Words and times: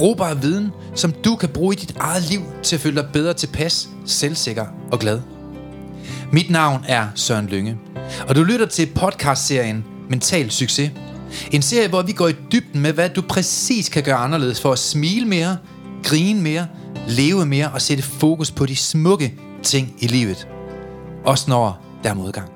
Brugbar 0.00 0.34
viden, 0.34 0.70
som 0.94 1.12
du 1.12 1.36
kan 1.36 1.48
bruge 1.48 1.74
i 1.74 1.78
dit 1.78 1.96
eget 1.96 2.30
liv 2.30 2.40
til 2.62 2.76
at 2.76 2.80
føle 2.80 2.96
dig 2.96 3.10
bedre 3.12 3.34
tilpas, 3.34 3.88
selvsikker 4.04 4.66
og 4.92 4.98
glad. 4.98 5.20
Mit 6.32 6.50
navn 6.50 6.84
er 6.88 7.06
Søren 7.14 7.46
Lynge, 7.46 7.78
og 8.28 8.36
du 8.36 8.42
lytter 8.42 8.66
til 8.66 8.88
podcastserien 8.94 9.84
Mental 10.08 10.50
Succes. 10.50 10.90
En 11.52 11.62
serie, 11.62 11.88
hvor 11.88 12.02
vi 12.02 12.12
går 12.12 12.28
i 12.28 12.32
dybden 12.52 12.80
med, 12.80 12.92
hvad 12.92 13.08
du 13.08 13.22
præcis 13.22 13.88
kan 13.88 14.02
gøre 14.02 14.16
anderledes 14.16 14.62
for 14.62 14.72
at 14.72 14.78
smile 14.78 15.26
mere, 15.26 15.56
grine 16.04 16.42
mere, 16.42 16.66
leve 17.08 17.46
mere 17.46 17.70
og 17.70 17.82
sætte 17.82 18.02
fokus 18.02 18.50
på 18.50 18.66
de 18.66 18.76
smukke 18.76 19.34
ting 19.62 19.94
i 19.98 20.06
livet. 20.06 20.48
Også 21.24 21.50
når 21.50 21.84
der 22.04 22.10
er 22.10 22.14
modgang. 22.14 22.50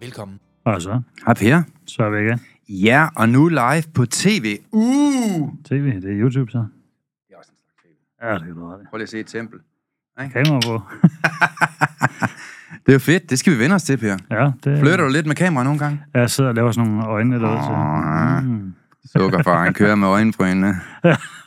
Velkommen. 0.00 0.38
Og 0.64 0.82
så, 0.82 1.00
Hej 1.26 1.34
Per. 1.34 1.62
så 1.86 2.02
er 2.02 2.10
vi 2.10 2.26
igen. 2.28 2.40
Ja, 2.68 3.06
og 3.16 3.28
nu 3.28 3.48
live 3.48 3.82
på 3.94 4.06
tv. 4.06 4.56
Uh! 4.72 5.50
TV, 5.64 6.00
det 6.00 6.04
er 6.04 6.20
YouTube 6.20 6.50
så. 6.50 6.64
Ja, 8.22 8.34
det 8.34 8.40
kan 8.42 8.54
du 8.54 8.68
have 8.68 8.78
det. 8.78 8.86
Prøv 8.90 8.96
lige 8.98 9.02
at 9.02 9.08
se 9.08 9.20
et 9.20 9.26
tempel. 9.26 9.58
Kamera 10.18 10.60
på. 10.66 10.82
Det 12.86 12.92
er 12.92 12.96
jo 12.96 12.98
fedt, 12.98 13.30
det 13.30 13.38
skal 13.38 13.52
vi 13.52 13.58
vende 13.58 13.74
os 13.74 13.82
til, 13.82 13.96
Per. 13.96 14.16
Ja, 14.30 14.50
det 14.64 14.78
Flytter 14.80 14.96
du 15.04 15.08
lidt 15.12 15.26
med 15.26 15.34
kamera 15.36 15.64
nogle 15.64 15.78
gange? 15.78 16.00
Jeg 16.14 16.30
sidder 16.30 16.50
og 16.50 16.54
laver 16.56 16.72
sådan 16.72 16.90
nogle 16.90 17.06
øjne 17.06 17.40
derude. 17.40 17.62
Så. 17.62 17.70
Åh, 17.70 18.44
Mm. 18.44 18.74
Sukkerfar, 19.16 19.64
han 19.64 19.74
kører 19.74 19.94
med 19.94 20.08
øjenbrynene. 20.08 20.80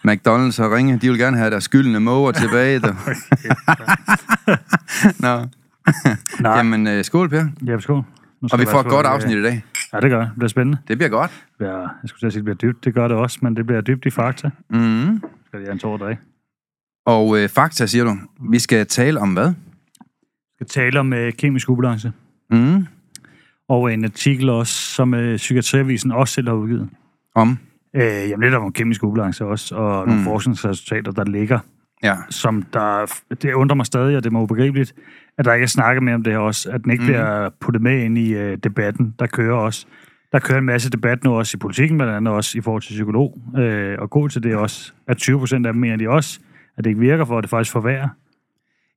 McDonald's 0.08 0.62
har 0.62 0.76
ringet, 0.76 1.02
de 1.02 1.10
vil 1.10 1.20
gerne 1.20 1.38
have 1.38 1.52
deres 1.52 1.64
skyldende 1.64 2.00
måger 2.00 2.32
tilbage. 2.32 2.80
Der. 2.86 2.94
Nå. 5.40 5.48
Nej, 6.40 6.58
Jamen, 6.58 6.88
øh, 6.88 7.04
skål, 7.04 7.30
Per. 7.30 7.46
ja, 7.66 7.80
skål. 7.80 8.04
Nu 8.42 8.48
Og 8.52 8.60
vi 8.60 8.66
får 8.66 8.80
et 8.80 8.88
godt 8.88 9.06
afsnit 9.06 9.38
i 9.38 9.44
dag. 9.44 9.64
Ja, 9.94 10.00
det 10.00 10.10
gør 10.10 10.20
det. 10.20 10.28
Det 10.28 10.36
bliver 10.38 10.48
spændende. 10.50 10.78
Det 10.88 10.98
bliver 10.98 11.10
godt. 11.10 11.32
Det 11.32 11.58
bliver, 11.58 11.80
jeg 11.80 11.90
skulle 12.10 12.20
til 12.20 12.28
at 12.28 12.34
sige, 12.34 12.40
det 12.46 12.58
bliver 12.60 12.72
dybt. 12.72 12.86
Det 12.86 12.94
gør 12.94 13.08
det 13.08 13.18
også, 13.18 13.40
men 13.42 13.56
det 13.56 13.66
bliver 13.66 13.82
dybt 13.82 14.06
i 14.06 14.10
fakta. 14.10 14.50
Mm. 14.70 15.24
Skal 15.48 15.62
jeg 15.62 15.72
en 15.72 15.80
tår 15.80 15.98
dag. 15.98 16.18
Og 17.06 17.38
øh, 17.40 17.50
fakta, 17.50 17.86
siger 17.86 18.04
du. 18.04 18.16
Vi 18.52 18.60
skal 18.60 18.88
tale 18.88 19.20
om 19.20 19.34
hvad? 19.34 19.50
Vi 19.50 20.56
skal 20.56 20.68
tale 20.68 21.00
om 21.00 21.14
øh, 21.14 21.34
kemisk 21.34 21.70
ubalance. 21.70 22.12
Mm. 22.50 22.86
Og 23.70 23.94
en 23.94 24.04
artikel 24.04 24.50
også, 24.50 24.74
som 24.74 25.14
øh, 25.14 25.36
Psykiatriavisen 25.38 26.12
også 26.12 26.34
selv 26.34 26.48
har 26.48 26.56
udgivet. 26.56 26.90
Om? 27.36 27.58
Øh, 27.96 28.02
jamen 28.04 28.42
lidt 28.42 28.54
om 28.54 28.72
kemisk 28.72 29.04
ubalance 29.04 29.46
også, 29.46 29.76
og 29.76 30.06
nogle 30.08 30.20
Mm. 30.20 30.26
forskningsresultater, 30.26 31.12
der 31.12 31.24
ligger 31.26 31.60
Ja. 32.04 32.16
som 32.30 32.62
der, 32.62 33.14
det 33.42 33.54
undrer 33.54 33.76
mig 33.76 33.86
stadig, 33.86 34.18
og 34.18 34.24
det 34.24 34.32
må 34.32 34.42
ubegribeligt, 34.42 34.94
at 35.38 35.46
der 35.46 35.54
ikke 35.54 35.64
er 35.64 35.68
snakket 35.68 36.04
mere 36.04 36.16
om 36.16 36.24
det 36.24 36.34
her 36.34 36.40
også, 36.40 36.70
at 36.72 36.84
den 36.84 36.92
ikke 36.92 37.02
mm. 37.02 37.08
bliver 37.08 37.50
puttet 37.60 37.82
med 37.82 38.04
ind 38.04 38.18
i 38.18 38.36
uh, 38.36 38.58
debatten. 38.64 39.16
Der 39.20 39.28
kører 39.28 39.56
også, 39.56 39.86
der 40.32 40.40
kører 40.40 40.60
en 40.60 40.66
masse 40.66 40.90
debat 40.90 41.24
nu 41.24 41.34
også 41.34 41.58
i 41.58 41.60
politikken, 41.60 41.98
blandt 41.98 42.14
andet 42.14 42.34
også 42.34 42.58
i 42.58 42.62
forhold 42.62 42.82
til 42.82 42.94
psykolog, 42.94 43.42
øh, 43.58 43.98
og 44.00 44.10
god 44.10 44.30
til 44.30 44.44
det 44.44 44.56
også, 44.56 44.94
at 45.08 45.18
20 45.18 45.40
procent 45.40 45.66
af 45.66 45.74
dem 45.74 45.80
mener 45.82 45.98
de 45.98 46.10
også, 46.10 46.40
at 46.78 46.84
det 46.84 46.90
ikke 46.90 47.00
virker 47.00 47.26
for, 47.26 47.38
at 47.38 47.42
det 47.42 47.50
faktisk 47.50 47.72
forværrer. 47.72 48.10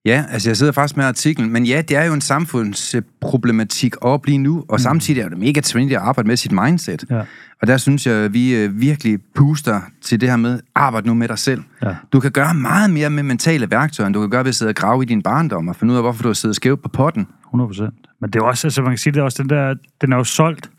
Ja, 0.05 0.25
altså 0.31 0.51
jeg 0.51 0.57
sidder 0.57 0.73
faktisk 0.73 0.97
med 0.97 1.05
artiklen, 1.05 1.53
men 1.53 1.65
ja, 1.65 1.83
det 1.89 1.97
er 1.97 2.05
jo 2.05 2.15
en 2.15 2.21
samfundsproblematik 2.21 3.95
op 4.01 4.27
lige 4.27 4.39
nu, 4.39 4.65
og 4.69 4.75
mm. 4.75 4.79
samtidig 4.79 5.21
er 5.21 5.29
det 5.29 5.39
mega 5.39 5.61
trendy 5.61 5.93
at 5.93 5.99
arbejde 5.99 6.27
med 6.27 6.37
sit 6.37 6.53
mindset. 6.53 7.05
Ja. 7.11 7.23
Og 7.63 7.67
der 7.67 7.77
synes 7.77 8.07
jeg, 8.07 8.15
at 8.15 8.33
vi 8.33 8.55
øh, 8.55 8.81
virkelig 8.81 9.19
puster 9.35 9.81
til 10.01 10.21
det 10.21 10.29
her 10.29 10.37
med, 10.37 10.61
arbejde 10.75 11.07
nu 11.07 11.15
med 11.15 11.29
dig 11.29 11.39
selv. 11.39 11.63
Ja. 11.83 11.95
Du 12.13 12.21
kan 12.21 12.31
gøre 12.31 12.55
meget 12.55 12.91
mere 12.91 13.11
med 13.11 13.23
mentale 13.23 13.71
værktøjer, 13.71 14.07
end 14.07 14.15
du 14.15 14.21
kan 14.21 14.31
gøre 14.31 14.45
ved 14.45 14.49
at 14.49 14.55
sidde 14.55 14.69
og 14.69 14.75
grave 14.75 15.03
i 15.03 15.07
din 15.07 15.23
barndom, 15.23 15.69
og 15.69 15.77
finde 15.77 15.93
ud 15.93 15.97
af, 15.97 16.03
hvorfor 16.05 16.23
du 16.23 16.29
har 16.29 16.35
siddet 16.35 16.57
skævt 16.57 16.83
på 16.83 16.89
potten. 16.89 17.27
100 17.47 17.69
procent. 17.69 17.95
Men 18.21 18.31
det 18.31 18.39
er 18.39 18.45
også, 18.45 18.67
altså 18.67 18.83
man 18.83 18.91
kan 18.91 18.99
sige, 18.99 19.13
det 19.13 19.21
er 19.21 19.25
også 19.25 19.43
den 19.43 19.51
der, 19.51 19.75
den 20.01 20.13
er 20.13 20.17
jo 20.17 20.25
solgt, 20.25 20.71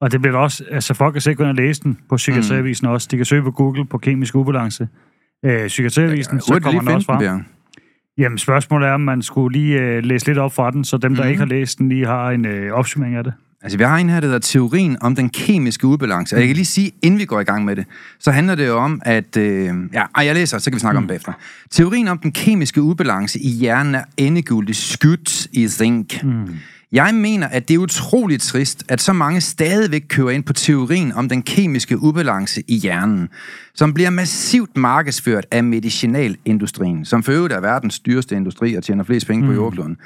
og 0.00 0.12
det 0.12 0.20
bliver 0.20 0.36
også, 0.36 0.64
altså 0.70 0.94
folk 0.94 1.12
kan 1.12 1.20
sikkert 1.20 1.38
gå 1.38 1.42
ind 1.42 1.50
og 1.50 1.64
læse 1.64 1.82
den 1.82 1.98
på 2.08 2.16
Psykiatriavisen 2.16 2.86
mm. 2.86 2.92
også. 2.92 3.08
De 3.10 3.16
kan 3.16 3.26
søge 3.26 3.42
på 3.42 3.50
Google 3.50 3.86
på 3.86 3.98
kemisk 3.98 4.34
ubalance. 4.34 4.88
Øh, 5.44 5.66
Psykiatriavisen, 5.66 6.40
så 6.40 6.46
Hurtigt 6.48 6.64
kommer 6.64 6.80
den 6.80 6.90
også 6.94 7.06
frem. 7.06 7.18
den. 7.18 7.46
Jamen, 8.18 8.38
spørgsmålet 8.38 8.88
er, 8.88 8.92
om 8.92 9.00
man 9.00 9.22
skulle 9.22 9.58
lige 9.58 9.80
øh, 9.80 10.04
læse 10.04 10.26
lidt 10.26 10.38
op 10.38 10.54
fra 10.54 10.70
den, 10.70 10.84
så 10.84 10.96
dem, 10.98 11.14
der 11.14 11.22
Mhm. 11.22 11.28
ikke 11.30 11.38
har 11.38 11.46
læst 11.46 11.78
den, 11.78 11.88
lige 11.88 12.06
har 12.06 12.30
en 12.30 12.46
øh, 12.46 12.72
opsummering 12.72 13.16
af 13.16 13.24
det. 13.24 13.32
Altså, 13.62 13.78
vi 13.78 13.84
har 13.84 13.96
en 13.96 14.08
her, 14.08 14.20
der 14.20 14.26
hedder 14.26 14.38
teorien 14.38 14.96
om 15.00 15.14
den 15.14 15.28
kemiske 15.28 15.86
ubalance. 15.86 16.36
Og 16.36 16.40
jeg 16.40 16.48
kan 16.48 16.56
lige 16.56 16.66
sige, 16.66 16.90
inden 17.02 17.20
vi 17.20 17.24
går 17.24 17.40
i 17.40 17.44
gang 17.44 17.64
med 17.64 17.76
det, 17.76 17.84
så 18.18 18.30
handler 18.30 18.54
det 18.54 18.66
jo 18.66 18.76
om, 18.78 19.02
at... 19.04 19.36
Øh, 19.36 19.64
ja, 19.92 20.02
ej, 20.16 20.24
jeg 20.26 20.34
læser, 20.34 20.58
så 20.58 20.70
kan 20.70 20.74
vi 20.76 20.80
snakke 20.80 21.00
mm. 21.00 21.04
om 21.04 21.08
det 21.08 21.08
bagefter. 21.08 21.32
Teorien 21.70 22.08
om 22.08 22.18
den 22.18 22.32
kemiske 22.32 22.82
ubalance 22.82 23.38
i 23.38 23.48
hjernen 23.48 23.94
er 23.94 24.02
endegyldigt 24.16 24.78
skudt 24.78 25.46
i 25.52 25.68
zinc. 25.68 26.22
Mm. 26.22 26.48
Jeg 26.92 27.14
mener, 27.14 27.48
at 27.48 27.68
det 27.68 27.74
er 27.74 27.78
utroligt 27.78 28.42
trist, 28.42 28.84
at 28.88 29.00
så 29.00 29.12
mange 29.12 29.40
stadigvæk 29.40 30.04
kører 30.08 30.30
ind 30.30 30.44
på 30.44 30.52
teorien 30.52 31.12
om 31.12 31.28
den 31.28 31.42
kemiske 31.42 31.98
ubalance 31.98 32.62
i 32.68 32.76
hjernen, 32.76 33.28
som 33.74 33.94
bliver 33.94 34.10
massivt 34.10 34.76
markedsført 34.76 35.46
af 35.50 35.64
medicinalindustrien, 35.64 37.04
som 37.04 37.22
for 37.22 37.32
øvrigt 37.32 37.54
er 37.54 37.60
verdens 37.60 38.00
dyreste 38.00 38.36
industri 38.36 38.74
og 38.74 38.82
tjener 38.84 39.04
flest 39.04 39.26
penge 39.26 39.46
på 39.46 39.52
jordkloden. 39.52 39.96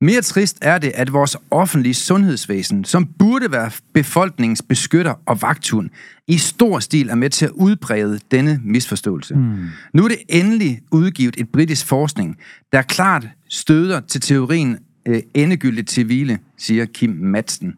Mere 0.00 0.22
trist 0.22 0.58
er 0.62 0.78
det, 0.78 0.92
at 0.94 1.12
vores 1.12 1.36
offentlige 1.50 1.94
sundhedsvæsen, 1.94 2.84
som 2.84 3.06
burde 3.18 3.52
være 3.52 3.70
befolkningens 3.94 4.62
beskytter 4.68 5.14
og 5.26 5.42
vagthund, 5.42 5.90
i 6.28 6.38
stor 6.38 6.78
stil 6.78 7.08
er 7.08 7.14
med 7.14 7.30
til 7.30 7.44
at 7.44 7.50
udbrede 7.50 8.20
denne 8.30 8.60
misforståelse. 8.64 9.34
Mm. 9.34 9.66
Nu 9.94 10.04
er 10.04 10.08
det 10.08 10.18
endelig 10.28 10.80
udgivet 10.90 11.34
et 11.38 11.48
britisk 11.52 11.86
forskning, 11.86 12.36
der 12.72 12.82
klart 12.82 13.28
støder 13.48 14.00
til 14.00 14.20
teorien 14.20 14.78
øh, 15.06 15.22
endegyldigt 15.34 15.88
til 15.88 16.04
hvile, 16.04 16.38
siger 16.58 16.86
Kim 16.86 17.10
Madsen. 17.10 17.74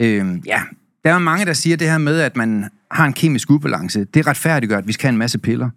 Øh, 0.00 0.26
ja, 0.46 0.62
der 1.04 1.14
er 1.14 1.18
mange, 1.18 1.46
der 1.46 1.52
siger 1.52 1.76
det 1.76 1.90
her 1.90 1.98
med, 1.98 2.20
at 2.20 2.36
man 2.36 2.64
har 2.90 3.06
en 3.06 3.12
kemisk 3.12 3.50
ubalance. 3.50 4.04
Det 4.04 4.26
retfærdiggør, 4.26 4.78
at 4.78 4.86
vi 4.86 4.92
skal 4.92 5.06
have 5.06 5.12
en 5.12 5.18
masse 5.18 5.38
piller. 5.38 5.70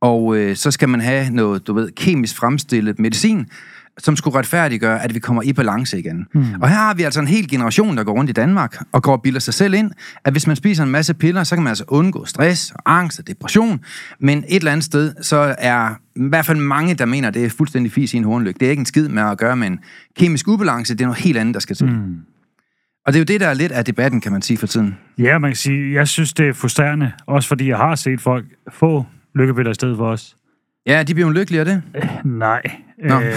Og 0.00 0.36
øh, 0.36 0.56
så 0.56 0.70
skal 0.70 0.88
man 0.88 1.00
have 1.00 1.30
noget, 1.30 1.66
du 1.66 1.72
ved, 1.72 1.90
kemisk 1.90 2.36
fremstillet 2.36 2.98
medicin, 2.98 3.46
som 3.98 4.16
skulle 4.16 4.38
retfærdiggøre, 4.38 5.04
at 5.04 5.14
vi 5.14 5.18
kommer 5.18 5.42
i 5.42 5.52
balance 5.52 5.98
igen. 5.98 6.26
Mm. 6.34 6.44
Og 6.62 6.68
her 6.68 6.76
har 6.76 6.94
vi 6.94 7.02
altså 7.02 7.20
en 7.20 7.26
hel 7.26 7.48
generation, 7.48 7.96
der 7.96 8.04
går 8.04 8.12
rundt 8.12 8.30
i 8.30 8.32
Danmark 8.32 8.76
og 8.92 9.02
går 9.02 9.12
og 9.12 9.22
bilder 9.22 9.40
sig 9.40 9.54
selv 9.54 9.74
ind, 9.74 9.90
at 10.24 10.32
hvis 10.32 10.46
man 10.46 10.56
spiser 10.56 10.82
en 10.82 10.90
masse 10.90 11.14
piller, 11.14 11.44
så 11.44 11.56
kan 11.56 11.62
man 11.62 11.70
altså 11.70 11.84
undgå 11.88 12.24
stress, 12.24 12.72
og 12.74 12.98
angst 12.98 13.18
og 13.18 13.26
depression. 13.26 13.80
Men 14.20 14.38
et 14.38 14.56
eller 14.56 14.72
andet 14.72 14.84
sted, 14.84 15.14
så 15.22 15.54
er 15.58 15.90
i 16.16 16.28
hvert 16.28 16.46
fald 16.46 16.58
mange, 16.58 16.94
der 16.94 17.04
mener, 17.04 17.30
det 17.30 17.44
er 17.44 17.50
fuldstændig 17.50 17.92
fis 17.92 18.14
i 18.14 18.16
en 18.16 18.24
hornlyg. 18.24 18.60
Det 18.60 18.66
er 18.66 18.70
ikke 18.70 18.80
en 18.80 18.86
skid 18.86 19.08
med 19.08 19.22
at 19.22 19.38
gøre 19.38 19.56
med 19.56 19.66
en 19.66 19.80
kemisk 20.16 20.48
ubalance, 20.48 20.94
det 20.94 21.00
er 21.00 21.06
noget 21.06 21.20
helt 21.20 21.38
andet, 21.38 21.54
der 21.54 21.60
skal 21.60 21.76
til. 21.76 21.86
Mm. 21.86 22.16
Og 23.06 23.12
det 23.12 23.18
er 23.18 23.20
jo 23.20 23.24
det, 23.24 23.40
der 23.40 23.46
er 23.48 23.54
lidt 23.54 23.72
af 23.72 23.84
debatten, 23.84 24.20
kan 24.20 24.32
man 24.32 24.42
sige 24.42 24.56
for 24.56 24.66
tiden. 24.66 24.98
Ja, 25.18 25.38
man 25.38 25.50
kan 25.50 25.56
sige, 25.56 25.94
jeg 25.94 26.08
synes, 26.08 26.32
det 26.32 26.48
er 26.48 26.52
frustrerende, 26.52 27.12
også 27.26 27.48
fordi 27.48 27.68
jeg 27.68 27.76
har 27.76 27.94
set 27.94 28.20
folk 28.20 28.44
få 28.72 29.06
lykkepiller 29.34 29.70
i 29.70 29.74
stedet 29.74 29.96
for 29.96 30.06
os. 30.06 30.36
Ja, 30.86 31.02
de 31.02 31.14
bliver 31.14 31.26
jo 31.28 31.32
lykkelige 31.32 31.60
af 31.60 31.66
det. 31.66 31.82
Nej. 32.24 32.62
Nå. 33.04 33.20
Øh, 33.20 33.32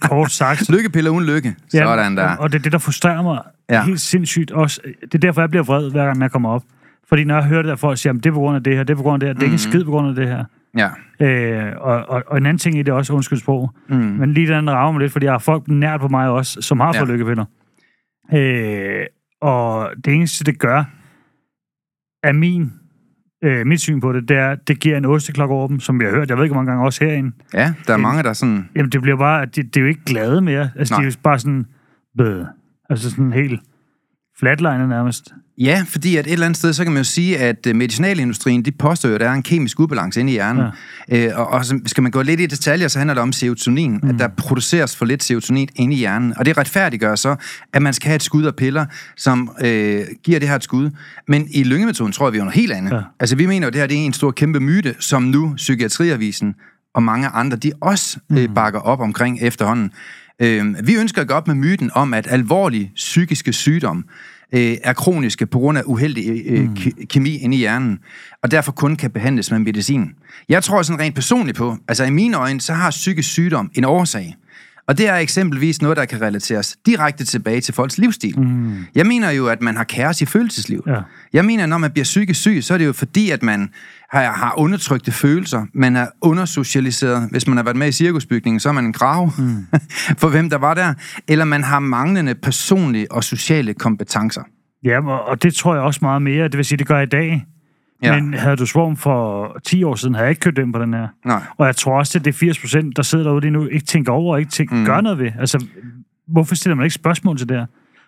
kort 0.00 0.30
sagt. 0.32 0.68
Lykkepiller 0.74 1.10
uden 1.10 1.26
lykke. 1.26 1.54
Sådan 1.68 2.16
der. 2.16 2.36
Og, 2.36 2.52
det 2.52 2.58
er 2.58 2.62
det, 2.62 2.72
der 2.72 2.78
frustrerer 2.78 3.22
mig 3.22 3.38
Ja. 3.70 3.74
ja. 3.74 3.84
helt 3.84 4.00
sindssygt 4.00 4.50
også. 4.50 4.80
Det 5.02 5.14
er 5.14 5.18
derfor, 5.18 5.40
jeg 5.42 5.50
bliver 5.50 5.62
vred, 5.64 5.90
hver 5.90 6.04
gang 6.06 6.22
jeg 6.22 6.30
kommer 6.30 6.48
op. 6.50 6.62
Fordi 7.08 7.24
når 7.24 7.34
jeg 7.34 7.44
hører 7.44 7.62
det, 7.62 7.70
at 7.70 7.78
folk 7.78 7.98
siger, 7.98 8.12
at 8.12 8.24
det 8.24 8.30
er 8.30 8.34
på 8.34 8.38
grund 8.40 8.56
af 8.56 8.62
det 8.62 8.76
her, 8.76 8.82
det 8.82 8.92
er 8.92 8.96
på 8.96 9.02
grund 9.02 9.14
af 9.14 9.20
det 9.20 9.28
her, 9.28 9.32
det 9.34 9.40
er 9.42 9.44
ikke 9.46 9.52
Mhm. 9.52 9.72
skid 9.72 9.84
på 9.84 9.90
grund 9.90 10.08
af 10.08 10.14
det 10.14 10.28
her. 10.28 10.44
Ja. 10.76 10.88
Øh, 11.26 11.72
og, 11.76 12.04
og, 12.08 12.22
og 12.26 12.38
en 12.38 12.46
anden 12.46 12.58
ting 12.58 12.74
i 12.78 12.82
det 12.82 12.88
er 12.88 12.92
også, 12.92 13.12
undskyld 13.12 13.38
sprog, 13.38 13.70
Mm. 13.88 13.96
men 13.96 14.34
lige 14.34 14.46
den 14.54 14.70
rager 14.70 14.92
mig 14.92 15.00
lidt, 15.00 15.12
fordi 15.12 15.24
jeg 15.24 15.32
har 15.32 15.38
folk 15.38 15.68
nært 15.68 16.00
på 16.00 16.08
mig 16.08 16.28
også, 16.28 16.62
som 16.62 16.80
har 16.80 16.92
Ja. 16.94 17.00
fået 17.00 17.08
lykkepiller. 17.08 17.44
Øh, 18.34 19.06
og 19.40 19.90
det 20.04 20.14
eneste, 20.14 20.44
det 20.44 20.58
gør, 20.58 20.84
er 22.22 22.32
min, 22.32 22.72
øh, 23.44 23.66
mit 23.66 23.80
syn 23.80 24.00
på 24.00 24.12
det, 24.12 24.28
det 24.28 24.36
er, 24.36 24.54
det 24.54 24.80
giver 24.80 24.96
en 24.96 25.04
osteklok 25.04 25.50
over 25.50 25.68
dem, 25.68 25.80
som 25.80 26.00
vi 26.00 26.04
har 26.04 26.12
hørt, 26.12 26.28
jeg 26.28 26.36
ved 26.36 26.44
ikke, 26.44 26.52
hvor 26.54 26.62
mange 26.62 26.70
gange 26.70 26.84
også 26.84 27.04
herinde. 27.04 27.32
Ja, 27.54 27.74
der 27.86 27.92
er 27.92 27.98
Øh, 27.98 28.02
mange, 28.02 28.22
der 28.22 28.32
sådan... 28.32 28.68
Jamen, 28.76 28.92
det 28.92 29.02
bliver 29.02 29.16
bare, 29.16 29.46
det, 29.46 29.56
det 29.56 29.76
er 29.76 29.80
jo 29.80 29.86
ikke 29.86 30.04
glade 30.06 30.40
mere. 30.40 30.70
Altså, 30.76 30.94
Nej. 30.94 31.00
de 31.02 31.06
er 31.06 31.10
jo 31.10 31.16
bare 31.22 31.38
sådan, 31.38 31.66
bøh. 32.18 32.44
Altså 32.90 33.10
sådan 33.10 33.32
helt, 33.32 33.60
flatliner 34.38 34.86
nærmest. 34.86 35.34
Ja, 35.60 35.84
fordi 35.88 36.16
at 36.16 36.26
et 36.26 36.32
eller 36.32 36.46
andet 36.46 36.56
sted, 36.56 36.72
så 36.72 36.84
kan 36.84 36.92
man 36.92 37.00
jo 37.00 37.04
sige, 37.04 37.38
at 37.38 37.66
øh, 37.66 37.76
medicinalindustrien, 37.76 38.64
de 38.64 38.72
påstår 38.72 39.08
jo, 39.08 39.14
at 39.14 39.20
der 39.20 39.28
er 39.28 39.32
en 39.32 39.42
kemisk 39.42 39.80
ubalance 39.80 40.20
inde 40.20 40.32
i 40.32 40.34
hjernen. 40.34 40.64
Ja. 41.08 41.26
Øh, 41.26 41.38
og, 41.38 41.46
og 41.46 41.64
så 41.64 41.80
skal 41.86 42.02
man 42.02 42.12
gå 42.12 42.22
lidt 42.22 42.40
i 42.40 42.46
detaljer, 42.46 42.88
så 42.88 42.98
handler 42.98 43.14
det 43.14 43.22
om 43.22 43.32
serotonin, 43.32 44.00
mm. 44.02 44.08
at 44.08 44.14
der 44.18 44.28
produceres 44.28 44.96
for 44.96 45.04
lidt 45.04 45.22
serotonin 45.22 45.68
inde 45.76 45.94
i 45.94 45.98
hjernen. 45.98 46.34
Og 46.36 46.46
det 46.46 46.58
retfærdiggør 46.58 47.14
så, 47.14 47.36
at 47.72 47.82
man 47.82 47.92
skal 47.92 48.06
have 48.08 48.16
et 48.16 48.22
skud 48.22 48.44
af 48.44 48.56
piller, 48.56 48.86
som 49.16 49.50
øh, 49.64 50.04
giver 50.24 50.38
det 50.38 50.48
her 50.48 50.56
et 50.56 50.64
skud. 50.64 50.90
Men 51.28 51.48
i 51.50 51.62
lyngemetoden 51.62 52.12
tror 52.12 52.26
jeg, 52.26 52.32
vi 52.32 52.38
er 52.38 52.42
noget 52.42 52.56
helt 52.56 52.72
andet. 52.72 52.92
Ja. 52.92 53.00
Altså 53.20 53.36
vi 53.36 53.46
mener 53.46 53.66
jo, 53.66 53.68
at 53.68 53.72
det 53.72 53.80
her 53.80 53.86
det 53.86 53.96
er 53.96 54.00
en 54.00 54.12
stor 54.12 54.30
kæmpe 54.30 54.60
myte, 54.60 54.94
som 55.00 55.22
nu 55.22 55.54
Psykiatriavisen 55.56 56.54
og 56.94 57.02
mange 57.02 57.28
andre, 57.28 57.56
de 57.56 57.72
også 57.80 58.18
øh, 58.32 58.48
bakker 58.54 58.80
op 58.80 59.00
omkring 59.00 59.38
efterhånden. 59.42 59.90
Øh, 60.42 60.86
vi 60.86 60.94
ønsker 60.94 61.22
at 61.22 61.28
gå 61.28 61.34
op 61.34 61.46
med 61.46 61.54
myten 61.54 61.90
om, 61.94 62.14
at 62.14 62.26
alvorlige 62.30 62.92
psykiske 62.94 63.52
sygdomme 63.52 64.02
øh, 64.52 64.76
er 64.84 64.92
kroniske 64.92 65.46
på 65.46 65.58
grund 65.58 65.78
af 65.78 65.82
uheldig 65.86 66.42
øh, 66.46 66.60
mm. 66.60 66.76
kemi 67.06 67.36
inde 67.36 67.56
i 67.56 67.58
hjernen, 67.58 67.98
og 68.42 68.50
derfor 68.50 68.72
kun 68.72 68.96
kan 68.96 69.10
behandles 69.10 69.50
med 69.50 69.58
medicin. 69.58 70.10
Jeg 70.48 70.62
tror 70.62 70.82
sådan 70.82 71.00
rent 71.00 71.14
personligt 71.14 71.58
på, 71.58 71.76
altså 71.88 72.04
i 72.04 72.10
mine 72.10 72.36
øjne, 72.36 72.60
så 72.60 72.72
har 72.72 72.90
psykisk 72.90 73.30
sygdom 73.30 73.70
en 73.74 73.84
årsag. 73.84 74.36
Og 74.90 74.98
det 74.98 75.08
er 75.08 75.16
eksempelvis 75.16 75.82
noget, 75.82 75.96
der 75.96 76.04
kan 76.04 76.20
relateres 76.20 76.78
direkte 76.86 77.24
tilbage 77.24 77.60
til 77.60 77.74
folks 77.74 77.98
livsstil. 77.98 78.40
Mm. 78.40 78.84
Jeg 78.94 79.06
mener 79.06 79.30
jo, 79.30 79.46
at 79.48 79.62
man 79.62 79.76
har 79.76 79.84
kaos 79.84 80.20
i 80.20 80.26
følelsesliv. 80.26 80.84
Ja. 80.86 81.00
Jeg 81.32 81.44
mener, 81.44 81.66
når 81.66 81.78
man 81.78 81.90
bliver 81.90 82.04
psykisk 82.04 82.40
syg, 82.40 82.58
så 82.62 82.74
er 82.74 82.78
det 82.78 82.86
jo 82.86 82.92
fordi, 82.92 83.30
at 83.30 83.42
man 83.42 83.70
har, 84.12 84.22
har 84.22 84.54
undertrykte 84.58 85.12
følelser. 85.12 85.66
Man 85.74 85.96
er 85.96 86.06
undersocialiseret. 86.22 87.28
Hvis 87.30 87.46
man 87.46 87.56
har 87.56 87.64
været 87.64 87.76
med 87.76 87.88
i 87.88 87.92
cirkusbygningen, 87.92 88.60
så 88.60 88.68
er 88.68 88.72
man 88.72 88.84
en 88.84 88.92
grav 88.92 89.32
mm. 89.38 89.66
for 90.20 90.28
hvem 90.28 90.50
der 90.50 90.58
var 90.58 90.74
der. 90.74 90.94
Eller 91.28 91.44
man 91.44 91.64
har 91.64 91.78
manglende 91.78 92.34
personlige 92.34 93.12
og 93.12 93.24
sociale 93.24 93.74
kompetencer. 93.74 94.42
Ja, 94.84 95.06
og 95.06 95.42
det 95.42 95.54
tror 95.54 95.74
jeg 95.74 95.82
også 95.82 95.98
meget 96.02 96.22
mere. 96.22 96.44
Det 96.44 96.56
vil 96.56 96.64
sige, 96.64 96.78
det 96.78 96.86
gør 96.86 97.00
i 97.00 97.06
dag. 97.06 97.46
Ja. 98.02 98.20
Men 98.20 98.34
havde 98.34 98.56
du 98.56 98.66
svorm 98.66 98.96
for 98.96 99.56
10 99.64 99.84
år 99.84 99.94
siden, 99.94 100.14
havde 100.14 100.24
jeg 100.24 100.30
ikke 100.30 100.40
købt 100.40 100.56
den 100.56 100.72
på 100.72 100.78
den 100.78 100.94
her. 100.94 101.08
Nej. 101.26 101.42
Og 101.58 101.66
jeg 101.66 101.76
tror 101.76 101.98
også, 101.98 102.18
at 102.18 102.24
det 102.24 102.34
er 102.34 102.38
80 102.38 102.58
procent, 102.58 102.96
der 102.96 103.02
sidder 103.02 103.24
derude 103.24 103.40
lige 103.40 103.50
nu, 103.50 103.66
ikke 103.66 103.86
tænker 103.86 104.12
over 104.12 104.32
og 104.34 104.40
ikke 104.40 104.52
tænker, 104.52 104.76
mm. 104.76 104.84
gør 104.84 105.00
noget 105.00 105.18
ved. 105.18 105.30
Altså, 105.38 105.64
hvorfor 106.28 106.54
stiller 106.54 106.76
man 106.76 106.84
ikke 106.84 106.94
spørgsmål 106.94 107.38
til 107.38 107.48
det 107.48 107.56
her? 107.56 107.66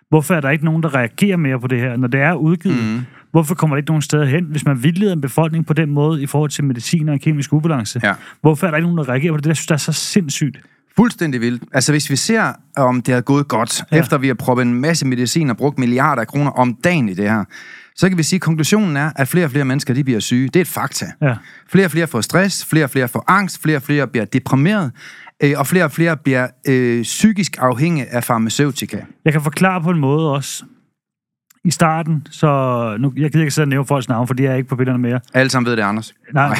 Hvorfor 0.09 0.35
er 0.35 0.41
der 0.41 0.49
ikke 0.49 0.65
nogen, 0.65 0.83
der 0.83 0.95
reagerer 0.95 1.37
mere 1.37 1.59
på 1.59 1.67
det 1.67 1.79
her, 1.79 1.97
når 1.97 2.07
det 2.07 2.19
er 2.19 2.33
udgivet? 2.33 2.83
Mm. 2.83 3.01
Hvorfor 3.31 3.55
kommer 3.55 3.75
det 3.75 3.81
ikke 3.81 3.91
nogen 3.91 4.01
steder 4.01 4.25
hen, 4.25 4.45
hvis 4.45 4.65
man 4.65 4.83
vildleder 4.83 5.13
en 5.13 5.21
befolkning 5.21 5.65
på 5.65 5.73
den 5.73 5.91
måde 5.91 6.23
i 6.23 6.25
forhold 6.25 6.49
til 6.49 6.63
medicin 6.63 7.09
og 7.09 7.19
kemisk 7.19 7.53
ubalance? 7.53 7.99
Ja. 8.03 8.13
Hvorfor 8.41 8.67
er 8.67 8.71
der 8.71 8.77
ikke 8.77 8.87
nogen, 8.87 8.97
der 8.97 9.09
reagerer 9.09 9.33
på 9.33 9.37
det? 9.37 9.43
Det 9.43 9.57
synes 9.57 9.69
jeg 9.69 9.75
er 9.75 9.77
så 9.77 9.93
sindssygt. 9.93 10.57
Fuldstændig 10.95 11.41
vildt. 11.41 11.63
Altså 11.73 11.91
hvis 11.91 12.09
vi 12.09 12.15
ser, 12.15 12.53
om 12.77 13.01
det 13.01 13.13
har 13.13 13.21
gået 13.21 13.47
godt, 13.47 13.83
ja. 13.91 13.99
efter 13.99 14.17
vi 14.17 14.27
har 14.27 14.33
proppet 14.33 14.63
en 14.63 14.73
masse 14.73 15.07
medicin 15.07 15.49
og 15.49 15.57
brugt 15.57 15.79
milliarder 15.79 16.21
af 16.21 16.27
kroner 16.27 16.51
om 16.51 16.77
dagen 16.83 17.09
i 17.09 17.13
det 17.13 17.29
her, 17.29 17.43
så 17.95 18.09
kan 18.09 18.17
vi 18.17 18.23
sige, 18.23 18.37
at 18.37 18.41
konklusionen 18.41 18.97
er, 18.97 19.11
at 19.15 19.27
flere 19.27 19.45
og 19.45 19.51
flere 19.51 19.65
mennesker 19.65 19.93
de 19.93 20.03
bliver 20.03 20.19
syge. 20.19 20.47
Det 20.47 20.55
er 20.55 20.61
et 20.61 20.67
fakta. 20.67 21.05
Ja. 21.21 21.35
Flere 21.69 21.85
og 21.85 21.91
flere 21.91 22.07
får 22.07 22.21
stress, 22.21 22.65
flere 22.65 22.83
og 22.83 22.89
flere 22.89 23.07
får 23.07 23.23
angst, 23.27 23.61
flere 23.61 23.77
og 23.77 23.83
flere 23.83 24.07
bliver 24.07 24.25
deprimeret, 24.25 24.91
øh, 25.43 25.53
og 25.57 25.67
flere 25.67 25.83
og 25.83 25.91
flere 25.91 26.17
bliver 26.17 26.47
øh, 26.67 27.03
psykisk 27.03 27.57
afhængige 27.59 28.05
af 28.05 28.23
farmaceutika. 28.23 28.99
Jeg 29.25 29.33
kan 29.33 29.41
forklare 29.41 29.81
på 29.81 29.89
en 29.89 29.99
måde 29.99 30.31
også. 30.31 30.63
I 31.65 31.71
starten, 31.71 32.27
så... 32.31 32.47
Nu, 32.99 33.13
jeg 33.17 33.31
gider 33.31 33.43
ikke 33.43 33.51
sidde 33.51 33.65
og 33.65 33.69
nævne 33.69 33.85
folks 33.85 34.09
navn, 34.09 34.27
for 34.27 34.33
de 34.33 34.47
er 34.47 34.55
ikke 34.55 34.69
på 34.69 34.75
billederne 34.75 35.01
mere. 35.01 35.19
Alle 35.33 35.49
sammen 35.49 35.69
ved 35.69 35.77
det, 35.77 35.83
Anders. 35.83 36.13
Nej, 36.33 36.57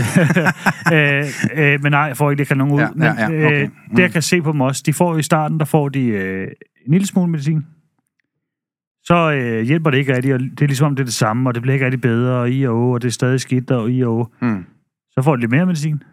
øh, 0.94 1.26
øh, 1.56 1.84
men 1.84 1.92
nej, 1.92 2.00
jeg 2.02 2.18
får 2.18 2.32
ikke 2.32 2.40
det 2.40 2.48
kan 2.48 2.58
nogen 2.58 2.74
ud. 2.74 2.80
Ja, 2.80 2.88
men, 2.96 3.04
ja, 3.04 3.14
ja, 3.20 3.26
okay. 3.26 3.64
øh, 3.64 3.70
det 3.92 4.00
jeg 4.00 4.12
kan 4.12 4.22
se 4.22 4.42
på 4.42 4.52
dem 4.52 4.62
også, 4.62 4.84
de 4.86 4.94
får 4.94 5.18
i 5.18 5.24
starten, 5.24 5.60
der 5.60 5.66
får 5.66 5.90
de 5.90 6.06
øh, 6.06 6.48
en 6.86 6.92
lille 6.92 7.08
smule 7.08 7.32
medicin. 7.32 7.66
Så 9.04 9.32
øh, 9.32 9.62
hjælper 9.62 9.90
det 9.90 9.98
ikke 9.98 10.16
rigtigt, 10.16 10.34
og 10.34 10.40
det 10.40 10.62
er 10.62 10.66
ligesom 10.68 10.86
om 10.88 10.96
det 10.96 11.04
er 11.04 11.06
det 11.06 11.14
samme, 11.14 11.50
og 11.50 11.54
det 11.54 11.62
bliver 11.62 11.74
ikke 11.74 11.86
rigtig 11.86 12.02
bedre, 12.02 12.32
og 12.34 12.52
i 12.52 12.64
og 12.64 12.76
o, 12.76 12.92
og 12.92 13.02
det 13.02 13.08
er 13.08 13.12
stadig 13.12 13.40
skidt, 13.42 13.72
og 13.72 13.92
i 13.92 14.02
og 14.04 14.18
o. 14.18 14.28
Mm. 14.42 14.66
Så 15.12 15.22
får 15.22 15.36
de 15.36 15.40
lidt 15.42 15.52
mere 15.52 15.66
medicin. 15.66 16.04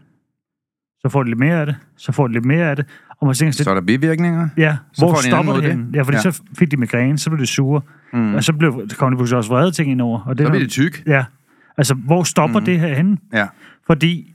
Så 1.01 1.09
får 1.09 1.23
de 1.23 1.29
lidt 1.29 1.39
mere 1.39 1.61
af 1.61 1.67
det. 1.67 1.77
Så 1.97 2.13
får 2.13 2.27
de 2.27 2.33
lidt 2.33 2.45
mere 2.45 2.71
af 2.71 2.77
det. 2.77 2.87
Og 3.21 3.27
man 3.27 3.35
tænker, 3.35 3.53
Så 3.53 3.71
er 3.71 3.75
der 3.75 3.81
bivirkninger. 3.81 4.49
Ja, 4.57 4.77
Så 4.93 5.05
hvor 5.05 5.15
får 5.15 5.23
stopper 5.23 5.53
det 5.55 5.65
henne? 5.65 5.87
Ja, 5.95 6.03
fordi 6.03 6.17
Ja. 6.25 6.31
så 6.31 6.43
fik 6.59 6.71
de 6.71 6.77
migræne, 6.77 7.19
så 7.19 7.31
blev 7.31 7.41
det 7.41 7.49
sure. 7.49 7.81
Mm. 8.13 8.35
Og 8.35 8.45
så 8.45 8.53
blev, 8.53 8.83
så 8.89 8.97
kom 8.97 9.13
de 9.13 9.17
pludselig 9.17 9.37
også 9.39 9.51
vrede 9.51 9.71
ting 9.73 9.91
ind 9.91 10.01
over. 10.01 10.21
Og 10.21 10.39
det 10.39 10.45
Så 10.45 10.49
er 10.49 10.51
bliver 10.53 10.63
det 10.65 10.71
tyk. 10.71 11.03
Ja, 11.07 11.25
altså 11.79 11.95
hvor 11.95 12.23
stopper 12.23 12.59
Mm. 12.61 12.65
det 12.65 12.81
her 12.81 12.95
henne? 12.95 13.17
Ja. 13.33 13.47
Fordi 13.87 14.33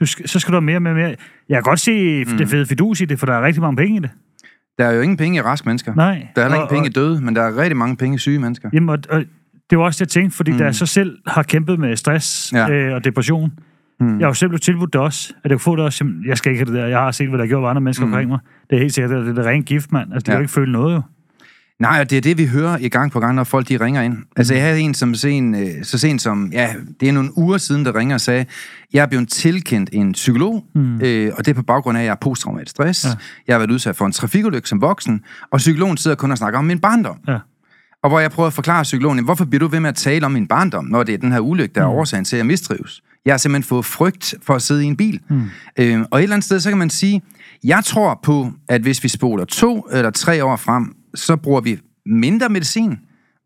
du 0.00 0.06
så 0.06 0.38
skal 0.38 0.52
du 0.52 0.56
have 0.56 0.64
mere, 0.64 0.80
mere, 0.80 0.94
mere. 0.94 1.08
Jeg 1.48 1.56
kan 1.56 1.62
godt 1.62 1.80
se 1.80 2.24
mm. 2.24 2.36
det 2.38 2.48
fede 2.48 2.66
fidus 2.66 3.00
i 3.00 3.04
det, 3.04 3.18
for 3.18 3.26
der 3.26 3.32
er 3.34 3.42
rigtig 3.42 3.62
mange 3.62 3.76
penge 3.76 3.96
i 3.96 4.00
det. 4.00 4.10
Der 4.78 4.86
er 4.86 4.92
jo 4.92 5.00
ingen 5.00 5.16
penge 5.16 5.38
i 5.38 5.40
raske 5.40 5.68
mennesker. 5.68 5.94
Nej. 5.94 6.26
Der 6.36 6.42
er 6.42 6.46
heller 6.46 6.58
og, 6.58 6.62
ingen 6.62 6.76
penge 6.76 6.88
i 6.88 6.92
døde, 6.92 7.20
men 7.24 7.36
der 7.36 7.42
er 7.42 7.56
rigtig 7.62 7.76
mange 7.76 7.96
penge 7.96 8.14
i 8.14 8.18
syge 8.18 8.38
mennesker. 8.38 8.70
Jamen, 8.72 8.88
og, 8.88 8.98
og 9.10 9.24
det 9.70 9.78
var 9.78 9.84
også 9.84 10.04
det, 10.04 10.16
jeg 10.16 10.22
tænkte, 10.22 10.36
fordi 10.36 10.50
mm. 10.52 10.58
da 10.58 10.64
jeg 10.64 10.74
så 10.74 10.86
selv 10.86 11.18
har 11.26 11.42
kæmpet 11.42 11.78
med 11.80 11.96
stress 11.96 12.52
Ja. 12.52 12.70
øh, 12.70 12.94
og 12.94 13.04
depression, 13.04 13.52
Mm. 14.00 14.06
mm. 14.06 14.18
jeg 14.18 14.24
har 14.26 14.30
jo 14.30 14.34
selv 14.34 14.48
blevet 14.48 14.62
tilbudt 14.62 14.92
det 14.92 15.00
også, 15.00 15.32
at 15.44 15.50
jeg 15.50 15.54
kunne 15.58 15.60
få 15.62 15.76
det 15.76 15.84
også. 15.84 16.04
Jeg 16.26 16.38
skal 16.38 16.52
ikke 16.52 16.64
have 16.64 16.74
det 16.74 16.82
der. 16.82 16.88
Jeg 16.88 16.98
har 16.98 17.10
set, 17.10 17.28
hvad 17.28 17.38
der 17.38 17.46
gjorde 17.46 17.62
ved 17.62 17.70
andre 17.70 17.80
mennesker 17.80 18.04
Mm. 18.04 18.08
mm. 18.10 18.14
omkring 18.14 18.28
mig. 18.30 18.38
Det 18.70 18.76
er 18.76 18.80
helt 18.80 18.94
sikkert, 18.94 19.10
det 19.10 19.28
er 19.28 19.32
det 19.34 19.44
ren 19.46 19.62
gift, 19.62 19.92
mand. 19.92 20.12
Altså, 20.12 20.26
de 20.26 20.30
Ja. 20.32 20.36
kan 20.36 20.42
ikke 20.42 20.52
føle 20.52 20.72
noget 20.72 20.94
jo. 20.94 21.02
Nej, 21.80 22.00
og 22.00 22.10
det 22.10 22.16
er 22.18 22.20
det, 22.20 22.38
vi 22.38 22.46
hører 22.46 22.78
i 22.80 22.88
gang 22.88 23.12
på 23.12 23.20
gang, 23.20 23.34
når 23.34 23.44
folk 23.44 23.68
de 23.68 23.76
ringer 23.76 24.02
ind. 24.02 24.16
Altså, 24.36 24.54
jeg 24.54 24.62
havde 24.62 24.80
en 24.80 24.94
som 24.94 25.14
sen, 25.14 25.54
øh, 25.54 25.68
så 25.84 25.98
sent 25.98 26.22
som, 26.22 26.50
ja, 26.52 26.74
det 27.00 27.08
er 27.08 27.12
nogle 27.12 27.38
uger 27.38 27.58
siden, 27.58 27.84
der 27.84 27.94
ringer 27.96 28.14
og 28.14 28.20
sagde, 28.20 28.44
jeg 28.92 29.02
er 29.02 29.06
blevet 29.06 29.28
tilkendt 29.28 29.90
en 29.92 30.12
psykolog, 30.12 30.64
mm. 30.74 31.00
øh, 31.00 31.32
og 31.38 31.44
det 31.44 31.50
er 31.50 31.54
på 31.54 31.62
baggrund 31.62 31.98
af, 31.98 32.02
at 32.02 32.04
jeg 32.04 32.10
har 32.10 32.18
posttraumatisk 32.20 32.70
stress. 32.70 33.04
Ja. 33.04 33.10
Jeg 33.46 33.54
har 33.54 33.58
været 33.58 33.70
udsat 33.70 33.96
for 33.96 34.06
en 34.06 34.12
trafikulykke 34.12 34.68
som 34.68 34.80
voksen, 34.80 35.20
og 35.52 35.58
psykologen 35.58 35.96
sidder 35.96 36.16
kun 36.16 36.30
og 36.30 36.38
snakker 36.38 36.58
om 36.58 36.64
min 36.64 36.78
barndom. 36.78 37.16
Ja. 37.28 37.38
Og 38.02 38.10
hvor 38.10 38.20
jeg 38.20 38.30
prøver 38.30 38.46
at 38.46 38.52
forklare 38.52 38.82
psykologen, 38.82 39.24
hvorfor 39.24 39.44
bliver 39.44 39.58
du 39.58 39.66
ved 39.68 39.80
med 39.80 39.88
at 39.88 39.96
tale 39.96 40.26
om 40.26 40.32
min 40.32 40.46
barndom, 40.46 40.84
når 40.84 41.02
det 41.02 41.12
er 41.14 41.18
den 41.18 41.32
her 41.32 41.40
ulykke, 41.40 41.74
der 41.74 41.80
er 41.82 41.86
Mm. 41.88 41.92
årsagen 41.94 42.24
til, 42.24 42.36
at 42.36 42.38
jeg 42.38 42.46
mistrives? 42.46 43.02
Jeg 43.24 43.32
har 43.32 43.38
simpelthen 43.38 43.68
fået 43.68 43.84
frygt 43.84 44.34
for 44.42 44.54
at 44.54 44.62
sidde 44.62 44.84
i 44.84 44.86
en 44.86 44.96
bil. 44.96 45.20
Mm. 45.30 45.42
Øh, 45.78 46.00
og 46.10 46.18
et 46.18 46.22
eller 46.22 46.36
andet 46.36 46.44
sted, 46.44 46.60
så 46.60 46.68
kan 46.68 46.78
man 46.78 46.90
sige, 46.90 47.22
jeg 47.64 47.84
tror 47.84 48.20
på, 48.22 48.52
at 48.68 48.80
hvis 48.82 49.02
vi 49.02 49.08
spoler 49.08 49.44
to 49.44 49.80
eller 49.92 50.10
tre 50.10 50.44
år 50.44 50.56
frem, 50.56 50.92
så 51.16 51.36
bruger 51.36 51.60
vi 51.60 51.78
mindre 52.06 52.48
medicin. 52.48 52.98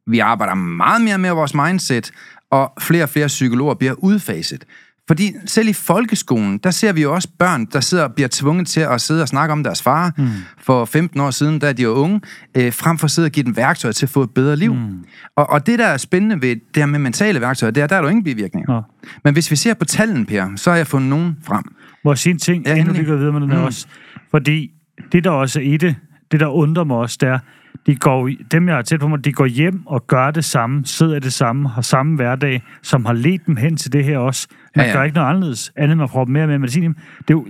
Vi 0.06 0.18
arbejder 0.18 0.54
meget 0.54 1.02
mere 1.02 1.18
med 1.18 1.30
vores 1.30 1.54
mindset, 1.54 2.10
og 2.50 2.72
flere 2.80 3.02
og 3.02 3.08
flere 3.08 3.26
psykologer 3.26 3.74
bliver 3.74 3.92
udfaset. 3.98 4.64
Fordi 5.08 5.32
selv 5.46 5.68
i 5.68 5.72
folkeskolen, 5.72 6.58
der 6.58 6.70
ser 6.70 6.92
vi 6.92 7.02
jo 7.02 7.14
også 7.14 7.28
børn, 7.38 7.64
der 7.64 7.80
sidder 7.80 8.04
og 8.04 8.14
bliver 8.14 8.28
tvunget 8.32 8.66
til 8.66 8.80
at 8.80 9.00
sidde 9.00 9.22
og 9.22 9.28
snakke 9.28 9.52
om 9.52 9.62
deres 9.64 9.82
far. 9.82 10.12
Mm. 10.18 10.28
For 10.58 10.84
15 10.84 11.20
år 11.20 11.30
siden, 11.30 11.58
da 11.58 11.72
de 11.72 11.86
var 11.86 11.92
unge, 11.92 12.20
øh, 12.56 12.72
frem 12.72 12.98
for 12.98 13.04
at 13.04 13.10
sidde 13.10 13.26
og 13.26 13.32
give 13.32 13.44
dem 13.44 13.56
værktøjer 13.56 13.92
til 13.92 14.06
at 14.06 14.10
få 14.10 14.22
et 14.22 14.30
bedre 14.30 14.56
liv. 14.56 14.74
Mm. 14.74 15.04
Og, 15.36 15.50
og 15.50 15.66
det, 15.66 15.78
der 15.78 15.86
er 15.86 15.96
spændende 15.96 16.42
ved 16.42 16.48
det 16.48 16.76
her 16.76 16.86
med 16.86 16.98
mentale 16.98 17.40
værktøjer, 17.40 17.70
det 17.70 17.82
er, 17.82 17.86
der 17.86 17.96
er 17.96 18.00
der 18.00 18.06
jo 18.06 18.10
ingen 18.10 18.24
bivirkninger. 18.24 18.72
Nå. 18.72 18.82
Men 19.24 19.32
hvis 19.32 19.50
vi 19.50 19.56
ser 19.56 19.74
på 19.74 19.84
tallene, 19.84 20.26
Per, 20.26 20.46
så 20.56 20.70
har 20.70 20.76
jeg 20.76 20.86
fundet 20.86 21.10
nogen 21.10 21.36
frem. 21.44 21.64
Må 22.04 22.10
jeg 22.10 22.18
sige 22.18 22.32
en 22.32 22.38
ting, 22.38 22.64
Ja, 22.66 22.70
ja, 22.74 22.76
inden 22.80 22.96
vi 22.98 23.04
går 23.04 23.16
videre 23.16 23.32
med 23.32 23.40
den 23.40 23.48
Mm. 23.50 23.56
også? 23.64 23.86
Fordi 24.30 24.70
det, 25.12 25.24
der 25.24 25.30
også 25.30 25.58
er 25.60 25.64
i 25.64 25.76
det, 25.76 25.96
det, 26.32 26.40
der 26.40 26.46
undrer 26.46 26.84
mig 26.84 26.96
også, 26.96 27.16
det 27.20 27.28
er, 27.28 27.38
de 27.86 27.96
går, 27.96 28.28
i- 28.28 28.42
dem, 28.52 28.68
jeg 28.68 28.74
har 28.76 28.82
tæt 28.82 29.00
på 29.00 29.08
mig, 29.08 29.24
de 29.24 29.32
går 29.32 29.46
hjem 29.46 29.86
og 29.86 30.06
gør 30.06 30.30
det 30.30 30.44
samme, 30.44 30.82
sidder 30.86 31.16
i 31.16 31.20
det 31.20 31.32
samme, 31.32 31.68
har 31.68 31.82
samme 31.82 32.16
hverdag, 32.16 32.62
som 32.82 33.04
har 33.04 33.12
ledt 33.12 33.46
dem 33.46 33.56
hen 33.56 33.76
til 33.76 33.92
det 33.92 34.04
her 34.04 34.18
også. 34.18 34.48
Man 34.76 34.84
Ja, 34.84 34.90
ja, 34.90 34.96
gør 34.96 35.04
ikke 35.04 35.14
noget 35.14 35.28
anderledes, 35.28 35.72
andet 35.76 35.92
end 35.92 36.02
at 36.02 36.10
prøve 36.10 36.26
mere 36.26 36.46
mere 36.46 36.58
medicin. 36.58 36.82
i. 36.82 36.86
Det 36.86 36.94
er 37.28 37.30
jo, 37.30 37.46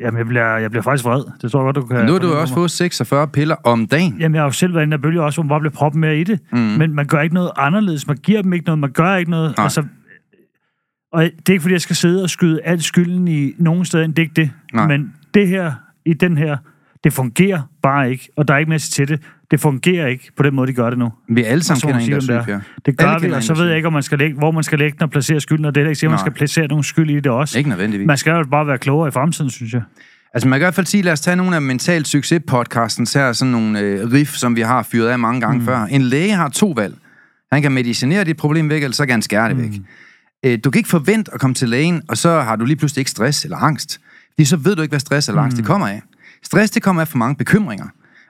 jamen, 0.00 0.18
jeg, 0.18 0.26
bliver, 0.26 0.56
jeg 0.56 0.70
bliver 0.70 0.82
faktisk 0.82 1.04
vred. 1.04 1.22
Det 1.42 1.52
tror 1.52 1.60
jeg 1.60 1.64
godt, 1.64 1.76
du 1.76 1.94
kan... 1.94 2.06
Nu 2.06 2.12
har 2.12 2.18
du 2.18 2.32
også 2.32 2.54
fået 2.54 2.70
46 2.70 3.28
piller 3.28 3.56
om 3.64 3.86
dagen. 3.86 4.16
Jamen, 4.20 4.34
jeg 4.34 4.42
har 4.42 4.46
jo 4.46 4.52
selv 4.52 4.74
været 4.74 4.82
inde 4.84 4.96
der 4.96 5.02
bølge 5.02 5.22
også, 5.22 5.36
hvor 5.36 5.42
man 5.42 5.48
bare 5.48 5.60
bliver 5.60 5.72
proppet 5.72 6.00
mere 6.00 6.18
i 6.20 6.24
det. 6.24 6.40
Mm. 6.52 6.58
Men 6.58 6.94
man 6.94 7.06
gør 7.06 7.20
ikke 7.20 7.34
noget 7.34 7.50
anderledes. 7.56 8.06
Man 8.06 8.16
giver 8.16 8.42
dem 8.42 8.52
ikke 8.52 8.64
noget. 8.66 8.78
Man 8.78 8.90
gør 8.92 9.16
ikke 9.16 9.30
noget. 9.30 9.56
Nej. 9.56 9.64
Altså, 9.64 9.84
og 11.12 11.22
det 11.22 11.48
er 11.48 11.52
ikke, 11.52 11.62
fordi 11.62 11.72
jeg 11.72 11.80
skal 11.80 11.96
sidde 11.96 12.22
og 12.22 12.30
skyde 12.30 12.60
al 12.64 12.82
skylden 12.82 13.28
i 13.28 13.52
nogen 13.58 13.84
steder, 13.84 14.04
end 14.04 14.14
det 14.14 14.22
er 14.22 14.24
ikke 14.26 14.34
det. 14.40 14.50
Nej. 14.74 14.86
Men 14.86 15.12
det 15.34 15.48
her, 15.48 15.72
i 16.06 16.12
den 16.12 16.36
her, 16.38 16.56
det 17.04 17.12
fungerer 17.12 17.62
bare 17.82 18.10
ikke. 18.10 18.28
Og 18.36 18.48
der 18.48 18.54
er 18.54 18.58
ikke 18.58 18.68
mere 18.68 18.78
til 18.78 19.08
det. 19.08 19.22
Det 19.50 19.60
fungerer 19.60 20.06
ikke 20.06 20.30
på 20.36 20.42
den 20.42 20.54
måde, 20.54 20.66
de 20.66 20.72
gør 20.72 20.90
det 20.90 20.98
nu. 20.98 21.12
Vi 21.28 21.44
alle 21.44 21.62
sammen 21.64 21.80
kender 21.80 22.16
en, 22.16 22.28
der 22.28 22.36
er 22.38 22.42
syg, 22.44 22.52
Per. 22.52 22.60
Det 22.86 22.98
gør 22.98 23.06
Alle 23.06 23.26
vi, 23.28 23.32
og 23.32 23.42
så 23.42 23.54
ved 23.54 23.66
jeg 23.66 23.76
ikke, 23.76 23.86
om 23.86 23.92
man 23.92 24.02
skal 24.02 24.18
lægge, 24.18 24.36
hvor 24.36 24.50
man 24.50 24.62
skal 24.64 24.78
lægge 24.78 24.94
den 24.98 25.02
og 25.02 25.10
placere 25.10 25.40
skylden, 25.40 25.64
og 25.64 25.74
det 25.74 25.82
er 25.82 25.84
ikke 25.88 25.94
sikkert, 25.94 26.10
at 26.12 26.12
man 26.12 26.18
skal 26.18 26.32
placere 26.38 26.66
nogen 26.66 26.84
skyld 26.84 27.10
i 27.10 27.14
det 27.14 27.26
også. 27.26 27.58
Ikke 27.58 27.70
nødvendigvis. 27.70 28.06
Man 28.06 28.16
skal 28.16 28.30
jo 28.30 28.44
bare 28.50 28.66
være 28.66 28.78
klogere 28.78 29.08
i 29.08 29.10
fremtiden, 29.10 29.50
synes 29.50 29.72
jeg. 29.72 29.82
Altså 30.34 30.48
man 30.48 30.58
kan 30.58 30.62
i 30.62 30.66
hvert 30.66 30.74
fald 30.74 30.86
sige, 30.86 31.02
lad 31.02 31.12
os 31.12 31.20
tage 31.20 31.36
nogle 31.36 31.56
af 31.56 31.62
mental 31.62 32.04
succes 32.04 32.40
podcastens 32.46 33.14
her, 33.14 33.32
sådan 33.32 33.52
nogle 33.52 33.80
øh, 33.80 34.12
riff, 34.12 34.34
som 34.34 34.56
vi 34.56 34.60
har 34.60 34.82
fyret 34.82 35.08
af 35.08 35.18
mange 35.18 35.40
gange 35.40 35.58
mm. 35.58 35.64
før. 35.64 35.78
En 35.84 36.02
læge 36.02 36.32
har 36.32 36.48
to 36.48 36.70
valg. 36.76 36.94
Han 37.52 37.62
kan 37.62 37.72
medicinere 37.72 38.24
dit 38.24 38.36
problem 38.36 38.70
væk, 38.70 38.82
eller 38.82 38.94
så 38.94 39.06
kan 39.06 39.12
han 39.12 39.22
skære 39.22 39.48
det 39.48 39.56
Mm. 39.56 39.62
væk. 39.62 39.70
Øh, 40.44 40.58
du 40.64 40.70
kan 40.70 40.78
ikke 40.78 40.88
forvente 40.88 41.34
at 41.34 41.40
komme 41.40 41.54
til 41.54 41.68
lægen, 41.68 42.02
og 42.08 42.16
så 42.16 42.40
har 42.40 42.56
du 42.56 42.64
lige 42.64 42.76
pludselig 42.76 43.00
ikke 43.00 43.10
stress 43.10 43.44
eller 43.44 43.56
angst. 43.56 44.00
Fordi 44.34 44.44
så 44.44 44.56
ved 44.56 44.76
du 44.76 44.82
ikke, 44.82 44.92
hvad 44.92 45.00
stress 45.00 45.28
eller 45.28 45.42
angst 45.42 45.56
Mm. 45.56 45.62
det 45.62 45.66
kommer 45.66 45.88
af. 45.88 46.02
Stress, 46.42 46.70
det 46.70 46.82
kommer 46.82 47.02
af 47.02 47.08
for 47.08 47.18
mange 47.18 47.36
bekymringer. 47.36 47.86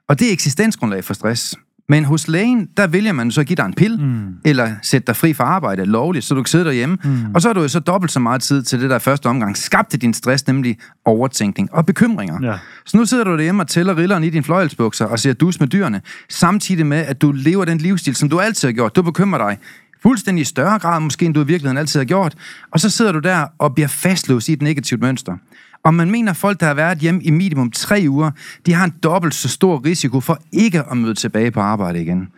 Og 0.08 0.18
det 0.18 0.28
er 0.28 0.32
eksistensgrundlag 0.32 1.04
for 1.04 1.14
stress. 1.14 1.56
Men 1.90 2.04
hos 2.04 2.28
lægen, 2.28 2.68
der 2.76 2.86
vælger 2.86 3.12
man 3.12 3.30
så 3.30 3.40
at 3.40 3.46
give 3.46 3.56
dig 3.56 3.64
en 3.64 3.74
pille, 3.74 3.96
mm. 3.96 4.34
eller 4.44 4.74
sætte 4.82 5.06
dig 5.06 5.16
fri 5.16 5.34
fra 5.34 5.44
arbejde 5.44 5.84
lovligt, 5.84 6.24
så 6.24 6.34
du 6.34 6.42
kan 6.42 6.48
sidde 6.48 6.64
derhjemme. 6.64 6.98
Mm. 7.04 7.34
Og 7.34 7.42
så 7.42 7.48
har 7.48 7.52
du 7.52 7.60
jo 7.60 7.68
så 7.68 7.80
dobbelt 7.80 8.12
så 8.12 8.20
meget 8.20 8.42
tid 8.42 8.62
til 8.62 8.80
det 8.80 8.90
der 8.90 8.98
første 8.98 9.26
omgang. 9.26 9.56
Skabte 9.56 9.96
din 9.96 10.14
stress, 10.14 10.46
nemlig 10.46 10.78
overtænkning 11.04 11.74
og 11.74 11.86
bekymringer. 11.86 12.38
Ja. 12.42 12.58
Så 12.86 12.96
nu 12.96 13.04
sidder 13.04 13.24
du 13.24 13.36
derhjemme 13.36 13.62
og 13.62 13.68
tæller 13.68 13.96
rilleren 13.96 14.24
i 14.24 14.30
dine 14.30 14.44
fløjelsbukser 14.44 15.04
og 15.04 15.18
ser 15.18 15.32
dus 15.32 15.60
med 15.60 15.68
dyrene, 15.68 16.00
samtidig 16.28 16.86
med, 16.86 16.98
at 16.98 17.22
du 17.22 17.32
lever 17.32 17.64
den 17.64 17.78
livsstil, 17.78 18.14
som 18.14 18.28
du 18.28 18.40
altid 18.40 18.68
har 18.68 18.72
gjort. 18.72 18.96
Du 18.96 19.02
bekymrer 19.02 19.48
dig 19.48 19.58
fuldstændig 20.02 20.42
i 20.42 20.44
større 20.44 20.78
grad, 20.78 21.00
måske 21.00 21.26
end 21.26 21.34
du 21.34 21.40
i 21.40 21.46
virkeligheden 21.46 21.78
altid 21.78 22.00
har 22.00 22.04
gjort. 22.04 22.34
Og 22.70 22.80
så 22.80 22.90
sidder 22.90 23.12
du 23.12 23.18
der 23.18 23.46
og 23.58 23.74
bliver 23.74 23.88
fastlåst 23.88 24.48
i 24.48 24.52
et 24.52 24.62
negativt 24.62 25.00
mønster. 25.00 25.36
Og 25.84 25.94
man 25.94 26.10
mener, 26.10 26.30
at 26.30 26.36
folk, 26.36 26.60
der 26.60 26.66
har 26.66 26.74
været 26.74 26.98
hjemme 26.98 27.22
i 27.22 27.30
minimum 27.30 27.70
tre 27.70 28.04
uger, 28.08 28.30
de 28.66 28.72
har 28.74 28.84
en 28.84 28.94
dobbelt 29.02 29.34
så 29.34 29.48
stor 29.48 29.84
risiko 29.84 30.20
for 30.20 30.38
ikke 30.52 30.82
at 30.90 30.96
møde 30.96 31.14
tilbage 31.14 31.50
på 31.50 31.60
arbejde 31.60 32.02
igen. 32.02 32.28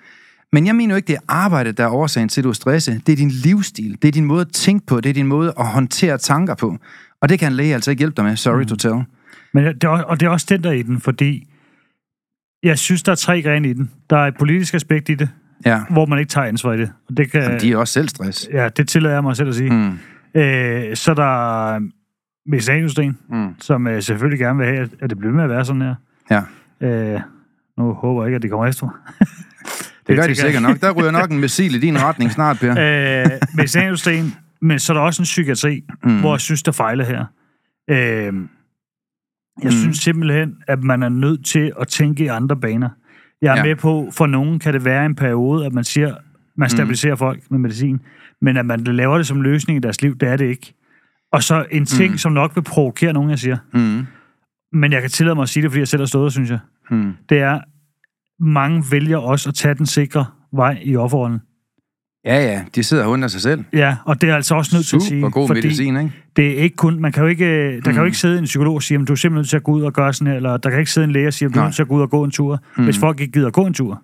Men 0.52 0.66
jeg 0.66 0.76
mener 0.76 0.94
jo 0.94 0.97
ikke, 0.97 1.06
det 1.06 1.14
er 1.16 1.20
arbejdet, 1.28 1.78
der 1.78 1.85
er 1.85 1.88
årsagen 1.88 2.28
til, 2.28 2.40
at 2.40 2.44
du 2.44 2.49
er 2.49 2.52
stresset. 2.52 3.06
Det 3.06 3.12
er 3.12 3.16
din 3.16 3.30
livsstil. 3.30 3.99
Det 4.02 4.09
er 4.09 4.12
din 4.12 4.25
måde 4.25 4.40
at 4.40 4.49
tænke 4.52 4.87
på. 4.87 5.00
Det 5.00 5.11
er 5.11 5.14
din 5.14 5.26
måde 5.26 5.52
at 5.59 5.66
håndtere 5.66 6.18
tanker 6.18 6.54
på. 6.54 6.76
Og 7.23 7.28
det 7.28 7.38
kan 7.38 7.52
en 7.52 7.56
læge 7.56 7.75
altså 7.75 7.90
ikke 7.90 8.00
hjælpe 8.00 8.16
dig 8.16 8.25
med. 8.25 8.37
Sorry 8.37 8.61
mm. 8.61 8.66
to 8.66 8.76
tell. 8.76 8.94
Men 9.54 9.64
det 9.64 9.85
er, 9.85 9.88
og 9.88 10.20
det 10.20 10.26
er 10.26 10.30
også 10.30 10.47
den 10.49 10.64
der 10.64 10.73
i 10.73 10.82
den, 10.82 11.00
fordi 11.00 11.47
jeg 12.62 12.78
synes, 12.78 13.02
der 13.02 13.12
er 13.12 13.16
tre 13.16 13.42
grene 13.42 13.70
i 13.70 13.73
den. 13.73 13.90
Der 14.11 14.16
er 14.16 14.26
et 14.26 14.35
politisk 14.38 14.75
aspekt 14.75 15.09
i 15.09 15.14
det, 15.14 15.28
Ja. 15.66 15.80
hvor 15.90 16.06
man 16.06 16.18
ikke 16.18 16.30
tager 16.30 16.47
ansvar 16.47 16.73
i 16.73 16.78
det. 16.78 16.92
Og 17.09 17.16
det 17.16 17.30
kan, 17.32 17.42
Jamen, 17.42 17.61
de 17.61 17.73
er 17.73 17.76
også 17.76 17.92
selv 17.92 18.09
stress. 18.09 18.49
Ja, 18.52 18.68
det 18.68 18.88
tillader 18.88 19.14
jeg 19.14 19.23
mig 19.23 19.37
selv 19.37 19.49
at 19.49 19.54
sige. 19.54 19.70
Mm. 19.70 19.99
Øh, 20.40 20.97
så 20.97 21.11
er 21.11 21.14
der 21.14 21.80
medicinalindustrien, 22.50 23.19
Mm. 23.28 23.54
som 23.61 23.87
øh, 23.87 24.02
selvfølgelig 24.02 24.38
gerne 24.38 24.59
vil 24.59 24.66
have, 24.66 24.88
at- 25.00 25.11
det 25.11 25.19
bliver 25.19 25.35
med 25.35 25.45
at 25.45 25.50
være 25.50 25.64
sådan 25.64 25.83
her. 25.83 25.95
Ja. 26.30 26.42
Øh, 27.14 27.21
nu 27.78 27.92
håber 27.92 28.23
jeg 28.23 28.28
ikke, 28.28 28.37
at 28.37 28.42
de 28.42 28.49
kommer 28.49 28.66
efter 28.66 28.87
mig. 28.87 28.95
Det 30.07 30.16
gør 30.16 30.26
de 30.26 30.35
sikkert 30.35 30.62
nok. 30.62 30.80
Der 30.80 30.90
ryger 30.90 31.11
nok 31.11 31.30
en 31.30 31.40
missil 31.40 31.75
i 31.75 31.78
din 31.78 32.02
retning 32.02 32.30
snart, 32.33 32.59
Per. 32.61 32.71
øh, 33.25 33.30
medicinalindustrien, 33.54 34.35
men 34.61 34.78
så 34.78 34.92
er 34.92 34.97
der 34.97 35.02
også 35.04 35.23
en 35.23 35.25
psykiatri, 35.25 35.85
Mm. 36.04 36.11
mm. 36.11 36.21
hvor 36.21 36.35
jeg 36.35 36.40
synes, 36.40 36.62
der 36.62 36.73
fejler 36.73 37.04
her. 37.04 37.25
Øh, 37.90 37.97
jeg 37.97 38.33
Mm. 38.33 38.49
mm. 39.62 39.71
synes 39.71 39.99
simpelthen, 39.99 40.57
at 40.69 40.83
man 40.83 41.02
er 41.02 41.09
nødt 41.09 41.45
til 41.47 41.73
at 41.80 41.88
tænke 41.88 42.25
i 42.25 42.26
andre 42.26 42.57
baner. 42.57 42.88
Jeg 43.42 43.49
er 43.49 43.52
Ja. 43.52 43.59
ja. 43.59 43.64
med 43.64 43.76
på, 43.76 44.09
for 44.12 44.26
nogen 44.26 44.59
kan 44.59 44.75
det 44.75 44.85
være 44.85 45.07
en 45.07 45.14
periode, 45.14 45.66
at 45.66 45.73
man 45.73 45.85
siger, 45.85 46.14
man 46.57 46.69
stabiliserer 46.71 47.14
mm. 47.14 47.19
folk 47.19 47.40
med 47.50 47.59
medicin, 47.59 48.00
men 48.40 48.57
at 48.57 48.66
man 48.66 48.80
laver 48.80 49.16
det 49.16 49.26
som 49.26 49.40
løsning 49.42 49.76
i 49.76 49.80
deres 49.80 50.02
liv, 50.02 50.16
det 50.19 50.28
er 50.28 50.37
det 50.37 50.47
ikke. 50.47 50.75
Og 51.32 51.42
så 51.42 51.66
en 51.70 51.87
ting, 51.87 52.10
Mm. 52.12 52.18
som 52.18 52.32
nok 52.32 52.54
vil 52.56 52.62
provokere 52.62 53.12
nogen, 53.12 53.30
jeg 53.30 53.38
siger, 53.38 53.56
Mm. 53.75 54.06
men 54.72 54.92
jeg 54.92 55.00
kan 55.00 55.10
tillade 55.10 55.34
mig 55.34 55.42
at 55.42 55.49
sige 55.49 55.62
det, 55.62 55.70
fordi 55.70 55.78
jeg 55.78 55.88
selv 55.88 56.00
har 56.00 56.06
stået, 56.06 56.32
synes 56.32 56.50
jeg, 56.50 56.58
Mm. 56.90 57.12
det 57.28 57.38
er, 57.38 57.60
mange 58.42 58.84
vælger 58.90 59.16
også 59.18 59.49
at 59.49 59.54
tage 59.54 59.75
den 59.75 59.87
sikre 59.87 60.26
vej 60.52 60.78
i 60.82 60.96
offerrollen. 60.96 61.40
Ja, 62.25 62.37
ja. 62.52 62.64
De 62.75 62.82
sidder 62.82 63.04
og 63.04 63.10
undrer 63.10 63.28
sig 63.28 63.40
selv. 63.40 63.64
Ja, 63.72 63.96
og 64.04 64.20
det 64.20 64.30
er 64.30 64.34
altså 64.37 64.54
også 64.54 64.76
nødt 64.76 64.87
til 64.87 64.96
at 64.96 65.02
sige, 65.02 65.20
Super 65.20 65.30
god 65.30 65.46
fordi 65.49 65.60
medicin, 65.60 65.96
ikke? 65.96 66.12
det 66.37 66.46
er 66.58 66.62
ikke 66.62 66.76
kun, 66.76 67.00
man 67.00 67.12
kan 67.12 67.22
jo 67.22 67.28
ikke, 67.28 67.70
der 67.70 67.76
mm. 67.76 67.82
kan 67.82 67.94
jo 67.94 68.00
Mm. 68.00 68.06
ikke 68.06 68.18
sidde 68.18 68.38
en 68.38 68.44
psykolog 68.44 68.75
og 68.75 68.82
sige, 68.82 69.00
at 69.00 69.08
du 69.08 69.12
er 69.12 69.16
simpelthen 69.16 69.38
nødt 69.38 69.49
til 69.49 69.56
at 69.56 69.62
gå 69.62 69.72
ud 69.72 69.82
og 69.82 69.92
gøre 69.92 70.12
sådan 70.12 70.26
her, 70.26 70.37
eller 70.37 70.56
der 70.56 70.70
kan 70.70 70.78
ikke 70.78 70.90
sidde 70.90 71.04
en 71.04 71.12
læge 71.12 71.26
og 71.26 71.32
sige, 71.32 71.49
at 71.49 71.54
du 71.54 71.58
er 71.60 71.64
nødt 71.64 71.75
til 71.75 71.82
at 71.82 71.88
gå 71.88 71.94
ud 71.96 72.02
og 72.02 72.10
gå 72.10 72.25
en 72.25 72.30
tur, 72.30 72.58
mm. 72.76 72.84
hvis 72.84 72.99
folk 72.99 73.20
ikke 73.20 73.32
gider 73.32 73.50
gå 73.50 73.66
en 73.66 73.75
tur. 73.75 74.02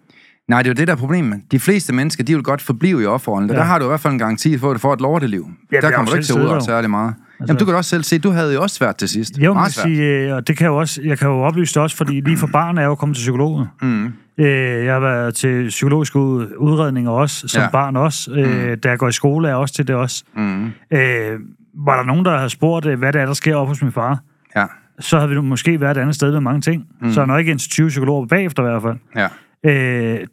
Nej, 0.48 0.62
det 0.62 0.68
er 0.68 0.70
jo 0.70 0.74
det, 0.74 0.88
der 0.88 0.94
er 0.94 0.98
problemet. 0.98 1.40
De 1.52 1.58
fleste 1.60 1.92
mennesker, 1.94 2.24
de 2.24 2.34
vil 2.34 2.42
godt 2.42 2.62
forblive 2.62 3.02
i 3.02 3.06
offerrollen. 3.06 3.48
Ja. 3.50 3.54
Ja. 3.54 3.60
Der 3.60 3.66
har 3.66 3.78
du 3.78 3.84
i 3.84 3.88
hvert 3.88 4.00
fald 4.00 4.12
en 4.12 4.18
garanti 4.18 4.58
for, 4.58 4.70
at 4.70 4.74
du 4.74 4.78
får 4.78 4.92
et 4.92 5.00
lorteliv. 5.00 5.46
jeg 5.72 5.82
der 5.82 5.88
har 5.88 5.94
kommer 5.94 6.10
du 6.10 6.16
ikke 6.16 6.26
til 6.26 6.34
ud 6.40 6.48
der. 6.48 6.60
særlig 6.60 6.90
meget. 6.90 7.14
Altså- 7.40 7.52
Jamen, 7.52 7.58
du 7.58 7.64
kan 7.64 7.74
også 7.74 7.90
selv 7.90 8.02
se, 8.02 8.18
du 8.18 8.30
havde 8.30 8.54
jo 8.54 8.62
også 8.62 8.76
svært 8.76 8.96
til 8.96 9.08
sidst. 9.08 9.38
Jo, 9.38 9.54
Meget 9.54 9.72
svært. 9.72 9.84
sige, 9.86 10.02
øh, 10.02 10.34
og 10.36 10.48
det 10.48 10.56
kan 10.56 10.66
jo 10.66 10.76
også, 10.76 11.00
jeg 11.04 11.18
kan 11.18 11.28
jo 11.28 11.34
oplyse 11.42 11.74
det 11.74 11.82
også, 11.82 11.96
fordi 11.96 12.20
lige 12.20 12.36
for 12.36 12.46
barn 12.46 12.78
er 12.78 12.82
jeg 12.82 12.88
jo 12.88 12.94
kommet 12.94 13.16
til 13.16 13.22
psykologen. 13.22 13.66
Mm. 13.82 14.04
Øh, 14.38 14.84
Jeg 14.84 14.92
har 14.92 15.00
været 15.00 15.34
til 15.34 15.68
psykologiske 15.68 16.18
ud- 16.18 16.48
udredninger 16.58 17.10
også, 17.10 17.48
som 17.48 17.58
Ja. 17.58 17.64
ja. 17.64 17.70
barn 17.70 17.96
også. 17.96 18.30
Øh, 18.32 18.76
Da 18.82 18.88
jeg 18.88 18.98
går 18.98 19.08
i 19.08 19.12
skole, 19.12 19.46
er 19.48 19.50
jeg 19.50 19.56
også 19.58 19.74
til 19.74 19.88
det 19.88 19.96
også. 19.96 20.24
Mm. 20.36 20.64
Øh, 20.66 21.38
Var 21.86 21.96
der 21.96 22.04
nogen, 22.04 22.24
der 22.24 22.38
har 22.38 22.48
spurgt, 22.48 22.86
øh, 22.86 22.98
hvad 22.98 23.12
det 23.12 23.20
er, 23.20 23.26
der 23.26 23.32
sker 23.34 23.56
op 23.56 23.68
hos 23.68 23.82
min 23.82 23.92
far, 23.92 24.18
Ja, 24.56 24.64
så 25.00 25.18
havde 25.18 25.30
vi 25.30 25.40
måske 25.40 25.80
været 25.80 25.96
et 25.96 26.00
andet 26.00 26.14
sted 26.14 26.32
med 26.32 26.40
mange 26.40 26.60
ting. 26.60 26.84
Mm. 27.00 27.12
Så 27.12 27.20
er 27.20 27.26
nok 27.26 27.38
ikke 27.40 27.52
en 27.52 27.58
20 27.58 27.88
psykologer 27.88 28.26
bagefter 28.26 28.62
i 28.62 28.66
hvert 28.70 28.82
fald. 28.82 28.96
ja. 29.16 29.26
Øh, 29.64 29.72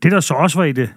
det, 0.03 0.11
der 0.11 0.19
så 0.19 0.33
også 0.33 0.57
var 0.57 0.65
i 0.65 0.71
det, 0.71 0.89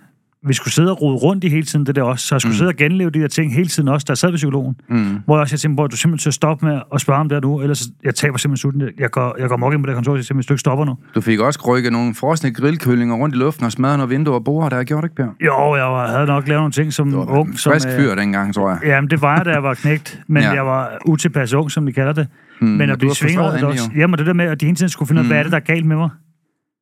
vi 0.48 0.54
skulle 0.54 0.74
sidde 0.74 0.90
og 0.90 1.02
rode 1.02 1.16
rundt 1.16 1.44
i 1.44 1.48
hele 1.48 1.62
tiden, 1.62 1.86
det 1.86 1.96
der 1.96 2.02
også. 2.02 2.26
Så 2.26 2.34
jeg 2.34 2.40
skulle 2.40 2.52
mm. 2.52 2.56
sidde 2.56 2.68
og 2.68 2.74
genleve 2.76 3.10
de 3.10 3.20
der 3.20 3.28
ting 3.28 3.54
hele 3.54 3.68
tiden 3.68 3.88
også, 3.88 4.04
der 4.08 4.14
sad 4.14 4.28
ved 4.30 4.36
psykologen. 4.36 4.76
Mm. 4.88 5.18
Hvor 5.24 5.36
jeg 5.36 5.40
også 5.40 5.54
jeg 5.54 5.60
tænkte, 5.60 5.74
hvor 5.74 5.86
du 5.86 5.96
simpelthen 5.96 6.22
til 6.22 6.30
at 6.30 6.34
stoppe 6.34 6.66
med 6.66 6.80
at 6.94 7.00
spørge 7.00 7.20
om 7.20 7.28
det 7.28 7.36
her 7.36 7.40
nu, 7.40 7.60
ellers 7.60 7.82
jeg 8.04 8.14
taber 8.14 8.38
simpelthen 8.38 8.56
sutten. 8.56 8.82
Jeg 8.98 9.10
går, 9.10 9.36
jeg 9.38 9.48
går 9.48 9.56
mok 9.56 9.72
ind 9.74 9.82
på 9.82 9.86
det 9.86 9.94
kontor, 9.94 10.20
siger, 10.20 10.34
hvis 10.34 10.46
du 10.46 10.54
ikke 10.54 10.60
stopper 10.60 10.84
nu. 10.84 10.96
Du 11.14 11.20
fik 11.20 11.40
også 11.40 11.60
rykket 11.68 11.92
nogle 11.92 12.14
frosne 12.14 12.52
grillkøllinger 12.54 13.16
rundt 13.16 13.34
i 13.34 13.38
luften 13.38 13.64
og 13.66 13.72
smadret 13.72 13.98
nogle 13.98 14.14
vinduer 14.14 14.34
og 14.34 14.44
borer, 14.44 14.68
der 14.68 14.76
har 14.76 14.84
gjort 14.84 15.04
ikke, 15.04 15.16
Per? 15.16 15.26
Jo, 15.44 15.74
jeg 15.76 15.84
var, 15.84 16.08
havde 16.10 16.26
nok 16.26 16.48
lavet 16.48 16.60
nogle 16.60 16.72
ting 16.72 16.92
som 16.92 17.10
Du 17.10 17.16
var 17.16 17.26
ung. 17.38 17.58
Som, 17.58 17.72
frisk 17.72 17.88
øh, 17.88 17.94
fyr 17.96 18.14
dengang, 18.14 18.54
tror 18.54 18.68
jeg. 18.70 18.78
Jamen, 18.84 19.10
det 19.10 19.22
var 19.22 19.36
jeg, 19.36 19.44
da 19.44 19.50
jeg 19.50 19.62
var 19.62 19.74
knægt, 19.74 20.20
men 20.28 20.42
Ja. 20.42 20.50
jeg 20.50 20.66
var 20.66 20.98
utilpas 21.06 21.52
ung, 21.54 21.70
som 21.70 21.86
de 21.86 21.92
kalder 21.92 22.12
det. 22.12 22.26
Mm, 22.60 22.66
Men 22.68 22.90
at 22.90 22.98
blive 22.98 23.14
svinget 23.14 23.40
over 23.40 23.52
det 23.52 23.62
også. 23.64 23.90
Jamen, 23.96 24.18
det 24.18 24.26
der 24.26 24.32
med, 24.32 24.44
at 24.44 24.60
de 24.60 24.66
hele 24.66 24.76
tiden 24.76 24.88
skulle 24.88 25.06
finde 25.08 25.20
ud 25.20 25.24
af, 25.24 25.24
Mm. 25.24 25.28
hvad 25.28 25.38
er 25.38 25.42
det, 25.42 25.52
der 25.52 25.58
er 25.58 25.62
galt 25.74 25.86
med 25.86 25.96
mig? 25.96 26.10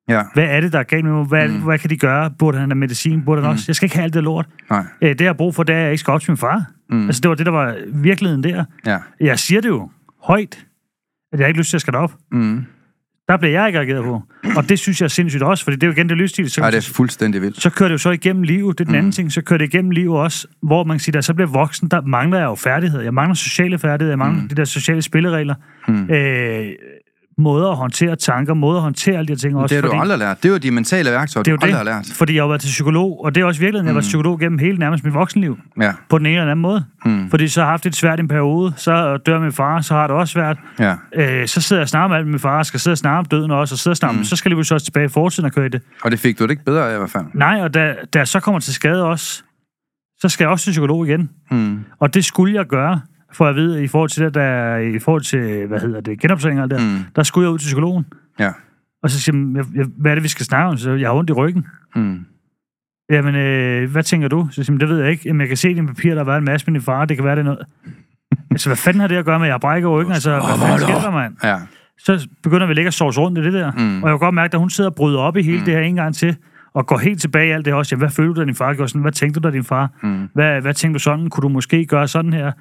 Ja, 0.09 0.23
Hvad 0.35 0.45
er 0.45 0.61
det, 0.61 0.73
der 0.73 0.79
er 0.79 0.83
galt 0.83 1.05
med 1.05 1.13
mig? 1.13 1.25
Hvad, 1.25 1.49
mm. 1.49 1.63
hvad 1.63 1.79
kan 1.79 1.91
de 1.91 1.97
gøre? 1.97 2.31
Burde 2.39 2.59
han 2.59 2.71
have 2.71 2.79
medicin? 2.79 3.25
Burde 3.25 3.41
han 3.43 3.51
mm. 3.51 3.53
også? 3.53 3.65
Jeg 3.69 3.77
skal 3.77 3.87
ikke 3.87 3.97
have 3.97 4.05
alt 4.05 4.15
det 4.15 4.23
lort. 4.23 4.47
nej. 4.71 4.85
Øh, 5.03 5.09
Det, 5.09 5.21
jeg 5.21 5.29
har 5.29 5.33
brug 5.35 5.55
for, 5.55 5.63
det 5.63 5.75
er, 5.75 5.79
at 5.79 5.83
jeg 5.83 5.91
ikke 5.93 6.01
skal 6.01 6.13
op 6.13 6.21
til 6.21 6.31
min 6.31 6.37
far. 6.39 6.65
Mm. 6.91 6.97
Mm. 6.97 7.07
Altså, 7.07 7.21
det 7.21 7.29
var 7.29 7.35
det, 7.35 7.47
der 7.47 7.53
var 7.53 7.77
virkeligheden 7.95 8.45
der. 8.45 8.65
Ja. 8.87 8.99
Jeg 9.21 9.39
siger 9.39 9.61
det 9.61 9.69
jo 9.69 9.91
højt, 10.23 10.67
at 11.33 11.41
jeg 11.41 11.49
ikke 11.49 11.57
har 11.59 11.61
lyst 11.61 11.71
til 11.71 11.77
at 11.77 11.81
skal 11.81 11.95
op. 11.95 12.13
Mm. 12.33 12.65
Der 13.29 13.37
bliver 13.37 13.53
jeg 13.61 13.67
ikke 13.67 13.79
reageret 13.79 14.05
på. 14.05 14.23
Og 14.57 14.69
det 14.69 14.79
synes 14.79 15.01
jeg 15.01 15.05
er 15.05 15.09
sindssygt 15.09 15.43
også, 15.43 15.65
fordi 15.65 15.77
det 15.77 15.83
er 15.83 15.87
jo 15.87 15.93
igen 15.93 16.09
det 16.09 16.17
livsstil. 16.17 16.51
Så, 16.51 16.61
Ej, 16.61 16.71
det 16.71 16.89
er 16.89 16.93
fuldstændig 16.95 17.43
vildt. 17.43 17.63
så 17.63 17.71
kører 17.71 17.89
det 17.89 17.93
jo 17.93 17.99
så 17.99 18.11
igennem 18.11 18.43
livet. 18.43 18.79
Det 18.79 18.85
er 18.85 18.87
den 18.87 18.95
anden 18.95 19.13
ting. 19.13 19.33
Så 19.33 19.43
kører 19.43 19.59
det 19.59 19.65
igennem 19.75 19.91
livet 19.91 20.17
også, 20.19 20.47
hvor 20.63 20.85
man 20.85 20.95
kan 20.97 21.01
sige, 21.01 21.19
at 21.19 21.25
så 21.25 21.35
bliver 21.35 21.49
voksen, 21.49 21.89
der 21.89 22.01
mangler 22.01 22.39
jeg 22.39 22.45
jo 22.45 22.55
færdigheder. 22.55 23.05
Jeg 23.05 23.15
mangler 23.15 23.35
sociale 23.35 23.79
færdigheder. 23.79 24.11
Jeg 24.13 24.19
mangler 24.19 24.43
mm. 24.43 24.49
de 24.49 24.55
der 24.55 24.65
sociale 24.65 25.03
spilleregler. 25.03 25.55
Mm. 25.89 26.11
Øh, 26.11 26.67
måder 27.39 27.71
at 27.71 27.77
håndtere 27.77 28.17
tanker, 28.17 28.55
måder 28.55 28.77
at 28.77 28.83
håndtere 28.83 29.17
alle 29.17 29.27
de 29.27 29.33
her 29.33 29.37
ting 29.39 29.57
også. 29.57 29.75
Det 29.75 29.83
har 29.83 29.89
du 29.89 29.89
fordi, 29.89 30.01
aldrig 30.01 30.19
lært. 30.19 30.43
Det 30.43 30.49
er 30.49 30.53
jo 30.53 30.59
de 30.59 30.71
mentale 30.71 31.11
værktøjer, 31.11 31.43
det 31.43 31.53
er 31.53 31.57
du 31.57 31.65
aldrig 31.65 31.71
jo 31.73 31.77
har 31.77 31.99
det, 31.99 32.07
lært. 32.09 32.17
fordi 32.17 32.35
jeg 32.35 32.43
har 32.43 32.49
været 32.49 32.61
til 32.61 32.69
psykolog, 32.69 33.25
og 33.25 33.35
det 33.35 33.41
er 33.41 33.45
også 33.45 33.61
virkeligheden, 33.61 33.87
jeg 33.87 33.91
har 33.91 33.95
været 33.95 34.03
psykolog 34.09 34.41
gennem 34.41 34.59
hele 34.59 34.77
nærmest 34.79 35.05
mit 35.05 35.15
voksenliv, 35.15 35.59
Ja, 35.81 35.93
på 36.09 36.19
den 36.19 36.27
ene 36.27 36.35
eller 36.35 36.51
anden 36.51 36.63
måde. 36.63 36.85
Mm. 37.05 37.31
Fordi 37.31 37.49
så 37.49 37.61
har 37.61 37.67
jeg 37.67 37.73
haft 37.73 37.85
det 37.85 37.97
svært 37.97 38.19
i 38.19 38.23
en 38.23 38.29
periode, 38.29 38.73
så 38.77 39.17
dør 39.17 39.41
min 39.41 39.53
far, 39.53 39.81
så 39.81 39.95
har 39.95 40.07
det 40.07 40.17
også 40.17 40.33
svært. 40.33 40.57
ja. 40.79 40.95
Øh, 41.15 41.47
så 41.49 41.61
sidder 41.61 41.83
jeg 41.83 41.89
snakker 41.89 42.17
med 42.17 42.25
min 42.25 42.41
far, 42.41 42.63
skal 42.63 42.81
sidde 42.81 42.95
og 42.95 42.99
snakke 42.99 43.19
om 43.19 43.25
døden 43.25 43.51
også, 43.51 43.75
og 43.75 43.79
sidde 43.79 43.93
og 43.93 43.97
snakke, 43.97 44.19
mm. 44.19 44.25
så 44.25 44.37
skal 44.37 44.57
vi 44.57 44.65
så 44.65 44.75
også 44.75 44.85
tilbage 44.87 45.07
i 45.07 45.09
fortiden 45.09 45.45
og 45.45 45.53
køre 45.53 45.67
i 45.67 45.69
det. 45.69 45.81
Og 46.03 46.11
det 46.11 46.19
fik 46.21 46.39
du 46.39 46.45
det 46.45 46.51
ikke 46.51 46.65
bedre 46.65 46.91
af, 46.91 46.95
i 46.95 46.99
hvert 46.99 47.11
fald. 47.11 47.25
Nej, 47.35 47.61
og 47.63 47.75
da, 47.75 47.95
da 48.15 48.19
jeg 48.19 48.29
så 48.29 48.41
kommer 48.41 48.61
til 48.61 48.75
skade 48.75 49.05
også, 49.05 49.43
så 50.21 50.29
skal 50.29 50.45
jeg 50.45 50.51
også 50.51 50.65
til 50.65 50.71
psykolog 50.71 51.07
igen. 51.09 51.31
Mm. 51.51 51.79
Og 52.01 52.15
det 52.15 52.25
skulle 52.25 52.55
jeg 52.55 52.67
gøre, 52.67 53.01
for 53.37 53.47
at 53.47 53.57
vide, 53.57 53.85
i 53.85 53.87
forhold 53.89 54.11
til 54.11 54.25
det, 54.25 54.35
der, 54.35 54.77
i 54.77 54.99
forhold 54.99 55.23
til, 55.23 55.67
hvad 55.67 55.81
hedder 55.81 56.01
det, 56.01 56.21
genoptræning 56.21 56.61
og 56.61 56.63
alt 56.63 56.71
det, 56.73 56.81
Mm. 56.81 56.99
der 57.17 57.23
skulle 57.23 57.45
jeg 57.47 57.53
ud 57.53 57.59
til 57.59 57.67
psykologen. 57.67 58.05
Ja. 58.39 58.51
Og 59.03 59.11
så 59.11 59.21
siger 59.21 59.53
jeg, 59.57 59.65
jeg, 59.75 59.87
hvad 59.99 60.11
er 60.11 60.15
det, 60.15 60.23
vi 60.25 60.29
skal 60.29 60.47
snakke 60.47 60.69
om? 60.71 60.77
Så 60.77 60.91
jeg 60.93 61.09
har 61.09 61.15
ondt 61.15 61.31
i 61.31 61.33
ryggen. 61.33 61.67
Mm. 61.97 62.19
Jamen, 63.11 63.35
øh, 63.35 63.91
hvad 63.93 64.03
tænker 64.03 64.29
du? 64.29 64.49
Så 64.51 64.65
siger 64.65 64.79
det 64.79 64.89
ved 64.89 65.01
jeg 65.01 65.11
ikke. 65.11 65.23
Jamen, 65.27 65.41
jeg 65.41 65.49
kan 65.49 65.57
se 65.57 65.71
i 65.71 65.75
dine 65.75 65.87
papirer, 65.87 66.15
der 66.15 66.21
har 66.21 66.31
været 66.31 66.39
en 66.39 66.45
masse 66.45 66.67
med 66.71 66.81
din 66.81 66.85
far. 66.85 67.05
Det 67.05 67.17
kan 67.17 67.25
være, 67.25 67.35
det 67.37 67.41
er 67.41 67.45
noget. 67.45 67.59
altså, 68.51 68.69
hvad 68.69 68.77
fanden 68.77 69.01
har 69.01 69.09
det 69.09 69.17
at 69.17 69.25
gøre 69.25 69.39
med, 69.39 69.47
at 69.47 69.53
jeg 69.53 69.61
brækker 69.61 69.89
ryggen? 69.89 70.13
Altså, 70.13 70.31
hvad 70.31 70.59
fanden 70.59 70.79
sker 70.79 71.01
der, 71.01 71.11
mand? 71.11 71.35
Ja. 71.45 71.57
Så 71.99 72.29
begynder 72.43 72.67
vi 72.67 72.71
at 72.71 72.77
ligge 72.77 72.89
og 72.89 72.93
sovs 72.93 73.19
rundt 73.19 73.39
i 73.39 73.43
det 73.43 73.53
der. 73.53 73.73
Mm. 73.73 74.03
Og 74.03 74.09
jeg 74.09 74.13
kan 74.13 74.27
godt 74.27 74.35
mærke, 74.35 74.55
at 74.55 74.61
hun 74.61 74.71
sidder 74.71 74.91
og 74.91 74.97
bryder 74.97 75.19
op 75.19 75.37
i 75.37 75.43
hele 75.43 75.59
mm. 75.59 75.65
det 75.65 75.75
her 75.75 75.81
en 75.81 75.95
gang 75.97 76.15
til, 76.15 76.37
og 76.75 76.87
går 76.87 76.99
helt 76.99 77.21
tilbage 77.21 77.49
i 77.49 77.51
alt 77.51 77.65
det 77.65 77.75
også. 77.75 77.95
Jamen, 77.95 78.01
hvad 78.01 78.11
følte 78.11 78.35
du, 78.35 78.41
da 78.41 78.45
din 78.47 78.55
far 78.55 78.75
gjorde 78.75 78.89
sådan? 78.89 79.03
Hvad 79.03 79.13
tænkte 79.13 79.41
du, 79.41 79.49
da 79.49 79.53
din 79.55 79.65
far? 79.65 79.91
Mm. 80.03 80.29
Hvad, 80.35 80.61
hvad 80.61 80.75
tænkte 80.75 80.99
du 80.99 81.03
sådan? 81.03 81.31
Kunne 81.31 81.43
du 81.43 81.49
måske 81.49 81.87
gøre 81.87 82.09
sådan 82.09 82.33
her? 82.33 82.53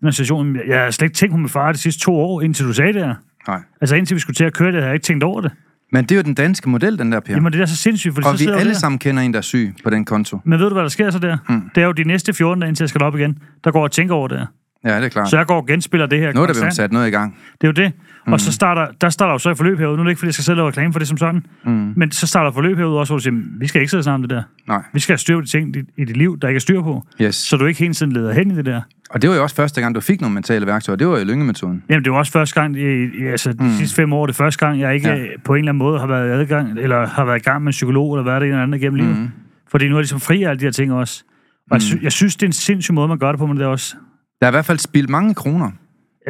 Den 0.00 0.12
situation, 0.12 0.56
jeg 0.68 0.80
har 0.80 0.90
slet 0.90 1.06
ikke 1.06 1.16
tænkt 1.16 1.32
på 1.32 1.36
min 1.36 1.48
far 1.48 1.72
de 1.72 1.78
sidste 1.78 2.00
to 2.00 2.14
år, 2.14 2.42
indtil 2.42 2.66
du 2.66 2.72
sagde 2.72 2.92
det 2.92 3.04
her. 3.04 3.14
Nej. 3.48 3.60
Altså 3.80 3.96
indtil 3.96 4.14
vi 4.14 4.20
skulle 4.20 4.34
til 4.34 4.44
at 4.44 4.54
køre 4.54 4.72
det, 4.72 4.80
har 4.80 4.86
jeg 4.86 4.94
ikke 4.94 5.04
tænkt 5.04 5.24
over 5.24 5.40
det. 5.40 5.52
Men 5.92 6.04
det 6.04 6.12
er 6.12 6.16
jo 6.16 6.22
den 6.22 6.34
danske 6.34 6.68
model, 6.68 6.98
den 6.98 7.12
der, 7.12 7.20
Per. 7.20 7.32
Ja. 7.32 7.36
Jamen 7.36 7.52
det 7.52 7.60
er 7.60 7.66
så 7.66 7.76
sindssygt, 7.76 8.14
for 8.14 8.22
så 8.22 8.28
og 8.28 8.32
vi 8.32 8.38
sidder 8.38 8.52
jeg 8.52 8.60
alle 8.60 8.72
der. 8.72 8.78
sammen 8.78 8.98
kender 8.98 9.22
en, 9.22 9.32
der 9.32 9.38
er 9.38 9.42
syg 9.42 9.74
på 9.84 9.90
den 9.90 10.04
konto. 10.04 10.40
Men 10.44 10.58
ved 10.58 10.66
du, 10.68 10.72
hvad 10.72 10.82
der 10.82 10.88
sker 10.88 11.10
så 11.10 11.18
der? 11.18 11.36
Mm. 11.48 11.70
Det 11.74 11.80
er 11.80 11.86
jo 11.86 11.92
de 11.92 12.04
næste 12.04 12.34
14 12.34 12.60
dage, 12.60 12.68
indtil 12.68 12.84
jeg 12.84 12.88
skal 12.88 13.02
op 13.02 13.16
igen, 13.16 13.38
der 13.64 13.70
går 13.70 13.78
jeg 13.78 13.84
og 13.84 13.90
tænker 13.90 14.14
over 14.14 14.28
det 14.28 14.38
her. 14.38 14.46
Ja, 14.84 14.96
det 14.96 15.04
er 15.04 15.08
klart. 15.08 15.28
Så 15.30 15.36
jeg 15.36 15.46
går 15.46 15.56
og 15.56 15.66
genspiller 15.66 16.06
det 16.06 16.18
her 16.18 16.32
Nu 16.32 16.42
er 16.42 16.46
der 16.46 16.54
blevet 16.54 16.74
sat 16.74 16.92
noget 16.92 17.08
i 17.08 17.10
gang. 17.10 17.36
Det 17.60 17.66
er 17.66 17.68
jo 17.68 17.72
det. 17.72 17.92
Og 18.26 18.30
mm. 18.32 18.38
så 18.38 18.52
starter, 18.52 18.86
der 19.00 19.08
starter 19.08 19.32
jo 19.32 19.38
så 19.38 19.50
i 19.50 19.54
forløb 19.54 19.78
herude. 19.78 19.96
Nu 19.96 20.00
er 20.00 20.04
det 20.04 20.10
ikke, 20.10 20.18
fordi 20.18 20.26
jeg 20.28 20.34
skal 20.34 20.52
og 20.52 20.56
lave 20.56 20.68
reklame 20.68 20.92
for 20.92 20.98
det 20.98 21.08
som 21.08 21.16
sådan. 21.18 21.46
Mm. 21.64 21.92
Men 21.96 22.12
så 22.12 22.26
starter 22.26 22.50
forløb 22.52 22.76
herude 22.76 22.98
også, 22.98 23.12
hvor 23.12 23.18
du 23.18 23.22
siger, 23.22 23.34
vi 23.60 23.66
skal 23.66 23.80
ikke 23.80 23.90
sidde 23.90 24.02
sammen 24.02 24.22
det 24.30 24.36
der. 24.36 24.42
Nej. 24.68 24.82
Vi 24.92 25.00
skal 25.00 25.12
have 25.12 25.18
styr 25.18 25.36
på 25.36 25.40
de 25.40 25.46
ting 25.46 25.76
i, 25.96 26.04
dit 26.04 26.16
liv, 26.16 26.38
der 26.42 26.48
ikke 26.48 26.56
er 26.58 26.60
styr 26.60 26.82
på. 26.82 27.02
Yes. 27.22 27.34
Så 27.34 27.56
du 27.56 27.66
ikke 27.66 27.80
hele 27.80 27.94
tiden 27.94 28.12
leder 28.12 28.32
hen 28.32 28.50
i 28.50 28.54
det 28.54 28.66
der. 28.66 28.80
Og 29.10 29.22
det 29.22 29.30
var 29.30 29.36
jo 29.36 29.42
også 29.42 29.56
første 29.56 29.80
gang, 29.80 29.94
du 29.94 30.00
fik 30.00 30.20
nogle 30.20 30.34
mentale 30.34 30.66
værktøjer. 30.66 30.96
Det 30.96 31.06
var 31.08 31.18
jo 31.18 31.24
lyngemetoden. 31.24 31.82
Jamen, 31.88 32.04
det 32.04 32.12
var 32.12 32.18
også 32.18 32.32
første 32.32 32.60
gang, 32.60 32.76
i, 32.76 33.26
altså 33.26 33.52
de 33.52 33.56
Mm. 33.64 33.70
sidste 33.70 33.96
fem 33.96 34.12
år, 34.12 34.26
det 34.26 34.34
første 34.34 34.66
gang, 34.66 34.80
jeg 34.80 34.94
ikke 34.94 35.08
Ja. 35.08 35.14
ja. 35.16 35.24
på 35.44 35.54
en 35.54 35.58
eller 35.58 35.72
anden 35.72 35.78
måde 35.78 35.98
har 36.00 36.06
været 36.06 36.30
adgang, 36.30 36.78
eller 36.78 37.06
har 37.06 37.24
været 37.24 37.36
i 37.40 37.44
gang 37.44 37.62
med 37.62 37.68
en 37.68 37.70
psykolog, 37.70 38.14
eller 38.14 38.22
hvad 38.22 38.34
det 38.34 38.42
ene 38.42 38.48
eller 38.48 38.62
andet 38.62 38.80
gennem 38.80 38.94
livet. 39.00 39.16
Mm. 39.18 39.28
Fordi 39.70 39.88
nu 39.88 39.94
er 39.94 39.98
det 39.98 40.02
ligesom 40.02 40.20
fri 40.20 40.42
af 40.42 40.50
alle 40.50 40.60
de 40.60 40.64
her 40.64 40.72
ting 40.72 40.92
også. 40.92 41.24
Og 41.70 41.74
jeg, 41.74 41.82
sy- 41.82 41.94
Mm. 41.94 42.00
jeg 42.02 42.12
synes, 42.12 42.36
det 42.36 42.42
er 42.42 42.46
en 42.48 42.52
sindssyg 42.52 42.94
måde, 42.94 43.08
man 43.08 43.18
gør 43.18 43.32
det 43.32 43.38
på 43.38 43.46
med 43.46 43.56
det 43.56 43.66
også. 43.66 43.96
Der 44.40 44.46
er 44.46 44.50
i 44.50 44.52
hvert 44.52 44.64
fald 44.64 44.78
spildt 44.78 45.10
mange 45.10 45.34
kroner. 45.34 45.70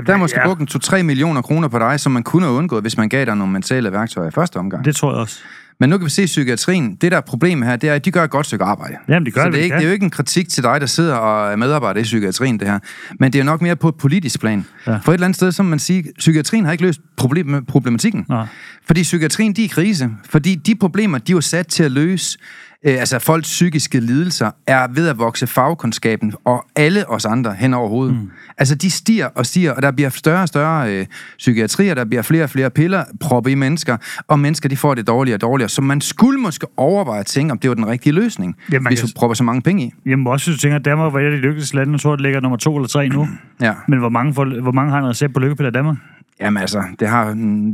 Der 0.07 0.13
er 0.13 0.17
måske 0.17 0.41
ja, 0.41 0.47
brugt 0.47 0.61
en 0.61 0.69
2-3 0.85 1.03
millioner 1.03 1.43
kroner 1.43 1.69
på 1.69 1.79
dig, 1.79 2.01
som 2.01 2.13
man 2.13 2.23
kunne 2.23 2.43
have 2.43 2.55
undgået, 2.55 2.83
hvis 2.83 2.97
man 2.97 3.09
gav 3.09 3.25
dig 3.25 3.37
nogle 3.37 3.53
mentale 3.53 3.93
værktøjer 3.93 4.29
i 4.29 4.31
første 4.31 4.57
omgang. 4.57 4.85
Det 4.85 4.97
tror 4.97 5.13
jeg 5.13 5.21
også. 5.21 5.39
Men 5.81 5.91
nu 5.91 5.99
kan 5.99 6.05
vi 6.05 6.11
se 6.11 6.23
i 6.23 6.27
psykiatrien, 6.27 6.95
det 6.95 7.13
der 7.13 7.17
er 7.17 7.21
problemet 7.21 7.69
her, 7.69 7.77
det 7.77 7.89
er, 7.91 7.95
at 7.95 8.05
de 8.05 8.11
gør 8.11 8.25
et 8.25 8.31
godt 8.31 8.47
stykke 8.47 8.65
arbejde. 8.65 8.97
Jamen, 9.09 9.27
de 9.27 9.31
gør 9.31 9.41
Så 9.41 9.45
det, 9.45 9.53
det 9.53 9.61
er, 9.61 9.65
ikke, 9.65 9.77
det 9.77 9.83
er 9.83 9.87
jo 9.87 9.93
ikke 9.93 10.05
en 10.05 10.11
kritik 10.11 10.49
til 10.49 10.63
dig, 10.63 10.81
der 10.81 10.87
sidder 10.87 11.15
og 11.15 11.53
er 11.53 11.57
medarbejder 11.57 12.01
i 12.01 12.03
psykiatrien, 12.03 12.61
det 12.61 12.69
her. 12.69 12.79
Men 13.21 13.33
det 13.33 13.39
er 13.39 13.45
nok 13.45 13.63
mere 13.63 13.77
på 13.77 13.89
et 13.89 13.95
politisk 13.95 14.41
plan. 14.41 14.67
Ja. 14.87 14.93
Ja. 14.93 14.99
For 15.05 15.13
et 15.13 15.15
eller 15.15 15.27
andet 15.27 15.37
sted, 15.37 15.53
så 15.53 15.63
må 15.63 15.69
man 15.69 15.79
sige, 15.79 16.05
psykiatrien 16.19 16.65
har 16.65 16.73
ikke 16.73 16.85
løst 16.85 17.01
problem, 17.17 17.65
problematikken. 17.65 18.27
Nej. 18.29 18.47
Fordi 18.87 19.03
psykiatrien, 19.03 19.53
de 19.53 19.61
er 19.61 19.65
i 19.65 19.69
krise. 19.69 20.11
Fordi 20.25 20.55
de 20.55 20.75
problemer, 20.75 21.19
de 21.19 21.33
er 21.33 21.37
jo 21.37 21.41
sat 21.41 21.67
til 21.67 21.83
at 21.83 21.91
løse, 21.91 22.39
øh, 22.87 22.93
altså 23.01 23.19
folks 23.19 23.49
psykiske 23.49 24.01
lidelser, 24.01 24.51
er 24.67 24.87
ved 24.95 25.09
at 25.09 25.19
vokse 25.19 25.47
fagkundskaben 25.47 26.33
og 26.45 26.65
alle 26.77 27.11
os 27.11 27.25
andre 27.25 27.55
hen 27.55 27.75
over 27.75 27.89
hovedet. 27.89 28.15
Mm. 28.17 28.31
Altså, 28.59 28.75
de 28.75 28.91
stiger 28.91 29.27
og 29.27 29.47
stiger, 29.47 29.73
og 29.73 29.83
der 29.83 29.91
bliver 29.91 30.11
større 30.11 30.43
og 30.43 30.49
større 30.49 30.95
øh, 30.95 31.07
psykiatrier, 31.39 31.95
der 31.95 32.05
bliver 32.05 32.23
flere 32.23 32.45
og 32.45 32.51
flere 32.51 32.71
piller 32.71 33.05
proppet 33.21 33.51
i 33.51 33.55
mennesker, 33.55 33.97
og 34.29 34.39
mennesker, 34.39 34.69
de 34.69 34.77
får 34.77 34.95
det 34.95 35.07
dårligere 35.07 35.37
og 35.37 35.41
dårligere. 35.41 35.69
Så 35.69 35.83
man 35.83 36.01
skulle 36.01 36.41
måske 36.41 36.67
overveje 36.77 37.21
at 37.21 37.27
tænke, 37.27 37.53
om 37.53 37.59
det 37.59 37.69
var 37.71 37.75
den 37.75 37.87
rigtige 37.87 38.13
løsning, 38.13 38.57
Ja, 38.73 38.81
man 38.81 38.91
hvis 38.91 39.01
kan- 39.01 39.09
du 39.09 39.13
propper 39.17 39.35
så 39.35 39.45
mange 39.45 39.63
penge 39.63 39.85
i. 39.85 39.93
Jamen 40.07 40.27
også, 40.27 40.51
hvis 40.51 40.57
du 40.59 40.61
tænker, 40.61 40.79
Danmark 40.79 41.13
var 41.13 41.21
et 41.21 41.25
af 41.25 41.31
de 41.31 41.37
lykkeligste 41.37 41.77
lande, 41.77 41.95
og 41.95 42.01
så 42.01 42.17
ligger 42.17 42.41
nummer 42.41 42.57
to 42.57 42.77
eller 42.77 42.89
tre 42.89 43.09
nu. 43.09 43.29
Ja. 43.61 43.73
Men 43.89 43.99
hvor 43.99 44.09
mange, 44.09 44.35
får, 44.35 44.61
hvor 44.61 44.73
mange 44.73 44.93
har 44.93 44.99
en 44.99 45.09
recept 45.09 45.35
på 45.35 45.41
lykkepiller 45.41 45.71
i 45.71 45.73
Danmark? 45.73 45.97
Jamen 46.41 46.61
altså, 46.61 46.83
det 47.01 47.09
har, 47.09 47.25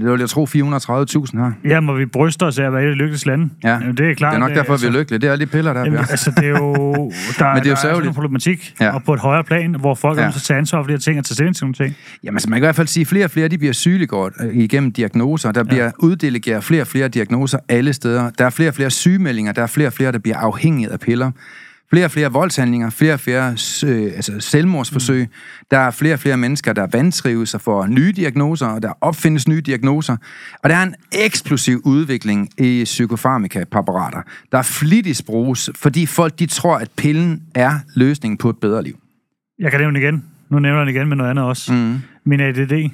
det 0.01 0.11
vil 0.11 0.21
jeg 0.21 0.29
tro, 0.29 0.45
430.000 0.45 0.55
her. 0.55 1.53
Ja, 1.65 1.81
må 1.81 1.95
vi 1.95 2.07
bryster 2.07 2.47
os 2.47 2.59
af 2.59 2.65
at 2.65 2.73
være 2.73 2.85
et 2.85 2.97
lykkeligste 2.97 3.27
lande? 3.27 3.51
Ja. 3.65 3.69
Jamen, 3.69 3.97
det 3.97 4.11
er 4.11 4.15
klart. 4.15 4.33
Det 4.33 4.37
er 4.43 4.49
nok 4.49 4.57
derfor, 4.57 4.77
vi 4.77 4.87
er 4.87 4.91
lykkelige. 4.91 5.21
Det 5.21 5.29
er 5.29 5.33
alle 5.33 5.47
de 5.47 5.51
piller, 5.51 5.73
der 5.73 5.81
er. 5.81 5.85
Jamen, 5.85 5.97
Jamen, 5.97 6.11
altså, 6.11 6.31
det 6.31 6.45
er 6.45 6.49
jo... 6.49 6.75
Der, 7.39 7.55
Men 7.55 7.63
det 7.63 7.67
er 7.67 7.89
jo 7.89 7.95
der 7.95 8.03
er 8.03 8.09
en 8.09 8.15
problematik, 8.15 8.75
ja. 8.81 8.95
Og 8.95 9.03
på 9.03 9.15
et 9.15 9.21
højere 9.21 9.45
plan, 9.45 9.75
hvor 9.75 9.95
folk 9.95 10.19
ja. 10.19 10.23
Ja. 10.23 10.29
også 10.29 10.41
tager 10.41 10.59
ansvar 10.59 10.83
for 10.83 10.87
de 10.87 10.93
her 10.93 10.99
ting 10.99 11.19
og 11.19 11.25
tager 11.25 11.35
stilling 11.35 11.57
til 11.57 11.65
nogle 11.65 11.75
ting. 11.75 11.95
Jamen, 12.25 12.37
altså, 12.37 12.51
man 12.51 12.57
kan 12.57 12.65
i 12.65 12.67
hvert 12.67 12.77
fald 12.77 12.87
sige, 12.87 13.03
at 13.03 13.07
flere 13.07 13.25
og 13.25 13.31
flere 13.31 13.49
de 13.49 13.59
bliver 13.59 13.73
sygeliggjort 13.73 14.33
øh, 14.41 14.57
igennem 14.57 14.93
diagnoser. 14.93 15.53
Der 15.53 15.65
bliver 15.65 15.85
ja. 15.85 15.91
uddelegeret 15.99 16.65
flere 16.65 16.83
og 16.83 16.87
flere 16.87 17.09
diagnoser 17.09 17.59
alle 17.69 17.93
steder. 17.93 18.31
Der 18.39 18.47
er 18.47 18.51
flere 18.51 18.71
og 18.71 18.75
flere 18.75 18.91
sygemeldinger. 18.91 19.53
Der 19.53 19.63
er 19.63 19.67
flere 19.67 19.89
og 19.89 19.93
flere, 19.93 20.13
der 20.13 20.19
bliver 20.19 20.37
afhængige 20.37 20.93
af 20.93 21.01
piller. 21.01 21.31
Flere 21.95 22.05
og 22.07 22.11
flere 22.11 22.33
voldshandlinger, 22.33 22.91
flere 22.91 23.13
og 23.13 23.21
flere 23.21 23.57
øh, 23.87 24.05
altså 24.05 24.41
selvmordsforsøg. 24.41 25.23
Mm. 25.23 25.29
Der 25.71 25.79
er 25.79 25.91
flere 25.91 26.15
og 26.15 26.19
flere 26.19 26.37
mennesker, 26.37 26.73
der 26.73 26.87
vantrives 26.93 27.55
og 27.55 27.61
får 27.61 27.87
nye 27.87 28.13
diagnoser, 28.13 28.67
og 28.67 28.83
der 28.83 28.93
opfindes 29.01 29.49
nye 29.49 29.61
diagnoser. 29.61 30.17
Og 30.63 30.71
der 30.71 30.77
er 30.77 30.83
en 30.83 30.95
eksplosiv 31.13 31.81
udvikling 31.85 32.51
i 32.59 32.85
psykofarmaka-præparater, 32.85 34.23
der 34.53 34.63
flittigt 34.63 35.23
bruges, 35.27 35.71
fordi 35.75 36.07
folk 36.07 36.39
de 36.39 36.47
tror, 36.47 36.77
at 36.77 36.91
pillen 36.97 37.43
er 37.55 37.79
løsningen 37.97 38.39
på 38.39 38.51
et 38.51 38.59
bedre 38.59 38.83
liv. 38.83 38.99
Jeg 39.59 39.71
kan 39.71 39.81
nævne 39.81 39.99
igen. 39.99 40.25
Nu 40.51 40.59
nævner 40.59 40.79
jeg 40.79 40.87
den 40.87 40.95
igen 40.95 41.09
med 41.09 41.17
noget 41.17 41.31
andet 41.31 41.45
også. 41.45 41.73
Mm. 41.73 41.99
Min 42.25 42.41
ADD. 42.41 42.91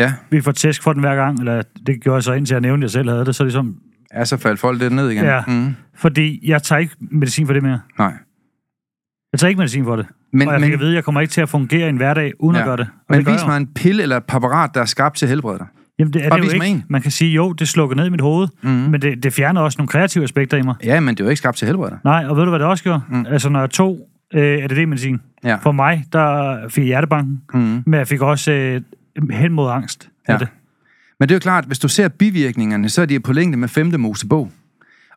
Ja, 0.00 0.12
Vi 0.30 0.40
får 0.40 0.52
tæsk 0.52 0.82
for 0.82 0.92
den 0.92 1.00
hver 1.00 1.14
gang, 1.14 1.38
eller 1.38 1.62
det 1.86 2.02
gjorde 2.02 2.14
jeg 2.14 2.22
så 2.22 2.32
indtil 2.32 2.54
jeg 2.54 2.60
nævnte, 2.60 2.84
at 2.84 2.88
jeg 2.88 2.90
selv 2.90 3.10
havde 3.10 3.24
det. 3.24 3.34
Så 3.34 3.42
er 3.42 3.44
det 3.44 3.52
som, 3.52 3.76
ja 4.14 4.24
så 4.24 4.36
faldt 4.36 4.60
folk 4.60 4.80
lidt 4.80 4.92
ned 4.92 5.10
igen. 5.10 5.24
Ja. 5.24 5.40
Mm. 5.48 5.74
fordi 5.94 6.48
jeg 6.48 6.62
tager 6.62 6.80
ikke 6.80 6.94
medicin 7.00 7.46
for 7.46 7.52
det 7.52 7.62
mere. 7.62 7.80
Nej. 7.98 8.12
Jeg 9.32 9.40
tager 9.40 9.48
ikke 9.48 9.58
medicin 9.58 9.84
for 9.84 9.96
det. 9.96 10.06
Men, 10.32 10.48
og 10.48 10.52
jeg 10.54 10.60
men, 10.60 10.72
at 10.72 10.78
vide, 10.80 10.90
at 10.90 10.94
jeg 10.94 11.04
kommer 11.04 11.20
ikke 11.20 11.30
til 11.32 11.40
at 11.40 11.48
fungere 11.48 11.86
i 11.86 11.88
en 11.88 11.96
hverdag, 11.96 12.32
uden 12.40 12.56
ja. 12.56 12.62
at 12.62 12.66
gøre 12.66 12.76
det. 12.76 12.86
Og 13.08 13.16
men 13.16 13.24
det 13.24 13.32
vis 13.32 13.46
mig 13.46 13.56
en 13.56 13.66
pille 13.66 14.02
eller 14.02 14.16
et 14.16 14.24
præparat, 14.24 14.70
der 14.74 14.80
er 14.80 14.84
skabt 14.84 15.16
til 15.16 15.26
at 15.26 15.30
helbrede 15.30 15.58
dig. 15.58 15.66
Jamen, 15.98 16.12
det 16.12 16.24
er 16.24 16.28
Bare 16.30 16.40
det 16.40 16.46
jo 16.46 16.52
ikke. 16.52 16.66
en. 16.66 16.84
Man 16.88 17.02
kan 17.02 17.10
sige, 17.10 17.32
jo, 17.32 17.52
det 17.52 17.68
slukker 17.68 17.96
ned 17.96 18.06
i 18.06 18.10
mit 18.10 18.20
hoved, 18.20 18.48
mm. 18.62 18.68
men 18.70 19.02
det, 19.02 19.22
det 19.22 19.32
fjerner 19.32 19.60
også 19.60 19.78
nogle 19.78 19.88
kreative 19.88 20.24
aspekter 20.24 20.56
i 20.56 20.62
mig. 20.62 20.74
Ja, 20.84 21.00
men 21.00 21.14
det 21.14 21.20
er 21.20 21.24
jo 21.24 21.30
ikke 21.30 21.38
skabt 21.38 21.56
til 21.56 21.68
dig. 21.68 21.98
Nej, 22.04 22.24
og 22.28 22.36
ved 22.36 22.44
du, 22.44 22.50
hvad 22.50 22.58
det 22.58 22.68
også 22.68 22.84
gjorde? 22.84 23.00
Mm. 23.08 23.26
Altså, 23.28 23.48
når 23.48 23.60
jeg 23.60 23.70
tog 23.70 24.08
øh, 24.34 24.64
ADD-medicin, 24.64 25.20
Ja. 25.44 25.56
for 25.56 25.72
mig, 25.72 26.04
der 26.12 26.58
fik 26.68 26.82
jeg 26.82 26.86
hjertebanken, 26.86 27.42
mm. 27.54 27.82
men 27.86 27.94
jeg 27.94 28.06
fik 28.08 28.20
også 28.20 28.52
øh, 28.52 28.80
hen 29.30 29.52
mod 29.52 29.70
angst. 29.70 30.08
Ja. 30.28 30.32
Ja. 30.32 30.38
Det. 30.38 30.48
Men 31.20 31.28
det 31.28 31.34
er 31.34 31.36
jo 31.36 31.40
klart, 31.40 31.64
hvis 31.64 31.78
du 31.78 31.88
ser 31.88 32.08
bivirkningerne, 32.08 32.88
så 32.88 33.02
er 33.02 33.06
de 33.06 33.20
på 33.20 33.32
længde 33.32 33.58
med 33.58 33.68
femte 33.68 33.98
Mosebog. 33.98 34.50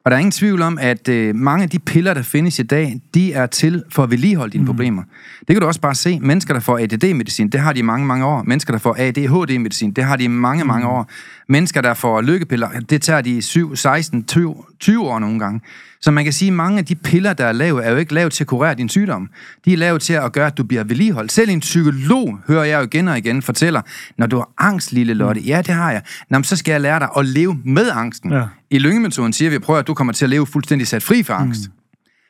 Og 0.06 0.12
der 0.12 0.18
er 0.18 0.20
ingen 0.20 0.32
tvivl 0.32 0.62
om, 0.62 0.78
at 0.82 1.10
øh, 1.10 1.36
mange 1.36 1.64
af 1.64 1.70
de 1.70 1.80
piller, 1.80 2.14
der 2.14 2.22
findes 2.22 2.60
i 2.60 2.64
dag, 2.64 3.02
de 3.14 3.34
er 3.34 3.46
til 3.46 3.84
for 3.90 4.04
at 4.04 4.12
vedligeholde 4.12 4.52
dine 4.52 4.62
mm. 4.62 4.68
problemer. 4.68 5.04
Det 5.40 5.48
kan 5.48 5.62
du 5.62 5.68
også 5.68 5.82
bare 5.82 5.96
se. 5.96 6.20
Mennesker, 6.20 6.54
der 6.54 6.62
får 6.62 6.80
ADD-medicin, 6.80 7.50
det 7.50 7.60
har 7.60 7.74
de 7.74 7.80
i 7.80 7.82
mange, 7.82 8.06
mange 8.06 8.26
år. 8.26 8.44
Mennesker, 8.44 8.74
der 8.74 8.80
får 8.80 8.96
ADHD-medicin, 9.00 9.92
det 9.92 10.04
har 10.04 10.16
de 10.16 10.24
i 10.24 10.28
mange, 10.28 10.66
mange 10.66 10.88
år. 10.88 11.10
Mennesker, 11.50 11.82
der 11.82 11.94
får 11.94 12.22
lykkepiller, 12.22 12.70
det 12.90 13.02
tager 13.02 13.22
de 13.22 13.38
i 13.38 13.42
7, 13.42 13.76
16, 13.76 14.24
20, 14.24 14.56
20 14.80 15.10
år 15.10 15.20
nogle 15.20 15.40
gange. 15.40 15.62
Så 16.02 16.12
man 16.12 16.24
kan 16.24 16.34
sige, 16.34 16.50
at 16.50 16.54
mange 16.54 16.80
af 16.80 16.86
de 16.86 16.96
piller, 16.96 17.34
der 17.34 17.46
er 17.46 17.52
lavet, 17.52 17.86
er 17.86 17.92
jo 17.92 17.98
ikke 17.98 18.14
lavet 18.14 18.34
til 18.34 18.44
at 18.44 18.48
kurere 18.48 18.76
din 18.76 18.90
sygdom. 18.90 19.30
De 19.66 19.74
er 19.74 19.78
lavet 19.78 20.02
til 20.02 20.14
at 20.14 20.32
gøre, 20.32 20.48
at 20.48 20.58
du 20.58 20.64
bliver 20.64 20.84
vedligeholdt. 20.84 21.32
Selv 21.32 21.50
en 21.50 21.60
psykolog, 21.60 22.40
hører 22.48 22.64
jeg 22.64 22.80
jo 22.80 22.84
igen 22.84 23.08
og 23.08 23.18
igen, 23.18 23.42
fortæller, 23.42 23.82
når 24.18 24.28
du 24.28 24.38
har 24.38 24.50
angst, 24.58 24.92
lille 24.92 25.14
Lotte, 25.14 25.42
ja, 25.42 25.58
det 25.58 25.76
har 25.76 25.92
jeg. 25.92 26.02
Nå, 26.30 26.44
så 26.44 26.56
skal 26.56 26.72
jeg 26.72 26.82
lære 26.82 27.00
dig 27.00 27.10
at 27.18 27.26
leve 27.26 27.62
med 27.66 27.90
angsten. 27.94 28.32
Ja. 28.32 28.44
I 28.70 28.80
lyngemetoden 28.80 29.34
siger 29.34 29.52
vi, 29.52 29.60
prøver, 29.60 29.80
at 29.80 29.88
du 29.88 29.94
kommer 29.94 30.14
til 30.14 30.26
at 30.26 30.30
leve 30.30 30.48
fuldstændig 30.48 30.88
sat 30.88 31.04
fri 31.04 31.24
for 31.24 31.34
angst. 31.34 31.68
Mm. 31.68 31.74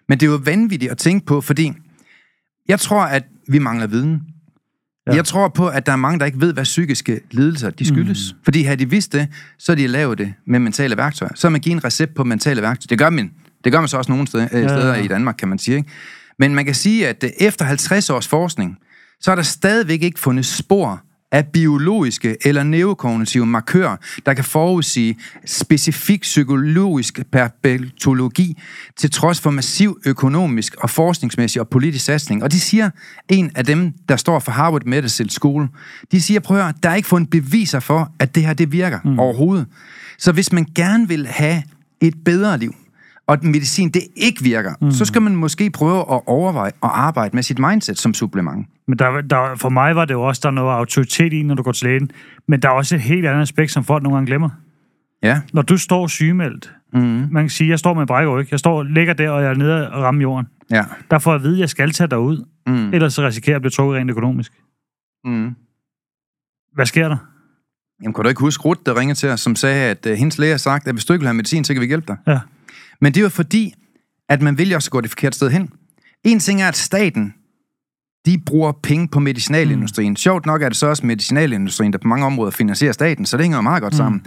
Men 0.10 0.20
det 0.20 0.28
er 0.28 0.32
jo 0.32 0.40
vanvittigt 0.44 0.92
at 0.92 0.98
tænke 0.98 1.26
på, 1.26 1.42
fordi 1.42 1.74
jeg 2.68 2.80
tror, 2.80 3.02
at 3.02 3.24
vi 3.48 3.60
mangler 3.60 3.88
viden. 3.88 4.22
Ja. 5.10 5.14
Ja. 5.14 5.16
Jeg 5.16 5.26
tror 5.26 5.48
på, 5.48 5.68
at 5.68 5.86
der 5.86 5.92
er 5.92 5.96
mange, 5.96 6.20
der 6.20 6.26
ikke 6.26 6.42
ved, 6.42 6.54
hvad 6.54 6.64
psykiske 6.64 7.20
lidelser 7.32 7.70
de 7.70 7.86
skyldes. 7.86 8.34
Mm. 8.34 8.40
Fordi 8.44 8.64
havde 8.64 8.78
de 8.78 8.90
vidst 8.90 9.14
det, 9.14 9.28
så 9.58 9.76
de 9.76 9.88
lavet 9.88 10.18
det 10.18 10.34
med 10.48 10.60
mentale 10.60 10.98
værktøjer. 10.98 11.32
Så 11.36 11.50
man 11.50 11.62
givet 11.62 11.76
en 11.76 11.84
recept 11.84 12.16
på 12.16 12.24
mentale 12.24 12.62
værktøjer. 12.62 12.88
Det 12.90 12.98
gør 12.98 13.10
man. 13.10 13.32
Det 13.64 13.72
gør 13.72 13.80
man 13.80 13.88
så 13.88 13.98
også 13.98 14.12
nogle 14.12 14.28
steder, 14.28 14.48
ja. 14.54 14.68
steder 14.68 14.96
i 14.96 15.08
Danmark, 15.08 15.36
kan 15.40 15.48
man 15.48 15.60
sige. 15.60 15.78
Ikke? 15.78 15.90
Men 16.40 16.56
man 16.56 16.66
kan 16.66 16.76
sige, 16.76 17.08
at 17.08 17.24
øh, 17.24 17.30
efter 17.40 17.66
50 17.66 18.10
års 18.10 18.28
forskning, 18.28 18.78
så 19.22 19.32
er 19.32 19.36
der 19.36 19.44
stadigvæk 19.44 20.04
ikke 20.04 20.20
fundet 20.20 20.46
spor 20.46 21.04
af 21.32 21.48
biologiske 21.48 22.38
eller 22.46 22.64
neurokognitive 22.64 23.46
markører, 23.46 23.96
der 24.26 24.34
kan 24.34 24.44
forudsige 24.44 25.18
specifik 25.46 26.22
psykologisk 26.22 27.20
perpetuologi, 27.32 28.58
til 28.98 29.12
trods 29.12 29.42
for 29.42 29.50
massiv 29.50 30.00
økonomisk 30.06 30.76
og 30.76 30.90
forskningsmæssig 30.90 31.62
og 31.62 31.68
politisk 31.68 32.06
satsning. 32.06 32.44
Og 32.44 32.52
de 32.52 32.60
siger, 32.60 32.90
en 33.30 33.52
af 33.56 33.66
dem, 33.66 33.94
der 34.10 34.16
står 34.16 34.40
for 34.40 34.52
Harvard 34.52 34.86
Medical 34.86 35.30
School, 35.30 35.68
de 36.12 36.22
siger, 36.22 36.40
prøv 36.40 36.58
at 36.58 36.64
høre, 36.64 36.74
der 36.84 36.90
er 36.90 36.96
ikke 36.96 37.08
fundet 37.08 37.30
beviser 37.30 37.80
for, 37.80 38.12
at 38.20 38.36
det 38.36 38.46
her 38.46 38.54
det 38.54 38.72
virker 38.72 39.00
mm. 39.06 39.20
overhovedet. 39.20 39.66
Så 40.18 40.32
hvis 40.32 40.52
man 40.52 40.66
gerne 40.76 41.08
vil 41.08 41.28
have 41.28 41.64
et 42.02 42.14
bedre 42.26 42.58
liv, 42.58 42.76
og 43.30 43.34
at 43.34 43.44
medicin 43.44 43.90
det 43.90 44.02
ikke 44.16 44.44
virker, 44.44 44.74
mm. 44.82 44.92
så 44.92 45.06
skal 45.06 45.22
man 45.22 45.36
måske 45.36 45.70
prøve 45.70 46.00
at 46.00 46.22
overveje 46.26 46.68
at 46.68 46.74
arbejde 46.94 47.36
med 47.36 47.44
sit 47.44 47.60
mindset 47.60 47.98
som 48.00 48.14
supplement. 48.14 48.68
Men 48.88 49.00
der, 49.00 49.22
der, 49.22 49.56
for 49.56 49.70
mig 49.70 49.96
var 49.96 50.06
det 50.06 50.14
jo 50.14 50.22
også, 50.22 50.40
der 50.44 50.50
er 50.50 50.54
noget 50.54 50.72
autoritet 50.78 51.34
i, 51.34 51.44
når 51.44 51.56
du 51.56 51.64
går 51.64 51.72
til 51.72 51.88
lægen. 51.88 52.12
Men 52.48 52.62
der 52.62 52.68
er 52.70 52.74
også 52.74 52.96
et 52.96 53.02
helt 53.02 53.26
andet 53.28 53.42
aspekt, 53.42 53.72
som 53.72 53.84
folk 53.84 54.04
nogle 54.04 54.16
gange 54.16 54.28
glemmer. 54.28 54.50
Ja, 55.24 55.42
Når 55.54 55.62
du 55.62 55.78
står 55.78 56.08
sygemeldt, 56.08 56.74
mm. 56.94 57.00
man 57.32 57.44
kan 57.44 57.50
sige, 57.50 57.70
jeg 57.70 57.80
står 57.80 57.94
med 57.94 58.02
en 58.02 58.08
brækkeryg, 58.08 58.52
jeg 58.52 58.60
står, 58.60 58.84
ligger 58.84 59.14
der, 59.14 59.30
og 59.30 59.42
jeg 59.44 59.50
er 59.50 59.56
nede 59.56 59.92
og 59.92 60.04
rammer 60.04 60.22
jorden. 60.22 60.48
ja. 60.72 60.86
Der 61.12 61.20
får 61.20 61.32
jeg 61.32 61.36
at 61.36 61.44
vide, 61.44 61.54
at 61.54 61.60
jeg 61.60 61.70
skal 61.70 61.92
tage 61.92 62.08
dig 62.08 62.20
ud, 62.20 62.46
Mm. 62.68 62.94
ellers 62.94 63.14
så 63.14 63.26
risikerer 63.28 63.52
jeg 63.54 63.56
at 63.56 63.62
blive 63.62 63.72
trukket 63.72 63.98
rent 63.98 64.12
økonomisk. 64.12 64.52
Mm. 65.26 65.56
Hvad 66.74 66.86
sker 66.86 67.08
der? 67.08 67.18
Jamen, 68.02 68.14
kan 68.14 68.24
du 68.24 68.30
ikke 68.30 68.42
huske 68.42 68.64
Ruth, 68.66 68.80
der 68.86 69.00
ringede 69.00 69.20
til 69.20 69.30
os, 69.30 69.40
som 69.42 69.56
sagde, 69.56 69.90
at 69.90 70.06
uh, 70.06 70.12
hendes 70.14 70.38
læge 70.38 70.52
har 70.52 70.58
sagt, 70.58 70.88
at 70.88 70.94
hvis 70.94 71.06
du 71.06 71.14
ikke 71.14 71.22
vil 71.22 71.28
have 71.28 71.34
medicin, 71.36 71.64
så 71.64 71.74
kan 71.74 71.82
vi 71.82 71.88
hjælpe 71.88 72.08
dig. 72.08 72.18
Ja. 72.28 72.40
Men 73.02 73.14
det 73.14 73.20
er 73.20 73.24
jo 73.24 73.30
fordi, 73.30 73.74
at 74.30 74.42
man 74.42 74.58
vil 74.58 74.70
jo 74.70 74.76
også 74.76 74.92
gå 74.92 75.02
det 75.02 75.10
forkerte 75.10 75.36
sted 75.36 75.50
hen. 75.50 75.70
En 76.24 76.40
ting 76.40 76.62
er, 76.62 76.68
at 76.68 76.78
staten, 76.78 77.34
de 78.26 78.42
bruger 78.46 78.72
penge 78.84 79.08
på 79.08 79.20
medicinalindustrien. 79.20 80.12
Mm. 80.12 80.16
Sjovt 80.16 80.46
nok 80.46 80.62
er 80.62 80.70
det 80.70 80.78
så 80.78 80.88
også 80.88 81.06
medicinalindustrien, 81.06 81.94
der 81.94 82.00
på 82.00 82.08
mange 82.08 82.26
områder 82.26 82.52
finansierer 82.52 82.94
staten, 82.94 83.26
så 83.26 83.38
det 83.38 83.44
hænger 83.44 83.58
jo 83.58 83.62
meget 83.62 83.82
godt 83.82 83.96
sammen. 83.96 84.26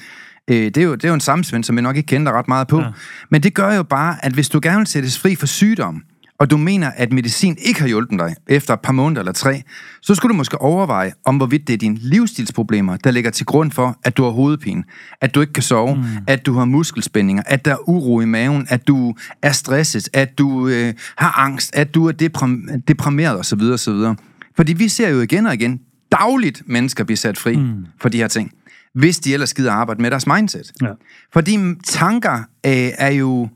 Øh, 0.50 0.56
det, 0.56 0.76
er 0.76 0.82
jo, 0.82 0.94
det 0.94 1.04
er 1.04 1.08
jo 1.08 1.14
en 1.14 1.20
sammensvend, 1.20 1.64
som 1.64 1.76
vi 1.76 1.82
nok 1.82 1.96
ikke 1.96 2.06
kender 2.06 2.32
ret 2.32 2.48
meget 2.48 2.68
på. 2.68 2.80
Ja. 2.80 2.86
Men 3.30 3.42
det 3.42 3.54
gør 3.54 3.74
jo 3.74 3.82
bare, 3.82 4.24
at 4.24 4.32
hvis 4.32 4.48
du 4.48 4.60
gerne 4.62 4.78
vil 4.78 4.86
sættes 4.86 5.18
fri 5.18 5.34
for 5.34 5.46
sygdom, 5.46 6.02
og 6.42 6.50
du 6.50 6.56
mener, 6.56 6.90
at 6.96 7.12
medicin 7.12 7.56
ikke 7.58 7.80
har 7.80 7.86
hjulpet 7.88 8.18
dig 8.18 8.34
efter 8.46 8.74
et 8.74 8.80
par 8.80 8.92
måneder 8.92 9.20
eller 9.20 9.32
tre, 9.32 9.62
så 10.00 10.14
skulle 10.14 10.30
du 10.30 10.36
måske 10.36 10.60
overveje, 10.60 11.12
om 11.24 11.36
hvorvidt 11.36 11.66
det 11.66 11.74
er 11.74 11.78
dine 11.78 11.98
livsstilsproblemer, 12.00 12.96
der 12.96 13.10
ligger 13.10 13.30
til 13.30 13.46
grund 13.46 13.70
for, 13.70 13.98
at 14.04 14.16
du 14.16 14.22
har 14.24 14.30
hovedpine, 14.30 14.84
at 15.20 15.34
du 15.34 15.40
ikke 15.40 15.52
kan 15.52 15.62
sove, 15.62 15.94
mm. 15.94 16.02
at 16.26 16.46
du 16.46 16.52
har 16.52 16.64
muskelspændinger, 16.64 17.42
at 17.46 17.64
der 17.64 17.72
er 17.72 17.88
uro 17.88 18.20
i 18.20 18.24
maven, 18.24 18.66
at 18.70 18.88
du 18.88 19.14
er 19.42 19.52
stresset, 19.52 20.08
at 20.12 20.38
du 20.38 20.68
øh, 20.68 20.94
har 21.16 21.38
angst, 21.38 21.74
at 21.74 21.94
du 21.94 22.08
er 22.08 22.12
deprim- 22.12 22.82
deprimeret 22.88 23.38
osv. 23.38 23.60
osv. 23.60 24.14
Fordi 24.56 24.72
vi 24.72 24.88
ser 24.88 25.08
jo 25.08 25.20
igen 25.20 25.46
og 25.46 25.54
igen 25.54 25.80
dagligt 26.12 26.62
mennesker 26.66 27.04
blive 27.04 27.16
sat 27.16 27.38
fri 27.38 27.56
mm. 27.56 27.86
for 28.00 28.08
de 28.08 28.18
her 28.18 28.28
ting, 28.28 28.50
hvis 28.94 29.18
de 29.18 29.32
ellers 29.32 29.54
gider 29.54 29.72
arbejde 29.72 30.02
med 30.02 30.10
deres 30.10 30.26
mindset. 30.26 30.72
Ja. 30.82 30.88
Fordi 31.32 31.58
tanker 31.84 32.38
øh, 32.66 32.90
er 32.98 33.10
jo 33.10 33.48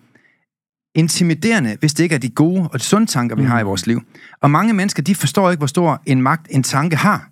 intimiderende, 0.96 1.76
hvis 1.80 1.94
det 1.94 2.02
ikke 2.02 2.14
er 2.14 2.18
de 2.18 2.28
gode 2.28 2.68
og 2.72 2.78
de 2.78 2.84
sunde 2.84 3.06
tanker, 3.06 3.36
vi 3.36 3.44
har 3.44 3.60
i 3.60 3.62
vores 3.62 3.86
liv. 3.86 4.02
Og 4.40 4.50
mange 4.50 4.72
mennesker, 4.72 5.02
de 5.02 5.14
forstår 5.14 5.50
ikke, 5.50 5.60
hvor 5.60 5.66
stor 5.66 6.02
en 6.06 6.22
magt 6.22 6.46
en 6.50 6.62
tanke 6.62 6.96
har. 6.96 7.28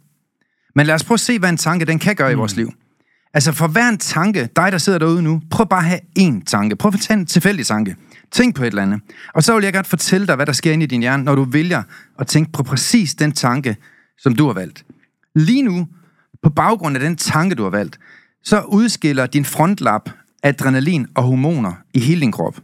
Men 0.74 0.87
lad 0.87 0.94
os 0.94 1.05
prøve 1.05 1.16
at 1.16 1.20
se, 1.20 1.38
hvad 1.38 1.48
en 1.48 1.57
tanke 1.57 1.85
den 1.85 1.98
kan 1.98 2.16
gøre 2.16 2.33
i 2.33 2.35
vores 2.35 2.57
liv. 2.57 2.72
Altså 3.35 3.53
for 3.53 3.66
hver 3.66 3.88
en 3.88 3.98
tanke, 3.98 4.48
dig 4.57 4.72
der 4.72 4.79
sidder 4.79 4.98
derude 4.98 5.22
nu, 5.22 5.42
prøv 5.50 5.68
bare 5.68 5.81
at 5.81 5.85
have 5.85 6.00
én 6.18 6.44
tanke. 6.44 6.77
Prøv 6.77 6.92
at 6.94 7.00
tage 7.00 7.18
en 7.18 7.27
tilfældig 7.27 7.66
tanke. 7.66 7.96
Tænk 8.31 8.57
på 8.57 8.62
et 8.62 8.66
eller 8.66 8.83
andet. 8.83 9.00
Og 9.35 9.42
så 9.42 9.55
vil 9.55 9.64
jeg 9.64 9.72
godt 9.72 9.87
fortælle 9.87 10.27
dig, 10.27 10.37
hvad 10.37 10.46
der 10.46 10.53
sker 10.53 10.72
inde 10.72 10.85
i 10.85 10.87
din 10.87 11.00
hjerne, 11.00 11.24
når 11.24 11.35
du 11.35 11.44
vælger 11.44 11.83
at 12.18 12.27
tænke 12.27 12.53
på 12.53 12.62
præcis 12.62 13.14
den 13.14 13.33
tanke, 13.33 13.77
som 14.18 14.37
du 14.37 14.46
har 14.46 14.53
valgt. 14.53 14.85
Lige 15.35 15.62
nu, 15.62 15.87
på 16.42 16.50
baggrund 16.50 16.96
af 16.96 17.00
den 17.00 17.16
tanke, 17.16 17.55
du 17.55 17.62
har 17.62 17.70
valgt, 17.70 17.98
så 18.44 18.61
udskiller 18.61 19.27
din 19.27 19.44
frontlap 19.44 20.11
adrenalin 20.42 21.07
og 21.14 21.22
hormoner 21.22 21.72
i 21.94 22.00
hele 22.00 22.20
din 22.20 22.33
krop. 22.33 22.61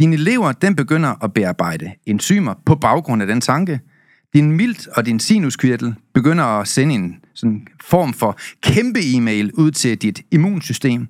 Dine 0.00 0.16
lever, 0.16 0.52
den 0.52 0.76
begynder 0.76 1.24
at 1.24 1.32
bearbejde 1.32 1.92
enzymer 2.06 2.54
på 2.66 2.74
baggrund 2.74 3.22
af 3.22 3.28
den 3.28 3.40
tanke. 3.40 3.80
Din 4.34 4.52
milt 4.52 4.86
og 4.86 5.06
din 5.06 5.20
sinuskirtel 5.20 5.94
begynder 6.14 6.44
at 6.44 6.68
sende 6.68 6.94
en 6.94 7.16
sådan 7.34 7.66
form 7.84 8.12
for 8.12 8.38
kæmpe 8.62 9.00
e-mail 9.14 9.52
ud 9.52 9.70
til 9.70 9.98
dit 9.98 10.22
immunsystem. 10.30 11.06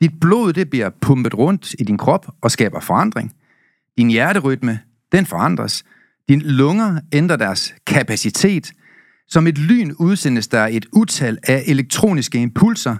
Dit 0.00 0.20
blod 0.20 0.52
det 0.52 0.70
bliver 0.70 0.90
pumpet 1.00 1.34
rundt 1.34 1.74
i 1.78 1.84
din 1.84 1.98
krop 1.98 2.26
og 2.40 2.50
skaber 2.50 2.80
forandring. 2.80 3.32
Din 3.98 4.08
hjerterytme, 4.08 4.80
den 5.12 5.26
forandres. 5.26 5.84
Dine 6.28 6.42
lunger 6.42 7.00
ændrer 7.12 7.36
deres 7.36 7.74
kapacitet. 7.86 8.72
Som 9.28 9.46
et 9.46 9.58
lyn 9.58 9.94
udsendes 9.98 10.48
der 10.48 10.66
et 10.66 10.86
utal 10.92 11.38
af 11.42 11.62
elektroniske 11.66 12.42
impulser 12.42 12.96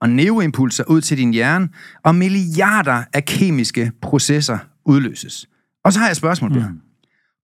og 0.00 0.10
neuroimpulser 0.10 0.84
ud 0.84 1.00
til 1.00 1.18
din 1.18 1.32
hjerne, 1.32 1.68
og 2.04 2.14
milliarder 2.14 3.04
af 3.12 3.24
kemiske 3.24 3.92
processer 4.02 4.58
udløses. 4.84 5.48
Og 5.84 5.92
så 5.92 5.98
har 5.98 6.06
jeg 6.06 6.10
et 6.10 6.16
spørgsmål. 6.16 6.52
Mm. 6.52 6.80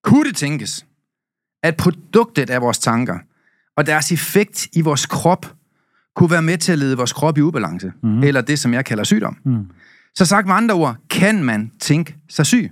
Kunne 0.03 0.23
det 0.29 0.35
tænkes, 0.35 0.85
at 1.63 1.77
produktet 1.77 2.49
af 2.49 2.61
vores 2.61 2.79
tanker 2.79 3.19
og 3.77 3.85
deres 3.85 4.11
effekt 4.11 4.67
i 4.73 4.81
vores 4.81 5.05
krop 5.05 5.55
kunne 6.15 6.31
være 6.31 6.41
med 6.41 6.57
til 6.57 6.71
at 6.71 6.79
lede 6.79 6.97
vores 6.97 7.13
krop 7.13 7.37
i 7.37 7.41
ubalance, 7.41 7.91
mm. 8.03 8.23
eller 8.23 8.41
det, 8.41 8.59
som 8.59 8.73
jeg 8.73 8.85
kalder 8.85 9.03
sygdom. 9.03 9.37
Mm. 9.45 9.65
Så 10.15 10.25
sagt 10.25 10.47
med 10.47 10.55
andre 10.55 10.75
ord, 10.75 10.95
kan 11.09 11.43
man 11.43 11.71
tænke 11.79 12.15
sig 12.29 12.45
syg? 12.45 12.71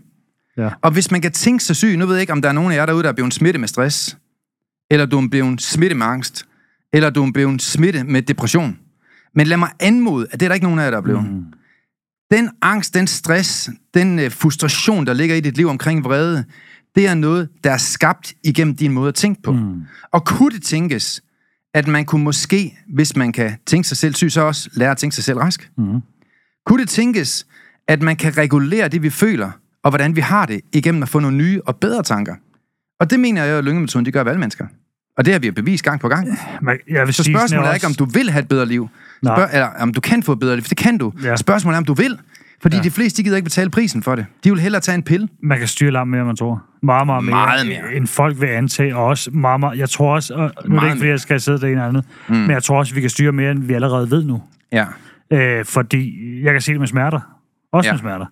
Ja. 0.57 0.69
Og 0.81 0.91
hvis 0.91 1.11
man 1.11 1.21
kan 1.21 1.31
tænke 1.31 1.63
sig 1.63 1.75
syg, 1.75 1.97
nu 1.97 2.05
ved 2.05 2.15
jeg 2.15 2.21
ikke, 2.21 2.33
om 2.33 2.41
der 2.41 2.49
er 2.49 2.53
nogen 2.53 2.71
af 2.71 2.75
jer 2.75 2.85
derude, 2.85 3.03
der 3.03 3.09
er 3.09 3.13
blevet 3.13 3.33
smittet 3.33 3.59
med 3.59 3.67
stress, 3.67 4.17
eller 4.91 5.05
du 5.05 5.19
er 5.19 5.27
blevet 5.27 5.61
smittet 5.61 5.97
med 5.97 6.05
angst, 6.05 6.45
eller 6.93 7.09
du 7.09 7.25
er 7.25 7.31
blevet 7.31 7.61
smittet 7.61 8.05
med 8.05 8.21
depression. 8.21 8.79
Men 9.35 9.47
lad 9.47 9.57
mig 9.57 9.69
anmode, 9.79 10.27
at 10.31 10.39
det 10.39 10.45
er 10.45 10.49
der 10.49 10.53
ikke 10.53 10.65
nogen 10.65 10.79
af 10.79 10.83
jer, 10.83 10.89
der 10.91 10.97
er 10.97 11.01
blevet. 11.01 11.23
Mm. 11.31 11.43
Den 12.31 12.49
angst, 12.61 12.93
den 12.93 13.07
stress, 13.07 13.69
den 13.93 14.19
uh, 14.19 14.31
frustration, 14.31 15.05
der 15.05 15.13
ligger 15.13 15.35
i 15.35 15.39
dit 15.39 15.57
liv 15.57 15.67
omkring 15.67 16.03
vrede, 16.03 16.43
det 16.95 17.07
er 17.07 17.13
noget, 17.13 17.49
der 17.63 17.71
er 17.71 17.77
skabt 17.77 18.33
igennem 18.43 18.75
din 18.75 18.91
måde 18.91 19.07
at 19.07 19.15
tænke 19.15 19.41
på. 19.41 19.51
Mm. 19.51 19.81
Og 20.11 20.25
kunne 20.25 20.51
det 20.51 20.63
tænkes, 20.63 21.23
at 21.73 21.87
man 21.87 22.05
kunne 22.05 22.23
måske, 22.23 22.77
hvis 22.93 23.15
man 23.15 23.31
kan 23.31 23.51
tænke 23.65 23.87
sig 23.87 23.97
selv 23.97 24.13
syg, 24.13 24.31
så 24.31 24.41
også 24.41 24.69
lære 24.73 24.91
at 24.91 24.97
tænke 24.97 25.15
sig 25.15 25.23
selv 25.23 25.37
rask? 25.37 25.71
Mm. 25.77 25.99
Kunne 26.65 26.81
det 26.81 26.89
tænkes, 26.89 27.45
at 27.87 28.01
man 28.01 28.15
kan 28.15 28.37
regulere 28.37 28.87
det, 28.87 29.01
vi 29.03 29.09
føler, 29.09 29.51
og 29.83 29.91
hvordan 29.91 30.15
vi 30.15 30.21
har 30.21 30.45
det, 30.45 30.61
igennem 30.73 31.03
at 31.03 31.09
få 31.09 31.19
nogle 31.19 31.37
nye 31.37 31.61
og 31.65 31.75
bedre 31.75 32.03
tanker? 32.03 32.35
Og 32.99 33.09
det 33.09 33.19
mener 33.19 33.43
jeg, 33.43 33.57
at 33.57 33.63
lyngemetoden, 33.63 34.05
de 34.05 34.11
gør 34.11 34.23
ved 34.23 34.31
alle 34.31 34.39
mennesker. 34.39 34.67
Og 35.17 35.25
det 35.25 35.33
har 35.33 35.39
vi 35.39 35.47
jo 35.47 35.53
bevist 35.53 35.83
gang 35.83 35.99
på 35.99 36.07
gang. 36.09 36.27
Men 36.61 36.77
jeg 36.89 37.05
vil 37.05 37.13
Så 37.13 37.23
sige 37.23 37.35
spørgsmålet 37.35 37.65
er 37.65 37.69
også- 37.69 37.75
ikke, 37.75 37.87
om 37.87 37.93
du 37.93 38.05
vil 38.05 38.29
have 38.31 38.41
et 38.41 38.47
bedre 38.47 38.65
liv. 38.65 38.89
Nej. 39.23 39.35
Spørg, 39.35 39.49
eller 39.53 39.67
om 39.79 39.93
du 39.93 40.01
kan 40.01 40.23
få 40.23 40.35
bedre 40.35 40.55
liv, 40.55 40.63
det 40.63 40.77
kan 40.77 40.97
du. 40.97 41.13
Ja. 41.23 41.35
Spørgsmålet 41.35 41.75
er, 41.75 41.77
om 41.77 41.85
du 41.85 41.93
vil. 41.93 42.19
Fordi 42.61 42.75
Ja. 42.77 42.81
de 42.81 42.91
fleste, 42.91 43.17
de 43.17 43.23
gider 43.23 43.35
ikke 43.37 43.43
betale 43.43 43.69
prisen 43.69 44.03
for 44.03 44.15
det. 44.15 44.25
De 44.43 44.51
vil 44.51 44.59
hellere 44.59 44.81
tage 44.81 44.95
en 44.95 45.03
pille. 45.03 45.27
man 45.43 45.57
kan 45.57 45.67
styre 45.67 45.91
langt 45.91 46.09
mere, 46.11 46.19
end 46.21 46.27
man 46.27 46.35
tror. 46.35 46.63
Meget, 46.83 47.05
meget 47.05 47.23
mere, 47.23 47.35
Meget 47.35 47.67
mere. 47.67 47.93
end 47.95 48.07
folk 48.07 48.41
vil 48.41 48.47
antage. 48.47 48.95
Og 48.95 49.05
også 49.05 49.31
meget, 49.31 49.59
meget, 49.59 49.77
jeg 49.79 49.89
tror 49.89 50.13
også, 50.15 50.33
og 50.33 50.51
nu 50.69 50.75
er 50.75 50.79
det 50.79 50.87
ikke, 50.87 50.97
fordi 50.97 51.09
jeg 51.09 51.19
skal 51.19 51.39
sidde 51.41 51.57
det 51.57 51.63
ene 51.63 51.71
eller 51.71 51.87
andet, 51.87 52.05
mm. 52.29 52.35
men 52.35 52.51
jeg 52.51 52.63
tror 52.63 52.77
også, 52.77 52.95
vi 52.95 53.01
kan 53.01 53.09
styre 53.09 53.31
mere, 53.31 53.51
end 53.51 53.63
vi 53.63 53.73
allerede 53.73 54.11
ved 54.11 54.23
nu. 54.23 54.41
Ja. 54.71 54.85
Øh, 55.33 55.65
fordi 55.65 56.13
jeg 56.43 56.51
kan 56.51 56.61
se 56.61 56.71
det 56.71 56.79
med 56.79 56.87
smerter. 56.87 57.19
Også 57.73 57.87
Ja. 57.89 57.93
med 57.93 57.99
smerter. 57.99 58.25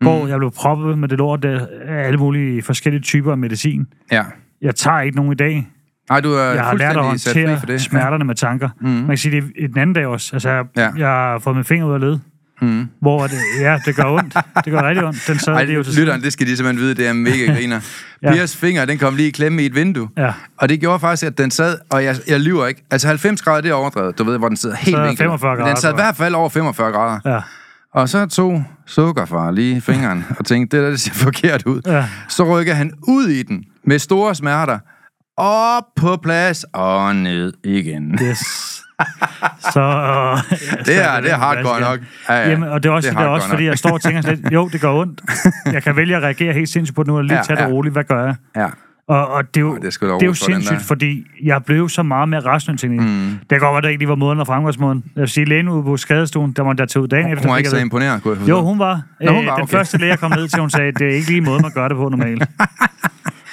Hvor 0.00 0.26
jeg 0.26 0.38
blev 0.38 0.50
proppet 0.50 0.98
med 0.98 1.08
det 1.08 1.18
lort 1.18 1.44
af 1.44 1.66
alle 2.06 2.18
mulige 2.18 2.62
forskellige 2.62 3.02
typer 3.02 3.30
af 3.32 3.38
medicin. 3.38 3.86
Ja. 4.12 4.22
Jeg 4.62 4.74
tager 4.74 5.00
ikke 5.00 5.16
nogen 5.16 5.32
i 5.32 5.34
dag. 5.34 5.68
Nej, 6.10 6.20
du 6.20 6.32
er 6.32 6.42
Jeg 6.44 6.64
har 6.64 6.74
lært 6.74 6.96
at 6.96 7.04
håndtere 7.04 7.58
for 7.58 7.66
det. 7.66 7.80
smerterne 7.80 8.24
med 8.24 8.34
tanker. 8.34 8.68
Mm. 8.80 8.88
Man 8.88 9.06
kan 9.06 9.16
sige, 9.18 9.40
det 9.40 9.52
er 9.64 9.68
den 9.68 9.78
anden 9.78 9.94
dag 9.94 10.06
også. 10.06 10.30
Altså, 10.32 10.50
jeg, 10.50 10.64
Ja. 10.76 10.90
jeg 10.96 11.08
har 11.08 11.38
fået 11.38 11.56
min 11.56 11.64
finger 11.64 11.86
ud 11.86 11.94
af 11.94 12.00
led. 12.00 12.18
Mm. 12.62 12.86
Hvor 13.00 13.22
det, 13.26 13.38
ja, 13.60 13.78
det 13.86 13.96
gør 13.96 14.04
ondt. 14.04 14.34
Det 14.64 14.72
gør 14.72 14.88
rigtig 14.88 15.04
ondt. 15.04 15.24
Den 15.26 15.38
sad 15.38 15.52
Ej, 15.54 15.64
det 15.64 15.74
jo 15.74 15.82
til 15.82 15.94
lytteren, 16.00 16.22
det 16.22 16.32
skal 16.32 16.46
de 16.46 16.56
simpelthen 16.56 16.84
vide, 16.84 16.94
det 16.94 17.06
er 17.08 17.12
mega 17.12 17.46
griner. 17.56 17.80
Ja. 18.22 18.32
Piers 18.32 18.56
finger, 18.56 18.84
den 18.84 18.98
kom 18.98 19.16
lige 19.16 19.28
i 19.28 19.30
klemme 19.30 19.62
i 19.62 19.66
et 19.66 19.74
vindue. 19.74 20.08
Ja. 20.16 20.32
Og 20.58 20.68
det 20.68 20.80
gjorde 20.80 21.00
faktisk, 21.00 21.22
at 21.26 21.38
den 21.38 21.50
sad, 21.50 21.78
og 21.90 22.04
jeg, 22.04 22.16
jeg 22.28 22.40
lyver 22.40 22.66
ikke, 22.66 22.84
altså 22.90 23.08
90 23.08 23.42
grader, 23.42 23.60
det 23.60 23.70
er 23.70 23.74
overdrevet, 23.74 24.18
du 24.18 24.24
ved, 24.24 24.38
hvor 24.38 24.48
den 24.48 24.56
sidder 24.56 24.76
helt 24.76 24.96
Så 24.96 25.02
vinklet. 25.02 25.18
45 25.18 25.50
Men 25.50 25.58
Den 25.58 25.64
grader, 25.66 25.80
sad 25.80 25.92
i 25.92 25.94
hvert 25.94 26.16
fald 26.16 26.34
over 26.34 26.48
45 26.48 26.92
grader. 26.92 27.20
Ja. 27.34 27.40
Og 27.94 28.08
så 28.08 28.26
tog 28.26 28.64
sukkerfar 28.86 29.50
lige 29.50 29.80
fingeren 29.80 30.24
og 30.38 30.44
tænkte, 30.44 30.76
det 30.76 30.84
der 30.84 30.90
det 30.90 31.00
ser 31.00 31.14
forkert 31.14 31.62
ud. 31.66 31.80
Ja. 31.86 32.04
Så 32.28 32.58
rykker 32.58 32.74
han 32.74 32.92
ud 33.02 33.26
i 33.28 33.42
den 33.42 33.64
med 33.84 33.98
store 33.98 34.34
smerter. 34.34 34.78
Op 35.40 35.84
på 35.96 36.16
plads 36.16 36.64
og 36.72 37.16
ned 37.16 37.52
igen. 37.64 38.18
Yes. 38.22 38.38
Så, 39.72 39.80
Det 40.86 41.04
er, 41.04 41.20
det 41.20 41.30
er 41.30 41.36
hardcore 41.36 41.80
nok. 41.80 41.98
Ja, 42.28 42.34
ja. 42.34 42.50
Jamen, 42.50 42.68
og 42.68 42.82
det 42.82 42.88
er 42.88 42.92
også, 42.92 43.08
det 43.08 43.14
er 43.14 43.18
hardcore 43.18 43.34
også 43.34 43.48
fordi, 43.48 43.64
jeg 43.64 43.78
står 43.78 43.90
og 43.90 44.00
tænker 44.00 44.20
lidt, 44.22 44.52
jo, 44.52 44.68
det 44.72 44.80
gør 44.80 44.92
ondt. 44.92 45.20
Jeg 45.74 45.82
kan 45.82 45.96
vælge 45.96 46.16
at 46.16 46.22
reagere 46.22 46.52
helt 46.52 46.68
sindssygt 46.68 46.96
på 46.96 47.02
det 47.02 47.08
nu, 47.08 47.16
og 47.16 47.24
lige 47.24 47.36
Ja, 47.36 47.42
tage 47.42 47.56
det 47.56 47.62
ja. 47.62 47.68
roligt. 47.68 47.92
Hvad 47.92 48.04
gør 48.04 48.24
jeg? 48.24 48.34
Ja. 48.56 48.66
Og, 49.08 49.28
og 49.28 49.42
det 49.54 49.56
er 49.56 49.60
jo, 49.60 49.76
det 49.76 49.84
er 49.84 49.90
det 49.90 50.02
er 50.02 50.08
jo 50.08 50.18
for 50.18 50.24
den 50.26 50.34
sindssygt, 50.34 50.78
der. 50.78 50.84
fordi 50.84 51.24
jeg 51.44 51.64
blev 51.64 51.88
så 51.88 52.02
meget 52.02 52.28
mere 52.28 52.40
rationel 52.40 52.78
til 52.78 52.90
det. 52.90 53.00
Mm. 53.02 53.28
Det 53.40 53.48
kan 53.50 53.60
godt 53.60 53.72
være, 53.74 53.82
det 53.82 53.88
ikke 53.88 54.00
lige 54.00 54.08
var 54.08 54.14
måden 54.14 54.40
og 54.40 54.46
fremgangsmåden. 54.46 55.04
Jeg 55.16 55.20
vil 55.20 55.28
sige, 55.28 55.44
lægen 55.44 55.68
ude 55.68 55.82
på 55.82 55.96
skadestuen, 55.96 56.52
der 56.52 56.62
måtte 56.64 56.80
jeg 56.80 56.88
tage 56.88 57.02
ud 57.02 57.08
dagen 57.08 57.32
efter. 57.32 57.44
Hun 57.44 57.50
var 57.52 57.58
ikke 57.58 57.70
så 57.70 57.76
imponeret, 57.78 58.22
kunne 58.22 58.30
jeg 58.32 58.38
forstå. 58.38 58.56
Jo, 58.56 58.62
hun 58.64 58.78
var. 58.78 59.02
Nå, 59.20 59.32
hun 59.32 59.40
Øh, 59.40 59.46
var, 59.46 59.54
Den 59.54 59.62
okay. 59.62 59.76
første 59.76 59.98
læge, 59.98 60.10
jeg 60.10 60.18
kom 60.18 60.30
ned 60.30 60.48
til, 60.48 60.60
hun 60.60 60.70
sagde, 60.70 60.92
det 60.92 61.02
er 61.02 61.14
ikke 61.14 61.28
lige 61.30 61.40
måde, 61.40 61.62
man 61.62 61.70
gør 61.70 61.88
det 61.88 61.96
på 61.96 62.08
normalt. 62.08 62.42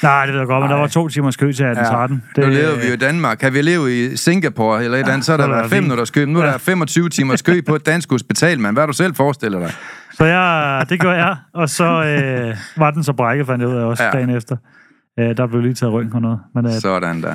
Nej, 0.03 0.25
det 0.25 0.33
ved 0.33 0.39
jeg 0.41 0.47
godt, 0.47 0.61
men 0.61 0.71
der 0.71 0.77
var 0.77 0.87
to 0.87 1.07
timers 1.07 1.35
kø 1.37 1.45
til 1.45 1.65
1813. 1.65 2.23
Ja. 2.37 2.41
Nu 2.41 2.47
lever 2.47 2.75
vi 2.81 2.87
jo 2.87 2.93
i 2.93 2.95
Danmark. 2.95 3.37
Kan 3.37 3.53
vi 3.53 3.61
leve 3.61 4.05
i 4.05 4.17
Singapore 4.17 4.83
eller 4.83 4.97
et 4.97 4.99
eller 4.99 5.13
andet, 5.13 5.25
så 5.25 5.33
er 5.33 5.37
der 5.37 5.47
er 5.47 5.61
det 5.61 5.69
fem 5.69 5.69
fint. 5.77 5.83
minutters 5.83 6.11
kø. 6.11 6.25
Nu 6.25 6.39
er 6.39 6.45
Ja. 6.45 6.51
der 6.51 6.57
25 6.57 7.09
timers 7.09 7.41
kø 7.41 7.61
på 7.67 7.75
et 7.75 7.85
dansk 7.85 8.09
hospital, 8.11 8.59
man. 8.59 8.73
Hvad 8.73 8.81
har 8.81 8.87
du 8.87 8.93
selv 8.93 9.15
forestiller 9.15 9.59
dig? 9.59 9.71
Så 10.13 10.25
jeg, 10.25 10.85
det 10.89 10.99
gjorde 10.99 11.15
jeg, 11.25 11.35
og 11.53 11.69
så 11.69 11.83
øh, 11.85 12.55
var 12.77 12.91
den 12.91 13.03
så 13.03 13.13
brækket, 13.13 13.47
fandt 13.47 13.61
jeg 13.61 13.69
ud 13.69 13.75
af 13.75 13.83
også 13.83 14.03
Ja. 14.03 14.09
ja. 14.09 14.15
dagen 14.17 14.29
efter. 14.29 14.57
Øh, 15.19 15.37
der 15.37 15.47
blev 15.47 15.61
lige 15.61 15.73
taget 15.73 15.93
røntgen 15.93 16.15
og 16.15 16.21
noget. 16.21 16.39
Men 16.55 16.65
øh, 16.65 16.71
Sådan 16.71 17.21
der. 17.21 17.31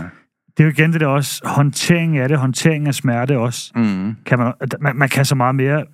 det 0.56 0.60
er 0.60 0.64
jo 0.64 0.70
igen 0.70 0.92
det 0.92 1.00
der 1.00 1.06
også, 1.06 1.40
håndtering 1.44 2.18
af 2.18 2.28
det, 2.28 2.38
håndtering 2.38 2.86
af 2.88 2.94
smerte 2.94 3.38
også. 3.38 3.72
Mm. 3.74 4.16
Kan 4.26 4.38
man, 4.38 4.52
man, 4.80 4.96
man 4.96 5.08
kan 5.08 5.24
så 5.24 5.34
meget 5.34 5.54
mere 5.54 5.84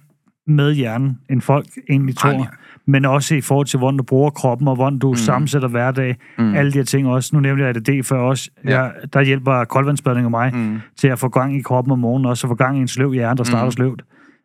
med 0.47 0.73
hjernen, 0.73 1.19
end 1.31 1.41
folk 1.43 1.67
egentlig 1.91 2.17
tror. 2.19 2.33
mere. 2.33 2.47
Men 2.87 3.05
også 3.05 3.35
i 3.35 3.41
forhold 3.41 3.67
til, 3.67 3.79
hvordan 3.79 3.97
du 3.97 4.03
bruger 4.03 4.31
kroppen, 4.31 4.69
og 4.69 4.75
hvordan 4.75 4.99
du 4.99 5.11
mm. 5.11 5.17
sammensætter 5.17 5.69
hverdag. 5.69 6.17
Mm. 6.39 6.55
Alle 6.55 6.73
de 6.73 6.79
her 6.79 6.85
ting 6.85 7.09
også. 7.09 7.31
Nu 7.37 7.41
nævnte 7.41 7.65
jeg 7.65 7.77
ADD 7.77 8.03
før 8.03 8.19
også. 8.19 8.51
Ja. 8.65 8.83
Jeg, 8.83 8.93
der 9.13 9.23
hjælper 9.23 9.65
koldvandsbadning 9.65 10.27
og 10.27 10.31
mig 10.31 10.55
mm. 10.55 10.81
til 10.97 11.09
at 11.09 11.19
få 11.19 11.29
gang 11.29 11.57
i 11.57 11.63
kroppen 11.63 11.93
om 11.93 11.99
morgenen, 11.99 12.27
også 12.27 12.49
få 12.49 12.55
gang 12.55 12.79
i 12.79 12.81
en 12.81 12.89
sløv 12.89 13.13
hjerne, 13.13 13.37
der 13.37 13.45
starter 13.45 13.65
mm. 13.65 13.71
sløvt. 13.71 14.03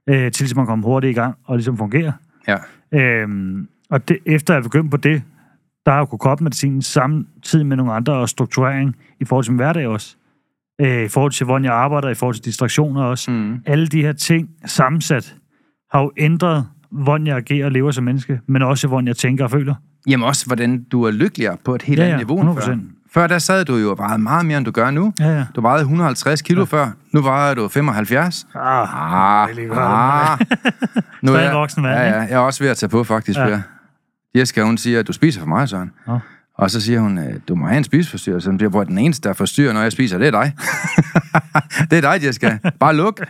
Øh, 0.09 0.31
til 0.31 0.43
ligesom 0.43 0.57
man 0.57 0.65
kommer 0.65 0.87
hurtigt 0.87 1.11
i 1.11 1.13
gang, 1.13 1.35
og 1.45 1.55
ligesom 1.55 1.77
fungerer. 1.77 2.11
Ja. 2.47 2.57
Øhm, 2.93 3.67
og 3.89 4.09
det, 4.09 4.17
efter 4.25 4.53
jeg 4.53 4.63
begyndte 4.63 4.89
på 4.89 4.97
det, 4.97 5.23
der 5.85 5.91
har 5.91 5.97
jeg 5.97 6.01
jo 6.01 6.05
kunne 6.05 6.19
koble 6.19 6.43
medicinen 6.43 6.81
samtidig 6.81 7.65
med 7.65 7.77
nogle 7.77 7.93
andre 7.93 8.13
og 8.13 8.29
strukturering 8.29 8.95
i 9.19 9.25
forhold 9.25 9.43
til 9.43 9.53
min 9.53 9.57
hverdag 9.57 9.87
også. 9.87 10.15
Øh, 10.81 11.03
I 11.03 11.07
forhold 11.07 11.31
til, 11.31 11.45
hvordan 11.45 11.65
jeg 11.65 11.73
arbejder, 11.73 12.09
i 12.09 12.13
forhold 12.13 12.35
til 12.35 12.45
distraktioner 12.45 13.03
også. 13.03 13.31
Mm. 13.31 13.59
Alle 13.65 13.87
de 13.87 14.01
her 14.01 14.13
ting 14.13 14.49
sammensat 14.65 15.35
har 15.91 16.01
jo 16.01 16.11
ændret, 16.17 16.67
hvordan 16.91 17.27
jeg 17.27 17.37
agerer 17.37 17.65
og 17.65 17.71
lever 17.71 17.91
som 17.91 18.03
menneske, 18.03 18.39
men 18.47 18.61
også, 18.61 18.87
hvordan 18.87 19.07
jeg 19.07 19.15
tænker 19.17 19.43
og 19.43 19.51
føler. 19.51 19.75
Jamen 20.07 20.27
også, 20.27 20.45
hvordan 20.45 20.83
du 20.83 21.03
er 21.03 21.11
lykkeligere 21.11 21.57
på 21.65 21.75
et 21.75 21.81
helt 21.81 21.99
Ja, 21.99 22.03
andet 22.03 22.13
ja, 22.13 22.17
niveau 22.17 22.41
end 22.41 22.61
før. 22.61 22.73
100%. 22.73 22.79
Før 23.13 23.27
der 23.27 23.39
sad 23.39 23.65
du 23.65 23.75
jo 23.75 23.91
og 23.91 23.97
vejede 23.97 24.17
meget 24.21 24.45
mere, 24.45 24.57
end 24.57 24.65
du 24.65 24.71
gør 24.71 24.91
nu. 24.91 25.13
Ja, 25.19 25.37
ja. 25.37 25.45
Du 25.55 25.61
vejede 25.61 25.81
150 25.81 26.41
kilo 26.41 26.59
ja. 26.61 26.65
før. 26.65 26.89
Nu 27.13 27.21
vejer 27.21 27.53
du 27.53 27.67
75. 27.67 28.47
Ah, 28.55 28.61
Ah, 29.43 29.49
er 29.49 29.71
ah. 29.73 30.39
Nu 31.21 31.31
Stadig 31.31 31.45
jeg- 31.45 31.53
voksen 31.55 31.83
mand, 31.83 31.99
ja, 31.99 32.07
ja, 32.09 32.19
jeg 32.19 32.31
er 32.31 32.37
også 32.37 32.63
ved 32.63 32.71
at 32.71 32.77
tage 32.77 32.89
på, 32.89 33.03
faktisk, 33.03 33.39
Ja. 33.39 33.47
ja. 33.47 33.61
Jessica, 34.35 34.63
hun 34.63 34.77
siger, 34.77 34.99
at 34.99 35.07
du 35.07 35.13
spiser 35.13 35.39
for 35.39 35.47
meget, 35.47 35.69
Søren. 35.69 35.91
Nå. 36.07 36.19
Og 36.61 36.71
så 36.71 36.81
siger 36.81 36.99
hun, 36.99 37.17
at 37.17 37.47
du 37.47 37.55
må 37.55 37.67
have 37.67 37.77
en 37.77 37.83
spiseforstyrrelse. 37.83 38.45
Så 38.45 38.57
bliver 38.57 38.69
hvor 38.69 38.83
den 38.83 38.97
eneste, 38.97 39.27
der 39.27 39.33
forstyrrer, 39.33 39.73
når 39.73 39.81
jeg 39.81 39.91
spiser, 39.91 40.17
det 40.17 40.27
er 40.27 40.31
dig. 40.31 40.53
det 41.91 41.97
er 41.97 42.01
dig, 42.01 42.25
Jessica. 42.25 42.57
Bare 42.79 42.95
luk. 42.95 43.21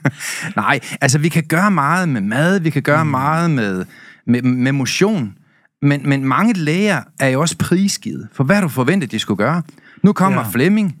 Nej, 0.56 0.80
altså 1.00 1.18
vi 1.18 1.28
kan 1.28 1.42
gøre 1.42 1.70
meget 1.70 2.08
med 2.08 2.20
mad, 2.20 2.60
vi 2.60 2.70
kan 2.70 2.82
gøre 2.82 3.04
mm. 3.04 3.10
meget 3.10 3.50
med, 3.50 3.84
med, 4.26 4.42
med 4.42 4.72
motion, 4.72 5.34
men, 5.82 6.08
men 6.08 6.24
mange 6.24 6.52
læger 6.52 7.00
er 7.20 7.28
jo 7.28 7.40
også 7.40 7.58
prisgivet 7.58 8.28
for, 8.32 8.44
hvad 8.44 8.62
du 8.62 8.68
forventede, 8.68 9.10
de 9.10 9.18
skulle 9.18 9.38
gøre. 9.38 9.62
Nu 10.02 10.12
kommer 10.12 10.40
Ja. 10.40 10.48
Flemming, 10.52 10.96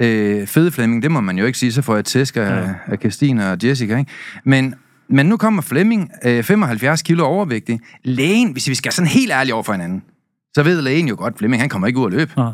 øh, 0.00 0.46
fede 0.46 0.70
Flemming, 0.70 1.02
det 1.02 1.10
må 1.10 1.20
man 1.20 1.38
jo 1.38 1.46
ikke 1.46 1.58
sige, 1.58 1.72
så 1.72 1.82
får 1.82 1.94
jeg 1.94 2.04
tæsk 2.04 2.36
af, 2.36 2.40
Ja. 2.40 2.74
af 2.86 2.98
Christine 2.98 3.52
og 3.52 3.58
Jessica, 3.64 3.96
ikke? 3.98 4.10
Men, 4.44 4.74
men 5.08 5.26
nu 5.26 5.36
kommer 5.36 5.62
Flemming, 5.62 6.10
øh, 6.24 6.44
75 6.44 7.02
kilo 7.02 7.24
overvægtig. 7.24 7.80
Lægen, 8.04 8.52
hvis 8.52 8.68
vi 8.68 8.74
skal 8.74 8.92
sådan 8.92 9.08
helt 9.08 9.32
ærligt 9.32 9.54
over 9.54 9.62
for 9.62 9.72
hinanden, 9.72 10.02
så 10.58 10.62
ved 10.62 10.82
lægen 10.82 11.08
jo 11.08 11.16
godt, 11.18 11.38
Flemming, 11.38 11.62
han 11.62 11.68
kommer 11.68 11.86
ikke 11.86 12.00
ud 12.00 12.06
at 12.06 12.12
løbe. 12.12 12.32
Nå. 12.36 12.52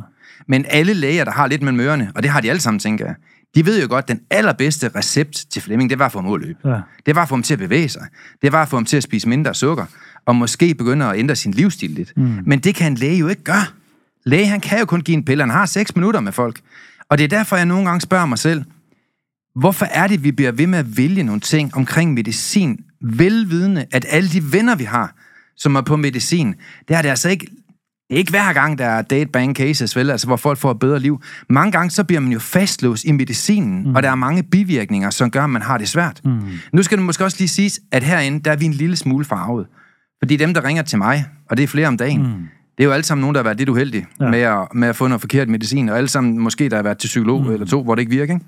Men 0.48 0.64
alle 0.68 0.94
læger, 0.94 1.24
der 1.24 1.32
har 1.32 1.46
lidt 1.46 1.62
mellem 1.62 1.80
ørerne, 1.80 2.12
og 2.14 2.22
det 2.22 2.30
har 2.30 2.40
de 2.40 2.50
alle 2.50 2.60
sammen, 2.60 2.78
tænker 2.78 3.06
jeg, 3.06 3.14
de 3.54 3.66
ved 3.66 3.82
jo 3.82 3.88
godt, 3.88 4.02
at 4.02 4.08
den 4.08 4.20
allerbedste 4.30 4.90
recept 4.96 5.44
til 5.50 5.62
Flemming, 5.62 5.90
det 5.90 5.98
var 5.98 6.06
at 6.06 6.12
få 6.12 6.18
ham 6.18 6.30
ud 6.30 6.40
at 6.40 6.46
løbe. 6.46 6.58
Ja. 6.64 6.80
Det 7.06 7.14
var 7.14 7.22
at 7.22 7.28
få 7.28 7.34
ham 7.34 7.42
til 7.42 7.54
at 7.54 7.58
bevæge 7.58 7.88
sig. 7.88 8.06
Det 8.42 8.52
var 8.52 8.62
at 8.62 8.68
få 8.68 8.76
ham 8.76 8.84
til 8.84 8.96
at 8.96 9.02
spise 9.02 9.28
mindre 9.28 9.54
sukker, 9.54 9.84
og 10.26 10.36
måske 10.36 10.74
begynde 10.74 11.06
at 11.06 11.18
ændre 11.18 11.36
sin 11.36 11.52
livsstil 11.52 11.90
lidt. 11.90 12.12
Mm. 12.16 12.38
Men 12.46 12.58
det 12.58 12.74
kan 12.74 12.92
en 12.92 12.98
læge 12.98 13.18
jo 13.18 13.28
ikke 13.28 13.44
gøre. 13.44 13.64
Læge, 14.26 14.46
han 14.46 14.60
kan 14.60 14.78
jo 14.78 14.84
kun 14.84 15.00
give 15.00 15.16
en 15.16 15.24
pille. 15.24 15.42
Han 15.42 15.50
har 15.50 15.66
6 15.66 15.96
minutter 15.96 16.20
med 16.20 16.32
folk. 16.32 16.60
Og 17.08 17.18
det 17.18 17.24
er 17.24 17.28
derfor, 17.28 17.56
jeg 17.56 17.66
nogle 17.66 17.86
gange 17.86 18.00
spørger 18.00 18.26
mig 18.26 18.38
selv, 18.38 18.64
hvorfor 19.56 19.86
er 19.86 20.06
det, 20.06 20.24
vi 20.24 20.32
bliver 20.32 20.52
ved 20.52 20.66
med 20.66 20.78
at 20.78 20.96
vælge 20.96 21.22
nogle 21.22 21.40
ting 21.40 21.74
omkring 21.76 22.14
medicin 22.14 22.80
velvidende, 23.00 23.86
at 23.92 24.06
alle 24.08 24.28
de 24.28 24.52
venner, 24.52 24.74
vi 24.74 24.84
har, 24.84 25.14
som 25.56 25.76
er 25.76 25.80
på 25.80 25.96
medicin, 25.96 26.54
det 26.88 26.96
er 26.96 27.02
det 27.02 27.08
altså 27.08 27.28
ikke 27.28 27.46
det 28.08 28.14
er 28.14 28.18
ikke 28.18 28.30
hver 28.30 28.52
gang, 28.52 28.78
der 28.78 28.84
er 28.84 29.02
date 29.02 29.30
bang 29.30 29.56
cases, 29.56 29.96
vel, 29.96 30.10
altså, 30.10 30.26
hvor 30.26 30.36
folk 30.36 30.58
får 30.58 30.70
et 30.70 30.78
bedre 30.78 30.98
liv. 30.98 31.22
Mange 31.48 31.72
gange, 31.72 31.90
så 31.90 32.04
bliver 32.04 32.20
man 32.20 32.32
jo 32.32 32.38
fastlåst 32.38 33.04
i 33.04 33.12
medicinen, 33.12 33.88
mm. 33.88 33.94
og 33.94 34.02
der 34.02 34.10
er 34.10 34.14
mange 34.14 34.42
bivirkninger, 34.42 35.10
som 35.10 35.30
gør, 35.30 35.44
at 35.44 35.50
man 35.50 35.62
har 35.62 35.78
det 35.78 35.88
svært. 35.88 36.20
Mm. 36.24 36.40
Nu 36.72 36.82
skal 36.82 36.98
det 36.98 37.04
måske 37.04 37.24
også 37.24 37.36
lige 37.40 37.48
siges, 37.48 37.80
at 37.92 38.02
herinde, 38.02 38.40
der 38.40 38.52
er 38.52 38.56
vi 38.56 38.64
en 38.64 38.72
lille 38.72 38.96
smule 38.96 39.24
farvet. 39.24 39.66
Fordi 40.22 40.36
dem, 40.36 40.54
der 40.54 40.64
ringer 40.64 40.82
til 40.82 40.98
mig, 40.98 41.26
og 41.50 41.56
det 41.56 41.62
er 41.62 41.66
flere 41.66 41.88
om 41.88 41.96
dagen, 41.96 42.22
mm. 42.22 42.48
det 42.78 42.84
er 42.84 42.84
jo 42.84 42.92
alle 42.92 43.04
sammen 43.04 43.20
nogen, 43.20 43.34
der 43.34 43.40
har 43.40 43.44
været 43.44 43.58
lidt 43.58 43.68
uheldige 43.68 44.06
ja. 44.20 44.30
med, 44.30 44.40
at, 44.40 44.68
med 44.74 44.88
at 44.88 44.96
få 44.96 45.06
noget 45.08 45.20
forkert 45.20 45.48
medicin, 45.48 45.88
og 45.88 45.96
alle 45.96 46.08
sammen 46.08 46.38
måske, 46.38 46.68
der 46.68 46.76
har 46.76 46.82
været 46.82 46.98
til 46.98 47.08
psykolog 47.08 47.42
mm. 47.42 47.52
eller 47.52 47.66
to, 47.66 47.82
hvor 47.82 47.94
det 47.94 48.02
ikke 48.02 48.12
virker, 48.12 48.34
ikke? 48.34 48.46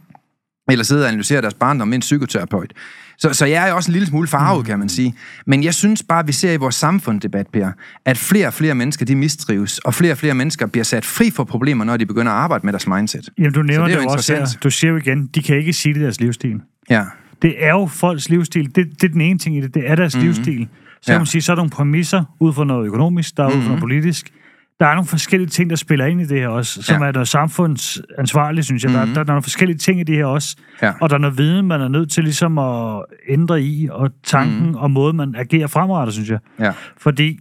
eller 0.71 0.85
sidde 0.85 1.03
og 1.03 1.09
analysere 1.09 1.43
deres 1.43 1.55
barndom 1.55 1.89
med 1.89 1.95
en 1.95 2.01
psykoterapeut. 2.01 2.73
Så, 3.19 3.33
så 3.33 3.47
jeg 3.47 3.69
er 3.69 3.73
også 3.73 3.91
en 3.91 3.93
lille 3.93 4.07
smule 4.07 4.29
farvet, 4.29 4.67
kan 4.67 4.79
man 4.79 4.89
sige. 4.89 5.15
Men 5.47 5.65
jeg 5.65 5.75
synes 5.75 6.03
bare, 6.03 6.19
at 6.19 6.27
vi 6.27 6.33
ser 6.33 6.53
i 6.53 6.57
vores 6.57 6.75
samfundsdebat, 6.75 7.47
Per, 7.53 7.71
at 8.05 8.19
flere 8.19 8.47
og 8.47 8.55
flere 8.55 8.75
mennesker, 8.75 9.07
de 9.07 9.17
mistrives, 9.17 9.79
og 9.79 9.95
flere 9.95 10.13
og 10.13 10.19
flere 10.19 10.35
mennesker 10.35 10.67
bliver 10.67 10.85
sat 10.85 11.05
fri 11.05 11.31
for 11.31 11.45
problemer, 11.45 11.85
når 11.85 11.97
de 11.97 12.07
begynder 12.07 12.33
at 12.33 12.39
arbejde 12.39 12.67
med 12.67 12.73
deres 12.73 12.87
mindset. 12.87 13.29
Jamen, 13.39 13.53
du 13.53 13.63
nævner 13.63 13.87
det, 13.87 13.99
det 13.99 14.05
jo 14.05 14.09
også 14.09 14.35
her. 14.35 14.57
Du 14.63 14.71
siger 14.71 14.91
jo 14.91 14.97
igen, 14.97 15.27
de 15.27 15.43
kan 15.43 15.57
ikke 15.57 15.73
sige 15.73 15.95
det 15.95 16.03
deres 16.03 16.21
livsstil. 16.21 16.61
Ja. 16.91 17.05
Det 17.43 17.65
er 17.65 17.71
jo 17.71 17.87
folks 17.87 18.29
livsstil. 18.29 18.65
Det, 18.75 18.87
det 19.01 19.05
er 19.09 19.13
den 19.13 19.21
ene 19.21 19.39
ting 19.39 19.57
i 19.57 19.61
det. 19.61 19.75
Det 19.75 19.91
er 19.91 19.95
deres 19.95 20.15
mm-hmm. 20.15 20.27
livsstil. 20.27 20.69
Så 21.03 21.13
kan 21.13 21.21
man 21.21 21.27
sige, 21.27 21.43
så 21.43 21.53
er 21.53 21.57
der 21.57 21.63
nogle 21.63 21.71
præmisser 21.71 22.25
ud 22.41 22.53
fra 22.53 22.65
noget 22.65 22.87
økonomisk, 22.87 23.37
der 23.37 23.43
er 23.43 23.49
mm-hmm. 23.49 23.59
ud 23.59 23.65
fra 23.65 23.69
noget 23.69 23.83
mhm. 23.83 23.89
politisk, 23.89 24.33
der 24.81 24.87
er 24.87 24.95
nogle 24.95 25.07
forskellige 25.07 25.49
ting, 25.49 25.71
der 25.71 25.77
spiller 25.77 26.07
ind 26.07 26.21
i 26.21 26.25
det 26.25 26.41
her 26.41 26.49
også, 26.49 26.83
som 26.83 27.03
ja. 27.03 27.09
er 27.09 27.13
noget 27.13 27.29
samfundsansvarligt, 27.29 28.67
synes 28.67 28.85
jeg. 28.85 28.93
Mm-hmm. 28.93 29.07
Der, 29.07 29.15
der, 29.15 29.23
der 29.23 29.31
er 29.31 29.35
nogle 29.35 29.43
forskellige 29.43 29.79
ting 29.79 30.01
i 30.01 30.03
det 30.03 30.17
her 30.17 30.25
også. 30.25 30.57
Ja. 30.83 30.93
Og 31.01 31.11
der 31.11 31.15
er 31.17 31.21
noget 31.21 31.39
viden, 31.39 31.67
man 31.67 31.81
er 31.81 31.89
nødt 31.89 32.11
til 32.11 32.25
ligesom 32.25 32.59
at 32.59 33.05
ændre 33.29 33.63
i, 33.63 33.89
og 33.93 34.11
tanken 34.25 34.59
mm-hmm. 34.59 34.75
og 34.75 34.91
måde, 34.91 35.13
man 35.13 35.35
agerer 35.35 35.67
fremrettet, 35.67 36.15
synes 36.15 36.31
jeg. 36.31 36.39
Ja. 36.61 36.73
Fordi, 36.97 37.39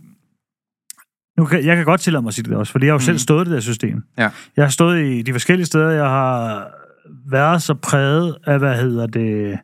nu 1.37 1.45
kan, 1.45 1.65
jeg 1.65 1.75
kan 1.75 1.85
godt 1.85 2.01
tillade 2.01 2.21
mig 2.21 2.29
at 2.29 2.33
sige 2.33 2.49
det 2.49 2.57
også, 2.57 2.71
fordi 2.71 2.85
jeg 2.85 2.91
har 2.91 2.93
jo 2.93 2.97
mm-hmm. 2.97 3.05
selv 3.05 3.17
stået 3.17 3.41
i 3.41 3.49
det 3.49 3.55
der 3.55 3.59
system. 3.59 4.03
Ja. 4.17 4.29
Jeg 4.57 4.65
har 4.65 4.69
stået 4.69 5.05
i 5.05 5.21
de 5.21 5.31
forskellige 5.31 5.65
steder, 5.65 5.89
jeg 5.89 6.09
har 6.09 6.67
været 7.29 7.61
så 7.61 7.73
præget 7.73 8.35
af, 8.45 8.59
hvad 8.59 8.75
hedder 8.81 9.07
det 9.07 9.59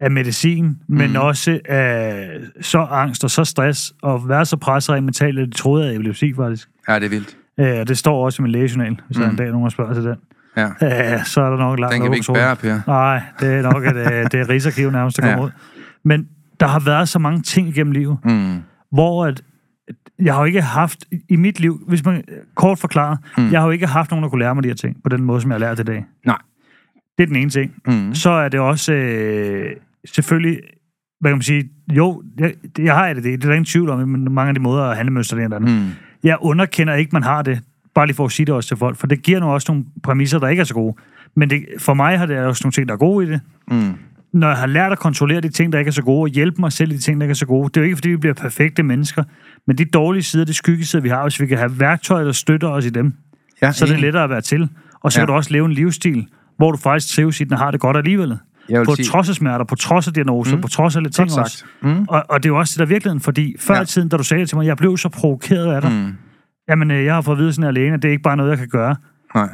af 0.00 0.10
medicin, 0.10 0.76
men 0.86 1.10
mm. 1.10 1.16
også 1.16 1.60
af 1.64 2.30
så 2.60 2.78
angst 2.78 3.24
og 3.24 3.30
så 3.30 3.44
stress, 3.44 3.92
og 4.02 4.28
være 4.28 4.44
så 4.44 4.56
presset 4.56 4.94
af 4.94 5.02
mentalt, 5.02 5.38
at 5.38 5.46
de 5.46 5.52
troede 5.52 5.90
af 5.90 5.94
epilepsi, 5.94 6.34
faktisk. 6.34 6.68
Ja, 6.88 6.94
det 6.94 7.04
er 7.04 7.08
vildt. 7.08 7.36
Ja, 7.58 7.84
det 7.84 7.98
står 7.98 8.24
også 8.24 8.42
i 8.42 8.44
min 8.44 8.52
lægejournal, 8.52 9.00
hvis 9.06 9.18
mm. 9.18 9.22
der 9.22 9.30
en 9.30 9.36
dag 9.36 9.50
nogen 9.50 9.70
spørger 9.70 9.94
til 9.94 10.02
den. 10.02 10.16
Ja. 10.56 10.68
ja. 10.80 11.24
så 11.24 11.40
er 11.40 11.50
der 11.50 11.56
nok 11.56 11.80
langt 11.80 11.94
Den 11.94 12.02
kan 12.02 12.10
vi 12.10 12.16
ikke 12.16 12.32
bære, 12.32 12.56
Per. 12.56 12.80
Nej, 12.86 13.22
det 13.40 13.54
er 13.54 13.62
nok 13.62 13.86
et, 13.86 13.96
øh, 13.96 14.12
det 14.32 14.34
er 14.34 14.48
rigsarkiv 14.48 14.90
nærmest, 14.90 15.16
der 15.16 15.22
kommer 15.22 15.38
ja. 15.38 15.44
ud. 15.44 15.50
Men 16.04 16.28
der 16.60 16.66
har 16.66 16.80
været 16.80 17.08
så 17.08 17.18
mange 17.18 17.42
ting 17.42 17.68
igennem 17.68 17.92
livet, 17.92 18.18
mm. 18.24 18.58
hvor 18.92 19.26
at, 19.26 19.42
jeg 20.18 20.34
har 20.34 20.40
jo 20.40 20.46
ikke 20.46 20.62
haft, 20.62 21.04
i 21.28 21.36
mit 21.36 21.60
liv, 21.60 21.80
hvis 21.88 22.04
man 22.04 22.24
kort 22.54 22.78
forklarer, 22.78 23.16
mm. 23.38 23.52
jeg 23.52 23.60
har 23.60 23.66
jo 23.66 23.72
ikke 23.72 23.86
haft 23.86 24.10
nogen, 24.10 24.22
der 24.22 24.28
kunne 24.28 24.40
lære 24.40 24.54
mig 24.54 24.64
de 24.64 24.68
her 24.68 24.76
ting, 24.76 24.96
på 25.02 25.08
den 25.08 25.22
måde, 25.22 25.40
som 25.40 25.50
jeg 25.50 25.54
har 25.54 25.60
lært 25.60 25.78
i 25.78 25.82
dag. 25.82 26.04
Nej. 26.26 26.38
Det 27.18 27.24
er 27.24 27.26
den 27.26 27.36
ene 27.36 27.50
ting. 27.50 27.72
Mm. 27.86 28.14
Så 28.14 28.30
er 28.30 28.48
det 28.48 28.60
også 28.60 28.92
øh, 28.92 29.76
selvfølgelig, 30.14 30.60
hvad 31.20 31.30
kan 31.30 31.36
man 31.36 31.42
sige, 31.42 31.68
jo, 31.92 32.22
jeg, 32.38 32.54
jeg 32.78 32.94
har 32.94 33.14
det, 33.14 33.24
det 33.24 33.34
er 33.34 33.38
der 33.38 33.52
ingen 33.52 33.64
tvivl 33.64 33.90
om, 33.90 34.08
men 34.08 34.32
mange 34.32 34.48
af 34.48 34.54
de 34.54 34.60
måder 34.60 34.82
at 34.82 34.96
handle 34.96 35.12
mønster 35.12 35.36
det 35.36 35.44
andet. 35.44 35.62
Mm. 35.62 35.90
Jeg 36.22 36.36
underkender 36.40 36.94
ikke, 36.94 37.10
man 37.12 37.22
har 37.22 37.42
det, 37.42 37.60
bare 37.94 38.06
lige 38.06 38.16
for 38.16 38.24
at 38.24 38.32
sige 38.32 38.46
det 38.46 38.54
også 38.54 38.68
til 38.68 38.76
folk, 38.76 38.96
for 38.96 39.06
det 39.06 39.22
giver 39.22 39.40
nu 39.40 39.46
også 39.46 39.72
nogle 39.72 39.84
præmisser, 40.02 40.38
der 40.38 40.48
ikke 40.48 40.60
er 40.60 40.64
så 40.64 40.74
gode. 40.74 40.96
Men 41.36 41.50
det, 41.50 41.64
for 41.78 41.94
mig 41.94 42.18
har 42.18 42.26
det 42.26 42.38
også 42.38 42.64
nogle 42.64 42.72
ting, 42.72 42.88
der 42.88 42.94
er 42.94 42.98
gode 42.98 43.26
i 43.26 43.30
det. 43.30 43.40
Mm. 43.70 43.94
Når 44.32 44.48
jeg 44.48 44.56
har 44.56 44.66
lært 44.66 44.92
at 44.92 44.98
kontrollere 44.98 45.40
de 45.40 45.48
ting, 45.48 45.72
der 45.72 45.78
ikke 45.78 45.88
er 45.88 45.92
så 45.92 46.02
gode, 46.02 46.22
og 46.22 46.28
hjælpe 46.28 46.60
mig 46.60 46.72
selv 46.72 46.92
i 46.92 46.94
de 46.94 47.00
ting, 47.00 47.20
der 47.20 47.24
ikke 47.24 47.32
er 47.32 47.34
så 47.36 47.46
gode, 47.46 47.68
det 47.68 47.76
er 47.76 47.80
jo 47.80 47.84
ikke, 47.84 47.96
fordi 47.96 48.08
vi 48.08 48.16
bliver 48.16 48.34
perfekte 48.34 48.82
mennesker, 48.82 49.24
men 49.66 49.78
de 49.78 49.84
dårlige 49.84 50.22
sider, 50.22 50.44
de 50.44 50.54
skyggesider, 50.54 51.02
vi 51.02 51.08
har, 51.08 51.22
hvis 51.22 51.40
vi 51.40 51.46
kan 51.46 51.58
have 51.58 51.80
værktøjer, 51.80 52.24
der 52.24 52.32
støtter 52.32 52.68
os 52.68 52.86
i 52.86 52.90
dem, 52.90 53.12
ja, 53.62 53.72
så 53.72 53.84
er 53.84 53.88
det 53.88 54.00
lettere 54.00 54.24
at 54.24 54.30
være 54.30 54.40
til. 54.40 54.68
Og 55.00 55.12
så 55.12 55.20
ja. 55.20 55.26
kan 55.26 55.28
du 55.28 55.36
også 55.36 55.52
leve 55.52 55.66
en 55.66 55.72
livsstil, 55.72 56.26
hvor 56.56 56.70
du 56.70 56.78
faktisk 56.78 57.14
trives 57.14 57.40
i 57.40 57.44
den 57.44 57.52
og 57.52 57.58
har 57.58 57.70
det 57.70 57.80
godt 57.80 57.96
alligevel 57.96 58.38
på 58.84 58.94
sige... 58.94 59.06
trods 59.06 59.28
af 59.28 59.34
smerter, 59.34 59.64
på 59.64 59.74
trods 59.74 60.08
af 60.08 60.14
diagnoser, 60.14 60.56
mm. 60.56 60.62
på 60.62 60.68
trods 60.68 60.96
af 60.96 61.02
lidt 61.02 61.14
ting 61.14 61.38
også. 61.38 61.64
Mm. 61.82 62.04
Og, 62.08 62.24
og 62.28 62.42
det 62.42 62.48
er 62.48 62.52
jo 62.52 62.58
også 62.58 62.72
det 62.72 62.78
der 62.78 62.86
virkeligheden, 62.86 63.20
fordi 63.20 63.54
før 63.60 63.74
ja. 63.74 63.82
i 63.82 63.86
tiden, 63.86 64.08
da 64.08 64.16
du 64.16 64.22
sagde 64.22 64.40
det 64.40 64.48
til 64.48 64.58
mig, 64.58 64.66
jeg 64.66 64.76
blev 64.76 64.96
så 64.96 65.08
provokeret 65.08 65.74
af 65.74 65.80
dig. 65.80 65.92
Mm. 65.92 66.12
Jamen, 66.68 66.90
øh, 66.90 67.04
jeg 67.04 67.14
har 67.14 67.20
fået 67.20 67.36
at 67.36 67.40
vide 67.40 67.52
sådan 67.52 67.68
alene, 67.68 67.94
at 67.94 68.02
det 68.02 68.08
er 68.08 68.12
ikke 68.12 68.22
bare 68.22 68.36
noget, 68.36 68.50
jeg 68.50 68.58
kan 68.58 68.68
gøre. 68.68 68.96
Nej. 69.34 69.48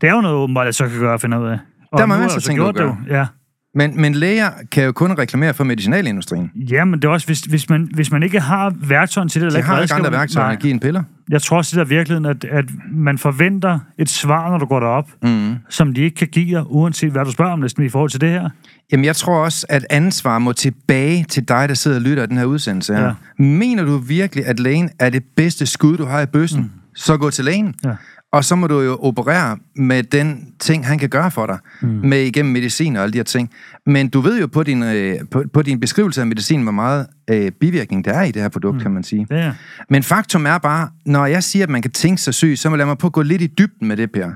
Det 0.00 0.08
er 0.08 0.14
jo 0.14 0.20
noget, 0.20 0.36
åbenbart, 0.36 0.66
jeg 0.66 0.74
så 0.74 0.88
kan 0.88 0.98
gøre 0.98 1.14
at 1.14 1.20
finde 1.20 1.40
ud 1.40 1.46
af. 1.46 1.58
Og 1.92 1.98
der 1.98 2.02
er 2.02 2.06
masser 2.06 2.36
af 2.38 2.42
ting, 2.42 2.58
du 2.58 2.72
gør. 2.72 2.86
Det, 2.86 2.96
ja. 3.08 3.26
Men, 3.74 4.00
men 4.00 4.14
læger 4.14 4.50
kan 4.72 4.84
jo 4.84 4.92
kun 4.92 5.18
reklamere 5.18 5.54
for 5.54 5.64
medicinalindustrien. 5.64 6.50
Ja, 6.54 6.84
men 6.84 7.02
det 7.02 7.08
er 7.08 7.12
også, 7.12 7.26
hvis, 7.26 7.40
hvis, 7.40 7.70
man, 7.70 7.88
hvis 7.94 8.10
man 8.10 8.22
ikke 8.22 8.40
har 8.40 8.72
værktøjen 8.88 9.28
til 9.28 9.40
det, 9.40 9.46
eller 9.46 9.60
De 9.60 9.66
har 9.66 9.82
ikke 9.82 9.94
andre 9.94 10.12
værktøjer 10.12 10.46
end 10.48 10.56
at 10.56 10.62
give 10.62 10.70
en 10.70 10.80
piller. 10.80 11.02
Jeg 11.28 11.42
tror 11.42 11.56
også, 11.56 11.76
det 11.76 11.80
er 11.80 11.88
virkeligheden, 11.88 12.26
at, 12.26 12.44
at 12.44 12.64
man 12.92 13.18
forventer 13.18 13.78
et 13.98 14.08
svar, 14.08 14.50
når 14.50 14.58
du 14.58 14.66
går 14.66 14.80
derop, 14.80 15.08
mm. 15.22 15.54
som 15.68 15.94
de 15.94 16.02
ikke 16.02 16.16
kan 16.16 16.28
give 16.28 16.58
dig, 16.58 16.64
uanset 16.66 17.10
hvad 17.10 17.24
du 17.24 17.30
spørger 17.30 17.52
om 17.52 17.58
næsten 17.58 17.84
i 17.84 17.88
forhold 17.88 18.10
til 18.10 18.20
det 18.20 18.30
her. 18.30 18.50
Jamen, 18.92 19.04
jeg 19.04 19.16
tror 19.16 19.44
også, 19.44 19.66
at 19.68 19.86
ansvar 19.90 20.38
må 20.38 20.52
tilbage 20.52 21.24
til 21.24 21.48
dig, 21.48 21.68
der 21.68 21.74
sidder 21.74 21.96
og 21.96 22.02
lytter 22.02 22.22
af 22.22 22.28
den 22.28 22.38
her 22.38 22.44
udsendelse 22.44 22.94
her. 22.94 23.14
Ja. 23.38 23.42
Mener 23.42 23.84
du 23.84 23.96
virkelig, 23.96 24.46
at 24.46 24.60
lægen 24.60 24.90
er 24.98 25.10
det 25.10 25.22
bedste 25.36 25.66
skud, 25.66 25.96
du 25.96 26.04
har 26.04 26.20
i 26.20 26.26
bøssen? 26.26 26.60
Mm. 26.60 26.70
Så 26.94 27.16
gå 27.16 27.30
til 27.30 27.44
lægen. 27.44 27.74
Ja. 27.84 27.94
Og 28.34 28.44
så 28.44 28.56
må 28.56 28.66
du 28.66 28.80
jo 28.80 28.98
operere 29.02 29.58
med 29.76 30.02
den 30.02 30.46
ting, 30.60 30.86
han 30.86 30.98
kan 30.98 31.08
gøre 31.08 31.30
for 31.30 31.46
dig, 31.46 31.58
mm. 31.82 31.88
med 31.88 32.20
igennem 32.20 32.52
medicin 32.52 32.96
og 32.96 33.02
alle 33.02 33.12
de 33.12 33.18
her 33.18 33.24
ting. 33.24 33.50
Men 33.86 34.08
du 34.08 34.20
ved 34.20 34.40
jo 34.40 34.46
på 34.46 34.62
din, 34.62 34.82
øh, 34.82 35.18
på, 35.30 35.44
på 35.52 35.62
din 35.62 35.80
beskrivelse 35.80 36.20
af 36.20 36.26
medicin, 36.26 36.62
hvor 36.62 36.72
meget 36.72 37.06
øh, 37.30 37.50
bivirkning 37.50 38.04
der 38.04 38.12
er 38.12 38.22
i 38.22 38.30
det 38.30 38.42
her 38.42 38.48
produkt, 38.48 38.74
mm. 38.74 38.82
kan 38.82 38.90
man 38.90 39.02
sige. 39.02 39.26
Ja. 39.30 39.52
Men 39.90 40.02
faktum 40.02 40.46
er 40.46 40.58
bare, 40.58 40.88
når 41.06 41.26
jeg 41.26 41.42
siger, 41.42 41.62
at 41.62 41.70
man 41.70 41.82
kan 41.82 41.90
tænke 41.90 42.22
sig 42.22 42.34
syg, 42.34 42.54
så 42.58 42.70
må 42.70 42.76
lad 42.76 42.86
mig 42.86 42.98
på 42.98 43.06
at 43.06 43.12
gå 43.12 43.22
lidt 43.22 43.42
i 43.42 43.46
dybden 43.46 43.88
med 43.88 43.96
det, 43.96 44.12
Per. 44.12 44.30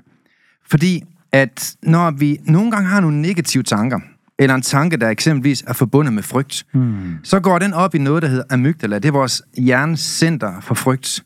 Fordi 0.71 1.03
at 1.33 1.75
når 1.83 2.11
vi 2.11 2.39
nogle 2.45 2.71
gange 2.71 2.89
har 2.89 3.01
nogle 3.01 3.21
negative 3.21 3.63
tanker, 3.63 3.99
eller 4.39 4.55
en 4.55 4.63
tanke, 4.63 4.97
der 4.97 5.09
eksempelvis 5.09 5.65
er 5.67 5.73
forbundet 5.73 6.15
med 6.15 6.23
frygt, 6.23 6.67
mm. 6.75 7.15
så 7.23 7.41
går 7.41 7.59
den 7.59 7.75
op 7.75 7.95
i 7.95 7.99
noget, 7.99 8.23
der 8.23 8.29
hedder 8.29 8.45
amygdala. 8.51 8.99
Det 8.99 9.09
er 9.09 9.13
vores 9.13 9.43
hjernecenter 9.57 10.61
for 10.61 10.75
frygt. 10.75 11.25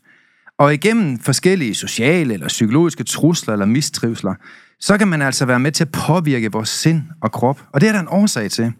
Og 0.59 0.73
igennem 0.73 1.19
forskellige 1.19 1.75
sociale 1.75 2.33
eller 2.33 2.47
psykologiske 2.47 3.03
trusler 3.03 3.53
eller 3.53 3.65
mistrivsler, 3.65 4.33
så 4.79 4.97
kan 4.97 5.07
man 5.07 5.21
altså 5.21 5.45
være 5.45 5.59
med 5.59 5.71
til 5.71 5.83
at 5.83 5.91
påvirke 5.91 6.51
vores 6.51 6.69
sind 6.69 7.01
og 7.21 7.31
krop. 7.31 7.63
Og 7.73 7.81
det 7.81 7.89
er 7.89 7.93
der 7.93 7.99
en 7.99 8.07
årsag 8.07 8.51
til. 8.51 8.73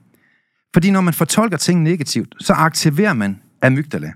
Fordi 0.74 0.92
når 0.92 1.02
man 1.02 1.14
fortolker 1.14 1.58
ting 1.58 1.84
negativt, 1.84 2.36
så 2.40 2.54
aktiverer 2.54 3.14
man 3.14 3.40
amygdala. 3.62 4.12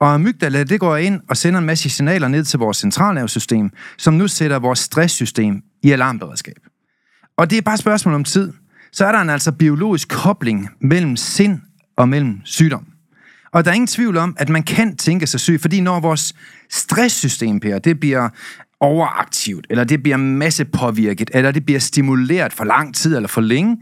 Og 0.00 0.14
amygdala, 0.14 0.64
det 0.64 0.80
går 0.80 0.96
ind 0.96 1.20
og 1.28 1.36
sender 1.36 1.60
en 1.60 1.66
masse 1.66 1.90
signaler 1.90 2.28
ned 2.28 2.44
til 2.44 2.58
vores 2.58 2.76
centralnervesystem, 2.76 3.70
som 3.98 4.14
nu 4.14 4.28
sætter 4.28 4.58
vores 4.58 4.78
stresssystem 4.78 5.62
i 5.82 5.90
alarmberedskab. 5.90 6.56
Og 7.36 7.50
det 7.50 7.58
er 7.58 7.62
bare 7.62 7.74
et 7.74 7.80
spørgsmål 7.80 8.14
om 8.14 8.24
tid. 8.24 8.52
Så 8.92 9.06
er 9.06 9.12
der 9.12 9.20
en 9.20 9.30
altså 9.30 9.52
biologisk 9.52 10.08
kobling 10.08 10.68
mellem 10.80 11.16
sind 11.16 11.60
og 11.96 12.08
mellem 12.08 12.40
sygdom. 12.44 12.86
Og 13.52 13.64
der 13.64 13.70
er 13.70 13.74
ingen 13.74 13.86
tvivl 13.86 14.16
om, 14.16 14.36
at 14.38 14.48
man 14.48 14.62
kan 14.62 14.96
tænke 14.96 15.26
sig 15.26 15.40
syg, 15.40 15.60
fordi 15.60 15.80
når 15.80 16.00
vores 16.00 16.34
stresssystem, 16.70 17.60
Per, 17.60 17.78
det 17.78 18.00
bliver 18.00 18.28
overaktivt, 18.80 19.66
eller 19.70 19.84
det 19.84 20.02
bliver 20.02 20.16
massepåvirket, 20.16 21.30
eller 21.34 21.50
det 21.50 21.64
bliver 21.64 21.80
stimuleret 21.80 22.52
for 22.52 22.64
lang 22.64 22.94
tid 22.94 23.16
eller 23.16 23.28
for 23.28 23.40
længe, 23.40 23.76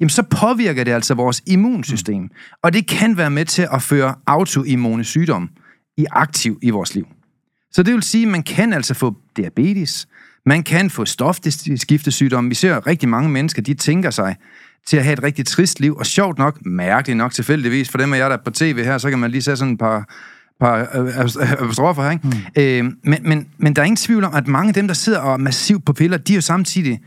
jamen 0.00 0.10
så 0.10 0.22
påvirker 0.22 0.84
det 0.84 0.92
altså 0.92 1.14
vores 1.14 1.42
immunsystem. 1.46 2.28
Og 2.62 2.72
det 2.72 2.88
kan 2.88 3.16
være 3.16 3.30
med 3.30 3.44
til 3.44 3.68
at 3.72 3.82
føre 3.82 4.14
autoimmune 4.26 5.04
sygdomme 5.04 5.48
i 5.96 6.06
aktiv 6.10 6.58
i 6.62 6.70
vores 6.70 6.94
liv. 6.94 7.06
Så 7.72 7.82
det 7.82 7.94
vil 7.94 8.02
sige, 8.02 8.22
at 8.22 8.28
man 8.28 8.42
kan 8.42 8.72
altså 8.72 8.94
få 8.94 9.16
diabetes, 9.36 10.08
man 10.46 10.62
kan 10.62 10.90
få 10.90 11.04
stofskiftesygdomme. 11.04 12.48
Vi 12.48 12.54
ser 12.54 12.86
rigtig 12.86 13.08
mange 13.08 13.28
mennesker, 13.28 13.62
de 13.62 13.74
tænker 13.74 14.10
sig, 14.10 14.36
til 14.86 14.96
at 14.96 15.04
have 15.04 15.12
et 15.12 15.22
rigtig 15.22 15.46
trist 15.46 15.80
liv, 15.80 15.96
og 15.96 16.06
sjovt 16.06 16.38
nok, 16.38 16.66
mærkeligt 16.66 17.16
nok 17.16 17.32
tilfældigvis, 17.32 17.88
for 17.88 17.98
dem 17.98 18.12
af 18.12 18.18
jer, 18.18 18.28
der 18.28 18.36
er 18.36 18.42
på 18.44 18.50
tv 18.50 18.84
her, 18.84 18.98
så 18.98 19.10
kan 19.10 19.18
man 19.18 19.30
lige 19.30 19.42
se 19.42 19.56
sådan 19.56 19.72
et 19.72 19.78
par, 19.78 20.08
par 20.60 20.88
apostrofer 21.58 22.02
her, 22.02 22.10
ikke? 22.10 22.28
Mm. 22.28 22.62
Øh, 22.62 22.92
men, 23.04 23.18
men, 23.28 23.46
men 23.58 23.76
der 23.76 23.82
er 23.82 23.86
ingen 23.86 23.96
tvivl 23.96 24.24
om, 24.24 24.34
at 24.34 24.48
mange 24.48 24.68
af 24.68 24.74
dem, 24.74 24.86
der 24.86 24.94
sidder 24.94 25.18
og 25.18 25.32
er 25.32 25.36
massivt 25.36 25.84
på 25.84 25.92
piller, 25.92 26.18
de 26.18 26.32
er 26.32 26.34
jo 26.34 26.40
samtidig 26.40 27.00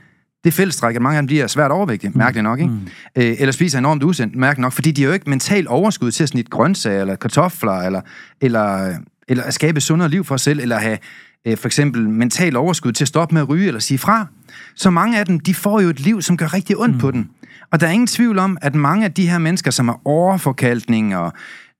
det 0.43 0.53
fællestræk, 0.53 0.95
at 0.95 1.01
mange 1.01 1.17
af 1.17 1.21
dem 1.21 1.27
bliver 1.27 1.47
svært 1.47 1.71
overvægtige, 1.71 2.09
mm. 2.09 2.17
mærkeligt 2.17 2.43
nok, 2.43 2.59
ikke? 2.59 2.71
Mm. 2.71 2.88
Øh, 3.15 3.36
eller 3.39 3.51
spiser 3.51 3.79
enormt 3.79 4.03
usendt, 4.03 4.36
mærkeligt 4.36 4.62
nok, 4.62 4.73
fordi 4.73 4.91
de 4.91 5.03
er 5.03 5.07
jo 5.07 5.13
ikke 5.13 5.29
mentalt 5.29 5.67
overskud 5.67 6.12
til 6.12 6.23
at 6.23 6.29
snitte 6.29 6.49
grøntsager, 6.49 7.01
eller 7.01 7.15
kartofler, 7.15 7.73
eller, 7.73 8.01
eller, 8.41 8.95
eller 9.27 9.43
at 9.43 9.53
skabe 9.53 9.81
sundere 9.81 10.09
liv 10.09 10.23
for 10.23 10.38
sig 10.38 10.43
selv, 10.43 10.59
eller 10.59 10.77
have 10.77 10.97
øh, 11.47 11.57
for 11.57 11.67
eksempel 11.67 12.09
mental 12.09 12.55
overskud 12.55 12.91
til 12.91 13.03
at 13.03 13.07
stoppe 13.07 13.33
med 13.33 13.41
at 13.41 13.49
ryge, 13.49 13.67
eller 13.67 13.79
sige 13.79 13.97
fra. 13.97 14.27
Så 14.75 14.89
mange 14.89 15.19
af 15.19 15.25
dem, 15.25 15.39
de 15.39 15.53
får 15.53 15.81
jo 15.81 15.89
et 15.89 15.99
liv, 15.99 16.21
som 16.21 16.38
gør 16.38 16.53
rigtig 16.53 16.77
ondt 16.77 16.95
mm. 16.95 17.01
på 17.01 17.12
dem. 17.12 17.29
Og 17.71 17.80
der 17.80 17.88
er 17.88 17.91
ingen 17.91 18.08
tvivl 18.08 18.39
om, 18.39 18.58
at 18.62 18.76
mange 18.76 19.06
af 19.06 19.13
de 19.13 19.30
her 19.30 19.38
mennesker, 19.38 19.71
som 19.71 19.88
har 19.88 20.02
overforkalkning 20.06 21.15
og 21.15 21.34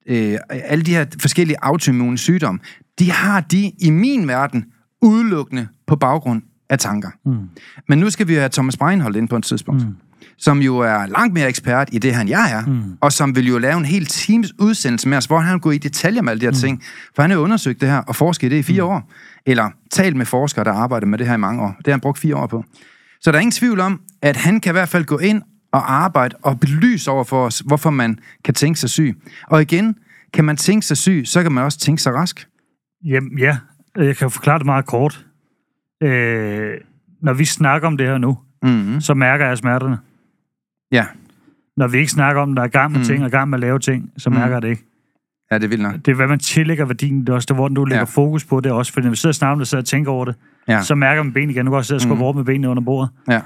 øh, 0.08 0.38
alle 0.50 0.84
de 0.84 0.92
her 0.92 1.06
forskellige 1.20 1.58
autoimmune 1.62 2.18
sygdomme, 2.18 2.60
de 3.00 3.12
har 3.12 3.42
de 3.42 3.72
i 3.80 3.90
min 3.90 4.28
verden 4.28 4.66
udelukkende 5.02 5.68
på 5.88 5.96
baggrund 5.96 6.42
af 6.70 6.80
tanker. 6.80 7.10
Mm. 7.26 7.50
Men 7.90 8.00
nu 8.00 8.10
skal 8.10 8.28
vi 8.28 8.34
have 8.34 8.50
Thomas 8.50 8.78
Breinholt 8.78 9.16
ind 9.16 9.30
på 9.30 9.36
et 9.36 9.44
tidspunkt, 9.44 9.88
mm. 9.88 9.96
som 10.38 10.62
jo 10.62 10.78
er 10.78 11.06
langt 11.06 11.34
mere 11.34 11.48
ekspert 11.48 11.90
i 11.92 12.00
det, 12.00 12.16
han 12.16 12.28
jeg 12.28 12.52
er, 12.52 12.66
mm. 12.66 12.98
og 13.02 13.12
som 13.14 13.36
vil 13.36 13.48
jo 13.48 13.58
lave 13.58 13.78
en 13.78 13.86
hel 13.86 14.06
times 14.06 14.54
udsendelse 14.60 15.10
med 15.10 15.18
os, 15.18 15.26
hvor 15.26 15.40
han 15.40 15.60
går 15.60 15.72
i 15.72 15.78
detaljer 15.78 16.22
med 16.22 16.32
alle 16.32 16.42
de 16.42 16.46
her 16.46 16.52
mm. 16.52 16.58
ting. 16.58 16.84
For 17.16 17.22
han 17.22 17.32
har 17.32 17.38
undersøgt 17.38 17.82
det 17.82 17.90
her 17.90 17.98
og 17.98 18.16
forsket 18.16 18.48
i 18.48 18.50
det 18.50 18.60
i 18.60 18.64
fire 18.64 18.84
mm. 18.84 18.90
år. 18.90 19.12
Eller 19.46 19.70
talt 19.92 20.16
med 20.16 20.26
forskere, 20.26 20.66
der 20.66 20.74
arbejder 20.74 21.08
med 21.08 21.18
det 21.18 21.28
her 21.28 21.34
i 21.34 21.38
mange 21.38 21.62
år. 21.62 21.76
Det 21.78 21.88
har 21.88 21.92
han 21.92 22.00
brugt 22.00 22.20
fire 22.20 22.36
år 22.36 22.48
på. 22.48 22.64
Så 23.22 23.32
der 23.32 23.38
er 23.38 23.42
ingen 23.42 23.52
tvivl 23.52 23.80
om, 23.80 24.02
at 24.22 24.38
han 24.38 24.60
kan 24.60 24.72
i 24.72 24.76
hvert 24.76 24.90
fald 24.90 25.06
gå 25.06 25.18
ind 25.18 25.42
og 25.74 25.94
arbejde 25.94 26.36
og 26.42 26.60
belyse 26.60 27.12
over 27.12 27.24
for 27.24 27.46
os, 27.46 27.60
hvorfor 27.60 27.90
man 27.90 28.20
kan 28.44 28.54
tænke 28.54 28.80
sig 28.80 28.90
syg. 28.90 29.18
Og 29.48 29.62
igen, 29.62 29.96
kan 30.34 30.46
man 30.46 30.58
tænke 30.58 30.86
sig 30.86 30.98
syg, 30.98 31.22
så 31.26 31.42
kan 31.44 31.52
man 31.52 31.64
også 31.64 31.80
tænke 31.80 32.02
sig 32.02 32.14
rask. 32.14 32.48
Jamen, 33.06 33.40
ja. 33.40 33.58
Jeg 33.98 34.18
kan 34.18 34.32
forklare 34.32 34.58
det 34.58 34.66
meget 34.66 34.86
kort. 34.86 35.26
Øh, 36.04 36.74
når 37.22 37.34
vi 37.34 37.46
snakker 37.46 37.88
om 37.88 37.98
det 37.98 38.08
her 38.08 38.18
nu, 38.18 38.38
Mm-hmm. 38.64 39.02
så 39.02 39.14
mærker 39.14 39.46
jeg 39.48 39.58
smerterne. 39.58 39.98
Ja. 40.92 41.06
Når 41.78 41.88
vi 41.88 41.98
ikke 41.98 42.12
snakker 42.12 42.42
om, 42.42 42.52
at 42.52 42.58
der 42.58 42.64
er 42.64 42.68
gang 42.68 42.92
med 42.92 43.00
Mm. 43.00 43.06
ting 43.06 43.24
og 43.24 43.32
gang 43.32 43.50
med 43.50 43.58
at 43.58 43.60
lave 43.60 43.80
ting, 43.80 44.12
så 44.18 44.30
Mm. 44.30 44.36
mærker 44.36 44.56
jeg 44.56 44.62
det 44.62 44.70
ikke. 44.70 44.84
ja, 45.52 45.58
det 45.58 45.64
er 45.64 45.68
vildt 45.68 45.84
nok. 45.84 45.94
Det 45.96 46.08
er, 46.08 46.16
hvad 46.16 46.28
man 46.28 46.40
tillægger 46.40 46.86
værdien. 46.86 47.22
Det 47.22 47.30
er 47.30 47.34
også 47.34 47.46
det, 47.46 47.56
hvor 47.56 47.68
du 47.68 47.86
lægger 47.86 47.98
Ja. 48.00 48.04
fokus 48.04 48.46
på 48.46 48.60
det 48.60 48.72
også. 48.72 48.94
Fordi 48.94 49.04
når 49.06 49.10
vi 49.10 49.16
sidder 49.16 49.32
og 49.32 49.36
snakker 49.36 49.52
om 49.54 49.60
det, 49.60 49.68
så 49.68 49.78
jeg 49.78 49.86
tænker 49.86 50.12
over 50.12 50.26
det, 50.26 50.36
Ja. 50.68 50.82
så 50.82 50.96
mærker 50.96 51.24
man 51.24 51.34
ben 51.34 51.50
igen. 51.50 51.66
Nu 51.66 51.72
kan 51.72 51.78
også 51.78 51.88
sidde 51.88 51.98
og 51.98 52.02
skubbe 52.02 52.16
Mm. 52.16 52.22
over 52.24 52.34
med 52.34 52.44
benene 52.44 52.70
under 52.70 52.84
bordet. 52.84 53.10
Ja. 53.30 53.42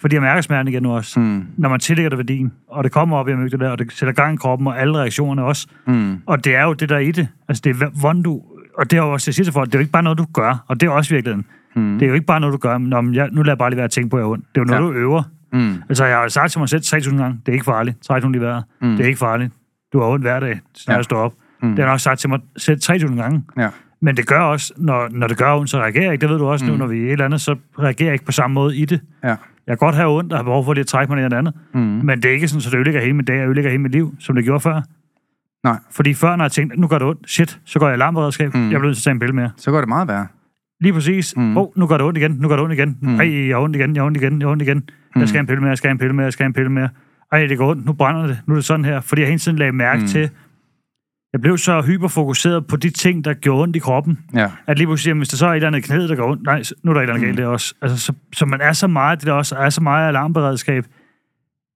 Fordi 0.00 0.14
jeg 0.14 0.22
mærker 0.22 0.40
smerten 0.42 0.68
igen 0.68 0.82
nu 0.82 0.92
også. 0.92 1.20
Mm. 1.20 1.46
Når 1.56 1.68
man 1.68 1.80
tillægger 1.80 2.08
det 2.08 2.18
værdien, 2.18 2.52
og 2.68 2.84
det 2.84 2.92
kommer 2.92 3.16
op 3.16 3.28
i 3.28 3.32
der, 3.32 3.70
og 3.70 3.78
det 3.78 3.92
sætter 3.92 4.12
gang 4.12 4.34
i 4.34 4.36
kroppen, 4.36 4.66
og 4.66 4.80
alle 4.80 4.98
reaktionerne 4.98 5.44
også. 5.44 5.66
Mm. 5.86 6.16
Og 6.26 6.44
det 6.44 6.54
er 6.54 6.64
jo 6.64 6.72
det, 6.72 6.88
der 6.88 6.94
er 6.94 7.00
i 7.00 7.10
det. 7.10 7.28
Altså, 7.48 7.60
det 7.64 7.82
er, 7.82 7.90
hvordan 8.00 8.22
du... 8.22 8.42
Og 8.78 8.90
det 8.90 8.98
er 8.98 9.02
jo 9.02 9.12
også, 9.12 9.28
jeg 9.28 9.34
siger 9.34 9.44
til 9.44 9.52
folk, 9.52 9.66
det 9.66 9.74
er 9.74 9.78
jo 9.78 9.80
ikke 9.80 9.92
bare 9.92 10.02
noget, 10.02 10.18
du 10.18 10.26
gør, 10.34 10.64
og 10.68 10.80
det 10.80 10.86
er 10.86 10.90
også 10.90 11.14
virkeligheden. 11.14 11.46
Mm. 11.76 11.98
Det 11.98 12.02
er 12.06 12.08
jo 12.08 12.14
ikke 12.14 12.26
bare 12.26 12.40
noget, 12.40 12.52
du 12.52 12.58
gør, 12.58 12.78
men 12.78 12.92
om 12.92 13.14
jeg, 13.14 13.28
nu 13.32 13.42
lader 13.42 13.52
jeg 13.52 13.58
bare 13.58 13.70
lige 13.70 13.76
være 13.76 13.84
at 13.84 13.90
tænke 13.90 14.10
på, 14.10 14.16
at 14.16 14.20
jeg 14.20 14.26
er 14.26 14.30
ondt. 14.30 14.44
Det 14.54 14.60
er 14.60 14.60
jo 14.60 14.64
noget, 14.80 14.94
Ja. 14.94 14.98
du 14.98 15.04
øver. 15.04 15.22
Mm. 15.52 15.74
Altså, 15.88 16.04
jeg 16.04 16.16
har 16.18 16.28
sagt 16.28 16.50
til 16.50 16.58
mig 16.60 16.68
selv 16.68 16.82
3.000 16.84 17.16
gange, 17.16 17.38
det 17.46 17.48
er 17.48 17.52
ikke 17.52 17.64
farligt. 17.64 17.96
3.000 18.12 18.36
i 18.36 18.38
vejret. 18.38 18.64
Mm. 18.82 18.90
Det 18.96 19.00
er 19.00 19.06
ikke 19.06 19.18
farligt. 19.18 19.52
Du 19.92 20.00
har 20.00 20.06
ondt 20.06 20.24
hver 20.24 20.40
dag, 20.40 20.60
når 20.86 20.92
Ja. 20.92 20.96
jeg 20.96 21.04
står 21.04 21.16
op. 21.18 21.32
Mm. 21.62 21.68
Det 21.68 21.78
har 21.78 21.84
jeg 21.84 21.92
nok 21.92 22.00
sagt 22.00 22.20
til 22.20 22.28
mig 22.30 22.40
selv 22.56 22.78
3.000 22.84 23.16
gange. 23.22 23.44
Ja. 23.58 23.68
Men 24.02 24.16
det 24.16 24.26
gør 24.26 24.40
også, 24.40 24.72
når, 24.76 25.08
når 25.10 25.26
det 25.26 25.36
gør 25.38 25.54
ondt, 25.54 25.70
så 25.70 25.78
reagerer 25.78 26.04
jeg 26.04 26.12
ikke. 26.12 26.22
Det 26.22 26.30
ved 26.30 26.38
du 26.38 26.46
også 26.46 26.64
mm. 26.64 26.70
nu, 26.70 26.76
når 26.76 26.86
vi 26.86 27.00
er 27.00 27.04
et 27.06 27.12
eller 27.12 27.24
andet, 27.24 27.40
så 27.40 27.56
reagerer 27.78 28.06
jeg 28.08 28.12
ikke 28.12 28.24
på 28.24 28.32
samme 28.32 28.54
måde 28.54 28.76
i 28.76 28.84
det. 28.84 29.00
Ja. 29.24 29.34
Jeg 29.66 29.78
kan 29.78 29.86
godt 29.86 29.94
have 29.94 30.18
ondt 30.18 30.32
og 30.32 30.38
have 30.38 30.44
behov 30.44 30.64
for 30.64 30.74
lige 30.74 30.80
at 30.80 30.86
trække 30.86 31.12
mig 31.12 31.20
ned 31.20 31.28
noget 31.28 31.38
andet. 31.38 31.54
Mm. 31.74 31.80
Men 31.80 32.22
det 32.22 32.24
er 32.24 32.32
ikke 32.32 32.48
sådan, 32.48 32.60
så 32.60 32.70
det 32.70 32.76
ødelægger 32.76 33.00
hele 33.00 33.12
min 33.12 33.24
dag, 33.24 33.40
og 33.40 33.46
ødelægger 33.46 33.70
hele 33.70 33.82
mit 33.82 33.92
liv, 33.92 34.14
som 34.18 34.34
det 34.34 34.44
gjorde 34.44 34.60
før. 34.60 34.80
Nej. 35.64 35.76
Fordi 35.90 36.14
før, 36.14 36.36
når 36.36 36.44
jeg 36.44 36.52
tænkte, 36.52 36.80
nu 36.80 36.86
gør 36.86 36.98
det 36.98 37.08
ondt, 37.08 37.30
shit, 37.30 37.60
så 37.64 37.78
går 37.78 37.86
jeg 37.86 37.92
i 37.92 37.96
alarmberedskab. 37.96 38.54
Mm. 38.54 38.60
Jeg 38.60 38.68
bliver 38.68 38.82
nødt 38.82 38.96
til 38.96 39.00
at 39.00 39.04
tage 39.04 39.12
en 39.12 39.20
pille 39.20 39.34
mere. 39.34 39.50
Så 39.56 39.70
går 39.70 39.78
det 39.78 39.88
meget 39.88 40.08
værre. 40.08 40.26
Lige 40.80 40.92
præcis. 40.92 41.36
Mm. 41.36 41.56
Oh, 41.56 41.66
nu 41.76 41.86
gør 41.86 41.96
det 41.96 42.06
ondt 42.06 42.18
igen, 42.18 42.30
nu 42.40 42.48
gør 42.48 42.56
det 42.56 42.62
ondt 42.62 42.74
igen. 42.74 42.98
Mm. 43.00 43.20
Ej, 43.20 43.48
jeg 43.48 43.56
har 43.56 43.62
ondt 43.62 43.76
igen, 43.76 43.94
jeg 43.94 44.02
har 44.02 44.06
ondt 44.06 44.16
igen, 44.16 44.40
jeg 44.40 44.46
har 44.46 44.52
ondt 44.52 44.62
igen. 44.62 44.76
Mm. 44.76 45.20
Jeg 45.20 45.28
skal 45.28 45.36
have 45.36 45.40
en 45.40 45.46
pille 45.46 45.60
mere, 45.60 45.68
jeg 45.68 45.78
skal 45.78 45.90
en 45.90 45.98
pille 45.98 46.12
mere, 46.12 46.24
jeg 46.24 46.32
skal 46.32 46.46
en 46.46 46.52
pille 46.52 46.72
mere. 46.72 46.88
Ej, 47.32 47.46
det 47.46 47.58
går 47.58 47.70
ondt, 47.70 47.86
nu 47.86 47.92
brænder 47.92 48.26
det, 48.26 48.38
nu 48.46 48.54
er 48.54 48.56
det 48.56 48.64
sådan 48.64 48.84
her. 48.84 49.00
Fordi 49.00 49.20
jeg 49.20 49.28
hele 49.28 49.38
tiden 49.38 49.58
lagde 49.58 49.72
mærke 49.72 50.00
mm. 50.00 50.06
til, 50.06 50.30
jeg 51.32 51.40
blev 51.40 51.58
så 51.58 51.80
hyperfokuseret 51.82 52.66
på 52.66 52.76
de 52.76 52.90
ting, 52.90 53.24
der 53.24 53.34
gjorde 53.34 53.62
ondt 53.62 53.76
i 53.76 53.78
kroppen, 53.78 54.18
Ja. 54.34 54.48
at 54.66 54.78
lige 54.78 54.86
pludselig, 54.86 55.14
hvis 55.14 55.28
der 55.28 55.36
så 55.36 55.46
er 55.46 55.50
et 55.50 55.56
eller 55.56 55.66
andet 55.66 55.78
i 55.78 55.82
knæet, 55.82 56.08
der 56.08 56.16
går 56.16 56.30
ondt, 56.30 56.42
nej, 56.42 56.62
nu 56.82 56.90
er 56.90 56.94
der 56.94 57.00
et 57.00 57.04
eller 57.04 57.14
andet 57.14 57.28
Mm. 57.28 57.34
galt 57.36 57.38
der 57.46 57.52
også. 57.52 57.74
Altså, 57.82 57.98
så, 57.98 58.12
så, 58.32 58.46
man 58.46 58.60
er 58.60 58.72
så 58.72 58.86
meget, 58.86 59.20
det 59.20 59.26
der 59.26 59.32
også 59.32 59.54
er 59.56 59.70
så 59.70 59.80
meget 59.80 60.08
alarmberedskab, 60.08 60.84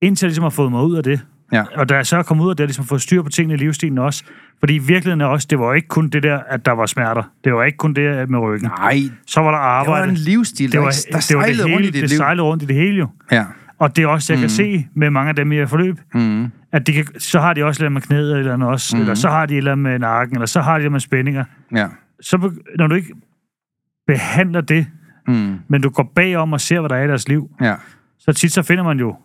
indtil 0.03 0.27
jeg 0.27 0.31
ligesom 0.31 0.43
har 0.43 0.51
fået 0.51 0.71
mig 0.71 0.83
ud 0.85 0.97
af 0.97 1.03
det. 1.03 1.21
Ja. 1.53 1.65
Og 1.77 1.89
da 1.89 1.95
jeg 1.97 2.07
så 2.07 2.23
kommet 2.23 2.45
ud 2.45 2.51
af 2.51 2.57
det, 2.57 2.67
ligesom 2.69 2.85
fået 2.85 3.03
styr 3.03 3.23
på 3.23 3.29
tingene 3.29 3.55
i 3.55 3.57
livsstilen 3.57 3.99
også. 3.99 4.25
Fordi 4.61 4.75
i 4.75 4.79
virkeligheden 4.79 5.21
er 5.21 5.27
også, 5.27 5.47
det 5.51 5.59
var 5.59 5.75
ikke 5.75 5.89
kun 5.89 6.09
det 6.09 6.23
der, 6.23 6.39
at 6.49 6.67
der 6.67 6.73
var 6.73 6.87
smerter. 6.87 7.23
Det 7.45 7.55
var 7.55 7.65
ikke 7.65 7.79
kun 7.79 7.95
det 7.95 8.31
med 8.31 8.39
ryggen. 8.39 8.69
Nej, 8.79 8.99
Så 9.27 9.41
var 9.41 9.51
der 9.51 9.57
det 9.59 9.63
var 9.63 9.95
arbejde. 9.97 10.09
en 10.11 10.17
livsstil, 10.17 10.67
det 10.67 10.73
der, 10.73 10.79
var, 10.79 10.87
der 10.87 10.93
det, 11.07 11.15
var 11.15 11.21
sejlede 11.21 11.59
det, 11.63 11.65
rundt 11.65 11.73
i 11.73 11.77
hele, 11.77 11.87
dit 11.87 11.95
det 12.03 12.11
liv. 12.11 12.17
sejlede 12.17 12.43
rundt 12.43 12.63
i 12.63 12.67
det 12.67 12.77
hele 12.77 12.97
jo. 12.99 13.09
Ja. 13.33 13.45
Og 13.79 13.97
det 13.97 14.03
er 14.05 14.07
også, 14.09 14.33
jeg 14.33 14.41
kan 14.41 14.45
Mm. 14.47 14.49
se 14.49 14.87
med 14.95 15.11
mange 15.11 15.29
af 15.29 15.37
dem 15.37 15.53
i 15.53 15.67
forløb, 15.67 15.97
Mm. 16.15 16.47
At 16.77 16.87
de 16.87 16.93
kan, 16.93 17.07
så 17.19 17.41
har 17.41 17.55
de 17.55 17.65
også 17.65 17.83
lidt 17.83 17.93
med 17.93 18.01
knæet 18.03 18.39
eller 18.39 18.53
andet 18.55 18.69
også, 18.69 18.97
Mhm. 18.97 19.01
eller 19.03 19.15
så 19.15 19.29
har 19.29 19.47
de 19.47 19.57
eller 19.57 19.75
med 19.75 19.99
nakken, 19.99 20.37
eller 20.37 20.47
så 20.47 20.61
har 20.61 20.75
de 20.79 20.83
lidt 20.85 20.93
med 20.93 21.01
spændinger. 21.01 21.45
Ja. 21.75 21.87
Så 22.21 22.51
når 22.79 22.87
du 22.87 22.95
ikke 22.95 23.15
behandler 24.07 24.61
det, 24.61 24.87
Mm. 25.29 25.55
men 25.69 25.83
du 25.83 25.89
går 25.91 26.13
bagom 26.15 26.53
og 26.53 26.61
ser, 26.61 26.81
hvad 26.81 26.89
der 26.89 26.97
er 26.97 27.05
i 27.05 27.09
deres 27.09 27.29
liv, 27.29 27.51
Ja. 27.61 27.75
så 28.19 28.33
tit 28.33 28.53
så 28.53 28.63
finder 28.63 28.85
man 28.85 28.99
jo 28.99 29.17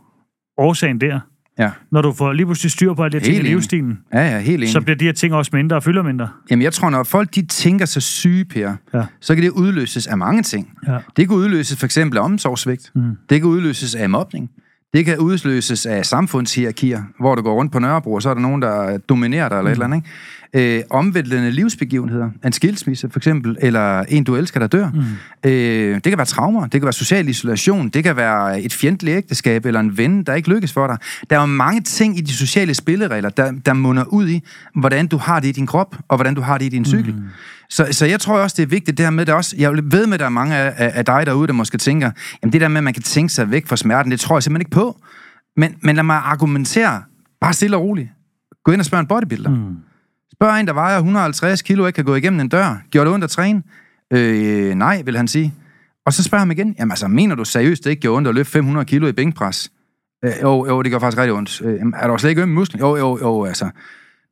årsagen 0.58 1.02
der. 1.02 1.20
Ja. 1.60 1.72
Når 1.92 2.02
du 2.02 2.14
får 2.14 2.34
lige 2.34 2.46
pludselig 2.46 2.72
styr 2.72 2.94
på 2.94 3.04
alle 3.04 3.20
de 3.20 3.26
her 3.26 3.34
ting 3.34 3.46
i 3.46 3.48
livsstilen, 3.50 4.00
Ja, 4.14 4.20
ja, 4.30 4.40
helt 4.40 4.56
enig. 4.58 4.70
så 4.72 4.82
bliver 4.82 4.98
de 4.98 5.06
her 5.06 5.12
ting 5.12 5.34
også 5.34 5.52
mindre 5.54 5.76
og 5.76 5.84
fylder 5.84 6.04
mindre. 6.04 6.30
Jamen, 6.52 6.64
jeg 6.64 6.74
tror, 6.74 6.90
når 6.90 7.04
folk 7.04 7.36
de 7.36 7.46
tænker 7.46 7.86
sig 7.86 8.02
syge, 8.02 8.46
Per, 8.46 8.76
Ja. 8.94 9.06
så 9.20 9.36
kan 9.36 9.44
det 9.44 9.50
udløses 9.50 10.08
af 10.08 10.18
mange 10.18 10.44
ting. 10.44 10.78
Ja. 10.88 10.98
Det 11.18 11.28
kan 11.28 11.38
udløses 11.38 11.80
for 11.80 11.86
eksempel 11.86 12.18
af 12.18 12.24
omsorgsvigt. 12.24 12.92
Mm. 12.96 13.18
Det 13.30 13.42
kan 13.42 13.50
udløses 13.50 13.96
af 13.96 14.10
mobning. 14.10 14.50
Det 14.94 15.06
kan 15.06 15.18
udløses 15.18 15.86
af 15.86 16.06
samfundshierarkier, 16.06 17.02
hvor 17.20 17.36
du 17.36 17.42
går 17.42 17.54
rundt 17.54 17.72
på 17.72 17.80
Nørrebro, 17.80 18.14
og 18.14 18.22
så 18.22 18.30
er 18.30 18.34
der 18.34 18.42
nogen, 18.42 18.62
der 18.62 18.98
dominerer 18.98 19.50
dig, 19.50 19.58
eller 19.58 19.72
et 19.72 19.76
eller 19.76 19.86
andet, 19.86 19.98
ikke? 19.98 20.10
Øh, 20.54 20.84
omvæltende 20.90 21.52
livsbegivenheder, 21.52 22.30
en 22.46 22.52
skilsmisse 22.52 23.10
for 23.10 23.20
eksempel, 23.20 23.58
eller 23.62 24.00
en, 24.00 24.24
du 24.24 24.36
elsker, 24.36 24.60
der 24.60 24.68
dør. 24.68 24.90
Mm. 24.94 25.50
Øh, 25.50 25.96
det 25.96 26.04
kan 26.04 26.18
være 26.18 26.26
traumer, 26.26 26.62
det 26.62 26.72
kan 26.72 26.84
være 26.84 26.94
social 26.94 27.30
isolation, 27.30 27.90
det 27.90 28.04
kan 28.04 28.16
være 28.16 28.62
et 28.62 28.74
fjendtligt 28.74 29.18
ægteskab, 29.18 29.66
eller 29.66 29.80
en 29.80 29.98
ven, 29.98 30.24
der 30.24 30.34
ikke 30.34 30.50
lykkes 30.50 30.74
for 30.74 30.88
dig. 30.88 30.98
Der 31.30 31.36
er 31.36 31.40
jo 31.40 31.46
mange 31.46 31.82
ting 31.82 32.18
i 32.18 32.22
de 32.22 32.34
sociale 32.34 32.74
spilleregler, 32.74 33.30
der, 33.30 33.52
der 33.66 33.74
munder 33.74 34.04
ud 34.04 34.30
i, 34.30 34.44
hvordan 34.76 35.08
du 35.08 35.18
har 35.18 35.40
det 35.40 35.48
i 35.48 35.52
din 35.52 35.68
krop, 35.68 35.96
og 36.08 36.18
hvordan 36.18 36.36
du 36.36 36.42
har 36.42 36.58
det 36.58 36.66
i 36.66 36.70
din 36.70 36.86
cykel. 36.86 37.14
Mm. 37.14 37.24
Så, 37.72 37.88
så 37.92 38.06
jeg 38.06 38.20
tror 38.20 38.40
også, 38.40 38.56
det 38.58 38.64
er 38.64 38.68
vigtigt 38.68 38.98
det 38.98 39.06
her 39.06 39.12
med, 39.12 39.26
det 39.26 39.36
også, 39.36 39.56
jeg 39.58 39.72
ved 39.84 40.08
med, 40.08 40.14
at 40.14 40.20
der 40.20 40.26
er 40.26 40.30
mange 40.30 40.56
af, 40.56 40.92
af, 40.96 41.06
dig 41.06 41.26
derude, 41.26 41.48
der 41.48 41.54
måske 41.54 41.78
tænker, 41.78 42.12
jamen 42.44 42.54
det 42.54 42.62
der 42.62 42.68
med, 42.68 42.78
at 42.78 42.84
man 42.84 42.94
kan 42.94 43.04
tænke 43.04 43.34
sig 43.34 43.52
væk 43.52 43.68
fra 43.68 43.76
smerten, 43.76 44.12
det 44.12 44.20
tror 44.20 44.36
jeg 44.36 44.44
simpelthen 44.44 44.62
ikke 44.62 44.72
på. 44.72 44.98
Men, 45.58 45.76
men 45.82 45.96
lad 45.96 46.04
mig 46.04 46.16
argumentere, 46.16 47.04
bare 47.42 47.54
stille 47.54 47.78
og 47.78 47.84
roligt. 47.84 48.10
Gå 48.64 48.72
ind 48.72 48.82
og 48.82 48.86
spørg 48.86 49.00
en 49.00 49.08
bodybuilder. 49.08 49.50
Mm. 49.50 49.76
Spørg 50.34 50.60
en, 50.60 50.68
der 50.68 50.74
vejer 50.74 50.98
150 50.98 51.62
kilo, 51.62 51.86
ikke 51.86 51.96
kan 51.96 52.06
gå 52.06 52.16
igennem 52.16 52.40
en 52.40 52.50
dør. 52.50 52.82
Gjorde 52.92 53.06
det 53.06 53.14
ondt 53.14 53.24
at 53.24 53.30
træne? 53.30 53.64
Øh, 54.14 54.76
nej, 54.76 55.02
vil 55.06 55.18
han 55.18 55.28
sige. 55.28 55.54
Og 56.06 56.14
så 56.14 56.24
spørger 56.24 56.40
ham 56.40 56.52
igen, 56.52 56.76
jamen 56.80 56.92
altså, 56.92 57.08
mener 57.08 57.36
du 57.36 57.46
seriøst, 57.46 57.84
det 57.84 57.90
ikke 57.90 58.02
gjorde 58.02 58.18
ondt 58.18 58.28
at 58.28 58.36
løfte 58.36 58.52
500 58.52 58.86
kilo 58.86 59.08
i 59.08 59.12
bænkpres? 59.12 59.72
Øh, 60.26 60.32
jo, 60.42 60.68
jo, 60.68 60.82
det 60.82 60.92
gør 60.92 61.00
faktisk 61.00 61.18
rigtig 61.18 61.34
ondt. 61.34 61.62
Øh, 61.62 61.80
er 61.96 62.08
der 62.08 62.18
slet 62.18 62.30
ikke 62.30 62.42
øm 62.42 62.52
i 62.52 62.54
musklen? 62.54 62.80
Jo, 62.80 62.96
jo, 62.96 63.20
jo, 63.22 63.46
altså. 63.46 63.70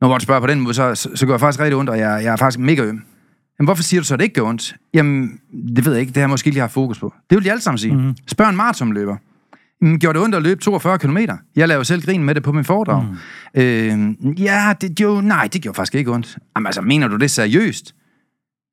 Når 0.00 0.08
man 0.08 0.20
spørger 0.20 0.40
på 0.40 0.46
den 0.46 0.60
måde, 0.60 0.74
så, 0.74 0.94
så, 0.94 1.10
så 1.14 1.26
gør 1.26 1.32
jeg 1.32 1.40
faktisk 1.40 1.60
rigtig 1.60 1.76
ondt, 1.76 1.90
og 1.90 1.98
jeg, 1.98 2.24
jeg 2.24 2.32
er 2.32 2.36
faktisk 2.36 2.58
mega 2.58 2.82
øm. 2.82 3.02
Jamen, 3.60 3.66
hvorfor 3.66 3.82
siger 3.82 4.00
du 4.00 4.06
så, 4.06 4.14
at 4.14 4.20
det 4.20 4.24
ikke 4.24 4.34
gør 4.34 4.42
ondt? 4.48 4.76
Jamen, 4.94 5.40
det 5.76 5.84
ved 5.84 5.92
jeg 5.92 6.00
ikke. 6.00 6.10
Det 6.10 6.16
har 6.16 6.22
jeg 6.22 6.30
måske 6.30 6.48
ikke 6.48 6.54
lige 6.54 6.60
haft 6.60 6.72
fokus 6.72 6.98
på. 6.98 7.14
Det 7.30 7.36
vil 7.36 7.44
de 7.44 7.50
alle 7.50 7.60
sammen 7.60 7.78
sige. 7.78 7.96
Mm. 7.96 8.14
Spørg 8.26 8.48
en 8.48 8.56
maratonløber. 8.56 9.16
Jamen, 9.82 9.98
gjorde 9.98 10.18
det 10.18 10.24
ondt 10.24 10.34
at 10.34 10.42
løbe 10.42 10.60
42 10.60 10.98
km? 10.98 11.18
Jeg 11.56 11.68
laver 11.68 11.82
selv 11.82 12.02
grin 12.02 12.24
med 12.24 12.34
det 12.34 12.42
på 12.42 12.52
min 12.52 12.64
foredrag. 12.64 13.04
Mm. 13.54 13.60
Øh, 13.60 14.40
ja, 14.40 14.74
det, 14.80 15.00
jo, 15.00 15.20
nej, 15.20 15.48
det 15.52 15.62
gjorde 15.62 15.76
faktisk 15.76 15.94
ikke 15.94 16.12
ondt. 16.12 16.38
Jamen, 16.56 16.66
altså, 16.66 16.80
mener 16.80 17.08
du 17.08 17.16
det 17.16 17.30
seriøst? 17.30 17.94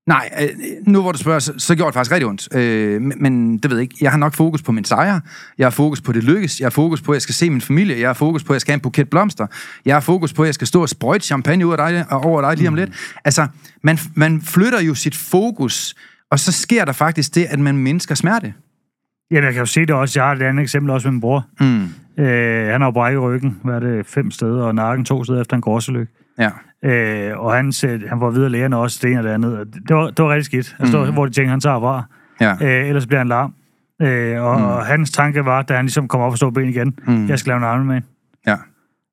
Nej, 0.08 0.30
øh, 0.42 0.50
nu 0.88 1.02
hvor 1.02 1.12
du 1.12 1.18
spørger, 1.18 1.40
så, 1.40 1.54
så 1.58 1.76
gjorde 1.76 1.88
det 1.88 1.94
faktisk 1.94 2.12
rigtig 2.12 2.28
ondt. 2.28 2.56
Øh, 2.56 3.02
men, 3.02 3.14
men 3.20 3.58
det 3.58 3.72
ved 3.72 3.78
jeg 3.78 3.82
ikke. 3.82 3.96
Jeg 4.02 4.12
har 4.12 4.18
nok 4.18 4.34
fokus 4.34 4.62
på 4.62 4.72
min 4.72 4.84
sejr. 4.84 5.20
Jeg 5.58 5.66
har 5.66 5.72
fokus 5.72 6.02
på 6.02 6.12
det 6.12 6.24
lykkes. 6.24 6.60
Jeg 6.60 6.66
har 6.66 6.70
fokus 6.70 7.02
på, 7.02 7.12
at 7.12 7.16
jeg 7.16 7.22
skal 7.22 7.36
se 7.36 7.50
min 7.50 7.62
familie. 7.62 8.00
Jeg 8.00 8.10
har 8.10 8.14
fokus 8.14 8.44
på, 8.44 8.54
at 8.54 8.56
jeg 8.56 8.62
skal 8.62 8.72
have 8.72 8.78
en 8.78 8.82
buket 8.82 9.10
blomster. 9.10 9.48
Jeg 9.86 9.96
har 9.96 10.00
fokus 10.00 10.34
på, 10.34 10.42
at 10.42 10.46
jeg 10.46 10.54
skal 10.54 10.68
stå 10.68 10.82
og 10.82 10.90
sprøjte 10.90 11.26
champagne 11.26 11.72
af 11.72 11.78
dig, 11.78 12.06
over 12.12 12.42
dig 12.42 12.58
lige 12.58 12.68
om 12.68 12.76
lidt. 12.76 13.18
Altså, 13.26 13.48
man, 13.84 13.98
man 14.16 14.42
flytter 14.42 14.82
jo 14.82 14.96
sit 14.96 15.16
fokus, 15.16 15.96
og 16.32 16.40
så 16.40 16.52
sker 16.52 16.86
der 16.86 16.92
faktisk 16.92 17.36
det, 17.36 17.46
at 17.50 17.60
man 17.60 17.78
mindsker 17.78 18.16
smerte. 18.16 18.54
Jamen, 19.32 19.44
jeg 19.44 19.54
kan 19.54 19.60
jo 19.60 19.66
se 19.66 19.80
det 19.80 19.92
også. 19.92 20.20
Jeg 20.20 20.28
har 20.28 20.36
et 20.36 20.42
andet 20.42 20.64
eksempel 20.64 20.92
også 20.92 21.08
med 21.08 21.12
min 21.12 21.22
bror. 21.22 21.46
Mm. 21.60 22.24
Øh, 22.24 22.72
han 22.72 22.82
har 22.82 22.88
jo 22.88 22.92
brækket 22.92 23.22
ryggen, 23.22 23.60
hvad 23.64 23.76
er 23.76 23.80
det, 23.80 24.06
fem 24.06 24.32
steder, 24.32 24.64
og 24.64 24.76
nakken 24.76 25.06
to 25.06 25.24
steder 25.24 25.42
efter 25.42 25.56
en 25.56 25.62
gårdseløg. 25.62 26.08
Ja. 26.40 26.50
Øh, 26.84 27.40
og 27.40 27.54
han, 27.54 27.72
sagde- 27.72 28.08
han 28.10 28.20
var 28.22 28.30
videre 28.30 28.50
lægerne 28.50 28.78
også, 28.78 29.00
det 29.02 29.10
ene 29.12 29.20
og 29.20 29.24
det 29.24 29.30
andet. 29.30 29.58
Og 29.60 29.66
Det 29.88 29.96
var, 29.96 30.10
det 30.10 30.26
var 30.26 30.30
rigtig 30.30 30.46
skidt. 30.46 30.76
Altså, 30.80 31.06
mm. 31.06 31.14
hvor 31.14 31.26
de 31.26 31.32
tænkte, 31.32 31.50
han 31.50 31.60
tager 31.60 31.80
var. 31.80 32.10
Ja. 32.42 32.54
Øh, 32.62 32.88
ellers 32.88 33.08
bliver 33.08 33.20
han 33.20 33.28
larm. 33.28 33.54
Øh, 34.02 34.42
og, 34.44 34.60
mm. 34.60 34.66
og 34.66 34.86
hans 34.86 35.12
tanke 35.12 35.46
var, 35.46 35.62
da 35.62 35.76
han 35.76 35.86
ligesom 35.86 36.08
kom 36.08 36.22
op 36.22 36.32
og 36.32 36.38
stod 36.38 36.52
ben 36.52 36.70
igen, 36.70 36.94
Mm. 37.08 37.28
jeg 37.28 37.40
skal 37.40 37.62
lave 37.62 37.76
en 37.82 37.88
med. 37.88 38.02
Ja. 38.48 38.56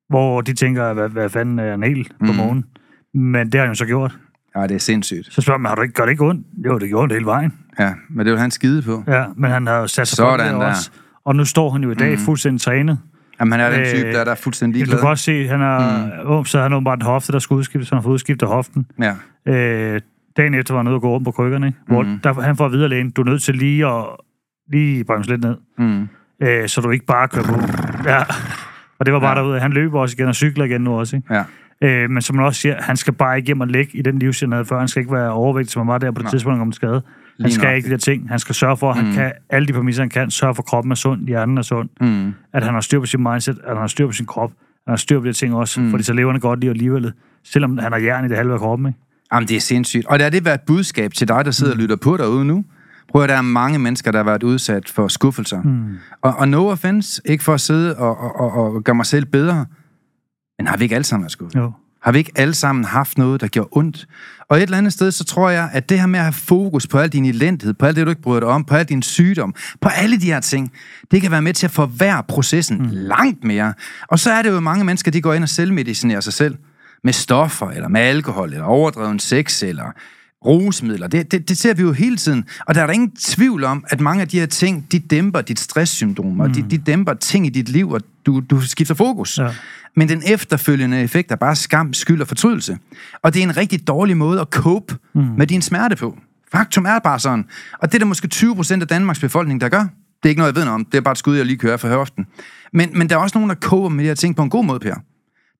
Hvor 0.09 0.41
de 0.41 0.53
tænker, 0.53 0.93
hvad, 0.93 1.09
hvad 1.09 1.29
fanden 1.29 1.59
er 1.59 1.71
han 1.71 1.83
helt 1.83 2.11
på 2.19 2.31
Mm. 2.31 2.35
morgen? 2.35 2.65
Men 3.13 3.45
det 3.45 3.53
har 3.53 3.61
han 3.61 3.69
jo 3.69 3.75
så 3.75 3.85
gjort. 3.85 4.17
Ja, 4.55 4.63
det 4.67 4.75
er 4.75 4.79
sindssygt. 4.79 5.33
Så 5.33 5.41
spørger 5.41 5.57
man, 5.57 5.69
har 5.69 5.75
du 5.75 5.81
ikke, 5.81 5.93
gør 5.93 6.03
det 6.03 6.11
ikke 6.11 6.25
ondt? 6.25 6.47
Jo, 6.65 6.77
det 6.77 6.87
gjorde 6.89 7.01
ondt 7.03 7.13
hele 7.13 7.25
vejen. 7.25 7.53
Ja, 7.79 7.93
men 8.09 8.25
det 8.25 8.31
vil 8.33 8.39
han 8.41 8.51
skide 8.51 8.81
på. 8.81 9.03
Ja, 9.07 9.25
men 9.37 9.51
han 9.51 9.67
har 9.67 9.77
jo 9.77 9.87
sat 9.87 10.07
sig 10.07 10.15
Sådan 10.17 10.39
for 10.39 10.43
det 10.45 10.53
der. 10.61 10.67
også. 10.67 10.91
Og 11.25 11.35
nu 11.35 11.45
står 11.45 11.69
han 11.69 11.83
jo 11.83 11.91
i 11.91 11.93
dag 11.95 12.11
mm. 12.11 12.17
fuldstændig 12.17 12.61
trænet. 12.61 12.99
Jamen, 13.39 13.51
han 13.51 13.59
er 13.61 13.69
den 13.69 13.79
Øh, 13.79 13.85
type, 13.85 14.11
der, 14.11 14.23
der 14.23 14.31
er 14.31 14.35
fuldstændig 14.35 14.73
Du 14.73 14.77
ligeglad. 14.77 14.99
kan 14.99 15.09
også 15.09 15.23
se, 15.23 15.47
han 15.47 15.59
har, 15.59 16.37
mm. 16.39 16.45
så 16.45 16.61
han 16.61 16.73
åbenbart 16.73 16.99
en 16.99 17.05
hofte, 17.05 17.31
der 17.31 17.39
skal 17.39 17.55
udskiftes. 17.55 17.89
Han 17.89 17.97
har 17.97 18.01
fået 18.03 18.13
udskiftet 18.13 18.47
hoften. 18.49 18.85
Ja. 19.01 19.13
Øh, 19.53 20.01
dagen 20.37 20.53
efter 20.53 20.73
var 20.73 20.79
han 20.81 20.87
ude 20.87 20.95
og 20.95 21.01
gå 21.01 21.09
rundt 21.09 21.25
på 21.25 21.31
krykkerne. 21.31 21.73
Hvor 21.87 22.01
Mhm. 22.01 22.19
der, 22.19 22.33
han 22.41 22.55
får 22.55 22.67
videre 22.69 22.89
lægen, 22.89 23.11
du 23.11 23.21
er 23.21 23.25
nødt 23.25 23.43
til 23.43 23.55
lige 23.55 23.87
at 23.87 24.03
lige 24.71 25.03
bremse 25.03 25.29
lidt 25.29 25.41
ned. 25.43 25.55
Mm. 25.77 26.07
Øh, 26.47 26.67
så 26.67 26.81
du 26.81 26.89
ikke 26.91 27.05
bare 27.05 27.27
kører 27.27 27.45
på. 27.45 27.53
Ja. 28.09 28.19
Og 28.99 29.05
det 29.05 29.13
var 29.13 29.19
bare 29.19 29.37
Ja. 29.37 29.43
derude. 29.43 29.59
Han 29.59 29.71
løber 29.73 29.99
også 29.99 30.15
igen 30.19 30.27
og 30.27 30.35
cykler 30.35 30.65
igen 30.65 30.81
nu 30.81 30.99
også. 30.99 31.15
Ikke? 31.15 31.33
Ja. 31.33 31.43
Øh, 32.03 32.09
men 32.09 32.21
som 32.21 32.35
man 32.35 32.45
også 32.45 32.61
siger, 32.61 32.75
han 32.81 32.97
skal 32.97 33.13
bare 33.13 33.37
ikke 33.37 33.45
hjem 33.47 33.61
og 33.61 33.67
ligge 33.67 33.97
i 33.97 34.01
den 34.01 34.19
livsstil, 34.19 34.45
han 34.45 34.51
havde 34.51 34.65
før. 34.65 34.79
Han 34.79 34.87
skal 34.87 34.99
ikke 34.99 35.13
være 35.13 35.31
overvægtig, 35.31 35.71
som 35.71 35.79
han 35.79 35.87
var 35.87 35.97
der 35.97 36.11
på 36.11 36.15
det 36.19 36.23
Nej. 36.23 36.31
tidspunkt, 36.31 36.73
til 36.73 36.77
skade. 36.77 37.01
Han 37.37 37.45
Lige 37.45 37.53
skal 37.53 37.67
nok. 37.67 37.75
ikke 37.75 37.85
de 37.87 37.91
der 37.91 37.97
ting. 37.97 38.29
Han 38.29 38.39
skal 38.39 38.55
sørge 38.55 38.77
for, 38.77 38.89
at 38.89 38.95
han 38.97 39.05
Mm. 39.07 39.13
kan 39.13 39.31
alle 39.49 39.67
de 39.67 39.73
præmisser, 39.73 40.01
han 40.03 40.09
kan. 40.09 40.31
Sørge 40.31 40.55
for, 40.55 40.61
at 40.63 40.67
kroppen 40.67 40.91
er 40.91 40.95
sund, 40.95 41.27
hjernen 41.27 41.57
er 41.57 41.61
sund. 41.61 41.89
Mm. 42.01 42.33
At 42.53 42.63
han 42.63 42.73
har 42.73 42.81
styr 42.81 42.99
på 42.99 43.05
sin 43.05 43.23
mindset, 43.23 43.57
at 43.63 43.67
han 43.69 43.77
har 43.77 43.87
styr 43.87 44.05
på 44.05 44.11
sin 44.11 44.25
krop. 44.25 44.49
Han 44.87 44.91
har 44.91 44.95
styr 44.95 45.19
på 45.19 45.25
de 45.25 45.33
ting 45.33 45.55
også, 45.55 45.79
Mm. 45.79 45.85
mm. 45.85 45.91
fordi 45.91 46.03
så 46.03 46.13
lever 46.13 46.31
han 46.31 46.39
godt 46.39 46.59
liv 46.59 46.69
alligevel. 46.69 47.13
Selvom 47.43 47.77
han 47.77 47.91
har 47.91 47.99
jern 47.99 48.25
i 48.25 48.27
det 48.27 48.37
halve 48.37 48.53
af 48.53 48.59
kroppen, 48.59 48.87
ikke? 48.87 48.99
Jamen, 49.33 49.47
det 49.47 49.57
er 49.57 49.61
sindssygt. 49.61 50.05
Og 50.05 50.19
der 50.19 50.25
er 50.25 50.29
det 50.29 50.45
været 50.45 50.55
et 50.55 50.61
budskab 50.67 51.13
til 51.13 51.27
dig, 51.27 51.45
der 51.45 51.51
sidder 51.51 51.73
og 51.73 51.79
lytter 51.79 51.95
på 51.95 52.17
derude 52.17 52.45
nu. 52.45 52.65
Prøv 53.11 53.23
at 53.23 53.29
der 53.29 53.35
er 53.35 53.41
mange 53.41 53.79
mennesker, 53.79 54.11
der 54.11 54.19
har 54.19 54.23
været 54.23 54.43
udsat 54.43 54.89
for 54.89 55.07
skuffelser. 55.07 55.61
Mm. 55.61 55.97
Og, 56.21 56.35
og 56.37 56.47
no 56.49 56.67
offense, 56.67 57.21
ikke 57.25 57.43
for 57.43 57.53
at 57.53 57.61
sidde 57.61 57.97
og, 57.97 58.17
og, 58.17 58.35
og, 58.39 58.73
og 58.75 58.83
gøre 58.83 58.95
mig 58.95 59.05
selv 59.05 59.25
bedre, 59.25 59.65
men 60.59 60.67
har 60.67 60.77
vi 60.77 60.83
ikke 60.83 60.95
alle 60.95 61.03
sammen 61.05 61.23
været 61.23 61.31
skuffet? 61.31 61.55
Jo. 61.59 61.71
Har 62.05 62.11
vi 62.11 62.17
ikke 62.17 62.31
alle 62.35 62.53
sammen 62.53 62.85
haft 62.85 63.17
noget, 63.17 63.41
der 63.41 63.47
gjorde 63.47 63.69
ondt? 63.71 64.07
Og 64.49 64.57
et 64.57 64.63
eller 64.63 64.77
andet 64.77 64.93
sted, 64.93 65.11
så 65.11 65.23
tror 65.23 65.49
jeg, 65.49 65.69
at 65.73 65.89
det 65.89 65.99
her 65.99 66.07
med 66.07 66.19
at 66.19 66.25
have 66.25 66.33
fokus 66.33 66.87
på 66.87 66.99
al 66.99 67.09
din 67.09 67.25
elendighed, 67.25 67.73
på 67.73 67.85
alt 67.85 67.95
det, 67.95 68.05
du 68.05 68.09
ikke 68.09 68.21
bryder 68.21 68.39
dig 68.39 68.49
om, 68.49 68.63
på 68.63 68.75
al 68.75 68.85
din 68.85 69.01
sygdom, 69.01 69.55
på 69.81 69.89
alle 69.89 70.21
de 70.21 70.25
her 70.25 70.39
ting, 70.39 70.71
det 71.11 71.21
kan 71.21 71.31
være 71.31 71.41
med 71.41 71.53
til 71.53 71.67
at 71.67 71.71
forværre 71.71 72.23
processen 72.27 72.77
mm. 72.77 72.89
langt 72.91 73.43
mere. 73.43 73.73
Og 74.07 74.19
så 74.19 74.31
er 74.31 74.41
det 74.41 74.49
jo 74.49 74.59
mange 74.59 74.83
mennesker, 74.83 75.11
de 75.11 75.21
går 75.21 75.33
ind 75.33 75.43
og 75.43 75.49
selvmedicinerer 75.49 76.19
sig 76.19 76.33
selv 76.33 76.55
med 77.03 77.13
stoffer, 77.13 77.69
eller 77.69 77.87
med 77.87 78.01
alkohol, 78.01 78.53
eller 78.53 78.65
overdreven 78.65 79.19
sex, 79.19 79.63
eller 79.63 79.91
rusmidler. 80.45 81.07
Det, 81.07 81.31
det, 81.31 81.49
det 81.49 81.57
ser 81.57 81.73
vi 81.73 81.81
jo 81.81 81.91
hele 81.91 82.17
tiden. 82.17 82.45
Og 82.65 82.75
der 82.75 82.81
er 82.81 82.85
der 82.85 82.93
ingen 82.93 83.11
tvivl 83.11 83.63
om, 83.63 83.85
at 83.87 84.01
mange 84.01 84.21
af 84.21 84.27
de 84.27 84.39
her 84.39 84.45
ting, 84.45 84.91
de 84.91 84.99
dæmper 84.99 85.41
dit 85.41 85.59
stresssyndrom, 85.59 86.39
og 86.39 86.55
de, 86.55 86.61
de 86.69 86.77
dæmper 86.77 87.13
ting 87.13 87.47
i 87.47 87.49
dit 87.49 87.69
liv, 87.69 87.91
og 87.91 88.01
du, 88.25 88.39
du 88.49 88.61
skifter 88.61 88.95
fokus. 88.95 89.37
Ja. 89.37 89.49
Men 89.95 90.09
den 90.09 90.21
efterfølgende 90.25 91.01
effekt 91.01 91.31
er 91.31 91.35
bare 91.35 91.55
skam, 91.55 91.93
skyld 91.93 92.21
og 92.21 92.27
fortrydelse. 92.27 92.77
Og 93.21 93.33
det 93.33 93.39
er 93.39 93.43
en 93.43 93.57
rigtig 93.57 93.87
dårlig 93.87 94.17
måde 94.17 94.41
at 94.41 94.47
cope 94.51 94.95
mm. 95.13 95.21
med 95.37 95.47
din 95.47 95.61
smerte 95.61 95.95
på. 95.95 96.17
Faktum 96.51 96.85
er 96.85 96.99
bare 96.99 97.19
sådan. 97.19 97.45
Og 97.79 97.87
det 97.87 97.95
er 97.95 97.99
der 97.99 98.05
måske 98.05 98.27
20 98.27 98.55
procent 98.55 98.81
af 98.81 98.87
Danmarks 98.87 99.19
befolkning, 99.19 99.61
der 99.61 99.69
gør. 99.69 99.79
Det 99.79 99.89
er 100.23 100.29
ikke 100.29 100.39
noget, 100.39 100.51
jeg 100.51 100.55
ved 100.55 100.65
noget 100.65 100.75
om. 100.75 100.85
Det 100.85 100.97
er 100.97 101.01
bare 101.01 101.11
et 101.11 101.17
skud, 101.17 101.37
jeg 101.37 101.45
lige 101.45 101.57
kører 101.57 101.77
for 101.77 101.89
hoften. 101.89 102.25
Men, 102.73 102.89
men 102.93 103.09
der 103.09 103.15
er 103.15 103.19
også 103.19 103.37
nogen, 103.37 103.49
der 103.49 103.55
coper 103.55 103.89
med 103.89 104.03
de 104.03 104.07
her 104.07 104.15
ting 104.15 104.35
på 104.35 104.43
en 104.43 104.49
god 104.49 104.65
måde, 104.65 104.79
Per. 104.79 104.95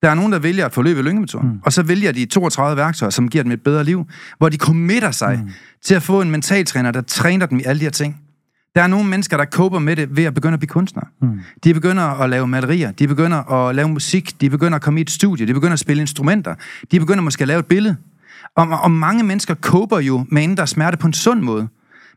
Der 0.04 0.10
er 0.10 0.16
nogen, 0.16 0.32
der 0.32 0.40
vælger 0.40 0.66
at 0.66 0.74
forløbe 0.74 1.02
lyngemetoden, 1.02 1.50
mm. 1.50 1.60
og 1.64 1.74
så 1.74 1.84
vælger 1.84 2.12
de 2.12 2.26
32 2.26 2.78
værktøjer, 2.78 3.10
som 3.10 3.30
giver 3.30 3.44
dem 3.44 3.52
et 3.52 3.62
bedre 3.62 3.84
liv, 3.84 4.08
hvor 4.38 4.50
de 4.50 4.58
committer 4.58 5.12
sig 5.12 5.40
mm. 5.44 5.50
til 5.84 5.96
at 5.96 6.04
få 6.04 6.22
en 6.22 6.32
mentaltræner, 6.32 6.92
der 6.92 7.02
træner 7.02 7.46
dem 7.46 7.60
i 7.60 7.64
alle 7.64 7.80
de 7.80 7.86
her 7.86 7.92
ting. 7.92 8.22
Der 8.76 8.82
er 8.82 8.88
nogle 8.88 9.10
mennesker, 9.10 9.38
der 9.38 9.46
coper 9.46 9.80
med 9.80 9.96
det 9.96 10.16
ved 10.16 10.24
at 10.24 10.34
begynde 10.34 10.54
at 10.54 10.60
blive 10.60 10.68
kunstnere. 10.68 11.08
Mm. 11.22 11.40
De 11.64 11.74
begynder 11.74 12.04
at 12.04 12.30
lave 12.30 12.48
malerier, 12.48 12.92
de 12.92 13.08
begynder 13.08 13.52
at 13.52 13.76
lave 13.76 13.90
musik, 13.90 14.42
de 14.42 14.50
begynder 14.50 14.76
at 14.76 14.82
komme 14.82 15.00
i 15.00 15.02
et 15.02 15.10
studie, 15.10 15.48
de 15.48 15.54
begynder 15.54 15.74
at 15.74 15.80
spille 15.80 16.02
instrumenter, 16.02 16.56
de 16.92 17.00
begynder 17.00 17.22
måske 17.22 17.42
at 17.42 17.48
lave 17.48 17.60
et 17.60 17.66
billede. 17.66 17.96
Og, 18.56 18.68
og 18.84 18.92
mange 18.92 19.24
mennesker 19.24 19.56
coper 19.56 20.00
jo 20.00 20.26
med 20.30 20.44
indre 20.44 20.68
smerte 20.68 20.98
på 20.98 21.08
en 21.08 21.14
sund 21.14 21.42
måde. 21.42 21.68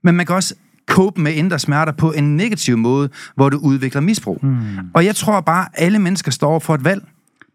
Men 0.03 0.17
man 0.17 0.27
kan 0.27 0.35
også 0.35 0.55
cope 0.89 1.21
med 1.21 1.33
indre 1.33 1.59
smerter 1.59 1.93
på 1.93 2.13
en 2.13 2.37
negativ 2.37 2.77
måde, 2.77 3.09
hvor 3.35 3.49
du 3.49 3.59
udvikler 3.59 4.01
misbrug. 4.01 4.39
Mm. 4.43 4.57
Og 4.95 5.05
jeg 5.05 5.17
tror 5.17 5.41
bare, 5.41 5.67
at 5.75 5.85
alle 5.85 5.99
mennesker 5.99 6.31
står 6.31 6.59
for 6.59 6.75
et 6.75 6.85
valg. 6.85 7.05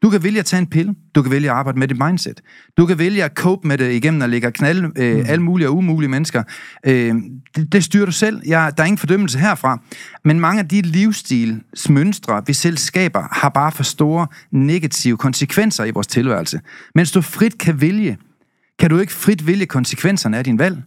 Du 0.04 0.10
kan 0.10 0.24
vælge 0.24 0.40
at 0.40 0.46
tage 0.46 0.60
en 0.60 0.68
pille. 0.68 0.96
Du 1.16 1.22
kan 1.22 1.32
vælge 1.32 1.52
at 1.52 1.56
arbejde 1.56 1.80
med 1.80 1.88
dit 1.88 1.98
mindset. 2.00 2.42
Du 2.78 2.86
kan 2.86 3.00
vælge 3.00 3.24
at 3.24 3.32
cope 3.36 3.68
med 3.68 3.78
det 3.78 3.92
igennem 3.92 4.22
at 4.22 4.30
lægge 4.30 4.52
knald 4.52 4.92
øh, 4.98 5.16
mm. 5.16 5.24
alle 5.28 5.44
mulige 5.44 5.68
og 5.70 5.78
umulige 5.78 6.10
mennesker. 6.10 6.44
Øh, 6.86 7.16
det, 7.56 7.74
det 7.74 7.84
styrer 7.84 8.06
du 8.06 8.12
selv. 8.12 8.42
Jeg, 8.46 8.74
der 8.78 8.84
er 8.84 8.88
ingen 8.88 8.98
fordømmelse 8.98 9.40
herfra. 9.40 9.80
Men 10.26 10.40
mange 10.40 10.60
af 10.60 10.68
de 10.68 10.82
livsstilsmønstre, 10.82 12.44
vi 12.48 12.54
selv 12.54 12.78
skaber, 12.78 13.28
har 13.32 13.50
bare 13.50 13.72
for 13.72 13.84
store 13.84 14.28
negative 14.52 15.18
konsekvenser 15.18 15.84
i 15.84 15.92
vores 15.92 16.08
tilværelse. 16.08 16.60
Mens 16.96 17.12
du 17.12 17.22
frit 17.22 17.58
kan 17.58 17.82
vælge, 17.82 18.18
kan 18.80 18.90
du 18.90 18.98
ikke 18.98 19.14
frit 19.14 19.48
vælge 19.48 19.66
konsekvenserne 19.66 20.38
af 20.38 20.44
din 20.44 20.60
valg. 20.60 20.82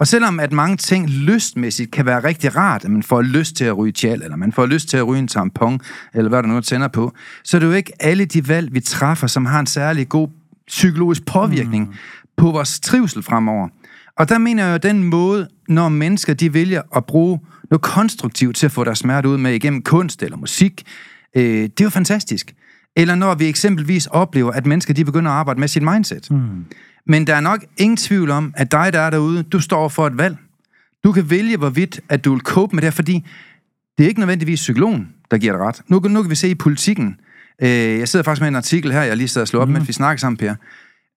Og 0.00 0.08
selvom 0.08 0.40
at 0.40 0.52
mange 0.52 0.76
ting 0.76 1.08
lystmæssigt 1.08 1.90
kan 1.90 2.06
være 2.06 2.24
rigtig 2.24 2.56
rart, 2.56 2.84
at 2.84 2.90
man 2.90 3.02
får 3.02 3.22
lyst 3.22 3.56
til 3.56 3.64
at 3.64 3.78
ryge 3.78 3.92
tjal, 3.92 4.22
eller 4.22 4.36
man 4.36 4.52
får 4.52 4.66
lyst 4.66 4.88
til 4.88 4.96
at 4.96 5.06
ryge 5.06 5.18
en 5.18 5.28
tampon, 5.28 5.80
eller 6.14 6.28
hvad 6.28 6.42
der 6.42 6.48
nu 6.48 6.60
tænder 6.60 6.88
på, 6.88 7.12
så 7.44 7.56
er 7.56 7.58
det 7.58 7.66
jo 7.66 7.72
ikke 7.72 7.92
alle 8.00 8.24
de 8.24 8.48
valg, 8.48 8.74
vi 8.74 8.80
træffer, 8.80 9.26
som 9.26 9.46
har 9.46 9.60
en 9.60 9.66
særlig 9.66 10.08
god 10.08 10.28
psykologisk 10.66 11.26
påvirkning 11.26 11.88
mm. 11.88 11.94
på 12.36 12.50
vores 12.50 12.80
trivsel 12.80 13.22
fremover. 13.22 13.68
Og 14.18 14.28
der 14.28 14.38
mener 14.38 14.64
jeg 14.64 14.72
jo 14.72 14.88
den 14.88 15.04
måde, 15.04 15.48
når 15.68 15.88
mennesker 15.88 16.34
de 16.34 16.54
vælger 16.54 16.82
at 16.96 17.04
bruge 17.04 17.40
noget 17.70 17.82
konstruktivt 17.82 18.56
til 18.56 18.66
at 18.66 18.72
få 18.72 18.84
deres 18.84 18.98
smerte 18.98 19.28
ud 19.28 19.38
med 19.38 19.52
igennem 19.52 19.82
kunst 19.82 20.22
eller 20.22 20.36
musik, 20.36 20.82
øh, 21.36 21.42
det 21.44 21.80
er 21.80 21.84
jo 21.84 21.90
fantastisk. 21.90 22.54
Eller 22.96 23.14
når 23.14 23.34
vi 23.34 23.48
eksempelvis 23.48 24.06
oplever, 24.06 24.52
at 24.52 24.66
mennesker 24.66 24.94
de 24.94 25.04
begynder 25.04 25.30
at 25.30 25.36
arbejde 25.36 25.60
med 25.60 25.68
sit 25.68 25.82
mindset. 25.82 26.30
Mm. 26.30 26.64
Men 27.10 27.26
der 27.26 27.34
er 27.34 27.40
nok 27.40 27.64
ingen 27.76 27.96
tvivl 27.96 28.30
om, 28.30 28.52
at 28.56 28.72
dig, 28.72 28.92
der 28.92 29.00
er 29.00 29.10
derude, 29.10 29.42
du 29.42 29.60
står 29.60 29.88
for 29.88 30.06
et 30.06 30.18
valg. 30.18 30.36
Du 31.04 31.12
kan 31.12 31.30
vælge, 31.30 31.56
hvorvidt 31.56 32.00
at 32.08 32.24
du 32.24 32.32
vil 32.32 32.40
cope 32.40 32.76
med 32.76 32.82
det, 32.82 32.86
her, 32.86 32.90
fordi 32.90 33.26
det 33.98 34.04
er 34.04 34.08
ikke 34.08 34.20
nødvendigvis 34.20 34.60
psykologen, 34.60 35.08
der 35.30 35.38
giver 35.38 35.52
dig 35.52 35.60
ret. 35.60 35.82
Nu, 35.88 36.00
nu 36.00 36.22
kan 36.22 36.30
vi 36.30 36.34
se 36.34 36.48
i 36.48 36.54
politikken. 36.54 37.16
Øh, 37.62 37.68
jeg 37.68 38.08
sidder 38.08 38.22
faktisk 38.22 38.40
med 38.40 38.48
en 38.48 38.56
artikel 38.56 38.92
her, 38.92 39.02
jeg 39.02 39.16
lige 39.16 39.28
sidder 39.28 39.44
og 39.44 39.48
slår 39.48 39.60
op, 39.60 39.68
mm. 39.68 39.72
mens 39.72 39.88
vi 39.88 39.92
snakker 39.92 40.20
sammen, 40.20 40.36
Per. 40.36 40.54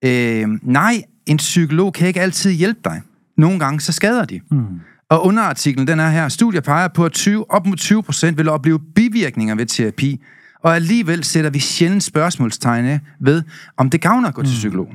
Øh, 0.06 0.48
nej, 0.62 1.04
en 1.26 1.38
psykolog 1.38 1.94
kan 1.94 2.08
ikke 2.08 2.22
altid 2.22 2.52
hjælpe 2.52 2.80
dig. 2.84 3.02
Nogle 3.38 3.60
gange, 3.60 3.80
så 3.80 3.91
skader 3.91 4.26
de. 4.26 4.41
Mm. 4.52 4.66
Og 5.10 5.26
underartiklen, 5.26 5.88
den 5.88 6.00
er 6.00 6.10
her. 6.10 6.30
Studier 6.30 6.62
peger 6.62 6.88
på, 6.88 7.06
at 7.06 7.12
20, 7.12 7.52
op 7.52 7.66
mod 7.66 7.78
20 7.78 8.04
procent 8.04 8.38
vil 8.38 8.50
opleve 8.50 8.80
bivirkninger 8.96 9.56
ved 9.56 9.66
terapi. 9.66 10.22
Og 10.64 10.76
alligevel 10.76 11.24
sætter 11.24 11.50
vi 11.50 11.60
sjældent 11.60 12.04
spørgsmålstegn 12.04 13.00
ved, 13.20 13.44
om 13.78 13.89
det 13.89 14.02
gavner 14.02 14.28
at 14.28 14.34
gå 14.34 14.41
til 14.41 14.54
psykolog. 14.54 14.88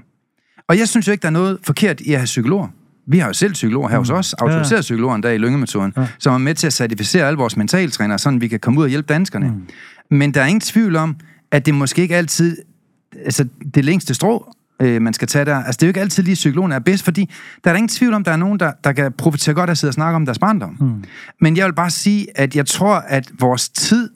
Og 0.68 0.78
jeg 0.78 0.88
synes 0.88 1.06
jo 1.06 1.12
ikke, 1.12 1.22
der 1.22 1.28
er 1.28 1.32
noget 1.32 1.58
forkert 1.62 2.00
i 2.00 2.12
at 2.12 2.18
have 2.18 2.24
psykologer. 2.24 2.68
Vi 3.06 3.18
har 3.18 3.26
jo 3.26 3.32
selv 3.32 3.52
psykologer 3.52 3.88
her 3.88 3.98
hos 3.98 4.10
os, 4.10 4.32
autoriserede 4.32 4.82
psykologer 4.82 5.14
endda 5.14 5.32
i 5.32 5.38
Lyngemetoden, 5.38 5.92
ja. 5.96 6.06
som 6.18 6.34
er 6.34 6.38
med 6.38 6.54
til 6.54 6.66
at 6.66 6.72
certificere 6.72 7.26
alle 7.26 7.38
vores 7.38 7.56
mentaltrænere, 7.56 8.18
sådan 8.18 8.40
vi 8.40 8.48
kan 8.48 8.60
komme 8.60 8.80
ud 8.80 8.84
og 8.84 8.90
hjælpe 8.90 9.12
danskerne. 9.12 9.48
Mm. 9.48 10.16
Men 10.16 10.34
der 10.34 10.42
er 10.42 10.46
ingen 10.46 10.60
tvivl 10.60 10.96
om, 10.96 11.16
at 11.50 11.66
det 11.66 11.74
måske 11.74 12.02
ikke 12.02 12.16
altid 12.16 12.56
altså 13.24 13.46
det 13.74 13.84
længste 13.84 14.14
strå, 14.14 14.54
øh, 14.82 15.02
man 15.02 15.14
skal 15.14 15.28
tage 15.28 15.44
der. 15.44 15.56
Altså 15.56 15.76
det 15.76 15.82
er 15.82 15.86
jo 15.86 15.90
ikke 15.90 16.00
altid 16.00 16.22
lige 16.22 16.34
psykologen 16.34 16.72
er 16.72 16.78
bedst, 16.78 17.04
fordi 17.04 17.30
der 17.64 17.70
er 17.70 17.74
ingen 17.74 17.88
tvivl 17.88 18.14
om, 18.14 18.24
der 18.24 18.32
er 18.32 18.36
nogen, 18.36 18.60
der, 18.60 18.72
der 18.84 18.92
kan 18.92 19.12
profitere 19.12 19.54
godt 19.54 19.70
af 19.70 19.72
at 19.72 19.78
sidde 19.78 19.90
og 19.90 19.94
snakke 19.94 20.16
om 20.16 20.24
deres 20.24 20.38
barndom. 20.38 20.76
Mm. 20.80 21.04
Men 21.40 21.56
jeg 21.56 21.66
vil 21.66 21.72
bare 21.72 21.90
sige, 21.90 22.26
at 22.34 22.56
jeg 22.56 22.66
tror, 22.66 22.94
at 22.94 23.30
vores 23.38 23.68
tid 23.68 24.10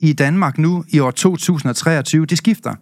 i 0.00 0.12
Danmark 0.12 0.58
nu 0.58 0.84
i 0.88 0.98
år 0.98 1.10
2023, 1.10 2.26
det 2.26 2.38
skifter. 2.38 2.74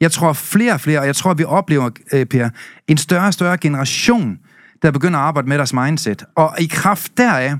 Jeg 0.00 0.12
tror 0.12 0.32
flere 0.32 0.72
og 0.72 0.80
flere, 0.80 1.00
og 1.00 1.06
jeg 1.06 1.16
tror, 1.16 1.34
vi 1.34 1.44
oplever, 1.44 1.90
øh, 2.12 2.26
Per, 2.26 2.48
en 2.88 2.96
større 2.96 3.26
og 3.26 3.34
større 3.34 3.58
generation, 3.58 4.38
der 4.82 4.90
begynder 4.90 5.18
at 5.18 5.24
arbejde 5.24 5.48
med 5.48 5.56
deres 5.58 5.72
mindset. 5.72 6.24
Og 6.36 6.54
i 6.60 6.66
kraft 6.66 7.12
deraf 7.16 7.52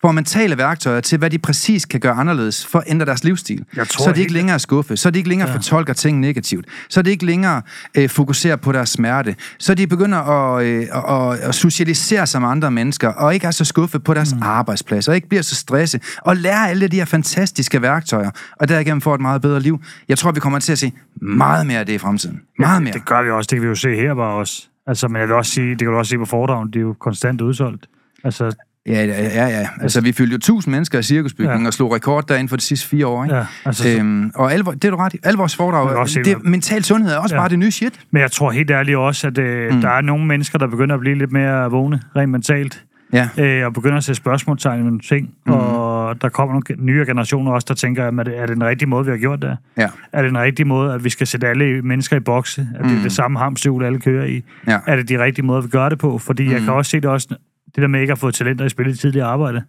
får 0.00 0.12
mentale 0.12 0.58
værktøjer 0.58 1.00
til, 1.00 1.18
hvad 1.18 1.30
de 1.30 1.38
præcis 1.38 1.84
kan 1.84 2.00
gøre 2.00 2.12
anderledes 2.12 2.66
for 2.66 2.78
at 2.78 2.84
ændre 2.86 3.06
deres 3.06 3.24
livsstil. 3.24 3.64
Jeg 3.76 3.88
tror 3.88 4.02
så 4.04 4.10
er 4.10 4.14
de 4.14 4.20
ikke 4.20 4.32
længere 4.32 4.58
skuffe, 4.58 4.96
så 4.96 5.08
er 5.08 5.10
de 5.10 5.18
ikke 5.18 5.28
længere 5.28 5.48
ja. 5.48 5.56
fortolker 5.56 5.92
ting 5.92 6.20
negativt, 6.20 6.66
så 6.88 7.00
er 7.00 7.04
de 7.04 7.10
ikke 7.10 7.26
længere 7.26 7.62
øh, 7.94 8.08
fokuserer 8.08 8.56
på 8.56 8.72
deres 8.72 8.88
smerte, 8.88 9.36
så 9.58 9.74
de 9.74 9.86
begynder 9.86 10.18
at, 10.18 10.64
øh, 10.64 10.86
at, 10.92 11.38
at 11.38 11.54
socialisere 11.54 12.26
sig 12.26 12.40
med 12.40 12.48
andre 12.48 12.70
mennesker, 12.70 13.08
og 13.08 13.34
ikke 13.34 13.46
er 13.46 13.50
så 13.50 13.64
skuffet 13.64 14.04
på 14.04 14.14
deres 14.14 14.34
mm. 14.34 14.42
arbejdsplads, 14.42 15.08
og 15.08 15.14
ikke 15.14 15.28
bliver 15.28 15.42
så 15.42 15.54
stresset, 15.54 16.02
og 16.22 16.36
lærer 16.36 16.66
alle 16.66 16.88
de 16.88 16.96
her 16.96 17.04
fantastiske 17.04 17.82
værktøjer, 17.82 18.30
og 18.60 18.68
derigennem 18.68 19.00
får 19.00 19.14
et 19.14 19.20
meget 19.20 19.42
bedre 19.42 19.60
liv. 19.60 19.80
Jeg 20.08 20.18
tror, 20.18 20.32
vi 20.32 20.40
kommer 20.40 20.58
til 20.58 20.72
at 20.72 20.78
se 20.78 20.92
meget 21.22 21.66
mere 21.66 21.78
af 21.78 21.86
det 21.86 21.92
i 21.92 21.98
fremtiden. 21.98 22.40
Meget 22.58 22.82
mere. 22.82 22.92
Det 22.92 23.04
gør 23.04 23.22
vi 23.22 23.30
også. 23.30 23.48
Det 23.50 23.56
kan 23.56 23.62
vi 23.62 23.68
jo 23.68 23.74
se 23.74 23.94
her 23.94 24.14
bare 24.14 24.34
også. 24.34 24.68
Altså, 24.86 25.08
men 25.08 25.20
jeg 25.20 25.28
vil 25.28 25.36
også 25.36 25.52
sige, 25.52 25.70
det 25.70 25.78
kan 25.78 25.88
du 25.88 25.96
også 25.98 26.10
se 26.10 26.18
på 26.18 26.24
foredragen, 26.24 26.68
det 26.68 26.76
er 26.76 26.80
jo 26.80 26.92
konstant 27.00 27.40
udsolgt. 27.40 27.86
Altså, 28.24 28.56
Ja, 28.88 29.04
ja, 29.04 29.22
ja, 29.22 29.48
ja. 29.60 29.68
Altså, 29.80 30.00
vi 30.00 30.12
fyldte 30.12 30.32
jo 30.32 30.36
1000 30.36 30.72
mennesker 30.72 30.98
i 30.98 31.02
cirkusbygningen 31.02 31.62
Ja. 31.62 31.66
og 31.66 31.72
slog 31.72 31.94
rekord 31.94 32.26
derinde 32.28 32.48
for 32.48 32.56
de 32.56 32.62
sidste 32.62 32.88
fire 32.88 33.06
år, 33.06 33.24
ikke? 33.24 33.36
Ja, 33.36 33.44
altså, 33.64 33.82
så- 33.82 33.98
øhm, 33.98 34.30
og 34.34 34.52
alle, 34.52 34.64
det 34.64 34.84
er 34.84 34.90
du 34.90 34.96
ret 34.96 35.14
i. 35.14 35.18
Alle 35.22 35.38
vores 35.38 35.58
Jeg 35.58 35.66
vil 35.66 35.72
foredrag, 35.72 36.24
det, 36.24 36.44
mental 36.44 36.84
sundhed 36.84 37.12
er 37.12 37.18
også 37.18 37.34
Ja. 37.34 37.40
bare 37.40 37.48
det 37.48 37.58
nye 37.58 37.70
shit. 37.70 38.00
men 38.10 38.22
jeg 38.22 38.30
tror 38.30 38.50
helt 38.50 38.70
ærligt 38.70 38.96
også, 38.96 39.26
at 39.26 39.38
øh, 39.38 39.74
mm. 39.74 39.80
der 39.80 39.88
er 39.90 40.00
nogle 40.00 40.26
mennesker, 40.26 40.58
der 40.58 40.66
begynder 40.66 40.94
at 40.94 41.00
blive 41.00 41.18
lidt 41.18 41.32
mere 41.32 41.70
vågne, 41.70 42.00
rent 42.16 42.30
mentalt, 42.32 42.82
Ja. 43.12 43.28
øh, 43.38 43.66
og 43.66 43.72
begynder 43.72 43.96
at 43.96 44.04
sætte 44.04 44.16
spørgsmålstegn 44.16 44.80
i 44.80 44.82
nogle 44.82 45.00
ting. 45.00 45.30
Mm. 45.46 45.52
Og 45.52 46.22
der 46.22 46.28
kommer 46.28 46.52
nogle 46.54 46.84
nye 46.86 47.04
generationer 47.06 47.52
også, 47.52 47.64
der 47.68 47.74
tænker, 47.74 48.04
er 48.04 48.10
det, 48.22 48.38
er 48.38 48.46
det 48.46 48.56
den 48.56 48.64
rigtige 48.64 48.88
måde, 48.88 49.04
vi 49.04 49.10
har 49.10 49.18
gjort 49.18 49.42
det? 49.42 49.56
Ja. 49.78 49.88
Er 50.12 50.22
det 50.22 50.28
den 50.28 50.38
rigtige 50.38 50.66
måde, 50.66 50.94
at 50.94 51.04
vi 51.04 51.10
skal 51.10 51.26
sætte 51.26 51.46
alle 51.48 51.82
mennesker 51.82 52.16
i 52.16 52.20
bokse? 52.20 52.68
Er 52.78 52.82
det 52.88 52.98
det 53.04 53.12
samme 53.12 53.38
hamsterhjul, 53.38 53.84
alle 53.84 54.00
kører 54.00 54.24
i? 54.24 54.42
Ja. 54.66 54.78
Er 54.86 54.96
det 54.96 55.08
de 55.08 55.22
rigtige 55.24 55.44
måder, 55.46 55.60
vi 55.62 55.68
gør 55.68 55.88
det 55.88 55.98
på? 55.98 56.18
Fordi 56.18 56.46
mm. 56.46 56.52
jeg 56.52 56.60
kan 56.60 56.72
også 56.72 56.90
se 56.90 56.96
det 57.00 57.10
også, 57.10 57.36
det 57.76 57.82
der 57.82 57.88
med 57.88 58.00
ikke 58.00 58.12
at 58.12 58.18
få 58.18 58.30
talenter 58.30 58.64
i 58.64 58.68
spil 58.68 58.86
i 58.86 58.96
tidligere 58.96 59.26
arbejde. 59.26 59.62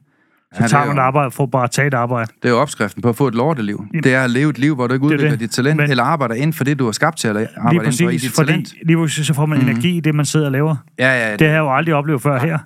Så 0.53 0.57
Ja, 0.59 0.63
det 0.63 0.71
tager 0.71 0.83
er 0.83 0.87
man 0.87 0.97
et 0.97 1.01
arbejde 1.01 1.31
for 1.31 1.45
bare 1.45 1.63
at 1.63 1.71
tage 1.71 1.87
et 1.87 1.93
arbejde. 1.93 2.31
Det 2.43 2.49
er 2.49 2.53
jo 2.53 2.59
opskriften 2.59 3.01
på 3.01 3.09
at 3.09 3.15
få 3.15 3.27
et 3.27 3.35
lorteliv. 3.35 3.85
Jamen, 3.93 4.03
Det 4.03 4.13
er 4.13 4.21
at 4.23 4.29
leve 4.29 4.49
et 4.49 4.59
liv, 4.59 4.75
hvor 4.75 4.87
du 4.87 4.93
ikke 4.93 5.03
det 5.03 5.11
er 5.11 5.15
udvikler 5.15 5.29
det. 5.31 5.39
dit 5.39 5.49
talent, 5.51 5.77
Men- 5.77 5.89
eller 5.89 6.03
arbejder 6.03 6.35
inden 6.35 6.53
for 6.53 6.63
det, 6.63 6.79
du 6.79 6.87
er 6.87 6.91
skabt 6.91 7.17
til 7.17 7.27
at 7.27 7.35
la- 7.35 7.39
Lige 7.39 7.49
arbejde 7.57 7.75
inden 7.75 7.93
for 7.97 8.03
i 8.03 8.05
præcis, 8.05 8.21
dit 8.21 8.31
fordi 8.35 8.47
talent. 8.47 8.73
lige 8.85 8.97
pludselig 8.97 9.25
så 9.25 9.33
får 9.33 9.45
man 9.45 9.59
mm. 9.61 9.67
energi 9.69 9.97
i 9.97 9.99
det, 9.99 10.15
man 10.15 10.25
sidder 10.25 10.45
og 10.45 10.51
laver. 10.51 10.75
Ja, 10.99 11.27
ja, 11.29 11.35
Det 11.35 11.47
har 11.47 11.53
jeg 11.53 11.59
jo 11.59 11.75
aldrig 11.75 11.95
oplevet 11.95 12.21
før 12.21 12.39
her. 12.39 12.57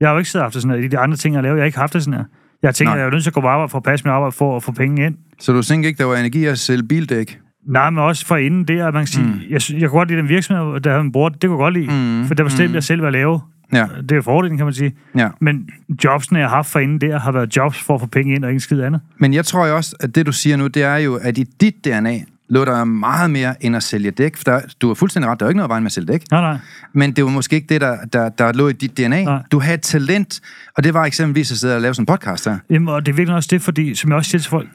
Jeg 0.00 0.08
har 0.08 0.12
jo 0.12 0.18
ikke 0.18 0.30
siddet 0.30 0.42
og 0.42 0.44
haft 0.44 0.54
det 0.54 0.62
sådan 0.62 0.82
her. 0.82 0.88
De 0.88 0.98
andre 0.98 1.16
ting, 1.16 1.34
jeg 1.34 1.42
laver, 1.42 1.56
jeg 1.56 1.62
har 1.62 1.66
ikke 1.66 1.78
haft 1.78 1.92
det 1.92 2.02
sådan 2.02 2.18
her. 2.18 2.24
Jeg 2.62 2.74
tænker, 2.74 2.94
jeg 2.96 3.06
er 3.06 3.10
nødt 3.10 3.22
til 3.22 3.30
at 3.30 3.34
gå 3.34 3.40
på 3.40 3.46
arbejde 3.46 3.68
for 3.70 3.78
at 3.78 3.84
passe 3.84 4.04
mit 4.06 4.12
arbejde 4.12 4.32
for 4.32 4.56
at 4.56 4.62
få 4.62 4.72
penge 4.72 5.06
ind. 5.06 5.14
Så 5.40 5.52
du 5.52 5.62
tænker 5.62 5.88
ikke, 5.88 5.98
der 5.98 6.04
var 6.04 6.16
energi 6.16 6.44
at 6.44 6.58
sælge 6.58 6.82
bildæk? 6.88 7.38
Nej, 7.68 7.90
men 7.90 7.98
også 7.98 8.26
for 8.26 8.36
inden 8.36 8.64
det, 8.68 8.80
at 8.80 8.94
man 8.94 9.00
kan 9.02 9.06
sige, 9.06 9.26
mm. 9.26 9.40
jeg, 9.50 9.60
jeg 9.80 9.88
kunne 9.90 9.98
godt 9.98 10.08
lide 10.08 10.20
den 10.20 10.28
virksomhed, 10.28 10.80
der 10.80 10.90
havde 10.90 11.00
en 11.04 11.12
bror, 11.12 11.28
det 11.28 11.40
kunne 11.42 11.52
jeg 11.52 11.58
godt 11.58 11.74
lide, 11.74 12.20
Mm. 12.20 12.26
for 12.26 12.34
der 12.34 12.44
bestemte 12.44 12.68
Mm. 12.68 12.74
jeg 12.74 12.84
selv, 12.84 13.00
hvad 13.00 13.08
jeg 13.08 13.12
lave. 13.12 13.40
Ja, 13.72 13.86
Det 14.08 14.12
er 14.16 14.22
fordelen, 14.22 14.56
kan 14.56 14.66
man 14.66 14.74
sige. 14.74 14.92
ja. 15.16 15.28
Men 15.40 15.68
jobsene, 16.04 16.38
jeg 16.38 16.48
har 16.48 16.56
haft 16.56 16.68
for 16.70 16.78
inden 16.78 17.00
der, 17.00 17.18
har 17.18 17.32
været 17.32 17.56
jobs 17.56 17.78
for 17.82 17.94
at 17.94 18.00
få 18.00 18.06
penge 18.06 18.34
ind 18.34 18.44
og 18.44 18.50
ikke 18.50 18.60
skid 18.60 18.80
andet. 18.82 19.00
Men 19.18 19.34
jeg 19.34 19.44
tror 19.44 19.66
jo 19.66 19.76
også, 19.76 19.96
at 20.00 20.14
det 20.14 20.26
du 20.26 20.32
siger 20.32 20.56
nu, 20.56 20.66
det 20.66 20.82
er 20.82 20.96
jo, 20.96 21.14
at 21.14 21.38
i 21.38 21.42
dit 21.60 21.84
DNA 21.84 22.18
lå 22.48 22.64
der 22.64 22.84
meget 22.84 23.30
mere 23.30 23.64
end 23.64 23.76
at 23.76 23.82
sælge 23.82 24.10
dæk. 24.10 24.36
For 24.36 24.44
der, 24.44 24.60
du 24.80 24.86
har 24.86 24.94
fuldstændig 24.94 25.30
ret, 25.30 25.40
der 25.40 25.46
er 25.46 25.48
jo 25.48 25.50
ikke 25.50 25.56
noget 25.56 25.68
vejen 25.68 25.82
med 25.82 25.88
at 25.88 25.92
sælge 25.92 26.12
dæk. 26.12 26.30
Nej, 26.30 26.40
nej. 26.40 26.56
Men 26.92 27.12
det 27.12 27.24
var 27.24 27.30
måske 27.30 27.56
ikke 27.56 27.66
det, 27.68 27.80
der, 27.80 27.96
der, 28.12 28.28
der 28.28 28.52
lå 28.52 28.68
i 28.68 28.72
dit 28.72 28.96
DNA. 28.98 29.24
Nej. 29.24 29.42
Du 29.52 29.60
havde 29.60 29.76
talent, 29.78 30.40
og 30.76 30.84
det 30.84 30.94
var 30.94 31.04
eksempelvis 31.04 31.52
at 31.52 31.58
sidde 31.58 31.74
og 31.76 31.80
lave 31.82 31.94
sådan 31.94 32.02
en 32.02 32.06
podcast 32.06 32.44
her. 32.48 32.58
Jamen, 32.70 32.88
og 32.88 33.06
det 33.06 33.12
er 33.12 33.16
virkelig 33.16 33.36
også 33.36 33.48
det, 33.52 33.62
fordi, 33.62 33.94
som 33.94 34.10
jeg 34.10 34.16
også 34.16 34.30
siger 34.30 34.40
til 34.40 34.50
folk, 34.50 34.68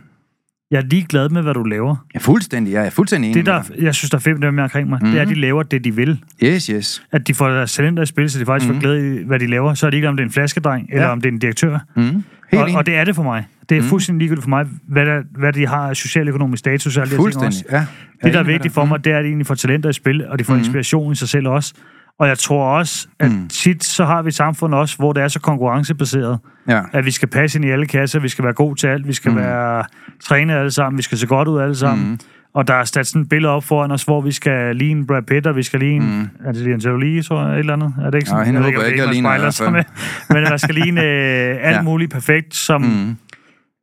jeg 0.76 0.84
er 0.84 0.88
ligeglad 0.90 1.30
med, 1.30 1.42
hvad 1.42 1.54
du 1.54 1.64
laver. 1.64 1.96
Ja, 2.14 2.20
fuldstændig. 2.20 2.74
Jeg 2.74 2.86
er 2.86 2.90
fuldstændig 2.90 3.28
enig 3.30 3.38
Det, 3.38 3.46
der, 3.46 3.62
med 3.70 3.78
jeg 3.84 3.96
synes, 3.96 4.10
der 4.10 4.18
er 4.18 4.22
fedt 4.22 4.40
med 4.40 4.48
dem, 4.48 4.60
omkring 4.60 4.90
mig, 4.90 5.00
mm-hmm. 5.02 5.12
det 5.12 5.18
er, 5.18 5.22
at 5.22 5.28
de 5.28 5.36
laver 5.42 5.64
det, 5.64 5.84
de 5.84 5.96
vil. 5.96 6.20
Yes, 6.44 6.66
yes. 6.66 7.04
At 7.12 7.28
de 7.28 7.34
får 7.34 7.50
deres 7.50 7.74
talenter 7.74 8.04
i 8.04 8.06
spil, 8.06 8.30
så 8.30 8.40
de 8.40 8.46
faktisk 8.46 8.70
mm-hmm. 8.70 8.82
får 8.82 8.88
glæde 8.90 9.22
i, 9.22 9.24
hvad 9.24 9.40
de 9.40 9.48
laver. 9.48 9.74
Så 9.74 9.86
er 9.86 9.90
det 9.90 9.98
ikke, 9.98 10.08
om 10.10 10.16
det 10.18 10.24
er 10.24 10.28
en 10.28 10.32
flaskedreng, 10.34 10.88
eller 10.92 11.04
Ja. 11.06 11.12
om 11.12 11.22
det 11.22 11.30
er 11.30 11.34
en 11.34 11.40
direktør. 11.40 11.80
Mm. 11.96 12.04
Helt 12.04 12.24
Og, 12.54 12.62
enig. 12.64 12.78
og 12.78 12.86
det 12.86 12.96
er 12.96 13.04
det 13.04 13.16
for 13.16 13.24
mig. 13.24 13.46
Det 13.70 13.78
er 13.78 13.82
mm. 13.82 13.88
fuldstændig 13.88 14.20
ligegyldigt 14.20 14.44
for 14.44 14.50
mig, 14.50 14.66
hvad, 14.88 15.06
der, 15.06 15.22
hvad 15.38 15.54
de 15.54 15.68
har 15.68 15.90
af 15.90 15.96
socialøkonomisk 15.96 16.60
status 16.60 16.98
og 16.98 17.02
alle 17.02 17.10
her 17.12 17.16
ting 17.18 17.24
Fuldstændig, 17.24 17.48
også. 17.48 17.66
ja. 17.72 17.78
Jeg 17.78 17.88
Det, 18.24 18.34
der 18.34 18.40
er 18.40 18.44
vigtigt 18.44 18.74
for 18.74 18.86
mig, 18.86 19.06
det 19.06 19.14
er, 19.14 19.18
at 19.18 19.24
de 19.24 19.28
egentlig 19.28 19.48
får 19.48 19.56
talenter 19.56 19.90
i 19.90 19.94
spil, 19.94 20.28
og 20.28 20.40
de 20.40 20.44
får 20.44 20.54
mm. 20.54 20.60
inspiration 20.60 21.12
i 21.12 21.16
sig 21.16 21.30
selv 21.30 21.48
også. 21.48 21.74
Og 22.20 22.28
jeg 22.28 22.38
tror 22.40 22.78
også, 22.78 23.08
at 23.20 23.32
mm. 23.32 23.48
tit 23.48 23.84
så 23.84 24.06
har 24.06 24.22
vi 24.22 24.28
et 24.28 24.36
samfund 24.36 24.74
også, 24.76 24.98
hvor 24.98 25.14
det 25.14 25.24
er 25.24 25.28
så 25.28 25.40
konkurrencebaseret, 25.40 26.40
Ja. 26.70 26.82
at 26.94 27.06
vi 27.06 27.12
skal 27.12 27.28
passe 27.28 27.58
ind 27.58 27.66
i 27.66 27.70
alle 27.70 27.86
kasser, 27.86 28.20
vi 28.20 28.30
skal 28.30 28.44
være 28.44 28.54
gode 28.54 28.80
til 28.80 28.88
alt, 28.88 29.08
vi 29.08 29.14
skal 29.14 29.32
mm. 29.32 29.38
være 29.38 29.84
træne 30.24 30.56
alle 30.58 30.72
sammen, 30.72 30.98
vi 30.98 31.04
skal 31.04 31.18
se 31.18 31.28
godt 31.28 31.48
ud 31.48 31.60
alle 31.62 31.76
sammen. 31.76 32.10
Mm. 32.10 32.20
Og 32.54 32.68
der 32.68 32.74
er 32.74 32.84
sat 32.84 33.08
sådan 33.08 33.22
et 33.22 33.30
billede 33.30 33.54
op 33.54 33.64
foran 33.64 33.92
os, 33.92 34.04
hvor 34.04 34.22
vi 34.22 34.32
skal 34.32 34.76
ligne 34.76 35.08
Brad 35.08 35.22
Pitt, 35.22 35.48
og 35.48 35.56
vi 35.56 35.64
skal 35.64 35.80
ligne... 35.80 36.06
Mm. 36.06 36.22
Er 36.22 36.52
det 36.52 36.60
Angelina 36.62 36.90
Jolie, 36.92 37.22
tror 37.22 37.44
jeg, 37.46 37.54
et 37.54 37.60
eller 37.60 37.74
andet? 37.74 37.94
Er 38.02 38.10
det 38.10 38.18
ikke 38.18 38.30
Nej, 38.30 38.40
sådan? 38.40 38.46
hende 38.46 38.60
ved 38.60 38.66
håber 38.66 38.78
jeg 38.78 38.86
om 38.86 38.92
ikke, 38.92 39.02
jeg 39.02 39.08
er, 39.08 39.12
ligner 39.14 39.30
man 39.30 39.38
i 39.70 39.72
hvert. 39.72 39.88
Men 40.30 40.44
der 40.44 40.58
skal 40.58 40.76
ligne 40.76 41.02
øh, 41.12 41.58
alt 41.62 41.76
Ja. 41.76 41.82
muligt 41.82 42.12
perfekt, 42.12 42.56
som 42.56 42.82
Mm. 42.82 43.18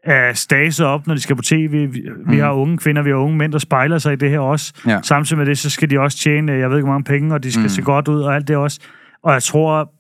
Er 0.05 0.33
staset 0.33 0.87
op, 0.87 1.07
når 1.07 1.15
de 1.15 1.21
skal 1.21 1.37
på 1.37 1.43
tv. 1.43 1.93
Vi, 1.93 2.03
vi 2.27 2.39
har 2.39 2.53
unge 2.53 2.79
kvinder, 2.79 3.03
vi 3.03 3.11
har 3.11 3.17
unge 3.17 3.37
mænd, 3.37 3.53
der 3.53 3.59
spejler 3.59 3.99
sig 3.99 4.13
i 4.13 4.17
det 4.17 4.31
her 4.31 4.39
også. 4.39 4.75
Ja. 4.87 4.99
Samtidig 5.03 5.39
med 5.39 5.47
det, 5.47 5.59
så 5.59 5.71
skal 5.71 5.91
de 5.91 6.01
også 6.01 6.19
tjene, 6.19 6.53
jeg 6.53 6.71
ved 6.71 6.77
ikke 6.77 6.85
hvor 6.85 6.93
mange 6.93 7.05
penge, 7.05 7.35
og 7.35 7.43
de 7.43 7.53
skal 7.53 7.63
mm. 7.63 7.69
se 7.69 7.83
godt 7.83 8.09
ud 8.09 8.21
og 8.21 8.35
alt 8.35 8.49
det 8.49 8.57
også. 8.57 8.81
Og 9.23 9.33
jeg 9.33 9.43
tror, 9.43 9.93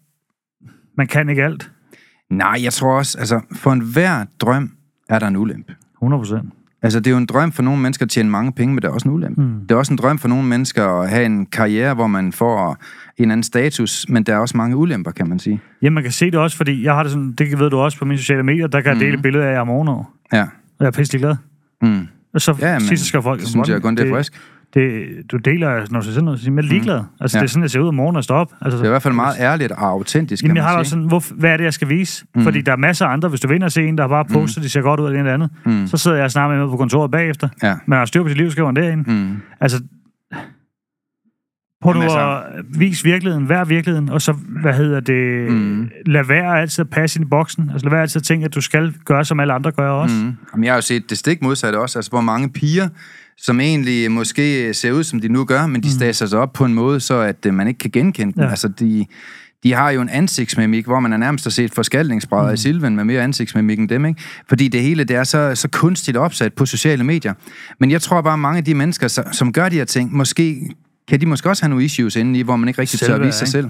man 0.96 1.06
kan 1.06 1.28
ikke 1.28 1.44
alt. 1.44 1.70
Nej, 2.30 2.60
jeg 2.62 2.72
tror 2.72 2.98
også, 2.98 3.18
altså, 3.18 3.40
for 3.54 3.72
enhver 3.72 4.24
drøm 4.40 4.72
er 5.08 5.18
der 5.18 5.26
en 5.26 5.36
ulempe. 5.36 5.74
100 5.96 6.20
procent. 6.20 6.52
Altså, 6.82 7.00
det 7.00 7.06
er 7.06 7.10
jo 7.10 7.16
en 7.16 7.26
drøm 7.26 7.52
for 7.52 7.62
nogle 7.62 7.82
mennesker 7.82 8.04
at 8.06 8.10
tjene 8.10 8.30
mange 8.30 8.52
penge, 8.52 8.74
men 8.74 8.82
det 8.82 8.88
er 8.88 8.92
også 8.92 9.08
en 9.08 9.14
ulempe. 9.14 9.40
Mm. 9.42 9.60
Det 9.60 9.70
er 9.70 9.76
også 9.78 9.92
en 9.92 9.98
drøm 9.98 10.18
for 10.18 10.28
nogle 10.28 10.44
mennesker 10.44 10.86
at 11.00 11.10
have 11.10 11.24
en 11.26 11.46
karriere, 11.46 11.94
hvor 11.94 12.06
man 12.06 12.32
får 12.32 12.76
en 13.16 13.30
anden 13.30 13.42
status, 13.44 14.06
men 14.08 14.22
der 14.22 14.34
er 14.34 14.38
også 14.38 14.56
mange 14.56 14.76
ulemper, 14.76 15.10
kan 15.10 15.28
man 15.28 15.38
sige. 15.38 15.60
Jamen, 15.82 15.94
man 15.94 16.02
kan 16.02 16.12
se 16.12 16.26
det 16.26 16.34
også, 16.34 16.56
fordi 16.56 16.84
jeg 16.84 16.94
har 16.94 17.02
det 17.02 17.12
sådan, 17.12 17.32
det 17.32 17.58
ved 17.58 17.70
du 17.70 17.78
også 17.78 17.98
på 17.98 18.04
mine 18.04 18.18
sociale 18.18 18.42
medier, 18.42 18.66
der 18.66 18.80
kan 18.80 18.92
jeg 18.92 19.00
dele 19.00 19.18
billeder 19.22 19.46
af 19.46 19.52
jer 19.52 19.60
om 19.60 19.66
morgenen, 19.66 20.04
Ja. 20.32 20.42
og 20.42 20.48
jeg 20.80 20.86
er 20.86 20.90
pisselig 20.90 21.20
glad. 21.20 21.36
Mm. 21.82 22.06
Og 22.34 22.40
så 22.40 22.56
Ja, 22.60 22.72
men 22.72 22.80
sidst 22.80 23.04
skal 23.04 23.22
folk... 23.22 23.40
det 23.40 23.48
synes 23.48 23.68
jeg 23.68 23.82
kun, 23.82 23.96
det 23.96 24.08
er 24.10 24.14
frisk. 24.14 24.32
Det, 24.74 25.02
du 25.32 25.36
deler, 25.36 25.68
når 25.90 26.00
du 26.00 26.04
siger 26.04 26.12
sådan 26.14 26.24
noget, 26.24 26.38
så 26.40 26.44
siger, 26.44 26.54
jeg 26.54 26.58
er 26.64 26.68
ligeglad. 26.68 27.00
Altså, 27.20 27.38
Ja. 27.38 27.42
det 27.42 27.48
er 27.48 27.50
sådan, 27.50 27.62
jeg 27.62 27.70
ser 27.70 27.80
ud 27.80 27.88
om 27.88 27.94
morgenen 27.94 28.16
og 28.16 28.24
står 28.24 28.36
op. 28.36 28.52
Altså, 28.60 28.76
Det 28.78 28.82
er 28.84 28.88
i 28.88 28.90
hvert 28.90 29.02
fald 29.02 29.14
meget 29.14 29.34
ærligt 29.40 29.72
og 29.72 29.82
autentisk, 29.88 30.42
Jamen, 30.42 30.50
kan 30.50 30.56
jeg 30.56 30.64
har 30.64 30.72
man 30.72 30.78
også 30.78 30.90
sige. 30.90 30.96
sådan, 30.96 31.08
hvor, 31.08 31.24
hvad 31.40 31.50
er 31.50 31.56
det, 31.56 31.64
jeg 31.64 31.72
skal 31.74 31.88
vise? 31.88 32.24
Mm. 32.34 32.42
Fordi 32.42 32.60
der 32.60 32.72
er 32.72 32.76
masser 32.76 33.06
af 33.06 33.12
andre. 33.12 33.28
Hvis 33.28 33.40
du 33.40 33.48
vinder 33.48 33.68
se 33.68 33.82
en, 33.86 33.98
der 33.98 34.08
bare 34.08 34.24
poster, 34.24 34.60
mm. 34.60 34.62
de 34.62 34.68
ser 34.68 34.80
godt 34.80 35.00
ud 35.00 35.04
af 35.06 35.10
det 35.10 35.20
ene 35.20 35.30
eller 35.32 35.44
andet, 35.44 35.80
mm. 35.82 35.86
så 35.86 35.96
sidder 35.96 36.16
jeg 36.16 36.24
og 36.24 36.30
snakker 36.30 36.56
med 36.58 36.68
på 36.68 36.76
kontoret 36.76 37.10
bagefter. 37.10 37.48
Ja. 37.62 37.74
Man 37.86 37.98
har 37.98 38.04
styr 38.06 38.22
på 38.22 38.28
sit 38.28 38.38
liv, 38.38 38.50
skriver 38.50 38.68
han 38.68 38.76
derinde. 38.76 39.04
Mm. 39.10 39.16
Mm. 39.16 39.36
Altså, 39.60 39.82
prøv 41.82 41.94
nu 41.94 42.02
at 42.02 42.42
vise 42.78 43.04
virkeligheden, 43.04 43.48
vær 43.48 43.64
virkeligheden, 43.64 44.08
og 44.08 44.22
så, 44.22 44.32
hvad 44.62 44.74
hedder 44.74 45.00
det, 45.00 45.52
mm. 45.52 45.90
lad 46.06 46.24
være 46.24 46.60
altid 46.60 46.82
at 46.84 46.90
passe 46.90 47.18
ind 47.20 47.26
i 47.26 47.28
boksen. 47.28 47.70
Altså, 47.72 47.84
lad 47.86 47.90
være 47.90 48.00
altid 48.02 48.18
at 48.20 48.24
tænke, 48.24 48.44
at 48.44 48.54
du 48.54 48.60
skal 48.60 48.94
gøre, 49.04 49.24
som 49.24 49.40
alle 49.40 49.52
andre 49.52 49.70
gør 49.70 49.90
også. 49.90 50.16
Mm. 50.16 50.22
Mm. 50.26 50.34
Jamen, 50.52 50.64
jeg 50.64 50.72
har 50.72 50.76
jo 50.76 50.82
set 50.82 51.10
det 51.10 51.18
stik 51.18 51.42
modsatte 51.42 51.76
også, 51.76 51.98
altså 51.98 52.10
hvor 52.10 52.20
mange 52.20 52.50
piger, 52.50 52.88
som 53.38 53.60
egentlig 53.60 54.10
måske 54.10 54.74
ser 54.74 54.92
ud, 54.92 55.04
som 55.04 55.20
de 55.20 55.28
nu 55.28 55.44
gør, 55.44 55.66
men 55.66 55.82
de 55.82 55.88
mm. 55.88 55.92
staser 55.94 56.26
sig 56.26 56.38
op 56.38 56.52
på 56.52 56.64
en 56.64 56.74
måde, 56.74 57.00
så 57.00 57.14
at 57.20 57.46
øh, 57.46 57.54
man 57.54 57.68
ikke 57.68 57.78
kan 57.78 57.90
genkende 57.90 58.32
dem. 58.32 58.42
Ja. 58.42 58.50
Altså, 58.50 58.68
de, 58.68 59.06
de 59.62 59.72
har 59.72 59.90
jo 59.90 60.00
en 60.00 60.08
ansigtsmimik, 60.08 60.84
hvor 60.84 61.00
man 61.00 61.12
er 61.12 61.16
nærmest 61.16 61.44
har 61.44 61.50
set 61.50 61.74
forskaldingsbrædder 61.74 62.48
mm. 62.48 62.54
i 62.54 62.56
Silven 62.56 62.96
med 62.96 63.04
mere 63.04 63.22
ansigtsmimik 63.22 63.78
end 63.78 63.88
dem, 63.88 64.06
ikke? 64.06 64.20
Fordi 64.48 64.68
det 64.68 64.82
hele, 64.82 65.04
det 65.04 65.16
er 65.16 65.24
så, 65.24 65.54
så 65.54 65.68
kunstigt 65.68 66.16
opsat 66.16 66.52
på 66.52 66.66
sociale 66.66 67.04
medier. 67.04 67.34
Men 67.80 67.90
jeg 67.90 68.02
tror 68.02 68.20
bare, 68.22 68.38
mange 68.38 68.58
af 68.58 68.64
de 68.64 68.74
mennesker, 68.74 69.08
så- 69.08 69.24
som 69.32 69.52
gør 69.52 69.68
de 69.68 69.76
her 69.76 69.84
ting, 69.84 70.16
måske 70.16 70.70
kan 71.08 71.20
de 71.20 71.26
måske 71.26 71.48
også 71.48 71.62
have 71.62 71.68
nogle 71.68 71.84
issues 71.84 72.16
inde 72.16 72.38
i, 72.38 72.42
hvor 72.42 72.56
man 72.56 72.68
ikke 72.68 72.80
rigtig 72.80 73.00
tør 73.00 73.14
at 73.14 73.20
vise 73.26 73.38
sig 73.38 73.44
ikke? 73.44 73.50
selv. 73.50 73.68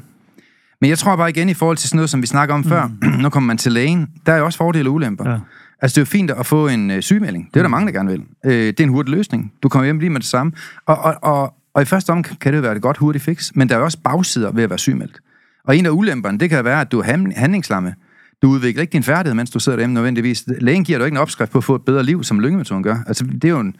Men 0.81 0.91
jeg 0.91 0.99
tror 0.99 1.17
bare 1.17 1.31
igen 1.31 1.49
i 1.49 1.55
forhold 1.55 1.77
til 1.77 1.89
sådan 1.89 1.97
noget, 1.97 2.11
som 2.11 2.23
vi 2.23 2.27
snakker 2.27 2.55
om 2.55 2.61
mm. 2.61 2.69
før, 2.69 2.91
nu 3.23 3.29
kommer 3.29 3.47
man 3.47 3.59
til 3.59 3.73
lægen, 3.73 4.07
der 4.27 4.33
er 4.33 4.39
jo 4.39 4.45
også 4.45 4.57
fordele 4.57 4.89
og 4.89 4.95
ulemper. 4.95 5.31
Ja. 5.31 5.39
Altså, 5.83 5.95
det 5.95 6.01
er 6.01 6.01
jo 6.01 6.07
fint 6.07 6.30
at 6.30 6.47
få 6.47 6.68
en 6.68 6.91
øh, 6.91 7.03
sygemelding. 7.03 7.49
Det 7.55 7.61
er 7.61 7.62
der 7.62 7.68
mange, 7.68 7.87
der 7.87 7.93
gerne 7.93 8.11
vil. 8.11 8.22
Øh, 8.45 8.53
det 8.53 8.80
er 8.80 8.85
en 8.85 8.91
hurtig 8.91 9.14
løsning. 9.14 9.53
Du 9.62 9.68
kommer 9.68 9.85
hjem 9.85 9.99
lige 9.99 10.11
med 10.11 10.20
det 10.20 10.28
samme. 10.28 10.53
Og, 10.87 10.99
og, 10.99 11.16
og, 11.22 11.55
og 11.74 11.83
i 11.83 11.85
første 11.85 12.11
omgang 12.11 12.41
kan 12.41 12.53
det 12.53 12.57
jo 12.57 12.62
være 12.62 12.76
et 12.76 12.83
godt 12.83 12.97
hurtigt 12.97 13.24
fix, 13.24 13.51
men 13.55 13.68
der 13.68 13.74
er 13.74 13.78
jo 13.78 13.85
også 13.85 13.99
bagsider 14.05 14.53
ved 14.53 14.62
at 14.62 14.70
være 14.70 14.78
sygemeldt. 14.78 15.20
Og 15.64 15.76
en 15.76 15.87
af 15.87 15.91
ulemperne, 15.91 16.39
det 16.39 16.51
kan 16.51 16.64
være, 16.64 16.80
at 16.80 16.93
du 16.93 16.99
er 16.99 17.05
handlingslamme. 17.37 17.95
Du 18.43 18.49
udvikler 18.49 18.80
ikke 18.80 18.93
din 18.93 19.03
færdighed, 19.03 19.35
mens 19.35 19.51
du 19.51 19.59
sidder 19.59 19.76
derhjemme 19.76 19.95
nødvendigvis. 19.95 20.45
Lægen 20.47 20.85
giver 20.85 20.99
dig 20.99 21.05
ikke 21.05 21.14
en 21.14 21.20
opskrift 21.20 21.53
på 21.53 21.59
at 21.59 21.64
få 21.64 21.74
et 21.74 21.85
bedre 21.85 22.03
liv, 22.03 22.24
som 22.24 22.41
lyngemetoden 22.41 22.83
gør. 22.83 22.97
Altså, 23.07 23.24
det 23.24 23.45
er 23.45 23.49
jo 23.49 23.61
en, 23.61 23.76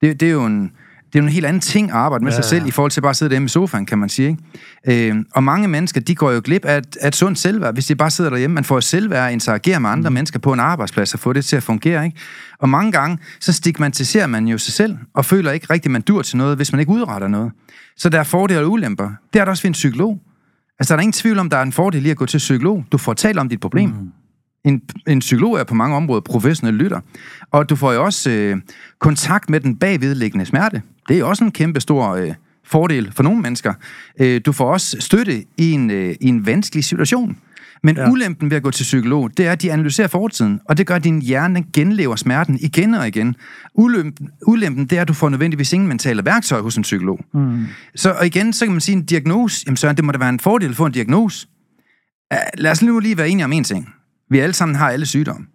det, 0.00 0.20
det 0.20 0.28
er 0.28 0.32
jo 0.32 0.46
en, 0.46 0.72
det 1.12 1.18
er 1.18 1.22
jo 1.22 1.26
en 1.26 1.32
helt 1.32 1.46
anden 1.46 1.60
ting 1.60 1.90
at 1.90 1.96
arbejde 1.96 2.24
med 2.24 2.32
Ja, 2.32 2.36
sig 2.36 2.44
selv, 2.44 2.62
ja. 2.62 2.68
i 2.68 2.70
forhold 2.70 2.90
til 2.90 3.00
bare 3.00 3.10
at 3.10 3.16
sidde 3.16 3.30
derhjemme 3.30 3.46
i 3.46 3.48
sofaen, 3.48 3.86
kan 3.86 3.98
man 3.98 4.08
sige. 4.08 4.38
Ikke? 4.86 5.10
Øh, 5.10 5.16
og 5.34 5.44
mange 5.44 5.68
mennesker, 5.68 6.00
de 6.00 6.14
går 6.14 6.30
jo 6.30 6.40
glip 6.44 6.64
af, 6.64 6.82
af 7.00 7.08
et 7.08 7.16
sundt 7.16 7.38
selvværd, 7.38 7.74
hvis 7.74 7.86
de 7.86 7.94
bare 7.94 8.10
sidder 8.10 8.30
derhjemme. 8.30 8.54
Man 8.54 8.64
får 8.64 8.74
jo 8.74 8.80
selvværd 8.80 9.26
at 9.26 9.32
interagere 9.32 9.80
med 9.80 9.90
andre 9.90 10.10
mm. 10.10 10.14
mennesker 10.14 10.38
på 10.38 10.52
en 10.52 10.60
arbejdsplads 10.60 11.14
og 11.14 11.20
få 11.20 11.32
det 11.32 11.44
til 11.44 11.56
at 11.56 11.62
fungere. 11.62 12.04
Ikke? 12.04 12.16
Og 12.58 12.68
mange 12.68 12.92
gange, 12.92 13.18
så 13.40 13.52
stigmatiserer 13.52 14.26
man 14.26 14.48
jo 14.48 14.58
sig 14.58 14.72
selv, 14.72 14.96
og 15.14 15.24
føler 15.24 15.52
ikke 15.52 15.66
rigtigt, 15.70 15.92
man 15.92 16.02
dur 16.02 16.22
til 16.22 16.36
noget, 16.36 16.56
hvis 16.56 16.72
man 16.72 16.80
ikke 16.80 16.92
udretter 16.92 17.28
noget. 17.28 17.52
Så 17.96 18.08
der 18.08 18.18
er 18.18 18.24
fordele 18.24 18.60
og 18.60 18.70
ulemper. 18.70 19.10
Det 19.32 19.40
er 19.40 19.44
der 19.44 19.50
også 19.50 19.62
ved 19.62 19.68
en 19.68 19.72
psykolog. 19.72 20.20
Altså, 20.78 20.94
der 20.94 20.98
er 20.98 21.02
ingen 21.02 21.12
tvivl 21.12 21.38
om, 21.38 21.50
der 21.50 21.56
er 21.56 21.62
en 21.62 21.72
fordel 21.72 22.06
i 22.06 22.10
at 22.10 22.16
gå 22.16 22.26
til 22.26 22.38
psykolog. 22.38 22.84
Du 22.92 22.98
får 22.98 23.14
talt 23.14 23.38
om 23.38 23.48
dit 23.48 23.60
problem. 23.60 23.88
Mm. 23.90 24.12
En, 24.64 24.82
en 25.08 25.18
psykolog 25.18 25.54
er 25.58 25.64
på 25.64 25.74
mange 25.74 25.96
områder 25.96 26.20
professionel 26.20 26.74
lytter. 26.74 27.00
Og 27.50 27.70
du 27.70 27.76
får 27.76 27.92
jo 27.92 28.04
også 28.04 28.30
øh, 28.30 28.56
kontakt 28.98 29.50
med 29.50 29.60
den 29.60 29.76
bagvedliggende 29.76 30.46
smerte. 30.46 30.82
Det 31.08 31.18
er 31.18 31.24
også 31.24 31.44
en 31.44 31.50
kæmpe 31.50 31.80
stor 31.80 32.08
øh, 32.14 32.34
fordel 32.64 33.12
for 33.12 33.22
nogle 33.22 33.40
mennesker. 33.40 33.74
Øh, 34.20 34.40
du 34.46 34.52
får 34.52 34.72
også 34.72 34.96
støtte 35.00 35.44
i 35.56 35.70
en, 35.72 35.90
øh, 35.90 36.14
i 36.20 36.28
en 36.28 36.46
vanskelig 36.46 36.84
situation. 36.84 37.36
Men 37.84 37.96
Ja. 37.96 38.10
ulempen 38.10 38.50
ved 38.50 38.56
at 38.56 38.62
gå 38.62 38.70
til 38.70 38.82
psykolog, 38.82 39.36
det 39.36 39.46
er, 39.46 39.52
at 39.52 39.62
de 39.62 39.72
analyserer 39.72 40.08
fortiden, 40.08 40.60
og 40.68 40.78
det 40.78 40.86
gør, 40.86 40.94
at 40.94 41.04
din 41.04 41.22
hjerne 41.22 41.54
den 41.54 41.66
genlever 41.72 42.16
smerten 42.16 42.58
igen 42.60 42.94
og 42.94 43.08
igen. 43.08 43.36
Ulempen, 43.74 44.28
ulempen 44.46 44.86
det 44.86 44.98
er, 44.98 45.02
at 45.02 45.08
du 45.08 45.12
får 45.12 45.28
nødvendigvis 45.28 45.72
ingen 45.72 45.88
mentale 45.88 46.24
værktøj 46.24 46.60
hos 46.60 46.76
en 46.76 46.82
psykolog. 46.82 47.20
Mm. 47.34 47.66
Så 47.94 48.12
og 48.12 48.26
igen, 48.26 48.52
så 48.52 48.64
kan 48.64 48.72
man 48.72 48.80
sige 48.80 48.96
en 48.96 49.04
diagnose. 49.04 49.62
Jamen 49.66 49.76
Søren, 49.76 49.96
det 49.96 50.04
må 50.04 50.12
da 50.12 50.18
være 50.18 50.28
en 50.28 50.40
fordel 50.40 50.70
at 50.70 50.76
få 50.76 50.86
en 50.86 50.92
diagnose. 50.92 51.46
Lad 52.58 52.70
os 52.70 52.82
nu 52.82 52.98
lige 52.98 53.16
være 53.18 53.28
enige 53.28 53.44
om 53.44 53.52
en 53.52 53.64
ting. 53.64 53.88
Vi 54.32 54.38
alle 54.38 54.52
sammen 54.52 54.76
har 54.76 54.90
alle 54.90 55.06
sygdomme. 55.06 55.46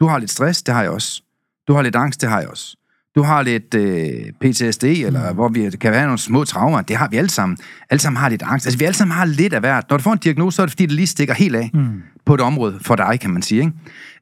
Du 0.00 0.06
har 0.06 0.18
lidt 0.18 0.30
stress, 0.30 0.62
det 0.62 0.74
har 0.74 0.82
jeg 0.82 0.90
også. 0.90 1.22
Du 1.68 1.74
har 1.74 1.82
lidt 1.82 1.96
angst, 1.96 2.20
det 2.20 2.28
har 2.28 2.40
jeg 2.40 2.48
også. 2.48 2.76
Du 3.16 3.22
har 3.22 3.42
lidt 3.42 3.74
øh, 3.74 4.32
PTSD, 4.40 4.84
eller 4.84 5.30
mm. 5.30 5.34
hvor 5.34 5.48
vi 5.48 5.70
kan 5.80 5.92
have 5.92 6.04
nogle 6.04 6.18
små 6.18 6.44
traumer. 6.44 6.82
Det 6.82 6.96
har 6.96 7.08
vi 7.08 7.16
alle 7.16 7.30
sammen. 7.30 7.58
Alle 7.90 8.00
sammen 8.00 8.16
har 8.16 8.28
lidt 8.28 8.42
angst. 8.42 8.66
Altså, 8.66 8.78
vi 8.78 8.84
alle 8.84 8.96
sammen 8.96 9.14
har 9.16 9.24
lidt 9.24 9.52
af 9.52 9.60
hvert. 9.60 9.90
Når 9.90 9.96
du 9.96 10.02
får 10.02 10.12
en 10.12 10.18
diagnose, 10.18 10.56
så 10.56 10.62
er 10.62 10.66
det 10.66 10.72
fordi, 10.72 10.86
det 10.86 10.92
lige 10.92 11.06
stikker 11.06 11.34
helt 11.34 11.56
af 11.56 11.70
mm. 11.74 12.02
på 12.24 12.34
et 12.34 12.40
område 12.40 12.78
for 12.82 12.96
dig, 12.96 13.20
kan 13.20 13.30
man 13.30 13.42
sige. 13.42 13.72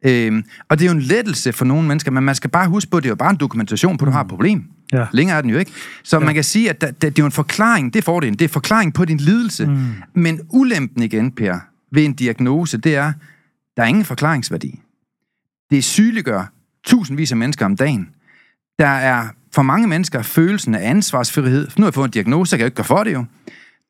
Ikke? 0.03 0.27
Øhm, 0.27 0.45
og 0.69 0.79
det 0.79 0.85
er 0.85 0.91
jo 0.91 0.97
en 0.97 1.03
lettelse 1.03 1.53
for 1.53 1.65
nogle 1.65 1.89
mennesker, 1.89 2.11
men 2.11 2.25
man 2.25 2.35
skal 2.35 2.51
bare 2.51 2.69
huske 2.69 2.91
på, 2.91 2.97
at 2.97 3.03
det 3.03 3.09
er 3.09 3.11
jo 3.11 3.17
bare 3.17 3.31
en 3.31 3.37
dokumentation 3.37 3.97
på, 3.97 4.05
at 4.05 4.07
du 4.07 4.13
har 4.13 4.21
et 4.21 4.29
problem. 4.29 4.65
Ja. 4.93 5.07
Længere 5.13 5.39
er 5.39 5.43
den 5.43 5.51
jo 5.51 5.59
ikke. 5.59 5.71
Så 6.05 6.19
ja. 6.19 6.25
man 6.25 6.35
kan 6.35 6.45
sige, 6.45 6.71
at 6.71 6.81
der, 6.81 6.91
det 6.91 7.07
er 7.07 7.13
jo 7.19 7.27
en 7.27 7.33
forklaring, 7.33 7.95
det 7.95 7.99
er 7.99 8.05
fordelen, 8.05 8.35
det 8.35 8.45
er 8.45 8.49
forklaring 8.49 8.95
på 8.95 9.05
din 9.05 9.19
lidelse. 9.19 9.67
Mm. 9.67 9.95
Men 10.15 10.41
ulempen 10.51 11.03
igen, 11.03 11.33
Per, 11.33 11.59
ved 11.93 12.05
en 12.05 12.13
diagnose, 12.13 12.79
det 12.79 12.97
er, 12.97 13.13
der 13.77 13.83
er 13.83 13.87
ingen 13.87 14.05
forklaringsværdi. 14.05 14.81
Det 15.71 15.85
sygeliggør 15.85 16.53
tusindvis 16.85 17.31
af 17.31 17.37
mennesker 17.37 17.65
om 17.65 17.77
dagen. 17.77 18.09
Der 18.79 18.87
er 18.87 19.29
for 19.55 19.63
mange 19.63 19.89
mennesker 19.89 20.23
følelsen 20.23 20.75
af 20.75 20.91
ansvarsfrihed. 20.91 21.69
Nu 21.77 21.83
har 21.83 21.87
jeg 21.87 21.95
fået 21.95 22.05
en 22.05 22.11
diagnose, 22.11 22.51
så 22.51 22.57
kan 22.57 22.61
jeg 22.61 22.67
ikke 22.67 22.77
gøre 22.77 22.85
for 22.85 23.05
det 23.05 23.13
jo. 23.13 23.25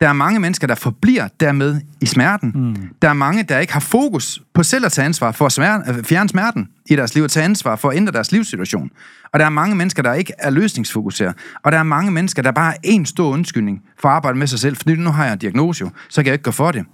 Der 0.01 0.09
er 0.09 0.13
mange 0.13 0.41
mennesker, 0.41 0.67
der 0.67 0.75
forbliver 0.75 1.29
dermed 1.41 1.81
i 2.01 2.07
smerten. 2.07 2.53
Mm. 2.55 2.89
Der 3.03 3.09
er 3.09 3.13
mange, 3.13 3.43
der 3.43 3.59
ikke 3.59 3.73
har 3.73 3.81
fokus 3.81 4.43
på 4.55 4.63
selv 4.63 4.87
at 4.87 4.93
tage 4.93 5.05
ansvar 5.05 5.33
for 5.33 5.47
at 5.47 5.53
smerte, 5.53 5.93
øh, 5.93 6.05
fjerne 6.05 6.29
smerten 6.29 6.69
i 6.87 6.97
deres 6.97 7.15
liv, 7.15 7.25
og 7.25 7.31
tage 7.31 7.45
ansvar 7.45 7.77
for 7.77 7.91
at 7.91 7.97
ændre 7.97 8.13
deres 8.13 8.33
livssituation. 8.33 8.91
Og 9.33 9.39
der 9.39 9.47
er 9.47 9.51
mange 9.51 9.77
mennesker, 9.77 10.03
der 10.03 10.15
ikke 10.15 10.33
er 10.39 10.51
løsningsfokuseret. 10.51 11.35
Og 11.65 11.73
der 11.73 11.79
er 11.79 11.83
mange 11.83 12.11
mennesker, 12.11 12.43
der 12.43 12.51
bare 12.51 12.65
har 12.65 12.79
en 12.85 13.07
stor 13.07 13.31
undskyldning 13.31 13.83
for 14.01 14.09
at 14.09 14.15
arbejde 14.15 14.39
med 14.39 14.47
sig 14.47 14.59
selv, 14.59 14.77
fordi 14.77 14.95
nu 14.95 15.11
har 15.11 15.25
jeg 15.25 15.33
en 15.33 15.39
diagnose 15.39 15.85
jo, 15.85 15.91
så 16.09 16.23
kan 16.23 16.27
jeg 16.27 16.35
ikke 16.35 16.45
gå 16.45 16.51
for 16.51 16.71
det. 16.71 16.85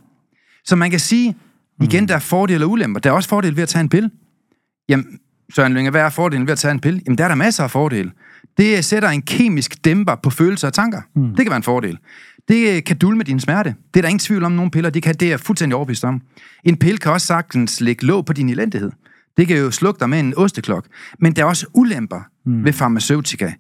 Så 0.64 0.76
man 0.76 0.90
kan 0.90 1.00
sige, 1.00 1.36
igen, 1.80 2.08
der 2.08 2.14
er 2.14 2.18
fordele 2.18 2.64
og 2.64 2.70
ulemper. 2.70 3.00
Der 3.00 3.10
er 3.10 3.14
også 3.14 3.28
fordele 3.28 3.56
ved 3.56 3.62
at 3.62 3.68
tage 3.68 3.80
en 3.80 3.88
pille. 3.88 4.10
Jamen, 4.88 5.18
Søren 5.54 5.72
Lynge, 5.72 5.90
hvad 5.90 6.00
er 6.00 6.10
fordelen 6.10 6.46
ved 6.46 6.52
at 6.52 6.58
tage 6.58 6.72
en 6.72 6.80
pille? 6.80 7.00
Jamen, 7.06 7.18
der 7.18 7.24
er 7.24 7.28
der 7.28 7.34
masser 7.34 7.64
af 7.64 7.70
fordele. 7.70 8.10
Det 8.56 8.84
sætter 8.84 9.08
en 9.08 9.22
kemisk 9.22 9.84
dæmper 9.84 10.14
på 10.14 10.30
følelser 10.30 10.68
og 10.68 10.74
tanker. 10.74 11.00
Mm. 11.16 11.28
Det 11.28 11.36
kan 11.36 11.50
være 11.50 11.56
en 11.56 11.62
fordel. 11.62 11.98
Det 12.48 12.76
øh, 12.76 12.84
kan 12.84 12.98
dulme 12.98 13.22
din 13.22 13.40
smerte. 13.40 13.74
Det 13.94 14.00
er 14.00 14.02
der 14.02 14.08
ingen 14.08 14.18
tvivl 14.18 14.44
om, 14.44 14.52
nogle 14.52 14.70
piller 14.70 14.90
de 14.90 15.00
kan. 15.00 15.14
Det 15.14 15.26
er 15.26 15.30
jeg 15.30 15.40
fuldstændig 15.40 15.76
overbevist 15.76 16.04
om. 16.04 16.20
En 16.64 16.76
pille 16.76 16.98
kan 16.98 17.12
også 17.12 17.26
sagtens 17.26 17.80
lægge 17.80 18.06
låg 18.06 18.26
på 18.26 18.32
din 18.32 18.48
elendighed. 18.48 18.90
Det 19.36 19.48
kan 19.48 19.56
jo 19.56 19.70
slukke 19.70 20.00
dig 20.00 20.10
med 20.10 20.20
en 20.20 20.34
osteklok. 20.36 20.86
Men 21.18 21.32
der 21.32 21.42
er 21.42 21.46
også 21.46 21.66
ulemper 21.74 22.20
mm. 22.46 22.64
ved 22.64 22.72
farmaceutika. 22.72 23.52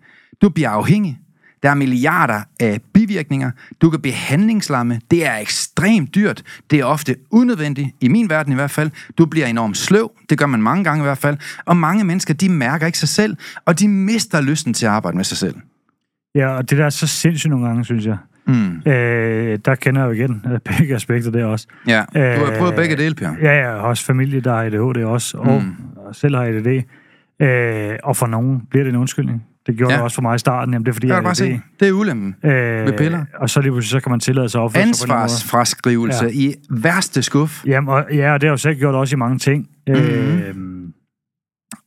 Du 0.42 0.48
bliver 0.48 0.68
afhængig. 0.68 1.18
Der 1.62 1.70
er 1.70 1.74
milliarder 1.74 2.40
af 2.60 2.80
bivirkninger. 2.94 3.50
Du 3.80 3.90
kan 3.90 4.00
behandlingslamme. 4.00 5.00
Det 5.10 5.26
er 5.26 5.36
ekstremt 5.36 6.14
dyrt. 6.14 6.42
Det 6.70 6.80
er 6.80 6.84
ofte 6.84 7.16
unødvendigt, 7.30 7.88
i 8.00 8.08
min 8.08 8.30
verden 8.30 8.52
i 8.52 8.54
hvert 8.54 8.70
fald. 8.70 8.90
Du 9.18 9.26
bliver 9.26 9.46
enormt 9.46 9.76
sløv. 9.76 10.12
Det 10.30 10.38
gør 10.38 10.46
man 10.46 10.62
mange 10.62 10.84
gange 10.84 11.02
i 11.02 11.06
hvert 11.06 11.18
fald. 11.18 11.36
Og 11.64 11.76
mange 11.76 12.04
mennesker, 12.04 12.34
de 12.34 12.48
mærker 12.48 12.86
ikke 12.86 12.98
sig 12.98 13.08
selv, 13.08 13.36
og 13.64 13.78
de 13.78 13.88
mister 13.88 14.40
lysten 14.40 14.74
til 14.74 14.86
at 14.86 14.92
arbejde 14.92 15.16
med 15.16 15.24
sig 15.24 15.36
selv. 15.36 15.54
Ja, 16.34 16.48
og 16.48 16.70
det 16.70 16.78
der 16.78 16.84
er 16.84 16.90
så 16.90 17.06
sindssygt 17.06 17.50
nogle 17.50 17.66
gange, 17.66 17.84
synes 17.84 18.06
jeg. 18.06 18.16
Mm. 18.46 18.92
Øh, 18.92 19.58
der 19.64 19.74
kender 19.74 20.00
jeg 20.00 20.08
jo 20.08 20.12
igen 20.12 20.44
øh, 20.52 20.58
begge 20.78 20.94
aspekter 20.94 21.30
der 21.30 21.44
også. 21.44 21.66
Ja, 21.86 22.04
du 22.14 22.44
har 22.44 22.58
prøvet 22.58 22.74
begge 22.74 22.96
dele, 22.96 23.14
Per. 23.14 23.30
Ja, 23.42 23.60
ja, 23.60 23.72
også 23.72 24.04
familie, 24.04 24.40
der 24.40 24.52
har 24.52 24.62
ADHD 24.62 25.04
også, 25.04 25.38
og, 25.38 25.62
mm. 25.62 25.74
og 25.96 26.14
selv 26.16 26.36
har 26.36 26.42
ADD. 26.42 26.82
Øh, 27.42 27.98
og 28.02 28.16
for 28.16 28.26
nogen 28.26 28.62
bliver 28.70 28.84
det 28.84 28.90
en 28.90 28.96
undskyldning. 28.96 29.44
Det 29.66 29.76
gjorde 29.76 29.92
ja. 29.92 29.96
det 29.96 30.04
også 30.04 30.14
for 30.14 30.22
mig 30.22 30.34
i 30.34 30.38
starten. 30.38 30.74
Jamen, 30.74 30.86
det 30.86 30.90
er 30.90 30.94
fordi, 30.94 31.06
jeg, 31.06 31.22
bare 31.22 31.34
se. 31.34 31.60
Det 31.80 31.88
er 31.88 31.92
ulempen 31.92 32.34
øh, 32.44 32.50
med 32.52 32.98
piller. 32.98 33.24
Og 33.38 33.50
så 33.50 33.60
lige 33.60 33.72
pludselig, 33.72 33.90
så 33.90 34.00
kan 34.00 34.10
man 34.10 34.20
tillade 34.20 34.48
sig 34.48 34.62
at 34.62 34.76
Ansvarsfraskrivelse 34.76 36.24
ja. 36.24 36.30
i 36.30 36.54
værste 36.70 37.22
skuff. 37.22 37.64
Jamen, 37.66 37.88
og, 37.88 38.04
ja, 38.12 38.32
og 38.32 38.40
det 38.40 38.46
har 38.46 38.52
jo 38.52 38.56
selv 38.56 38.78
gjort 38.78 38.94
også 38.94 39.16
i 39.16 39.18
mange 39.18 39.38
ting. 39.38 39.68
Mm-hmm. 39.86 40.02
Øh, 40.02 40.54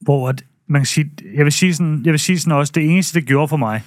hvor 0.01 0.29
at, 0.29 0.43
man 0.69 0.81
kan 0.81 0.85
sige, 0.85 1.11
jeg 1.35 1.43
vil 1.45 1.51
sige 1.51 1.73
sådan, 1.73 2.01
jeg 2.05 2.11
vil 2.11 2.19
sige 2.19 2.39
sådan 2.39 2.57
også, 2.57 2.71
det 2.75 2.91
eneste, 2.91 3.19
det 3.19 3.27
gjorde 3.27 3.47
for 3.47 3.57
mig, 3.57 3.83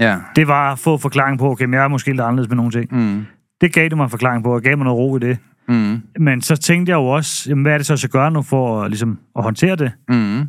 ja. 0.00 0.18
det 0.36 0.48
var 0.48 0.72
at 0.72 0.78
få 0.78 0.96
forklaring 0.96 1.38
på, 1.38 1.50
okay, 1.50 1.64
men 1.64 1.74
jeg 1.74 1.84
er 1.84 1.88
måske 1.88 2.10
lidt 2.10 2.20
anderledes 2.20 2.48
med 2.48 2.56
nogle 2.56 2.72
ting. 2.72 2.88
Mm. 2.90 3.24
Det 3.60 3.72
gav 3.72 3.88
det 3.88 3.96
mig 3.96 4.04
en 4.04 4.10
forklaring 4.10 4.44
på, 4.44 4.54
og 4.54 4.62
gav 4.62 4.76
mig 4.78 4.84
noget 4.84 4.98
ro 4.98 5.16
i 5.16 5.20
det. 5.20 5.38
Mm. 5.68 6.02
Men 6.18 6.40
så 6.40 6.56
tænkte 6.56 6.90
jeg 6.90 6.96
jo 6.96 7.06
også, 7.06 7.50
jamen, 7.50 7.62
hvad 7.62 7.72
er 7.72 7.76
det 7.76 7.86
så, 7.86 7.92
jeg 7.92 7.98
skal 7.98 8.10
gøre 8.10 8.30
nu 8.30 8.42
for 8.42 8.88
ligesom, 8.88 9.18
at 9.36 9.42
håndtere 9.42 9.76
det? 9.76 9.92
Mm. 10.08 10.40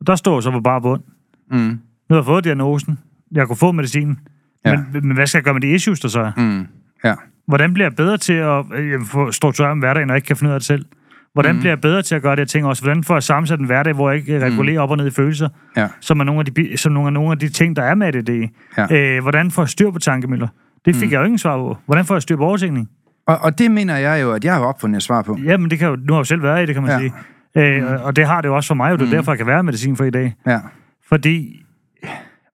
Og 0.00 0.06
der 0.06 0.16
står 0.16 0.40
så 0.40 0.50
på 0.50 0.60
bare 0.60 0.80
bund. 0.80 1.02
Mm. 1.50 1.78
Nu 2.12 2.16
har 2.16 2.20
jeg 2.20 2.26
fået 2.26 2.44
diagnosen. 2.44 2.98
Jeg 3.32 3.46
kunne 3.46 3.56
få 3.56 3.72
medicinen. 3.72 4.18
Ja. 4.66 4.76
Men, 4.92 5.06
men 5.06 5.16
hvad 5.16 5.26
skal 5.26 5.38
jeg 5.38 5.44
gøre 5.44 5.54
med 5.54 5.60
de 5.60 5.70
issues, 5.70 6.00
der 6.00 6.08
så 6.08 6.20
er? 6.20 6.32
Mm. 6.36 6.66
Ja. 7.04 7.14
Hvordan 7.46 7.72
bliver 7.74 7.86
jeg 7.86 7.96
bedre 7.96 8.16
til 8.18 8.32
at 8.32 8.64
øh, 8.74 9.00
få 9.04 9.32
struktureret 9.32 9.72
en 9.72 9.78
hverdag, 9.78 10.06
når 10.06 10.14
jeg 10.14 10.18
ikke 10.18 10.26
kan 10.26 10.36
finde 10.36 10.50
ud 10.50 10.54
af 10.54 10.60
det 10.60 10.66
selv? 10.66 10.84
Hvordan 11.32 11.54
mm. 11.54 11.60
bliver 11.60 11.70
jeg 11.70 11.80
bedre 11.80 12.02
til 12.02 12.14
at 12.14 12.22
gøre 12.22 12.36
det 12.36 12.40
her 12.40 12.46
ting 12.46 12.66
også? 12.66 12.82
Hvordan 12.82 13.04
får 13.04 13.14
jeg 13.14 13.22
sammensat 13.22 13.60
en 13.60 13.66
hverdag, 13.66 13.92
hvor 13.92 14.10
jeg 14.10 14.18
ikke 14.18 14.38
mm. 14.38 14.42
regulerer 14.42 14.78
mm. 14.78 14.82
op 14.82 14.90
og 14.90 14.96
ned 14.96 15.06
i 15.06 15.10
følelser, 15.10 15.48
ja. 15.76 15.88
som 16.00 16.20
er 16.20 16.24
nogle 16.24 16.38
af 16.40 16.46
de, 16.46 16.76
som 16.76 16.92
nogle 16.92 17.06
af, 17.06 17.12
nogle 17.12 17.32
af 17.32 17.38
de 17.38 17.48
ting, 17.48 17.76
der 17.76 17.82
er 17.82 17.94
med 17.94 18.12
det. 18.12 18.50
Ja. 18.78 19.16
Øh, 19.16 19.22
hvordan 19.22 19.50
får 19.50 19.62
jeg 19.62 19.68
styr 19.68 19.90
på 19.90 19.98
tankemøller? 19.98 20.48
Det 20.84 20.96
fik 20.96 21.08
mm. 21.08 21.12
jeg 21.12 21.18
jo 21.18 21.24
ingen 21.24 21.38
svar 21.38 21.56
på. 21.56 21.76
Hvordan 21.86 22.04
får 22.04 22.14
jeg 22.14 22.22
styr 22.22 22.36
på 22.36 22.44
overtænkning? 22.44 22.88
Og, 23.26 23.38
og 23.38 23.58
det 23.58 23.70
mener 23.70 23.96
jeg 23.96 24.22
jo, 24.22 24.32
at 24.32 24.44
jeg 24.44 24.54
har 24.54 24.60
opfundet 24.60 24.96
et 24.96 25.02
svar 25.02 25.22
på. 25.22 25.38
Jamen, 25.44 25.70
det 25.70 25.78
kan 25.78 25.88
jo, 25.88 25.96
nu 25.96 26.12
har 26.12 26.14
jeg 26.14 26.18
jo 26.18 26.24
selv 26.24 26.42
været 26.42 26.62
i 26.62 26.66
det, 26.66 26.74
kan 26.74 26.82
man 26.82 26.92
ja. 26.92 26.98
sige. 26.98 27.12
Øh, 27.56 27.82
mm. 27.82 28.02
Og 28.02 28.16
det 28.16 28.26
har 28.26 28.40
det 28.40 28.48
jo 28.48 28.56
også 28.56 28.68
for 28.68 28.74
mig, 28.74 28.92
og 28.92 28.98
det 28.98 29.04
er 29.04 29.08
mm. 29.08 29.16
derfor, 29.16 29.32
jeg 29.32 29.38
kan 29.38 29.46
være 29.46 29.62
medicin 29.62 29.96
for 29.96 30.04
i 30.04 30.10
dag. 30.10 30.34
Ja. 30.46 30.58
Fordi 31.08 31.62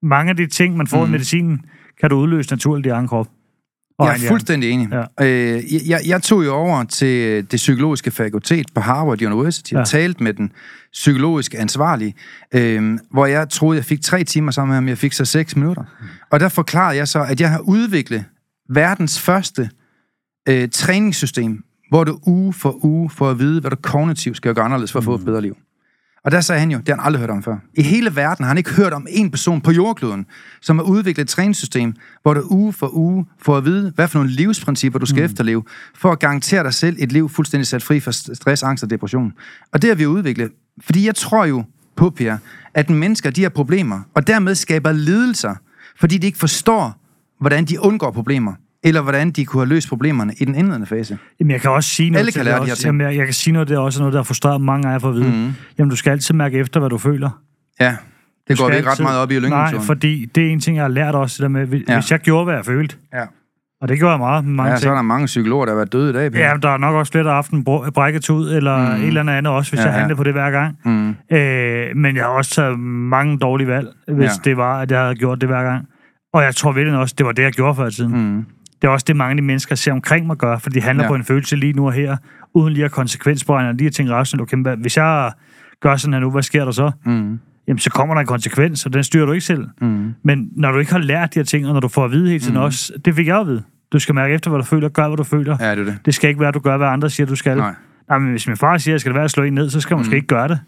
mange 0.02 0.30
af 0.30 0.36
de 0.36 0.46
ting, 0.46 0.76
man 0.76 0.86
får 0.86 1.04
mm. 1.04 1.10
i 1.10 1.12
medicinen, 1.12 1.60
kan 2.00 2.10
du 2.10 2.16
udløse 2.16 2.50
naturligt 2.50 2.86
i 2.86 2.88
egen 2.88 3.08
krop. 3.08 3.28
Og 3.98 4.06
jeg 4.06 4.24
er 4.24 4.28
fuldstændig 4.28 4.70
enig. 4.70 4.88
Ja. 5.18 5.26
Øh, 5.26 5.88
jeg, 5.88 6.00
jeg 6.06 6.22
tog 6.22 6.44
jo 6.44 6.54
over 6.54 6.84
til 6.84 7.36
det 7.50 7.56
psykologiske 7.56 8.10
fakultet 8.10 8.66
på 8.74 8.80
Harvard 8.80 9.22
University 9.22 9.72
ja. 9.72 9.80
og 9.80 9.88
talte 9.88 10.22
med 10.22 10.34
den 10.34 10.52
psykologiske 10.92 11.58
ansvarlige, 11.58 12.14
øh, 12.54 12.98
hvor 13.10 13.26
jeg 13.26 13.48
troede, 13.48 13.76
jeg 13.76 13.84
fik 13.84 14.00
tre 14.00 14.24
timer 14.24 14.50
sammen 14.50 14.68
med 14.68 14.74
ham, 14.76 14.88
jeg 14.88 14.98
fik 14.98 15.12
så 15.12 15.24
seks 15.24 15.56
minutter. 15.56 15.82
Mm. 15.82 16.06
Og 16.30 16.40
der 16.40 16.48
forklarede 16.48 16.96
jeg 16.96 17.08
så, 17.08 17.22
at 17.22 17.40
jeg 17.40 17.50
har 17.50 17.58
udviklet 17.58 18.24
verdens 18.70 19.20
første 19.20 19.70
øh, 20.48 20.68
træningssystem, 20.68 21.64
hvor 21.88 22.04
du 22.04 22.18
uge 22.26 22.52
for 22.52 22.84
uge 22.84 23.10
får 23.10 23.30
at 23.30 23.38
vide, 23.38 23.60
hvad 23.60 23.70
du 23.70 23.76
kognitivt 23.76 24.36
skal 24.36 24.54
gøre 24.54 24.64
anderledes 24.64 24.92
for 24.92 24.98
at 24.98 25.04
få 25.04 25.14
et 25.14 25.20
mm. 25.20 25.26
bedre 25.26 25.42
liv. 25.42 25.56
Og 26.24 26.30
der 26.30 26.40
sagde 26.40 26.60
han 26.60 26.70
jo, 26.70 26.78
det 26.78 26.88
har 26.88 26.94
han 26.94 27.04
aldrig 27.04 27.20
hørt 27.20 27.30
om 27.30 27.42
før. 27.42 27.56
I 27.74 27.82
hele 27.82 28.16
verden 28.16 28.42
har 28.42 28.48
han 28.48 28.58
ikke 28.58 28.70
hørt 28.70 28.92
om 28.92 29.06
en 29.10 29.30
person 29.30 29.60
på 29.60 29.72
jordkloden, 29.72 30.26
som 30.60 30.78
har 30.78 30.84
udviklet 30.84 31.24
et 31.24 31.28
træningssystem, 31.28 31.94
hvor 32.22 32.34
du 32.34 32.42
uge 32.50 32.72
for 32.72 32.94
uge 32.94 33.26
får 33.38 33.56
at 33.56 33.64
vide, 33.64 33.92
hvad 33.94 34.08
for 34.08 34.18
nogle 34.18 34.30
livsprincipper 34.30 34.98
du 34.98 35.06
skal 35.06 35.20
mm. 35.20 35.24
efterleve, 35.24 35.62
for 35.94 36.12
at 36.12 36.18
garantere 36.18 36.62
dig 36.62 36.74
selv 36.74 36.96
et 36.98 37.12
liv 37.12 37.28
fuldstændig 37.28 37.66
sat 37.66 37.82
fri 37.82 38.00
for 38.00 38.10
stress, 38.10 38.62
angst 38.62 38.84
og 38.84 38.90
depression. 38.90 39.32
Og 39.72 39.82
det 39.82 39.90
har 39.90 39.94
vi 39.94 40.06
udviklet. 40.06 40.52
Fordi 40.80 41.06
jeg 41.06 41.14
tror 41.14 41.44
jo 41.44 41.64
på, 41.96 42.10
Per, 42.10 42.36
at 42.74 42.90
mennesker 42.90 43.30
de 43.30 43.42
har 43.42 43.48
problemer, 43.48 44.00
og 44.14 44.26
dermed 44.26 44.54
skaber 44.54 44.92
lidelser, 44.92 45.54
fordi 46.00 46.18
de 46.18 46.26
ikke 46.26 46.38
forstår, 46.38 47.00
hvordan 47.40 47.64
de 47.64 47.80
undgår 47.80 48.10
problemer 48.10 48.52
eller 48.84 49.00
hvordan 49.02 49.30
de 49.30 49.44
kunne 49.44 49.60
have 49.60 49.68
løst 49.68 49.88
problemerne 49.88 50.34
i 50.40 50.44
den 50.44 50.54
indledende 50.54 50.86
fase. 50.86 51.18
Jamen, 51.40 51.50
jeg 51.50 51.60
kan 51.60 51.70
også 51.70 51.90
sige 51.90 52.10
noget 52.10 52.20
Alle 52.20 52.32
kan 52.32 52.44
lære 52.44 52.60
de 52.60 52.66
her 52.66 52.74
ting. 52.74 52.86
Jamen, 52.86 53.00
jeg, 53.00 53.16
jeg 53.16 53.24
kan 53.24 53.34
sige 53.34 53.52
noget, 53.52 53.68
det 53.68 53.74
er 53.74 53.78
også 53.78 54.00
noget, 54.00 54.12
der 54.12 54.18
har 54.18 54.24
frustreret 54.24 54.60
mange 54.60 54.88
af 54.88 54.92
jer 54.92 54.98
for 54.98 55.08
at 55.08 55.14
vide. 55.14 55.30
Mm. 55.30 55.52
Jamen, 55.78 55.90
du 55.90 55.96
skal 55.96 56.10
altid 56.10 56.34
mærke 56.34 56.58
efter, 56.58 56.80
hvad 56.80 56.90
du 56.90 56.98
føler. 56.98 57.30
Ja, 57.80 57.96
det 58.48 58.58
du 58.58 58.62
går 58.62 58.70
vi 58.70 58.76
ikke 58.76 58.90
ret 58.90 59.00
meget 59.00 59.20
op 59.20 59.30
i 59.30 59.40
Nej, 59.40 59.74
fordi 59.80 60.24
det 60.34 60.46
er 60.46 60.50
en 60.50 60.60
ting, 60.60 60.76
jeg 60.76 60.84
har 60.84 60.88
lært 60.88 61.14
også, 61.14 61.34
det 61.34 61.42
der 61.42 61.48
med, 61.48 61.66
hvis 61.66 61.82
ja. 61.88 62.00
jeg 62.10 62.20
gjorde, 62.20 62.44
hvad 62.44 62.54
jeg 62.54 62.64
følte, 62.64 62.96
ja. 63.14 63.22
og 63.80 63.88
det 63.88 63.98
gjorde 63.98 64.10
jeg 64.10 64.18
meget. 64.18 64.44
Mange 64.44 64.70
ja, 64.70 64.76
ting. 64.76 64.82
så 64.82 64.90
er 64.90 64.94
der 64.94 65.02
mange 65.02 65.26
psykologer, 65.26 65.64
der 65.64 65.72
har 65.72 65.76
været 65.76 65.92
døde 65.92 66.10
i 66.10 66.12
dag. 66.12 66.32
Ja, 66.34 66.54
der 66.62 66.68
er 66.68 66.78
nok 66.78 66.94
også 66.94 67.12
flere, 67.12 67.24
der 67.24 67.30
har 67.30 67.34
haft 67.34 67.50
en 67.50 67.64
brækket 67.94 68.30
ud, 68.30 68.52
eller 68.52 68.96
mm. 68.96 69.02
et 69.02 69.06
eller 69.06 69.32
andet 69.32 69.52
også, 69.52 69.70
hvis 69.70 69.80
ja, 69.80 69.84
jeg 69.84 69.94
handlede 69.94 70.16
på 70.16 70.24
det 70.24 70.32
hver 70.32 70.50
gang. 70.50 70.78
Mm. 70.84 71.36
Øh, 71.36 71.96
men 71.96 72.16
jeg 72.16 72.24
har 72.24 72.30
også 72.30 72.54
taget 72.54 72.80
mange 72.80 73.38
dårlige 73.38 73.68
valg, 73.68 73.88
hvis 74.08 74.30
ja. 74.30 74.50
det 74.50 74.56
var, 74.56 74.80
at 74.80 74.90
jeg 74.90 75.00
havde 75.00 75.14
gjort 75.14 75.40
det 75.40 75.48
hver 75.48 75.62
gang. 75.62 75.86
Og 76.32 76.42
jeg 76.42 76.54
tror 76.54 76.72
virkelig 76.72 76.98
også, 76.98 77.14
det 77.18 77.26
var 77.26 77.32
det, 77.32 77.42
jeg 77.42 77.52
gjorde 77.52 77.74
før 77.74 77.86
i 77.86 77.90
tiden. 77.90 78.12
Mm. 78.12 78.44
Det 78.82 78.88
er 78.88 78.92
også 78.92 79.04
det, 79.08 79.16
mange 79.16 79.30
af 79.30 79.36
de 79.36 79.42
mennesker 79.42 79.74
ser 79.74 79.92
omkring 79.92 80.26
mig 80.26 80.36
gøre, 80.36 80.60
for 80.60 80.70
de 80.70 80.80
handler 80.80 81.04
ja. 81.04 81.08
på 81.08 81.14
en 81.14 81.24
følelse 81.24 81.56
lige 81.56 81.72
nu 81.72 81.86
og 81.86 81.92
her, 81.92 82.16
uden 82.54 82.72
lige 82.74 82.84
at 82.84 82.90
konsekvensberegne, 82.90 83.76
lige 83.76 83.86
at 83.86 83.92
tænke 83.92 84.12
rationelt, 84.12 84.54
okay, 84.54 84.76
hvis 84.76 84.96
jeg 84.96 85.32
gør 85.80 85.96
sådan 85.96 86.12
her 86.12 86.20
nu, 86.20 86.30
hvad 86.30 86.42
sker 86.42 86.64
der 86.64 86.72
så? 86.72 86.90
Mm. 87.04 87.40
Jamen, 87.68 87.78
så 87.78 87.90
kommer 87.90 88.14
der 88.14 88.20
en 88.20 88.26
konsekvens, 88.26 88.86
og 88.86 88.92
den 88.92 89.04
styrer 89.04 89.26
du 89.26 89.32
ikke 89.32 89.44
selv. 89.44 89.68
Mm. 89.80 90.14
Men 90.22 90.48
når 90.56 90.72
du 90.72 90.78
ikke 90.78 90.92
har 90.92 90.98
lært 90.98 91.34
de 91.34 91.38
her 91.38 91.44
ting, 91.44 91.66
og 91.66 91.72
når 91.72 91.80
du 91.80 91.88
får 91.88 92.04
at 92.04 92.10
vide 92.10 92.28
hele 92.28 92.40
tiden 92.40 92.54
mm. 92.56 92.62
også, 92.62 92.92
det 93.04 93.14
fik 93.14 93.26
jeg 93.26 93.40
at 93.40 93.46
vide. 93.46 93.62
Du 93.92 93.98
skal 93.98 94.14
mærke 94.14 94.34
efter, 94.34 94.50
hvad 94.50 94.58
du 94.58 94.64
føler, 94.64 94.88
gør, 94.88 95.08
hvad 95.08 95.16
du 95.16 95.24
føler. 95.24 95.56
Ja, 95.60 95.70
det, 95.70 95.80
er 95.80 95.84
det. 95.84 95.98
det 96.04 96.14
skal 96.14 96.28
ikke 96.28 96.40
være, 96.40 96.48
at 96.48 96.54
du 96.54 96.60
gør, 96.60 96.76
hvad 96.76 96.86
andre 96.86 97.10
siger, 97.10 97.26
du 97.26 97.36
skal. 97.36 97.56
Nej. 97.56 97.74
Nej, 98.08 98.18
men 98.18 98.30
hvis 98.30 98.46
min 98.46 98.56
far 98.56 98.78
siger, 98.78 98.92
at 98.92 98.94
jeg 98.94 99.00
skal 99.00 99.14
være 99.14 99.24
at 99.24 99.30
slå 99.30 99.42
en 99.42 99.54
ned, 99.54 99.70
så 99.70 99.80
skal 99.80 99.94
jeg 99.94 99.96
mm. 99.96 100.00
måske 100.00 100.16
ikke 100.16 100.26
gøre 100.26 100.48
det. 100.48 100.60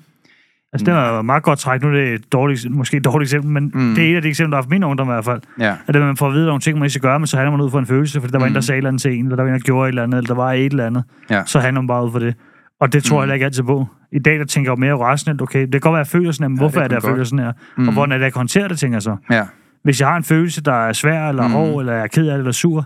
Altså, 0.73 0.85
det 0.85 0.95
var 0.95 1.23
meget 1.23 1.43
godt 1.43 1.59
træk. 1.59 1.83
Nu 1.83 1.89
er 1.89 1.93
det 1.93 2.14
et 2.14 2.33
dårligt, 2.33 2.71
måske 2.71 2.97
et 2.97 3.05
dårligt 3.05 3.29
eksempel, 3.29 3.51
men 3.51 3.71
mm. 3.75 3.95
det 3.95 4.07
er 4.07 4.12
et 4.12 4.16
af 4.16 4.23
de 4.23 4.29
eksempler, 4.29 4.51
der 4.51 4.57
har 4.57 4.62
for 4.62 4.71
min 4.71 4.85
ungdom 4.85 5.09
i 5.09 5.12
hvert 5.12 5.25
fald. 5.25 5.41
Ja. 5.61 5.75
At 5.87 5.95
det, 5.95 6.03
man 6.03 6.16
får 6.16 6.27
at 6.27 6.33
vide 6.33 6.47
nogle 6.47 6.61
ting, 6.61 6.79
man 6.79 6.85
ikke 6.85 6.91
skal 6.91 7.03
gøre, 7.03 7.18
men 7.18 7.27
så 7.27 7.37
handler 7.37 7.51
man 7.51 7.61
ud 7.61 7.71
for 7.71 7.79
en 7.79 7.87
følelse, 7.87 8.21
fordi 8.21 8.33
der 8.33 8.39
var 8.39 8.47
mm. 8.47 8.51
en, 8.51 8.55
der 8.55 8.61
sagde 8.61 8.77
et 8.77 8.79
eller 8.79 8.89
andet 8.89 9.03
til 9.03 9.18
en, 9.18 9.25
eller 9.25 9.37
der 9.37 9.43
var 9.43 9.49
en, 9.49 9.55
der 9.55 9.61
gjorde 9.61 9.89
et 9.89 9.89
eller 9.89 10.03
andet, 10.03 10.18
eller 10.18 10.27
der 10.27 10.35
var 10.35 10.53
et 10.53 10.71
eller 10.73 10.87
andet. 10.87 11.05
Ja. 11.31 11.43
Så 11.47 11.61
handler 11.61 11.81
man 11.81 11.89
bare 11.89 12.07
ud 12.07 12.12
for 12.12 12.18
det. 12.18 12.35
Og 12.81 12.93
det 12.93 13.05
tror 13.05 13.25
mm. 13.25 13.29
jeg 13.29 13.35
ikke 13.35 13.47
altid 13.47 13.62
på. 13.62 13.87
I 14.12 14.18
dag, 14.18 14.39
der 14.39 14.45
tænker 14.45 14.71
jeg 14.71 14.77
jo 14.77 14.81
mere 14.81 14.95
rationelt, 14.95 15.43
okay, 15.43 15.62
det 15.62 15.73
kan 15.73 15.81
godt 15.81 15.93
være, 15.93 16.01
at 16.01 16.07
jeg 16.07 16.21
føler 16.21 16.33
sådan 16.33 16.45
her, 16.45 16.49
men 16.49 16.57
ja, 16.57 16.61
hvorfor 16.61 16.81
er 16.81 16.89
det, 16.89 16.95
jeg 16.95 17.03
føler 17.03 17.25
sådan 17.25 17.45
her? 17.45 17.53
Mm. 17.77 17.89
Og 17.89 17.95
hvordan 17.95 18.12
er 18.12 18.16
det, 18.18 18.25
jeg 18.25 18.33
håndterer 18.35 18.68
det, 18.68 18.79
tænker 18.79 18.97
jeg 18.97 19.03
så. 19.03 19.16
Ja. 19.31 19.45
Hvis 19.85 20.01
jeg 20.01 20.09
har 20.09 20.16
en 20.16 20.25
følelse, 20.25 20.62
der 20.62 20.73
er 20.73 20.93
svær, 20.93 21.29
eller 21.29 21.47
mm. 21.47 21.53
hård, 21.53 21.81
eller 21.81 21.93
jeg 21.93 22.03
er 22.03 22.07
ked 22.07 22.27
af 22.27 22.33
det, 22.33 22.39
eller 22.39 22.53
sur, 22.53 22.85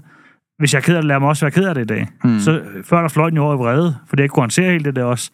hvis 0.58 0.74
jeg 0.74 0.78
er 0.78 0.82
ked 0.82 0.96
af 0.96 1.02
det, 1.02 1.08
lader 1.08 1.20
mig 1.20 1.28
også 1.28 1.44
være 1.44 1.50
ked 1.50 1.64
af 1.64 1.74
det 1.74 1.82
i 1.82 1.84
dag. 1.84 2.08
Mm. 2.24 2.38
Så 2.38 2.60
før 2.84 3.00
der 3.00 3.08
fløj 3.08 3.28
den 3.28 3.36
jo 3.36 3.44
over 3.44 3.54
i 3.54 3.58
vrede, 3.58 3.96
fordi 4.08 4.20
jeg 4.20 4.24
ikke 4.24 4.32
kunne 4.32 4.42
håndtere 4.42 4.70
helt 4.70 4.84
det 4.84 4.96
der 4.96 5.04
også. 5.04 5.30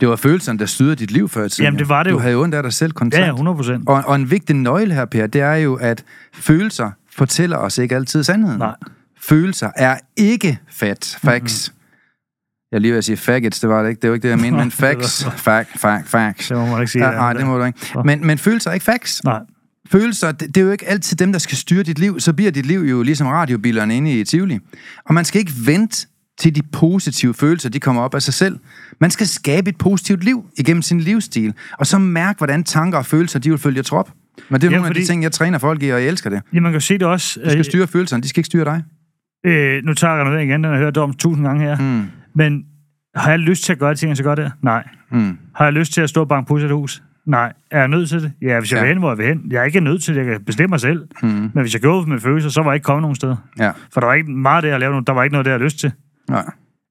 Det 0.00 0.08
var 0.08 0.16
følelsen, 0.16 0.58
der 0.58 0.66
styrede 0.66 0.96
dit 0.96 1.10
liv 1.10 1.28
før 1.28 1.48
tiden. 1.48 1.64
Jamen, 1.64 1.78
det 1.78 1.88
var 1.88 2.02
det 2.02 2.10
jo. 2.10 2.14
Du 2.14 2.20
havde 2.20 2.32
jo 2.32 2.42
ondt 2.42 2.54
af 2.54 2.62
dig 2.62 2.72
selv 2.72 2.92
konstant. 2.92 3.24
Ja, 3.24 3.30
100 3.30 3.56
procent. 3.56 3.88
Og, 3.88 4.02
og 4.06 4.16
en 4.16 4.30
vigtig 4.30 4.56
nøgle 4.56 4.94
her, 4.94 5.04
Per, 5.04 5.26
det 5.26 5.40
er 5.40 5.54
jo, 5.54 5.74
at 5.74 6.04
følelser 6.34 6.90
fortæller 7.12 7.56
os 7.56 7.78
ikke 7.78 7.96
altid 7.96 8.22
sandheden. 8.22 8.58
Nej. 8.58 8.74
Følelser 9.20 9.70
er 9.76 9.98
ikke 10.16 10.58
fat, 10.70 11.18
facts. 11.22 11.70
Mm-hmm. 11.70 11.78
Jeg 12.72 12.80
lige 12.80 12.94
vil 12.94 13.02
sige 13.02 13.16
faggots, 13.16 13.60
det 13.60 13.68
var 13.68 13.82
det 13.82 13.88
ikke. 13.90 14.00
Det 14.00 14.10
var 14.10 14.14
ikke 14.14 14.22
det, 14.22 14.30
jeg 14.30 14.38
mente, 14.38 14.58
men 14.64 14.70
facts, 14.70 15.24
fact, 15.24 15.78
fact, 15.78 16.08
facts. 16.08 16.48
Det 16.48 16.56
må 16.56 16.66
man 16.66 16.80
ikke 16.80 16.92
sige. 16.92 17.06
Ja, 17.06 17.10
nej, 17.10 17.32
det 17.32 17.46
må 17.46 17.58
du 17.58 17.64
ikke. 17.64 17.78
Men, 18.04 18.26
men 18.26 18.38
følelser 18.38 18.70
er 18.70 18.74
ikke 18.74 18.84
facts. 18.84 19.24
Nej. 19.24 19.40
Følelser, 19.90 20.32
det, 20.32 20.54
det 20.54 20.56
er 20.56 20.64
jo 20.64 20.70
ikke 20.70 20.88
altid 20.88 21.16
dem, 21.16 21.32
der 21.32 21.38
skal 21.38 21.56
styre 21.56 21.82
dit 21.82 21.98
liv. 21.98 22.20
Så 22.20 22.32
bliver 22.32 22.50
dit 22.50 22.66
liv 22.66 22.80
jo 22.80 23.02
ligesom 23.02 23.26
radiobilerne 23.26 23.96
inde 23.96 24.20
i 24.20 24.24
Tivoli. 24.24 24.58
Og 25.04 25.14
man 25.14 25.24
skal 25.24 25.38
ikke 25.38 25.52
vente 25.66 26.06
til 26.38 26.54
de 26.54 26.62
positive 26.62 27.34
følelser, 27.34 27.68
de 27.68 27.80
kommer 27.80 28.02
op 28.02 28.14
af 28.14 28.22
sig 28.22 28.34
selv. 28.34 28.58
Man 29.00 29.10
skal 29.10 29.26
skabe 29.26 29.70
et 29.70 29.78
positivt 29.78 30.24
liv 30.24 30.50
igennem 30.58 30.82
sin 30.82 31.00
livsstil, 31.00 31.54
og 31.78 31.86
så 31.86 31.98
mærke, 31.98 32.38
hvordan 32.38 32.64
tanker 32.64 32.98
og 32.98 33.06
følelser, 33.06 33.38
de 33.38 33.50
vil 33.50 33.58
følge 33.58 33.82
trop. 33.82 34.10
Men 34.48 34.60
det 34.60 34.66
er 34.66 34.70
ja, 34.70 34.76
nogle 34.76 34.86
fordi... 34.86 35.00
af 35.00 35.04
de 35.04 35.12
ting, 35.12 35.22
jeg 35.22 35.32
træner 35.32 35.58
folk 35.58 35.82
i, 35.82 35.88
og 35.88 36.00
jeg 36.00 36.08
elsker 36.08 36.30
det. 36.30 36.42
Ja, 36.54 36.60
man 36.60 36.72
kan 36.72 36.80
se 36.80 36.94
det 36.94 37.02
også. 37.02 37.40
Du 37.44 37.48
skal 37.48 37.58
øh, 37.58 37.64
styre 37.64 37.86
følelserne, 37.86 38.22
de 38.22 38.28
skal 38.28 38.40
ikke 38.40 38.46
styre 38.46 38.64
dig. 38.64 38.82
Øh, 39.46 39.84
nu 39.84 39.94
tager 39.94 40.14
jeg 40.14 40.24
noget 40.24 40.42
igen, 40.42 40.50
den 40.50 40.64
har 40.64 40.70
jeg 40.70 40.78
hørt 40.78 40.96
om 40.96 41.14
tusind 41.14 41.46
gange 41.46 41.64
her. 41.64 41.76
Mm. 41.78 42.04
Men 42.34 42.64
har 43.14 43.30
jeg 43.30 43.38
lyst 43.38 43.64
til 43.64 43.72
at 43.72 43.78
gøre 43.78 43.94
ting, 43.94 44.16
skal 44.16 44.24
gøre 44.24 44.36
det? 44.36 44.52
Nej. 44.62 44.88
Mm. 45.12 45.38
Har 45.54 45.64
jeg 45.64 45.72
lyst 45.72 45.92
til 45.92 46.00
at 46.00 46.08
stå 46.08 46.20
og 46.20 46.28
banke 46.28 46.48
på 46.48 46.56
et 46.56 46.70
hus? 46.70 47.02
Nej. 47.26 47.52
Er 47.70 47.78
jeg 47.78 47.88
nødt 47.88 48.08
til 48.08 48.22
det? 48.22 48.32
Ja, 48.42 48.60
hvis 48.60 48.72
jeg 48.72 48.76
ja. 48.76 48.82
vil 48.82 48.88
hen, 48.88 48.98
hvor 48.98 49.10
jeg 49.10 49.18
vil 49.18 49.26
hen. 49.26 49.42
Jeg 49.50 49.60
er 49.60 49.64
ikke 49.64 49.80
nødt 49.80 50.02
til 50.02 50.14
det, 50.14 50.20
jeg 50.20 50.32
kan 50.32 50.44
bestemme 50.44 50.70
mig 50.70 50.80
selv. 50.80 51.08
Mm. 51.22 51.28
Men 51.28 51.60
hvis 51.60 51.72
jeg 51.72 51.80
gjorde 51.80 52.10
med 52.10 52.20
følelser, 52.20 52.50
så 52.50 52.62
var 52.62 52.70
jeg 52.70 52.74
ikke 52.74 52.84
kommet 52.84 53.02
nogen 53.02 53.14
sted. 53.14 53.36
Ja. 53.58 53.70
For 53.92 54.00
der 54.00 54.06
var 54.06 54.14
ikke 54.14 54.30
meget 54.30 54.62
det, 54.62 54.68
jeg 54.68 54.80
lavede. 54.80 55.04
Der 55.06 55.12
var 55.12 55.22
ikke 55.22 55.32
noget, 55.32 55.44
der 55.44 55.50
jeg 55.50 55.60
lyst 55.60 55.78
til. 55.78 55.92
Nej. 56.28 56.44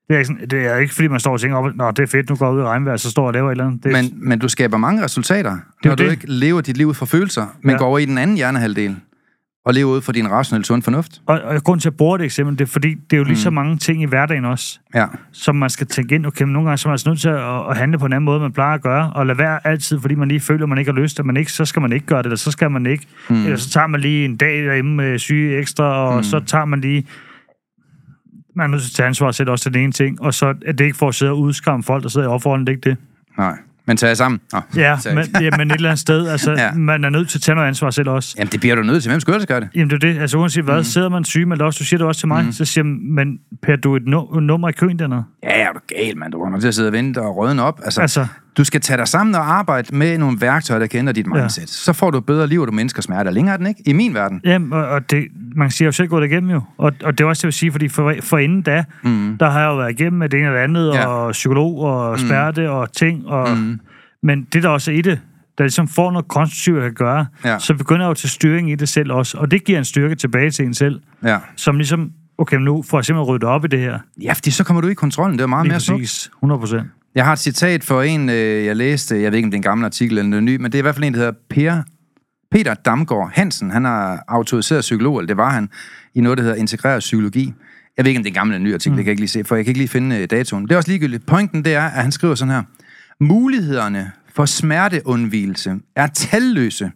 Det 0.09 0.13
er, 0.13 0.17
ikke 0.17 0.27
sådan, 0.27 0.47
det 0.49 0.65
er 0.65 0.75
ikke, 0.77 0.93
fordi 0.93 1.07
man 1.07 1.19
står 1.19 1.31
og 1.33 1.41
tænker, 1.41 1.71
Nå, 1.75 1.91
det 1.91 1.99
er 1.99 2.07
fedt, 2.07 2.29
nu 2.29 2.35
går 2.35 2.45
jeg 2.45 2.55
ud 2.55 2.59
i 2.61 2.63
regnvejr, 2.63 2.97
så 2.97 3.09
står 3.11 3.23
jeg 3.23 3.27
og 3.27 3.33
laver 3.33 3.47
et 3.47 3.51
eller 3.51 3.65
andet. 3.65 3.83
Det, 3.83 3.91
Men, 3.91 4.29
men 4.29 4.39
du 4.39 4.47
skaber 4.47 4.77
mange 4.77 5.03
resultater, 5.03 5.51
er 5.51 5.55
når 5.83 5.91
jo 5.91 5.95
du 5.95 6.03
det. 6.03 6.11
ikke 6.11 6.25
lever 6.27 6.61
dit 6.61 6.77
liv 6.77 6.87
ud 6.87 6.93
fra 6.93 7.05
følelser, 7.05 7.45
men 7.61 7.71
Ja. 7.71 7.77
går 7.77 7.85
over 7.85 7.99
i 7.99 8.05
den 8.05 8.17
anden 8.17 8.35
hjernehalvdel 8.35 8.95
og 9.65 9.73
lever 9.73 9.91
ud 9.91 10.01
fra 10.01 10.11
din 10.11 10.31
rationelle 10.31 10.65
sund 10.65 10.83
fornuft. 10.83 11.21
og, 11.25 11.41
og 11.41 11.63
grund 11.63 11.79
til 11.79 11.89
at 11.89 11.97
bruge 11.97 12.17
det 12.17 12.25
eksempel, 12.25 12.57
det 12.59 12.63
er 12.65 12.69
fordi, 12.71 12.93
det 12.93 13.13
er 13.13 13.17
jo 13.17 13.23
lige 13.23 13.37
så 13.37 13.49
mange 13.49 13.77
ting 13.77 14.01
i 14.01 14.05
hverdagen 14.05 14.45
også, 14.45 14.79
Ja. 14.95 15.05
som 15.31 15.55
man 15.55 15.69
skal 15.69 15.87
tænke 15.87 16.15
ind. 16.15 16.25
Okay, 16.25 16.43
men 16.43 16.53
nogle 16.53 16.67
gange 16.69 16.77
så 16.77 16.87
er 16.87 16.89
man 16.89 16.93
altså 16.93 17.09
nødt 17.09 17.19
til 17.21 17.29
at, 17.29 17.69
at 17.69 17.77
handle 17.77 17.97
på 17.99 18.05
en 18.05 18.13
anden 18.13 18.25
måde, 18.25 18.39
man 18.39 18.51
plejer 18.51 18.73
at 18.73 18.81
gøre, 18.81 19.13
og 19.13 19.25
lade 19.25 19.37
være 19.37 19.67
altid, 19.67 19.99
fordi 20.01 20.15
man 20.15 20.27
lige 20.27 20.39
føler, 20.39 20.65
man 20.65 20.77
ikke 20.77 20.91
har 20.91 20.99
lyst, 21.01 21.19
at 21.19 21.25
man 21.25 21.37
ikke, 21.37 21.51
så 21.51 21.65
skal 21.65 21.81
man 21.81 21.91
ikke 21.93 22.05
gøre 22.05 22.17
det, 22.19 22.25
eller 22.25 22.37
så 22.37 22.51
skal 22.51 22.71
man 22.71 22.85
ikke. 22.85 23.07
Mm. 23.29 23.43
Eller 23.43 23.57
så 23.57 23.69
tager 23.69 23.87
man 23.87 23.99
lige 24.01 24.25
en 24.25 24.37
dag 24.37 24.63
derhjemme 24.63 24.95
med 24.95 25.19
syge 25.19 25.57
ekstra, 25.57 25.83
og 25.83 26.15
mm. 26.17 26.23
så 26.23 26.39
tager 26.39 26.65
man 26.65 26.81
lige... 26.81 27.07
Man 28.57 28.63
er 28.63 28.67
nødt 28.67 28.81
til 28.83 28.89
at 28.89 28.95
tage 28.95 29.07
ansvar 29.07 29.31
selv 29.31 29.49
også 29.49 29.63
til 29.63 29.73
den 29.73 29.81
ene 29.83 29.91
ting, 29.91 30.21
og 30.21 30.33
så 30.33 30.45
er 30.65 30.71
det 30.71 30.85
ikke 30.85 30.97
for 30.97 31.07
at 31.07 31.15
sidde 31.15 31.31
og 31.31 31.39
udskamme 31.39 31.83
folk, 31.83 32.03
der 32.03 32.09
sidder 32.09 32.27
i 32.27 32.29
opforholdet, 32.29 32.67
det 32.67 32.73
er 32.73 32.77
ikke 32.77 32.89
det. 32.89 32.97
Nej. 33.37 33.55
Men 33.85 33.97
tag 33.97 34.07
jer 34.07 34.13
sammen. 34.13 34.39
Nå, 34.53 34.59
Ja, 34.75 34.97
men, 35.15 35.25
ja, 35.41 35.49
men 35.57 35.71
et 35.71 35.75
eller 35.75 35.89
andet 35.89 35.99
sted, 35.99 36.27
altså, 36.27 36.51
Ja. 36.57 36.73
man 36.73 37.03
er 37.03 37.09
nødt 37.09 37.29
til 37.29 37.37
at 37.37 37.41
tage 37.41 37.55
noget 37.55 37.67
ansvar 37.67 37.89
selv 37.89 38.09
også. 38.09 38.35
Jamen, 38.37 38.51
det 38.51 38.59
bliver 38.59 38.75
du 38.75 38.83
nødt 38.83 39.03
til. 39.03 39.09
Hvem 39.09 39.19
skulle 39.19 39.35
ellers 39.35 39.47
gøre 39.47 39.59
det? 39.59 39.69
Jamen 39.75 39.89
det 39.89 39.95
er 40.03 40.13
det, 40.13 40.19
altså 40.21 40.37
uanset 40.37 40.63
hvad, 40.63 40.77
mm. 40.77 40.83
sidder 40.83 41.09
man 41.09 41.23
syg 41.23 41.47
med 41.47 41.61
også, 41.61 41.77
du 41.79 41.85
siger 41.85 41.97
det 41.97 42.07
også 42.07 42.19
til 42.19 42.27
mig, 42.27 42.45
mm. 42.45 42.51
så 42.51 42.65
siger 42.65 42.83
man, 42.83 42.99
men 43.27 43.39
Per, 43.63 43.75
du 43.75 43.93
er 43.93 43.97
et 43.97 44.07
nu- 44.07 44.39
nummer 44.39 44.69
i 44.69 44.71
køen 44.71 44.99
dernede. 44.99 45.23
Ja, 45.43 45.49
er 45.49 45.73
du 45.73 45.79
gal, 45.87 46.17
mand. 46.17 46.31
Du 46.31 46.39
kommer 46.39 46.59
til 46.59 46.67
at 46.67 46.75
sidde 46.75 46.87
og 46.89 46.93
vente 46.93 47.21
og 47.21 47.37
rødne 47.37 47.63
op. 47.63 47.79
Altså, 47.83 48.01
Altså, 48.01 48.27
du 48.57 48.63
skal 48.63 48.81
tage 48.81 48.97
dig 48.97 49.07
sammen 49.07 49.35
og 49.35 49.53
arbejde 49.57 49.95
med 49.95 50.17
nogle 50.17 50.37
værktøjer, 50.41 50.79
der 50.79 50.87
ændre 50.93 51.13
dit 51.13 51.27
mindset. 51.27 51.61
Ja. 51.61 51.65
Så 51.67 51.93
får 51.93 52.11
du 52.11 52.19
bedre 52.19 52.47
liv, 52.47 52.61
og 52.61 52.67
du 52.67 52.71
mindsker 52.71 53.01
smerte. 53.01 53.31
Længere 53.31 53.53
er 53.53 53.57
den 53.57 53.67
ikke? 53.67 53.81
I 53.85 53.93
min 53.93 54.13
verden. 54.13 54.41
jamen, 54.45 54.73
og, 54.73 54.85
og 54.87 55.11
det, 55.11 55.25
man 55.55 55.71
siger 55.71 55.85
jo 55.87 55.91
selv 55.91 56.07
gået 56.07 56.25
igennem 56.31 56.49
jo, 56.51 56.61
og, 56.77 56.91
og 57.03 57.17
det 57.17 57.23
er 57.23 57.27
også 57.27 57.39
det, 57.39 57.43
jeg 57.43 57.47
vil 57.47 57.53
sige, 57.53 57.71
fordi 57.71 57.87
for, 57.87 58.13
for 58.21 58.37
inden 58.37 58.61
da, 58.61 58.83
mm. 59.03 59.37
der 59.39 59.49
har 59.49 59.59
jeg 59.59 59.67
jo 59.67 59.75
været 59.77 59.91
igennem 59.99 60.19
med 60.19 60.29
det 60.29 60.37
ene 60.37 60.47
eller 60.47 60.61
andet, 60.61 60.93
Ja. 60.93 61.05
og 61.07 61.31
psykolog 61.31 61.79
og 61.79 62.19
smerte 62.19 62.69
og 62.71 62.93
ting, 62.93 63.27
og, 63.27 63.57
Mm. 63.57 63.79
men 64.23 64.47
det 64.53 64.63
der 64.63 64.69
også 64.69 64.91
er 64.91 64.95
i 64.95 65.01
det, 65.01 65.19
der 65.57 65.63
ligesom 65.63 65.87
får 65.87 66.11
noget 66.11 66.27
konstruktivt, 66.27 66.81
kan 66.81 66.93
gøre, 66.93 67.25
Ja. 67.45 67.59
så 67.59 67.73
begynder 67.73 68.01
jeg 68.05 68.09
jo 68.09 68.13
til 68.13 68.29
styring 68.29 68.71
i 68.71 68.75
det 68.75 68.89
selv 68.89 69.11
også, 69.11 69.37
og 69.37 69.51
det 69.51 69.63
giver 69.65 69.77
en 69.77 69.85
styrke 69.85 70.15
tilbage 70.15 70.51
til 70.51 70.65
en 70.65 70.73
selv, 70.73 70.99
Ja. 71.23 71.37
som 71.55 71.77
ligesom, 71.77 72.11
okay, 72.37 72.57
nu 72.57 72.83
får 72.89 72.97
jeg 72.97 73.05
simpelthen 73.05 73.29
ryddet 73.33 73.43
op 73.49 73.65
i 73.65 73.67
det 73.67 73.79
her. 73.79 73.99
ja, 74.21 74.33
fordi 74.33 74.51
så 74.51 74.63
kommer 74.63 74.81
du 74.81 74.87
i 74.87 74.93
kontrollen. 74.93 75.37
Det 75.37 75.43
er 75.43 75.47
meget 75.47 75.65
Lige 75.65 75.71
mere 75.89 75.97
præcis, 75.99 76.29
100 76.41 76.59
procent. 76.59 76.87
Jeg 77.17 77.25
har 77.25 77.33
et 77.33 77.39
citat 77.39 77.83
for 77.83 78.01
en, 78.01 78.29
øh, 78.29 78.65
jeg 78.65 78.75
læste, 78.75 79.21
jeg 79.21 79.31
ved 79.31 79.37
ikke, 79.37 79.47
om 79.47 79.51
det 79.51 79.55
er 79.55 79.59
en 79.59 79.63
gammel 79.63 79.85
artikel 79.85 80.17
eller 80.17 80.29
noget 80.29 80.43
ny, 80.43 80.55
men 80.55 80.71
det 80.71 80.75
er 80.75 80.79
i 80.79 80.81
hvert 80.81 80.95
fald 80.95 81.05
en, 81.05 81.13
der 81.13 81.19
hedder 81.19 81.33
Per, 81.49 81.81
Peter 82.51 82.73
Damgaard 82.73 83.31
Hansen. 83.33 83.71
Han 83.71 83.85
er 83.85 84.17
autoriseret 84.27 84.81
psykolog, 84.81 85.17
eller 85.17 85.27
det 85.27 85.37
var 85.37 85.49
han, 85.49 85.69
i 86.15 86.21
noget, 86.21 86.37
der 86.37 86.43
hedder 86.43 86.57
integreret 86.57 86.99
psykologi. 86.99 87.53
Jeg 87.97 88.05
ved 88.05 88.09
ikke, 88.09 88.19
om 88.19 88.23
det 88.23 88.29
er 88.29 88.31
en 88.31 88.35
gammel 88.35 88.55
eller 88.55 88.69
ny 88.69 88.73
artikel, 88.73 88.91
mm. 88.91 88.95
det 88.95 89.05
kan 89.05 89.09
jeg 89.09 89.11
ikke 89.11 89.21
lige 89.21 89.29
se, 89.29 89.43
for 89.43 89.55
jeg 89.55 89.65
kan 89.65 89.69
ikke 89.69 89.79
lige 89.79 89.87
finde 89.87 90.17
øh, 90.17 90.27
datoen. 90.29 90.63
Det 90.63 90.71
er 90.71 90.77
også 90.77 90.89
ligegyldigt. 90.89 91.25
Pointen 91.25 91.65
det 91.65 91.75
er, 91.75 91.83
at 91.83 92.01
han 92.03 92.11
skriver 92.11 92.35
sådan 92.35 92.53
her. 92.53 92.63
Mulighederne 93.19 94.11
for 94.35 94.45
smerteundvigelse 94.45 95.75
er 95.95 96.07
talløse, 96.07 96.91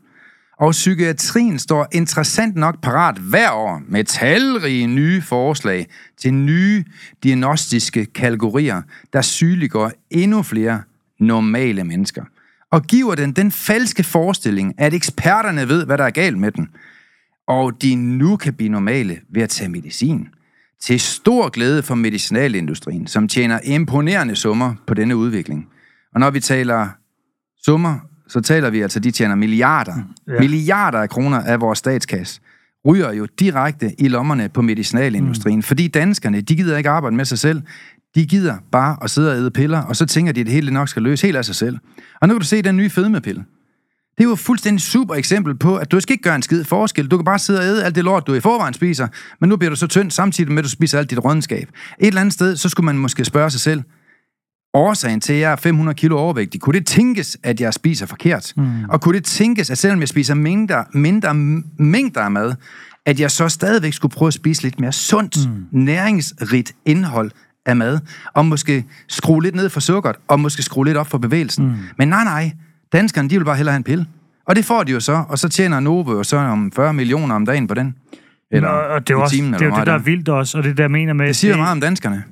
og 0.62 0.72
psykiatrien 0.72 1.60
står 1.60 1.88
interessant 1.92 2.56
nok 2.56 2.82
parat 2.82 3.18
hver 3.18 3.52
år 3.52 3.82
med 3.88 4.04
talrige 4.04 4.88
nye 4.88 5.22
forslag 5.22 5.88
til 6.18 6.34
nye 6.34 6.84
diagnostiske 7.24 8.06
kategorier, 8.06 8.82
der 9.14 9.22
sygeliggør 9.22 9.90
endnu 10.10 10.44
flere 10.44 10.82
normale 11.20 11.84
mennesker. 11.84 12.24
Og 12.72 12.84
giver 12.84 13.16
den 13.16 13.32
den 13.32 13.52
falske 13.52 14.04
forestilling, 14.04 14.74
at 14.78 14.94
eksperterne 14.94 15.68
ved, 15.68 15.86
hvad 15.86 15.98
der 15.98 16.04
er 16.04 16.10
galt 16.10 16.38
med 16.38 16.52
den, 16.52 16.70
og 17.48 17.82
de 17.82 17.96
nu 17.96 18.38
kan 18.38 18.54
blive 18.54 18.70
normale 18.70 19.20
ved 19.30 19.42
at 19.42 19.50
tage 19.50 19.70
medicin. 19.70 20.28
Til 20.82 21.00
stor 21.00 21.50
glæde 21.50 21.84
for 21.84 21.96
medicinalindustrien, 21.96 23.08
som 23.08 23.28
tjener 23.28 23.60
imponerende 23.64 24.36
summer 24.36 24.76
på 24.88 24.94
denne 24.94 25.16
udvikling. 25.16 25.68
Og 26.14 26.20
når 26.20 26.30
vi 26.30 26.40
taler 26.40 26.88
summer, 27.66 28.11
så 28.32 28.42
taler 28.42 28.70
vi 28.70 28.82
altså, 28.82 29.00
de 29.00 29.12
tjener 29.12 29.36
milliarder, 29.36 29.96
ja. 30.28 30.34
Ja. 30.34 30.40
milliarder 30.40 31.00
af 31.00 31.10
kroner 31.10 31.40
af 31.40 31.62
vores 31.62 31.80
statskasse, 31.80 32.42
ryger 32.88 33.14
jo 33.14 33.28
direkte 33.40 34.02
i 34.02 34.08
lommerne 34.08 34.50
på 34.50 34.62
medicinalindustrien, 34.62 35.58
mm. 35.58 35.64
fordi 35.64 35.88
danskerne, 35.88 36.42
de 36.42 36.56
gider 36.56 36.78
ikke 36.78 36.90
arbejde 36.90 37.16
med 37.16 37.26
sig 37.26 37.40
selv. 37.40 37.62
De 38.16 38.26
gider 38.26 38.58
bare 38.72 38.98
at 39.04 39.10
sidde 39.10 39.32
og 39.32 39.38
æde 39.38 39.52
piller, 39.52 39.82
og 39.82 39.96
så 39.96 40.06
tænker 40.06 40.34
de, 40.34 40.40
at 40.40 40.46
det 40.46 40.54
hele 40.54 40.72
nok 40.72 40.90
skal 40.90 41.04
løse 41.04 41.28
helt 41.28 41.38
af 41.38 41.46
sig 41.46 41.56
selv. 41.56 41.78
Og 42.22 42.28
nu 42.28 42.34
kan 42.34 42.40
du 42.40 42.46
se 42.46 42.62
den 42.62 42.78
nye 42.78 42.90
fedmepille. 42.90 43.44
Det 44.18 44.24
er 44.24 44.28
jo 44.28 44.34
et 44.34 44.40
fuldstændig 44.40 44.82
super 44.82 45.16
eksempel 45.16 45.56
på, 45.56 45.78
at 45.78 45.92
du 45.92 46.00
skal 46.00 46.14
ikke 46.14 46.24
gøre 46.24 46.36
en 46.36 46.42
skid 46.42 46.64
forskel. 46.64 47.08
Du 47.08 47.18
kan 47.18 47.26
bare 47.26 47.40
sidde 47.40 47.60
og 47.60 47.66
æde 47.66 47.84
alt 47.84 47.96
det 47.96 48.04
lort, 48.04 48.28
du 48.28 48.34
i 48.34 48.40
forvejen 48.40 48.74
spiser, 48.74 49.08
men 49.42 49.50
nu 49.50 49.58
bliver 49.58 49.70
du 49.70 49.76
så 49.76 49.88
tynd, 49.88 50.12
samtidig 50.12 50.52
med, 50.52 50.58
at 50.58 50.64
du 50.64 50.70
spiser 50.70 51.00
alt 51.00 51.10
dit 51.10 51.24
rådenskab. 51.26 51.70
Et 52.00 52.08
eller 52.08 52.22
andet 52.22 52.34
sted, 52.34 52.56
så 52.56 52.70
skulle 52.70 52.86
man 52.86 52.98
måske 52.98 53.26
spørge 53.26 53.50
sig 53.50 53.60
selv, 53.60 53.84
årsagen 54.74 55.22
til, 55.22 55.34
at 55.34 55.40
jeg 55.40 55.52
er 55.52 55.56
500 55.56 55.96
kilo 55.96 56.18
overvægtig, 56.18 56.62
kunne 56.62 56.80
det 56.80 56.88
tænkes, 56.88 57.38
at 57.44 57.62
jeg 57.62 57.74
spiser 57.74 58.06
forkert? 58.06 58.54
Mm. 58.58 58.84
Og 58.90 59.02
kunne 59.02 59.16
det 59.16 59.26
tænkes, 59.26 59.70
at 59.70 59.78
selvom 59.78 60.00
jeg 60.00 60.08
spiser 60.08 60.34
mindre, 60.34 60.86
mindre 60.94 61.34
mængder 61.78 62.22
af 62.22 62.32
mad, 62.32 62.54
at 63.06 63.20
jeg 63.20 63.32
så 63.32 63.50
stadigvæk 63.50 63.94
skulle 63.94 64.12
prøve 64.14 64.28
at 64.28 64.34
spise 64.34 64.64
lidt 64.64 64.80
mere 64.80 64.92
sundt, 64.92 65.38
mm. 65.50 65.66
næringsrigt 65.72 66.76
indhold 66.86 67.32
af 67.66 67.76
mad, 67.76 68.00
og 68.34 68.46
måske 68.46 68.86
skrue 69.08 69.44
lidt 69.44 69.56
ned 69.56 69.70
for 69.70 69.80
sukkeret, 69.80 70.16
og 70.28 70.40
måske 70.40 70.62
skrue 70.62 70.86
lidt 70.86 70.98
op 70.98 71.08
for 71.08 71.18
bevægelsen. 71.18 71.66
Mm. 71.66 71.76
Men 71.98 72.08
nej, 72.08 72.24
nej, 72.24 72.52
danskerne, 72.94 73.30
de 73.30 73.38
vil 73.38 73.46
bare 73.46 73.56
hellere 73.56 73.74
have 73.74 73.78
en 73.78 73.84
pille. 73.84 74.06
Og 74.46 74.56
det 74.56 74.66
får 74.66 74.84
de 74.84 74.92
jo 74.92 75.00
så, 75.00 75.24
og 75.30 75.40
så 75.40 75.50
tjener 75.50 75.80
Novo 75.80 76.12
jo 76.12 76.24
så 76.24 76.38
om 76.38 76.72
40 76.72 76.94
millioner 76.94 77.36
om 77.36 77.46
dagen 77.46 77.68
på 77.68 77.74
den. 77.74 77.96
Eller 78.52 78.70
og, 78.70 78.88
og 78.88 79.08
det 79.08 79.14
er 79.14 79.18
også, 79.18 79.36
timen, 79.36 79.54
det, 79.54 79.62
er 79.62 79.66
jo 79.66 79.76
det, 79.76 79.88
der 79.88 79.94
er 79.94 79.98
vildt 80.00 80.30
også, 80.30 80.58
og 80.58 80.64
det 80.64 80.78
der 80.78 80.88
mener 80.88 81.14
med... 81.14 81.28
Det 81.28 81.36
siger 81.36 81.52
jo 81.52 81.58
meget 81.58 81.72
om 81.72 81.82
danskerne. 81.82 82.24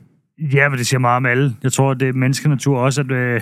Ja, 0.53 0.69
men 0.69 0.77
det 0.77 0.87
siger 0.87 0.99
meget 0.99 1.17
om 1.17 1.25
alle. 1.25 1.55
Jeg 1.63 1.73
tror, 1.73 1.93
det 1.93 2.07
er 2.09 2.13
menneskenatur 2.13 2.77
også, 2.79 3.01
at 3.01 3.11
øh, 3.11 3.41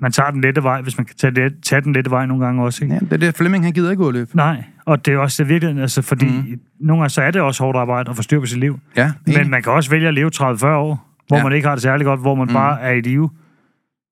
man 0.00 0.12
tager 0.12 0.30
den 0.30 0.40
lette 0.40 0.62
vej, 0.62 0.82
hvis 0.82 0.98
man 0.98 1.04
kan 1.04 1.16
tage, 1.16 1.30
det, 1.34 1.54
tage 1.62 1.80
den 1.80 1.92
lette 1.92 2.10
vej 2.10 2.26
nogle 2.26 2.44
gange 2.44 2.62
også. 2.64 2.84
Ikke? 2.84 2.94
Ja, 2.94 3.00
det 3.00 3.12
er 3.12 3.16
det, 3.16 3.36
Flemming, 3.36 3.64
han 3.64 3.72
gider 3.72 3.90
ikke 3.90 4.02
udløb. 4.04 4.34
Nej, 4.34 4.64
og 4.86 5.06
det 5.06 5.14
er 5.14 5.18
også 5.18 5.42
det 5.42 5.48
virkeligheden, 5.48 5.82
altså, 5.82 6.02
fordi 6.02 6.26
mm. 6.26 6.60
nogle 6.80 7.00
gange 7.00 7.10
så 7.10 7.22
er 7.22 7.30
det 7.30 7.40
også 7.42 7.62
hårdt 7.64 7.78
arbejde 7.78 8.10
at 8.10 8.16
få 8.16 8.22
styr 8.22 8.40
på 8.40 8.46
sit 8.46 8.58
liv. 8.58 8.78
Ja, 8.96 9.12
Men 9.26 9.50
man 9.50 9.62
kan 9.62 9.72
også 9.72 9.90
vælge 9.90 10.08
at 10.08 10.14
leve 10.14 10.30
30-40 10.34 10.40
år, 10.66 11.08
hvor 11.28 11.36
Ja. 11.36 11.42
man 11.42 11.52
ikke 11.52 11.66
har 11.68 11.74
det 11.74 11.82
særlig 11.82 12.04
godt, 12.04 12.20
hvor 12.20 12.34
man 12.34 12.46
mm. 12.46 12.52
bare 12.52 12.80
er 12.80 12.90
i 12.92 13.00
live, 13.00 13.30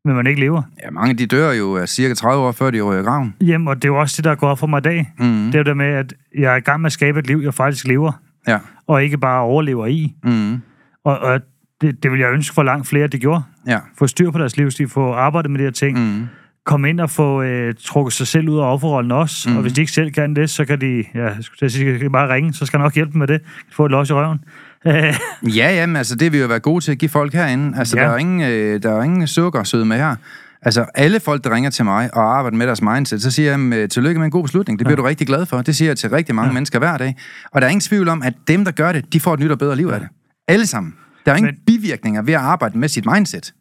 men 0.05 0.15
man 0.17 0.27
ikke 0.27 0.41
lever. 0.41 0.63
Ja, 0.85 0.91
mange 0.91 1.15
de 1.15 1.27
dør 1.27 1.53
jo 1.53 1.87
cirka 1.87 2.15
30 2.15 2.43
år, 2.45 2.53
før 2.53 2.71
de 2.71 2.81
ryger 2.81 3.01
i 3.01 3.05
graven. 3.05 3.35
Jamen, 3.41 3.69
og 3.69 3.77
det 3.77 3.85
er 3.85 3.89
jo 3.93 4.01
også 4.01 4.15
det, 4.17 4.25
der 4.25 4.35
går 4.35 4.49
op 4.49 4.59
for 4.59 4.67
mig 4.67 4.79
i 4.79 4.83
dag. 4.83 5.13
Mm. 5.19 5.27
Det 5.47 5.55
er 5.55 5.59
jo 5.59 5.65
det 5.65 5.77
med, 5.77 5.87
at 5.87 6.15
jeg 6.39 6.53
er 6.53 6.57
i 6.57 6.61
gang 6.61 6.81
med 6.81 6.87
at 6.87 6.93
skabe 6.93 7.19
et 7.19 7.27
liv, 7.27 7.39
jeg 7.45 7.55
faktisk 7.55 7.87
lever, 7.87 8.13
Ja. 8.49 8.59
og 8.87 9.05
ikke 9.05 9.19
bare 9.19 9.41
overlever 9.41 9.87
i. 9.87 10.15
Mm. 10.25 10.61
Og, 11.05 11.19
og 11.19 11.41
det, 11.81 12.03
det 12.03 12.11
vil 12.13 12.21
jeg 12.21 12.33
ønske 12.33 12.55
for 12.55 12.63
langt 12.63 12.87
flere, 12.89 13.07
de 13.07 13.19
gjorde. 13.19 13.43
Ja. 13.67 13.79
Få 13.99 14.07
styr 14.07 14.31
på 14.31 14.39
deres 14.39 14.57
livsstil, 14.57 14.89
få 14.89 15.13
arbejdet 15.13 15.51
med 15.51 15.59
de 15.59 15.65
her 15.65 15.71
ting, 15.71 15.99
Mm. 15.99 16.27
komme 16.67 16.89
ind 16.91 17.01
og 17.01 17.11
få 17.11 17.43
øh, 17.43 17.75
trukket 17.85 18.13
sig 18.13 18.27
selv 18.27 18.49
ud 18.49 18.59
af 18.59 18.73
offerrollen 18.73 19.11
også. 19.13 19.51
Mm. 19.51 19.57
Og 19.57 19.63
hvis 19.63 19.73
de 19.73 19.81
ikke 19.81 19.93
selv 19.93 20.11
kan 20.11 20.37
det, 20.37 20.51
så 20.51 20.65
kan 20.65 20.81
de, 20.81 21.05
ja, 21.15 21.29
jeg 21.61 21.71
sige, 21.71 21.93
kan 21.99 22.01
de 22.07 22.11
bare 22.11 22.35
ringe, 22.35 22.53
så 22.55 22.67
skal 22.67 22.79
jeg 22.79 22.83
nok 22.83 22.95
hjælpe 22.95 23.13
dem 23.13 23.19
med 23.19 23.27
det. 23.27 23.41
Få 23.73 23.85
et 23.85 23.91
los 23.91 24.11
i 24.11 24.13
røven. 24.13 24.39
Øh, 24.87 25.15
Ja, 25.57 25.75
jamen, 25.75 25.97
altså, 25.97 26.15
det 26.17 26.33
vil 26.33 26.41
jo 26.41 26.47
være 26.47 26.61
gode 26.61 26.85
til 26.85 26.93
at 26.93 26.99
give 26.99 27.09
folk 27.09 27.33
herinde. 27.35 27.79
Altså, 27.79 27.97
ja. 27.97 28.03
Ja. 28.03 28.09
der, 28.09 28.15
er 28.15 28.19
ingen, 28.19 28.41
øh, 28.51 28.83
der 28.83 28.93
er 28.99 29.03
ingen 29.03 29.27
sukker 29.27 29.63
søde 29.65 29.85
med 29.85 29.97
her. 29.97 30.17
Altså, 30.63 30.87
alle 30.95 31.21
folk, 31.21 31.45
der 31.45 31.55
ringer 31.55 31.71
til 31.71 31.85
mig 31.85 32.11
og 32.15 32.39
arbejder 32.39 32.57
med 32.59 32.67
deres 32.67 32.83
mindset, 32.83 33.23
så 33.23 33.31
siger 33.31 33.51
jeg 33.51 33.61
øh, 33.79 33.89
tillykke 33.89 34.19
med 34.19 34.25
en 34.25 34.31
god 34.31 34.43
beslutning. 34.45 34.79
Det 34.79 34.87
bliver 34.87 34.97
ja. 34.99 35.03
du 35.03 35.09
rigtig 35.09 35.27
glad 35.27 35.47
for. 35.47 35.63
Det 35.63 35.77
siger 35.77 35.89
jeg 35.89 35.99
til 35.99 36.11
rigtig 36.11 36.35
mange 36.35 36.49
ja. 36.49 36.53
mennesker 36.55 36.79
hver 36.79 36.97
dag. 36.97 37.17
Og 37.53 37.61
der 37.61 37.67
er 37.67 37.71
ingen 37.71 37.81
tvivl 37.81 38.09
om, 38.09 38.23
at 38.23 38.35
dem, 38.49 38.65
der 38.65 38.73
gør 38.73 38.93
det, 38.93 39.13
de 39.13 39.21
får 39.21 39.35
et 39.35 39.41
nyt 39.41 39.51
og 39.51 39.59
bedre 39.59 39.77
liv 39.77 39.87
af 39.87 40.01
det. 40.01 40.09
Alle 40.49 40.67
sammen. 40.67 40.95
Der 41.27 41.33
er 41.33 41.37
ingen 41.37 41.55
Men... 41.55 41.63
Bivirkninger 41.67 42.23
ved 42.23 42.35
at 42.35 42.41
arbejde 42.41 42.79
med 42.79 42.89
sit 42.89 43.07
mindset. 43.07 43.55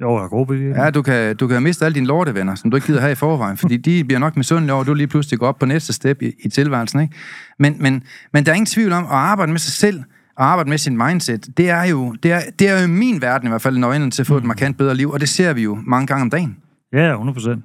jo, 0.00 0.16
jeg 0.16 0.24
er 0.24 0.28
god 0.28 0.46
bevirkning. 0.46 0.76
Ja, 0.76 0.90
du 0.90 1.02
kan, 1.02 1.36
du 1.36 1.46
kan 1.48 1.62
miste 1.62 1.84
alle 1.84 1.94
dine 1.94 2.06
lortevenner, 2.06 2.54
som 2.54 2.70
du 2.70 2.76
ikke 2.76 2.86
gider 2.86 3.00
have 3.00 3.12
i 3.12 3.14
forvejen, 3.14 3.56
fordi 3.56 3.76
de 3.76 4.04
bliver 4.04 4.18
nok 4.18 4.36
misundelige 4.36 4.72
over, 4.72 4.80
at 4.80 4.86
du 4.86 4.94
lige 4.94 5.06
pludselig 5.06 5.38
går 5.38 5.46
op 5.46 5.58
på 5.58 5.66
næste 5.66 5.92
step 5.92 6.22
i, 6.22 6.32
i 6.44 6.48
tilværelsen. 6.48 7.00
Ikke? 7.00 7.14
Men, 7.58 7.76
men, 7.80 8.02
men 8.32 8.46
der 8.46 8.52
er 8.52 8.54
ingen 8.54 8.66
tvivl 8.66 8.92
om, 8.92 9.04
at 9.04 9.10
arbejde 9.10 9.52
med 9.52 9.60
sig 9.60 9.72
selv, 9.72 10.02
og 10.36 10.44
arbejde 10.44 10.70
med 10.70 10.78
sin 10.78 10.96
mindset, 10.96 11.48
det 11.56 11.70
er 11.70 11.84
jo, 11.84 12.12
det 12.22 12.32
er, 12.32 12.40
det 12.58 12.68
er 12.68 12.78
jo 12.78 12.84
i 12.84 12.90
min 12.90 13.22
verden 13.22 13.48
i 13.48 13.50
hvert 13.50 13.62
fald 13.62 13.78
nøglen 13.78 14.10
til 14.10 14.22
at 14.22 14.26
få 14.26 14.36
et 14.36 14.44
markant 14.44 14.78
bedre 14.78 14.94
liv, 14.94 15.10
og 15.10 15.20
det 15.20 15.28
ser 15.28 15.52
vi 15.52 15.62
jo 15.62 15.78
mange 15.86 16.06
gange 16.06 16.22
om 16.22 16.30
dagen. 16.30 16.56
Ja, 16.92 17.10
100 17.10 17.34
procent. 17.34 17.64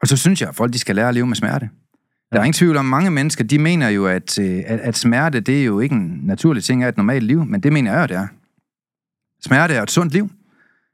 Og 0.00 0.08
så 0.08 0.16
synes 0.16 0.40
jeg, 0.40 0.48
at 0.48 0.54
folk 0.54 0.72
de 0.72 0.78
skal 0.78 0.96
lære 0.96 1.08
at 1.08 1.14
leve 1.14 1.26
med 1.26 1.36
smerte. 1.36 1.68
Der 2.32 2.38
er 2.38 2.42
ingen 2.44 2.52
tvivl 2.52 2.76
om, 2.76 2.84
mange 2.84 3.10
mennesker, 3.10 3.44
de 3.44 3.58
mener 3.58 3.88
jo, 3.88 4.06
at, 4.06 4.38
øh, 4.38 4.62
at, 4.66 4.80
at 4.80 4.96
smerte, 4.96 5.40
det 5.40 5.60
er 5.60 5.64
jo 5.64 5.80
ikke 5.80 5.94
en 5.94 6.20
naturlig 6.22 6.64
ting 6.64 6.82
af 6.82 6.88
et 6.88 6.96
normalt 6.96 7.24
liv, 7.24 7.44
men 7.44 7.60
det 7.60 7.72
mener 7.72 7.92
jeg 7.92 8.00
jo, 8.00 8.06
det 8.06 8.16
er. 8.22 8.26
Smerte 9.46 9.74
er 9.74 9.82
et 9.82 9.90
sundt 9.90 10.12
liv. 10.12 10.30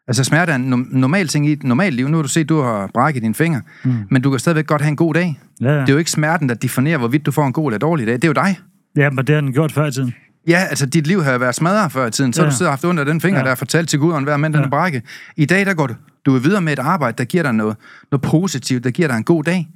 Altså 0.09 0.25
smerte 0.25 0.53
er 0.53 0.57
en 0.57 0.73
no- 0.75 0.99
normal 0.99 1.29
ting 1.29 1.47
i 1.49 1.53
et 1.53 1.63
normalt 1.63 1.95
liv. 1.95 2.09
Nu 2.09 2.17
har 2.17 2.23
du 2.23 2.29
set, 2.29 2.49
du 2.49 2.61
har 2.63 2.91
brækket 2.95 3.23
dine 3.23 3.35
fingre, 3.35 3.61
mm. 3.85 3.95
men 4.11 4.23
du 4.23 4.31
kan 4.31 4.39
stadigvæk 4.39 4.67
godt 4.67 4.83
have 4.83 4.89
en 4.91 4.97
god 4.97 5.15
dag. 5.15 5.41
Ja, 5.61 5.67
ja. 5.73 5.81
Det 5.81 5.89
er 5.89 5.93
jo 5.93 5.99
ikke 5.99 6.11
smerten, 6.11 6.49
der 6.49 6.55
definerer, 6.55 6.99
hvorvidt 6.99 7.27
du 7.27 7.31
får 7.31 7.47
en 7.47 7.53
god 7.53 7.71
eller 7.71 7.79
dårlig 7.79 8.07
dag. 8.07 8.15
Det 8.15 8.25
er 8.25 8.29
jo 8.29 8.33
dig. 8.33 8.59
ja, 8.97 9.11
men 9.11 9.27
det 9.27 9.35
har 9.35 9.41
den 9.41 9.53
gjort 9.53 9.73
før 9.73 9.87
i 9.87 9.93
tiden. 9.93 10.15
Ja, 10.49 10.59
altså 10.71 10.87
dit 10.87 11.07
liv 11.07 11.23
har 11.23 11.39
været 11.39 11.55
smadret 11.55 11.93
før 11.93 12.07
i 12.07 12.11
tiden. 12.11 12.33
Så 12.33 12.43
ja. 12.43 12.49
du 12.49 12.55
siddet 12.55 12.67
og 12.67 12.73
haft 12.73 12.99
af 12.99 13.07
den 13.07 13.21
finger, 13.21 13.39
ja. 13.41 13.45
Der 13.45 13.51
er 13.51 13.55
fortalt 13.55 13.89
til 13.89 13.99
Gud, 13.99 14.13
og 14.13 14.21
hver 14.23 14.37
mand 14.37 14.53
den 14.55 14.61
er 14.63 14.67
Ja. 14.67 14.71
brækket. 14.71 15.03
I 15.37 15.45
dag, 15.45 15.67
der 15.67 15.75
går 15.75 15.87
du, 15.87 15.95
du 16.27 16.35
er 16.35 16.39
videre 16.41 16.61
med 16.61 16.73
et 16.73 16.79
arbejde, 16.79 17.17
der 17.19 17.25
giver 17.25 17.43
dig 17.43 17.53
noget, 17.55 17.77
noget 18.13 18.23
positivt, 18.23 18.85
der 18.85 18.91
giver 18.91 19.09
dig 19.09 19.17
en 19.17 19.25
god 19.25 19.45
dag. 19.45 19.69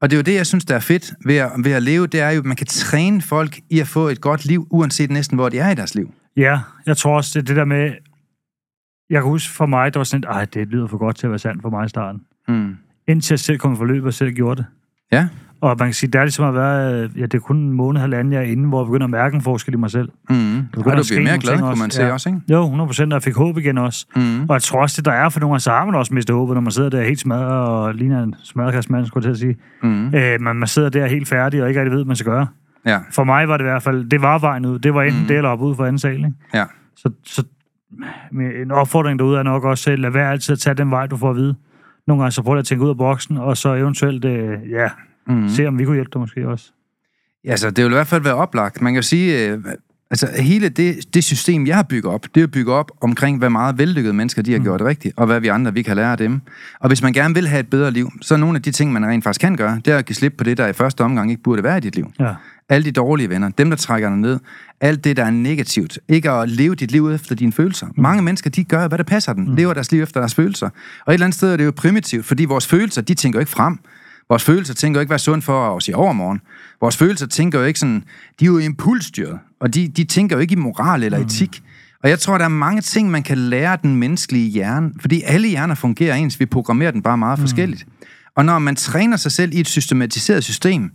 Og 0.00 0.10
det 0.10 0.16
er 0.16 0.18
jo 0.18 0.22
det, 0.22 0.34
jeg 0.34 0.46
synes, 0.46 0.64
der 0.64 0.74
er 0.74 0.80
fedt 0.80 1.12
ved 1.24 1.36
at, 1.36 1.50
ved 1.58 1.72
at 1.72 1.82
leve, 1.82 2.06
det 2.06 2.20
er 2.20 2.30
jo, 2.30 2.38
at 2.40 2.46
man 2.46 2.56
kan 2.56 2.66
træne 2.66 3.22
folk 3.22 3.58
i 3.70 3.80
at 3.80 3.88
få 3.88 4.08
et 4.08 4.20
godt 4.20 4.44
liv, 4.44 4.66
uanset 4.70 5.10
næsten, 5.10 5.36
hvor 5.38 5.48
de 5.48 5.58
er 5.58 5.70
i 5.70 5.74
deres 5.74 5.94
liv. 5.94 6.14
Ja, 6.36 6.58
jeg 6.86 6.96
tror 6.96 7.16
også, 7.16 7.30
det 7.34 7.44
er 7.44 7.46
det 7.46 7.56
der 7.56 7.64
med, 7.64 7.90
Jeg 9.10 9.22
kan 9.22 9.30
huske 9.30 9.52
for 9.54 9.66
mig, 9.66 9.94
der 9.94 9.98
var 10.00 10.04
sådan, 10.04 10.24
ej, 10.30 10.44
det 10.44 10.68
lyder 10.68 10.86
for 10.86 10.98
godt 10.98 11.16
til 11.16 11.26
at 11.26 11.30
være 11.30 11.38
sandt 11.38 11.62
for 11.62 11.70
mig 11.70 11.84
i 11.86 11.88
starten. 11.88 12.20
Mm. 12.48 12.76
Indtil 13.08 13.32
jeg 13.34 13.38
selv 13.38 13.58
kom 13.58 13.72
i 13.72 13.76
forløb 13.76 14.04
og 14.04 14.14
selv 14.14 14.32
gjorde 14.32 14.56
det. 14.56 14.66
Ja. 15.12 15.28
Og 15.60 15.76
man 15.78 15.88
kan 15.88 15.94
sige, 15.94 16.10
det 16.10 16.18
er 16.18 16.24
ligesom 16.24 16.44
at 16.48 16.54
være, 16.54 17.08
ja, 17.16 17.22
det 17.22 17.34
er 17.34 17.38
kun 17.38 17.56
en 17.56 17.72
måned, 17.72 18.00
halvanden, 18.00 18.32
jeg 18.32 18.40
er 18.40 18.46
inde, 18.46 18.68
hvor 18.68 18.80
jeg 18.82 18.86
begynder 18.86 19.04
at 19.04 19.10
mærke 19.10 19.34
en 19.34 19.40
forskel 19.42 19.74
i 19.74 19.76
mig 19.76 19.90
selv. 19.90 20.08
Mm. 20.30 20.34
begynder 20.72 20.90
Ej, 20.90 20.96
du 20.96 21.04
bliver 21.08 21.22
mere 21.22 21.38
glad, 21.38 21.58
kunne 21.58 21.78
man 21.78 21.90
se 21.90 22.02
Ja. 22.02 22.12
også, 22.12 22.28
ikke? 22.28 22.40
Jo, 22.50 22.62
100 22.62 22.86
procent, 22.88 23.12
og 23.12 23.14
jeg 23.16 23.22
fik 23.22 23.34
håb 23.34 23.58
igen 23.58 23.78
også. 23.78 24.06
Mm. 24.16 24.40
Og 24.48 24.52
jeg 24.54 24.62
tror 24.62 24.80
også, 24.82 24.94
det 24.96 25.04
der 25.04 25.12
er 25.12 25.28
for 25.28 25.40
nogle 25.40 25.60
så 25.60 25.70
har 25.70 25.84
man 25.84 25.94
også 25.94 26.14
mistet 26.14 26.36
håbet, 26.36 26.54
når 26.54 26.60
man 26.60 26.70
sidder 26.72 26.90
der 26.90 27.02
helt 27.02 27.20
smadret 27.20 27.68
og 27.68 27.94
ligner 27.94 28.22
en 28.22 28.34
smadrekastmand, 28.42 29.06
skulle 29.06 29.28
jeg 29.28 29.36
til 29.36 29.46
at 29.50 29.56
sige. 29.56 29.62
Mm. 29.88 30.14
Øh, 30.14 30.40
man, 30.40 30.56
man 30.56 30.68
sidder 30.68 30.88
der 30.88 31.06
helt 31.06 31.28
færdig 31.28 31.62
og 31.62 31.68
ikke 31.68 31.80
rigtig 31.80 31.90
ved, 31.92 31.98
hvad 31.98 32.06
man 32.06 32.16
skal 32.16 32.32
gøre. 32.32 32.46
Ja, 32.86 32.98
For 33.12 33.24
mig 33.24 33.48
var 33.48 33.56
det 33.56 33.64
i 33.64 33.68
hvert 33.68 33.82
fald, 33.82 34.04
det 34.10 34.22
var 34.22 34.38
vejen 34.38 34.66
ud. 34.66 34.78
Det 34.78 34.94
var 34.94 35.02
enten 35.02 35.20
Mm. 35.20 35.26
det 35.26 35.36
eller 35.36 35.50
op 35.50 35.60
ud 35.60 35.74
for 35.74 35.84
anden 35.84 35.98
sal, 35.98 36.16
ikke? 36.16 36.32
ja. 36.54 36.64
Så, 36.96 37.10
så 37.24 37.44
en 38.62 38.70
opfordring 38.70 39.18
derude 39.18 39.38
er 39.38 39.42
nok 39.42 39.64
også, 39.64 39.96
lad 39.96 40.10
være 40.10 40.30
altid 40.30 40.52
at 40.52 40.58
tage 40.58 40.74
den 40.74 40.90
vej, 40.90 41.06
du 41.06 41.16
får 41.16 41.30
at 41.30 41.36
vide. 41.36 41.54
Nogle 42.06 42.22
gange 42.22 42.32
så 42.32 42.42
prøv 42.42 42.58
at 42.58 42.64
tænke 42.64 42.84
ud 42.84 42.90
af 42.90 42.96
boksen, 42.96 43.36
og 43.36 43.56
så 43.56 43.74
eventuelt, 43.74 44.24
øh, 44.24 44.70
ja, 44.70 44.88
Mm. 45.26 45.34
mm. 45.34 45.48
se 45.48 45.66
om 45.66 45.78
vi 45.78 45.84
kunne 45.84 45.94
hjælpe 45.94 46.10
dig 46.12 46.20
måske 46.20 46.48
også. 46.48 46.72
Altså, 47.44 47.70
det 47.70 47.84
vil 47.84 47.90
i 47.90 47.94
hvert 47.94 48.06
fald 48.06 48.22
være 48.22 48.34
oplagt. 48.34 48.80
Man 48.82 48.92
kan 48.92 48.98
jo 48.98 49.02
sige, 49.02 49.48
øh, 49.48 49.58
altså 50.12 50.28
hele 50.42 50.68
det, 50.68 51.14
det 51.14 51.24
system, 51.24 51.66
jeg 51.66 51.76
har 51.76 51.82
bygget 51.82 52.14
op, 52.14 52.26
det 52.34 52.42
er 52.42 52.46
bygget 52.46 52.74
op 52.74 52.90
omkring, 53.00 53.38
hvad 53.38 53.50
meget 53.50 53.78
vellykkede 53.78 54.14
mennesker 54.14 54.42
de 54.42 54.52
har 54.52 54.58
Mm. 54.58 54.64
gjort 54.64 54.80
rigtigt, 54.80 55.14
og 55.16 55.26
hvad 55.26 55.40
vi 55.40 55.48
andre, 55.48 55.74
vi 55.74 55.82
kan 55.82 55.96
lære 55.96 56.12
af 56.12 56.18
dem. 56.18 56.40
Og 56.80 56.88
hvis 56.88 57.02
man 57.02 57.12
gerne 57.12 57.34
vil 57.34 57.48
have 57.48 57.60
et 57.60 57.70
bedre 57.70 57.90
liv, 57.90 58.10
så 58.20 58.34
er 58.34 58.38
nogle 58.38 58.56
af 58.56 58.62
de 58.62 58.70
ting, 58.70 58.92
man 58.92 59.06
rent 59.06 59.24
faktisk 59.24 59.40
kan 59.40 59.56
gøre, 59.56 59.80
det 59.84 59.92
er 59.92 59.98
at 59.98 60.04
give 60.06 60.16
slip 60.16 60.34
på 60.38 60.44
det, 60.44 60.56
der 60.56 60.66
i 60.66 60.72
første 60.72 61.00
omgang 61.00 61.30
ikke 61.30 61.42
burde 61.42 61.62
være 61.62 61.76
i 61.76 61.80
dit 61.80 61.94
liv. 61.96 62.12
Ja. 62.20 62.34
Alle 62.68 62.84
de 62.84 62.92
dårlige 62.92 63.28
venner, 63.30 63.48
dem 63.48 63.70
der 63.70 63.76
trækker 63.76 64.08
dig 64.08 64.18
ned, 64.18 64.38
alt 64.80 65.04
det, 65.04 65.16
der 65.16 65.24
er 65.24 65.30
negativt. 65.30 65.98
Ikke 66.08 66.30
at 66.30 66.48
leve 66.48 66.74
dit 66.74 66.90
liv 66.92 67.10
efter 67.10 67.34
dine 67.34 67.52
følelser. 67.52 67.86
Mm. 67.86 67.92
Mange 68.02 68.22
mennesker, 68.22 68.50
de 68.50 68.64
gør, 68.64 68.88
hvad 68.88 68.98
der 68.98 69.04
passer 69.04 69.32
dem. 69.32 69.44
Mm. 69.44 69.54
Lever 69.54 69.74
deres 69.74 69.92
liv 69.92 70.02
efter 70.02 70.20
deres 70.20 70.34
følelser. 70.34 70.66
Og 71.06 71.12
et 71.12 71.14
eller 71.14 71.26
andet 71.26 71.36
sted 71.36 71.52
er 71.52 71.56
det 71.56 71.64
jo 71.64 71.72
primitivt, 71.76 72.26
fordi 72.26 72.44
vores 72.44 72.66
følelser, 72.66 73.02
de 73.02 73.14
tænker 73.14 73.38
jo 73.38 73.40
ikke 73.40 73.52
frem. 73.52 73.78
Vores 74.28 74.44
følelser 74.44 74.74
tænker 74.74 74.98
jo 74.98 75.00
ikke, 75.00 75.08
hvad 75.08 75.16
er 75.16 75.18
sundt 75.18 75.44
for 75.44 75.68
os 75.68 75.88
i 75.88 75.92
overmorgen. 75.92 76.40
Vores 76.80 76.96
følelser 76.96 77.26
tænker 77.26 77.58
jo 77.58 77.64
ikke 77.64 77.78
sådan, 77.78 78.04
de 78.40 78.44
er 78.44 78.46
jo 78.46 78.58
impulsstyret, 78.58 79.38
og 79.62 79.74
de, 79.74 79.88
de 79.88 80.04
tænker 80.04 80.36
jo 80.36 80.40
ikke 80.40 80.52
i 80.52 80.56
moral 80.56 81.02
eller 81.02 81.18
etik. 81.18 81.62
Og 82.02 82.10
jeg 82.10 82.18
tror, 82.18 82.38
der 82.38 82.44
er 82.44 82.48
mange 82.48 82.80
ting, 82.80 83.10
man 83.10 83.22
kan 83.22 83.38
lære 83.38 83.78
den 83.82 83.96
menneskelige 83.96 84.50
hjerne, 84.50 84.90
fordi 85.00 85.22
alle 85.22 85.48
hjerner 85.48 85.74
fungerer 85.74 86.14
ens, 86.14 86.40
vi 86.40 86.46
programmerer 86.46 86.90
den 86.90 87.02
bare 87.02 87.18
meget 87.18 87.38
forskelligt. 87.38 87.86
Og 88.36 88.44
når 88.44 88.58
man 88.58 88.76
træner 88.76 89.16
sig 89.16 89.32
selv 89.32 89.54
i 89.54 89.60
et 89.60 89.68
systematiseret 89.68 90.44
system, 90.44 90.90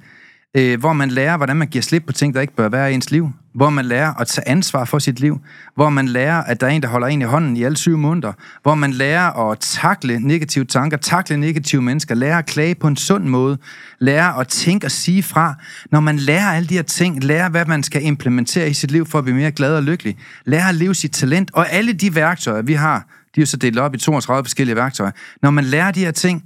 øh, 0.57 0.79
hvor 0.79 0.93
man 0.93 1.09
lærer, 1.09 1.37
hvordan 1.37 1.55
man 1.55 1.67
giver 1.67 1.81
slip 1.81 2.03
på 2.07 2.13
ting, 2.13 2.33
der 2.33 2.41
ikke 2.41 2.55
bør 2.55 2.69
være 2.69 2.91
i 2.91 2.95
ens 2.95 3.11
liv, 3.11 3.29
hvor 3.55 3.69
man 3.69 3.85
lærer 3.85 4.13
at 4.13 4.27
tage 4.27 4.47
ansvar 4.47 4.85
for 4.85 4.99
sit 4.99 5.19
liv, 5.19 5.39
hvor 5.75 5.89
man 5.89 6.07
lærer, 6.07 6.43
at 6.43 6.61
der 6.61 6.67
er 6.67 6.71
en, 6.71 6.81
der 6.81 6.87
holder 6.87 7.07
en 7.07 7.21
i 7.21 7.25
hånden 7.25 7.57
i 7.57 7.63
alle 7.63 7.77
syv 7.77 7.97
måneder, 7.97 8.33
hvor 8.61 8.75
man 8.75 8.91
lærer 8.91 9.51
at 9.51 9.59
takle 9.59 10.19
negative 10.19 10.65
tanker, 10.65 10.97
takle 10.97 11.37
negative 11.37 11.81
mennesker, 11.81 12.15
lærer 12.15 12.37
at 12.37 12.45
klage 12.45 12.75
på 12.75 12.87
en 12.87 12.95
sund 12.95 13.23
måde, 13.25 13.57
lærer 13.99 14.33
at 14.33 14.47
tænke 14.47 14.87
og 14.87 14.91
sige 14.91 15.23
fra. 15.23 15.55
Når 15.91 15.99
man 15.99 16.17
lærer 16.17 16.51
alle 16.51 16.67
de 16.67 16.73
her 16.73 16.81
ting, 16.81 17.23
lærer, 17.23 17.49
hvad 17.49 17.65
man 17.65 17.83
skal 17.83 18.05
implementere 18.05 18.69
i 18.69 18.73
sit 18.73 18.91
liv 18.91 19.05
for 19.05 19.17
at 19.17 19.23
blive 19.23 19.37
mere 19.37 19.51
glad 19.51 19.75
og 19.75 19.83
lykkelig, 19.83 20.17
lærer 20.45 20.69
at 20.69 20.75
leve 20.75 20.95
sit 20.95 21.11
talent, 21.11 21.51
og 21.53 21.71
alle 21.71 21.93
de 21.93 22.15
værktøjer, 22.15 22.61
vi 22.61 22.73
har, 22.73 22.97
de 23.35 23.39
er 23.39 23.41
jo 23.41 23.45
så 23.45 23.57
delt 23.57 23.79
op 23.79 23.95
i 23.95 23.97
32 23.97 24.45
forskellige 24.45 24.75
værktøjer. 24.75 25.11
Når 25.41 25.51
man 25.51 25.63
lærer 25.63 25.91
de 25.91 25.99
her 25.99 26.11
ting, 26.11 26.43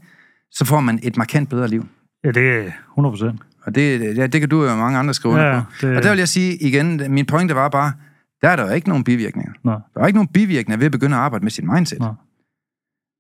så 0.52 0.66
får 0.66 0.80
man 0.80 1.00
et 1.04 1.18
markant 1.18 1.50
bedre 1.50 1.68
liv. 1.68 1.86
ja, 2.24 2.32
det 2.32 2.58
er 2.58 2.72
100 2.92 3.12
procent. 3.12 3.42
Og 3.66 3.76
det, 3.76 4.18
ja, 4.18 4.28
det 4.28 4.42
kan 4.42 4.50
du 4.50 4.66
og 4.66 4.78
mange 4.78 5.00
andre 5.00 5.14
skrive 5.14 5.34
under 5.34 5.46
Ja, 5.48 5.60
på. 5.62 5.88
det- 5.88 5.98
Og 5.98 6.04
der 6.04 6.10
vil 6.10 6.18
jeg 6.18 6.28
sige 6.28 6.56
igen, 6.56 7.02
min 7.14 7.26
pointe 7.26 7.56
var 7.56 7.70
bare, 7.70 7.94
der 8.42 8.50
er 8.50 8.56
der 8.56 8.68
jo 8.68 8.74
ikke 8.74 8.90
nogen 8.90 9.04
bivirkninger. 9.04 9.52
Nå. 9.64 9.72
Der 9.94 10.02
er 10.02 10.06
ikke 10.08 10.18
nogen 10.18 10.28
bivirkninger 10.28 10.78
ved 10.78 10.86
at 10.86 10.92
begynde 10.92 11.16
at 11.16 11.22
arbejde 11.22 11.46
med 11.46 11.52
sit 11.52 11.64
mindset. 11.74 12.00
Nå. 12.00 12.14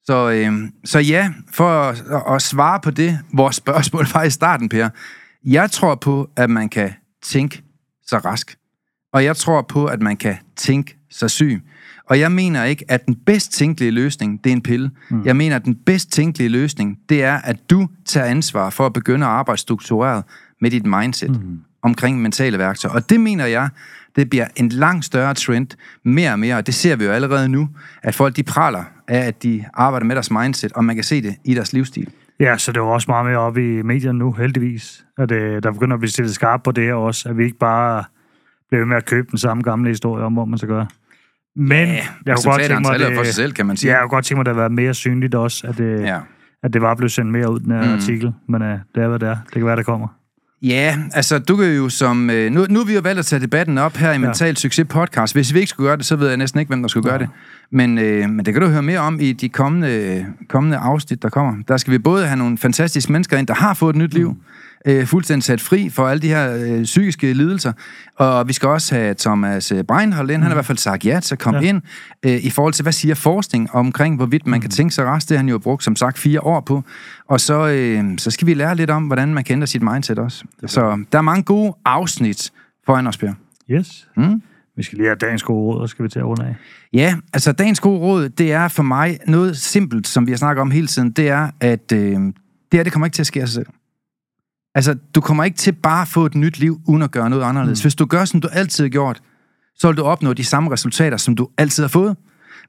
Så, 0.06 0.32
øh, 0.32 0.70
så 0.86 1.00
ja, 1.00 1.34
for 1.54 1.70
at, 1.70 2.04
at, 2.12 2.36
at 2.36 2.42
svare 2.42 2.80
på 2.80 2.92
det, 2.92 3.20
vores 3.34 3.56
spørgsmål 3.56 4.06
var 4.14 4.24
i 4.24 4.30
starten, 4.30 4.70
Per. 4.70 4.89
Jeg 5.46 5.72
tror 5.72 5.96
på, 5.96 6.30
at 6.36 6.50
man 6.50 6.70
kan 6.70 6.94
tænke 7.24 7.64
sig 8.10 8.26
rask. 8.26 8.56
Og 9.14 9.24
jeg 9.24 9.36
tror 9.38 9.62
på, 9.62 9.86
at 9.86 10.02
man 10.02 10.18
kan 10.18 10.38
tænke 10.56 10.98
sig 11.12 11.30
syg. 11.32 11.62
Og 12.12 12.20
jeg 12.20 12.32
mener 12.32 12.64
ikke, 12.64 12.86
at 12.88 13.05
den 13.05 13.16
bedst 13.16 13.53
tænkelige 13.53 13.91
løsning, 13.91 14.43
det 14.43 14.49
er 14.49 14.53
en 14.53 14.62
pille. 14.62 14.91
Mm. 15.09 15.26
Jeg 15.26 15.36
mener, 15.36 15.55
at 15.55 15.66
den 15.66 15.76
bedst 15.76 16.12
tænkelige 16.12 16.49
løsning, 16.49 16.97
det 17.09 17.24
er, 17.24 17.38
at 17.38 17.70
du 17.70 17.88
tager 18.05 18.26
ansvar 18.26 18.70
for 18.70 18.86
at 18.86 18.93
begynde 18.93 19.26
at 19.26 19.32
arbejde 19.32 19.62
struktureret 19.62 20.24
med 20.62 20.72
dit 20.72 20.86
mindset 20.86 21.30
mm. 21.30 21.59
omkring 21.82 22.22
mentale 22.22 22.57
værktøjer. 22.57 22.95
Og 22.95 23.09
det 23.09 23.20
mener 23.20 23.45
jeg, 23.45 23.70
det 24.16 24.30
bliver 24.30 24.47
en 24.55 24.70
langt 24.70 25.05
større 25.05 25.34
trend, 25.34 25.68
mere 26.05 26.32
og 26.32 26.39
mere, 26.39 26.55
og 26.55 26.66
det 26.66 26.74
ser 26.74 26.95
vi 26.95 27.05
jo 27.05 27.12
allerede 27.12 27.49
nu, 27.49 27.70
at 28.03 28.16
folk 28.16 28.36
de 28.36 28.43
praler 28.43 28.84
af, 29.07 29.20
at 29.20 29.43
de 29.43 29.66
arbejder 29.74 30.05
med 30.05 30.16
deres 30.16 30.32
mindset, 30.32 30.74
og 30.74 30.86
man 30.86 30.95
kan 30.95 31.03
se 31.03 31.22
det 31.22 31.36
i 31.45 31.53
deres 31.53 31.74
livsstil. 31.74 32.09
Ja, 32.39 32.57
så 32.57 32.72
det 32.72 32.82
var 32.82 32.88
også 32.88 33.12
meget 33.12 33.26
mere 33.26 33.38
op 33.38 33.57
i 33.57 33.82
medierne 33.82 34.20
nu, 34.20 34.32
heldigvis. 34.32 35.05
At 35.18 35.32
øh, 35.32 35.64
der 35.64 35.72
begynder 35.72 35.93
at 35.93 35.99
blive 35.99 36.12
stillet 36.12 36.36
skarpt 36.36 36.64
på 36.64 36.72
det 36.72 36.84
her 36.84 36.93
også, 36.93 37.30
at 37.30 37.38
vi 37.38 37.43
ikke 37.43 37.57
bare 37.57 38.03
bliver 38.70 38.86
med 38.86 38.97
at 38.97 39.05
købe 39.05 39.28
den 39.32 39.38
samme 39.38 39.64
gamle 39.64 39.89
historie 39.89 40.24
om, 40.24 40.34
hvor 40.34 40.45
man 40.45 40.57
skal 40.57 40.70
gøre. 40.70 40.88
Men 41.56 41.88
ja, 41.88 41.93
jeg 42.26 42.36
kunne 42.36 42.52
godt 42.52 42.62
tænke 42.62 42.82
mig, 42.82 42.95
at 42.95 43.02
for 43.02 43.24
sig 43.24 43.26
det, 43.26 43.36
selv, 43.36 43.52
kan 43.54 43.66
man 43.66 43.78
sige. 43.78 43.91
ja, 43.91 43.97
jeg 43.97 44.04
kunne 44.04 44.10
godt 44.16 44.26
tænke 44.26 44.38
mig, 44.38 44.41
at 44.41 44.45
det 44.45 44.54
havde 44.56 44.62
været 44.62 44.72
mere 44.72 44.93
synligt 44.93 45.36
også, 45.36 45.68
at 45.68 45.78
det, 45.78 46.02
ja. 46.02 46.20
at 46.64 46.74
det 46.74 46.82
var 46.82 46.95
blevet 46.95 47.12
sendt 47.12 47.32
mere 47.32 47.52
ud, 47.52 47.60
den 47.60 47.72
her 47.72 47.82
Mm. 47.82 47.88
mm. 47.88 47.93
artikel. 47.93 48.34
Men 48.49 48.62
øh, 48.62 48.78
det 48.95 49.04
er, 49.04 49.08
hvad 49.08 49.20
det 49.20 49.28
er. 49.30 49.36
Det 49.45 49.54
kan 49.54 49.66
være, 49.66 49.76
det 49.76 49.86
kommer. 49.86 50.08
Ja, 50.64 50.97
altså 51.14 51.39
du 51.39 51.56
kan 51.56 51.76
jo 51.76 51.89
som... 51.89 52.30
Øh, 52.30 52.52
nu, 52.52 52.66
nu 52.70 52.80
har 52.80 52.86
vi 52.86 52.93
jo 52.93 53.02
valgt 53.04 53.20
at 53.20 53.26
tage 53.26 53.39
debatten 53.39 53.78
op 53.78 53.95
her 53.95 54.12
i 54.14 54.18
Mental 54.18 54.58
Succes 54.58 54.88
podcast. 54.89 55.36
Hvis 55.36 55.54
vi 55.54 55.60
ikke 55.60 55.70
skulle 55.70 55.88
gøre 55.88 55.97
det, 55.97 56.06
så 56.06 56.16
ved 56.16 56.28
jeg 56.28 56.38
næsten 56.38 56.60
ikke, 56.60 56.70
hvem 56.70 56.82
der 56.82 56.88
skulle 56.88 57.10
gøre 57.10 57.20
det. 57.20 57.30
Men, 57.72 57.97
øh, 57.97 58.30
men 58.30 58.45
det 58.45 58.54
kan 58.54 58.64
du 58.64 58.68
høre 58.70 58.84
mere 58.84 58.99
om 58.99 59.20
i 59.20 59.32
de 59.34 59.49
kommende, 59.49 60.26
kommende 60.49 60.78
afsnit, 60.78 61.22
der 61.24 61.30
kommer. 61.30 61.64
Der 61.68 61.78
skal 61.78 61.93
vi 61.93 61.97
både 61.97 62.26
have 62.28 62.38
nogle 62.38 62.58
fantastiske 62.58 63.12
mennesker 63.12 63.38
ind, 63.38 63.47
der 63.47 63.54
har 63.54 63.74
fået 63.74 63.95
et 63.95 63.99
nyt 64.02 64.14
liv, 64.14 64.36
øh, 64.86 65.06
fuldstændig 65.06 65.44
sat 65.44 65.62
fri 65.62 65.90
for 65.90 66.08
alle 66.08 66.22
de 66.22 66.28
her 66.28 66.56
øh, 66.56 66.84
psykiske 66.84 67.34
lidelser. 67.34 67.74
Og 68.16 68.48
vi 68.48 68.54
skal 68.54 68.70
også 68.70 68.96
have 68.96 69.14
Thomas 69.14 69.72
øh, 69.72 69.84
Breinholt 69.84 70.32
ind. 70.32 70.42
Han 70.42 70.52
har 70.52 70.56
i 70.56 70.56
hvert 70.56 70.66
fald 70.66 70.78
sagt 70.78 71.06
ja 71.06 71.20
til 71.20 71.36
at 71.36 71.40
komme 71.40 71.60
ja. 71.60 71.68
Ind 71.68 71.82
øh, 72.26 72.46
i 72.46 72.50
forhold 72.50 72.74
til, 72.74 72.84
hvad 72.84 72.94
siger 72.94 73.16
forskning 73.16 73.72
omkring, 73.72 74.16
hvorvidt 74.16 74.48
man 74.48 74.62
kan 74.62 74.70
tænke 74.70 74.96
sig 74.96 75.06
rest. 75.06 75.30
Det 75.30 75.38
har 75.38 75.40
han 75.40 75.50
jo 75.50 75.58
brugt, 75.58 75.84
som 75.84 75.96
sagt, 75.96 76.18
fire 76.18 76.42
år 76.42 76.60
på. 76.60 76.84
Og 77.30 77.40
så, 77.40 77.68
øh, 77.68 78.04
så 78.18 78.32
skal 78.32 78.48
vi 78.48 78.54
lære 78.54 78.76
lidt 78.76 78.90
om, 78.90 79.04
hvordan 79.04 79.34
man 79.34 79.44
kan 79.44 79.54
ændre 79.54 79.68
sit 79.68 79.82
mindset 79.82 80.20
også. 80.20 80.46
Så 80.66 81.04
der 81.12 81.18
er 81.18 81.22
mange 81.22 81.44
gode 81.44 81.74
afsnit 81.86 82.52
foran 82.86 83.08
os, 83.08 83.18
Per. 83.18 83.34
Yes. 83.72 84.08
Mm? 84.18 84.42
Vi 84.78 84.84
skal 84.84 84.98
lige 84.98 85.08
have 85.08 85.16
dagens 85.16 85.44
gode 85.44 85.60
råd, 85.60 85.82
og 85.82 85.90
skal 85.90 86.04
vi 86.04 86.10
til 86.10 86.20
at 86.20 86.26
runde 86.26 86.46
af. 86.46 86.56
Ja, 86.94 87.16
altså 87.34 87.52
dagens 87.52 87.80
gode 87.80 88.00
råd, 88.00 88.30
det 88.30 88.52
er 88.52 88.68
for 88.68 88.84
mig 88.84 89.20
noget 89.28 89.58
simpelt, 89.58 90.08
som 90.08 90.28
vi 90.28 90.32
har 90.32 90.38
snakket 90.38 90.62
om 90.62 90.72
hele 90.72 90.88
tiden, 90.88 91.12
det 91.12 91.30
er, 91.30 91.50
at 91.60 91.92
øh, 91.94 92.00
det 92.00 92.34
her, 92.74 92.84
det 92.84 92.92
kommer 92.94 93.06
ikke 93.06 93.16
til 93.16 93.22
at 93.22 93.28
ske 93.28 93.42
af 93.42 93.48
sig 93.48 93.54
selv. 93.54 93.68
Altså, 94.76 94.95
du 95.15 95.22
kommer 95.22 95.43
ikke 95.43 95.57
til 95.57 95.72
bare 95.72 96.01
at 96.01 96.07
få 96.07 96.26
et 96.26 96.36
nyt 96.36 96.59
liv, 96.59 96.82
uden 96.88 97.01
at 97.01 97.11
gøre 97.11 97.30
noget 97.30 97.43
anderledes. 97.43 97.82
Mm. 97.82 97.84
Hvis 97.84 97.95
du 97.95 98.05
gør, 98.05 98.26
som 98.26 98.41
du 98.41 98.47
altid 98.51 98.84
har 98.84 98.89
gjort, 98.89 99.22
så 99.76 99.88
vil 99.88 99.97
du 99.97 100.03
opnå 100.03 100.34
de 100.34 100.43
samme 100.43 100.72
resultater, 100.72 101.17
som 101.17 101.36
du 101.36 101.47
altid 101.57 101.84
har 101.84 101.88
fået. 101.88 102.15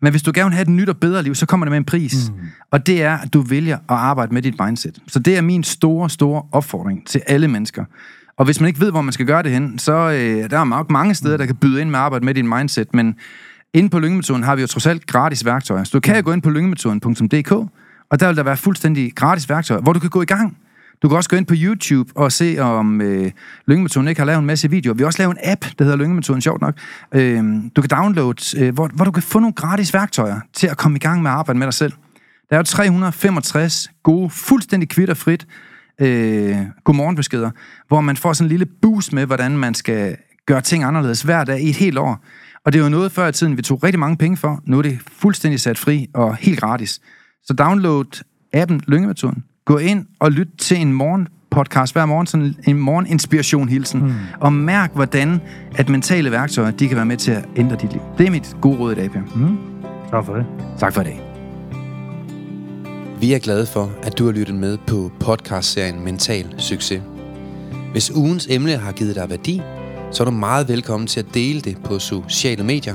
Men 0.02 0.10
hvis 0.10 0.22
du 0.22 0.32
gerne 0.34 0.50
vil 0.50 0.54
have 0.54 0.62
et 0.62 0.68
nyt 0.68 0.88
og 0.88 0.96
bedre 0.96 1.22
liv, 1.22 1.34
så 1.34 1.46
kommer 1.46 1.66
det 1.66 1.70
med 1.70 1.78
en 1.78 1.84
pris. 1.84 2.30
Mm. 2.30 2.48
Og 2.70 2.86
det 2.86 3.02
er, 3.02 3.18
at 3.18 3.32
du 3.32 3.40
vælger 3.40 3.76
at 3.76 3.82
arbejde 3.88 4.34
med 4.34 4.42
dit 4.42 4.54
mindset. 4.60 4.98
Så 5.08 5.18
det 5.18 5.36
er 5.36 5.40
min 5.40 5.64
store, 5.64 6.10
store 6.10 6.42
opfordring 6.52 7.06
til 7.06 7.20
alle 7.26 7.48
mennesker. 7.48 7.84
Og 8.38 8.44
hvis 8.44 8.60
man 8.60 8.68
ikke 8.68 8.80
ved, 8.80 8.90
hvor 8.90 9.02
man 9.02 9.12
skal 9.12 9.26
gøre 9.26 9.42
det 9.42 9.50
hen, 9.50 9.78
så 9.78 9.92
øh, 9.92 10.50
der 10.50 10.58
er 10.58 10.64
nok 10.64 10.90
mange 10.90 11.14
steder, 11.14 11.36
der 11.36 11.46
kan 11.46 11.56
byde 11.56 11.80
ind 11.80 11.90
med 11.90 11.98
at 11.98 12.04
arbejde 12.04 12.24
med 12.24 12.34
din 12.34 12.48
mindset. 12.48 12.94
Men 12.94 13.14
inde 13.74 13.90
på 13.90 13.98
Lyngemetoden 13.98 14.42
har 14.42 14.54
vi 14.54 14.60
jo 14.60 14.66
trods 14.66 14.86
alt 14.86 15.06
gratis 15.06 15.44
værktøjer. 15.44 15.84
Så 15.84 15.90
du 15.94 16.00
kan 16.00 16.16
jo 16.16 16.22
gå 16.24 16.32
ind 16.32 16.42
på 16.42 16.50
lyngemetoden.dk, 16.50 17.52
og 18.10 18.20
der 18.20 18.26
vil 18.26 18.36
der 18.36 18.42
være 18.42 18.56
fuldstændig 18.56 19.14
gratis 19.14 19.48
værktøjer, 19.48 19.80
hvor 19.80 19.92
du 19.92 20.00
kan 20.00 20.10
gå 20.10 20.22
i 20.22 20.24
gang. 20.24 20.56
Du 21.02 21.08
kan 21.08 21.16
også 21.16 21.30
gå 21.30 21.36
ind 21.36 21.46
på 21.46 21.54
YouTube 21.56 22.12
og 22.16 22.32
se, 22.32 22.58
om 22.58 23.00
øh, 23.00 23.30
Lyngemetoden 23.66 24.08
ikke 24.08 24.20
har 24.20 24.26
lavet 24.26 24.38
en 24.38 24.46
masse 24.46 24.70
videoer. 24.70 24.94
Vi 24.94 25.02
har 25.02 25.06
også 25.06 25.22
lavet 25.22 25.38
en 25.42 25.50
app, 25.50 25.64
der 25.78 25.84
hedder 25.84 25.98
Lyngemetoden, 25.98 26.40
sjovt 26.40 26.60
nok. 26.60 26.74
Øh, 27.14 27.44
du 27.76 27.80
kan 27.80 27.90
downloade, 27.90 28.64
øh, 28.64 28.74
hvor, 28.74 28.90
hvor 28.94 29.04
du 29.04 29.10
kan 29.10 29.22
få 29.22 29.38
nogle 29.38 29.52
gratis 29.52 29.94
værktøjer 29.94 30.40
til 30.52 30.66
at 30.66 30.76
komme 30.76 30.96
i 30.96 30.98
gang 30.98 31.22
med 31.22 31.30
at 31.30 31.36
arbejde 31.36 31.58
med 31.58 31.66
dig 31.66 31.74
selv. 31.74 31.92
Der 32.50 32.56
er 32.56 32.58
jo 32.58 32.62
365 32.62 33.90
gode, 34.02 34.30
fuldstændig 34.30 34.88
kvitterfrit 34.88 35.46
øh, 36.00 36.56
godmorgenbeskeder, 36.84 37.50
hvor 37.88 38.00
man 38.00 38.16
får 38.16 38.32
sådan 38.32 38.46
en 38.46 38.48
lille 38.48 38.66
boost 38.82 39.12
med, 39.12 39.26
hvordan 39.26 39.58
man 39.58 39.74
skal 39.74 40.16
gøre 40.46 40.60
ting 40.60 40.84
anderledes 40.84 41.22
hver 41.22 41.44
dag 41.44 41.60
i 41.60 41.68
et 41.68 41.76
helt 41.76 41.98
år. 41.98 42.24
Og 42.64 42.72
det 42.72 42.78
er 42.78 42.82
jo 42.82 42.90
noget 42.90 43.12
før 43.12 43.28
i 43.28 43.32
tiden, 43.32 43.56
vi 43.56 43.62
tog 43.62 43.84
rigtig 43.84 44.00
mange 44.00 44.16
penge 44.16 44.36
for. 44.36 44.60
Nu 44.66 44.78
er 44.78 44.82
det 44.82 44.98
fuldstændig 45.06 45.60
sat 45.60 45.78
fri 45.78 46.06
og 46.14 46.36
helt 46.36 46.60
gratis. 46.60 47.00
Så 47.44 47.54
download 47.54 48.24
appen 48.52 48.80
Lyngemetoden. 48.88 49.44
Gå 49.64 49.78
ind 49.78 50.06
og 50.20 50.32
lyt 50.32 50.48
til 50.58 50.80
en 50.80 50.92
morgen 50.92 51.28
podcast 51.50 51.92
hver 51.92 52.06
morgen, 52.06 52.26
sådan 52.26 52.54
en 52.66 52.78
morgen 52.78 53.06
inspiration 53.06 53.68
hilsen, 53.68 54.00
mm. 54.00 54.12
og 54.40 54.52
mærk, 54.52 54.94
hvordan 54.94 55.40
at 55.74 55.88
mentale 55.88 56.30
værktøjer, 56.30 56.70
de 56.70 56.88
kan 56.88 56.96
være 56.96 57.06
med 57.06 57.16
til 57.16 57.32
at 57.32 57.44
ændre 57.56 57.76
dit 57.76 57.92
liv. 57.92 58.02
Det 58.18 58.26
er 58.26 58.30
mit 58.30 58.56
gode 58.60 58.78
råd 58.78 58.92
i 58.92 58.94
dag, 58.94 59.10
Per. 59.10 59.20
Mm. 59.34 59.58
Tak 60.10 60.24
for 60.24 60.34
det. 60.34 60.46
Tak 60.78 60.94
for 60.94 61.00
i 61.00 61.04
dag. 61.04 61.20
Vi 63.20 63.32
er 63.32 63.38
glade 63.38 63.66
for, 63.66 63.90
at 64.02 64.18
du 64.18 64.24
har 64.24 64.32
lyttet 64.32 64.54
med 64.54 64.78
på 64.86 65.10
podcastserien 65.20 66.04
Mental 66.04 66.54
Succes. 66.58 67.02
Hvis 67.92 68.10
ugens 68.14 68.46
emne 68.50 68.76
har 68.76 68.92
givet 68.92 69.14
dig 69.14 69.30
værdi, 69.30 69.62
så 70.12 70.22
er 70.22 70.24
du 70.24 70.30
meget 70.30 70.68
velkommen 70.68 71.06
til 71.06 71.20
at 71.20 71.26
dele 71.34 71.60
det 71.60 71.76
på 71.84 71.98
sociale 71.98 72.64
medier. 72.64 72.94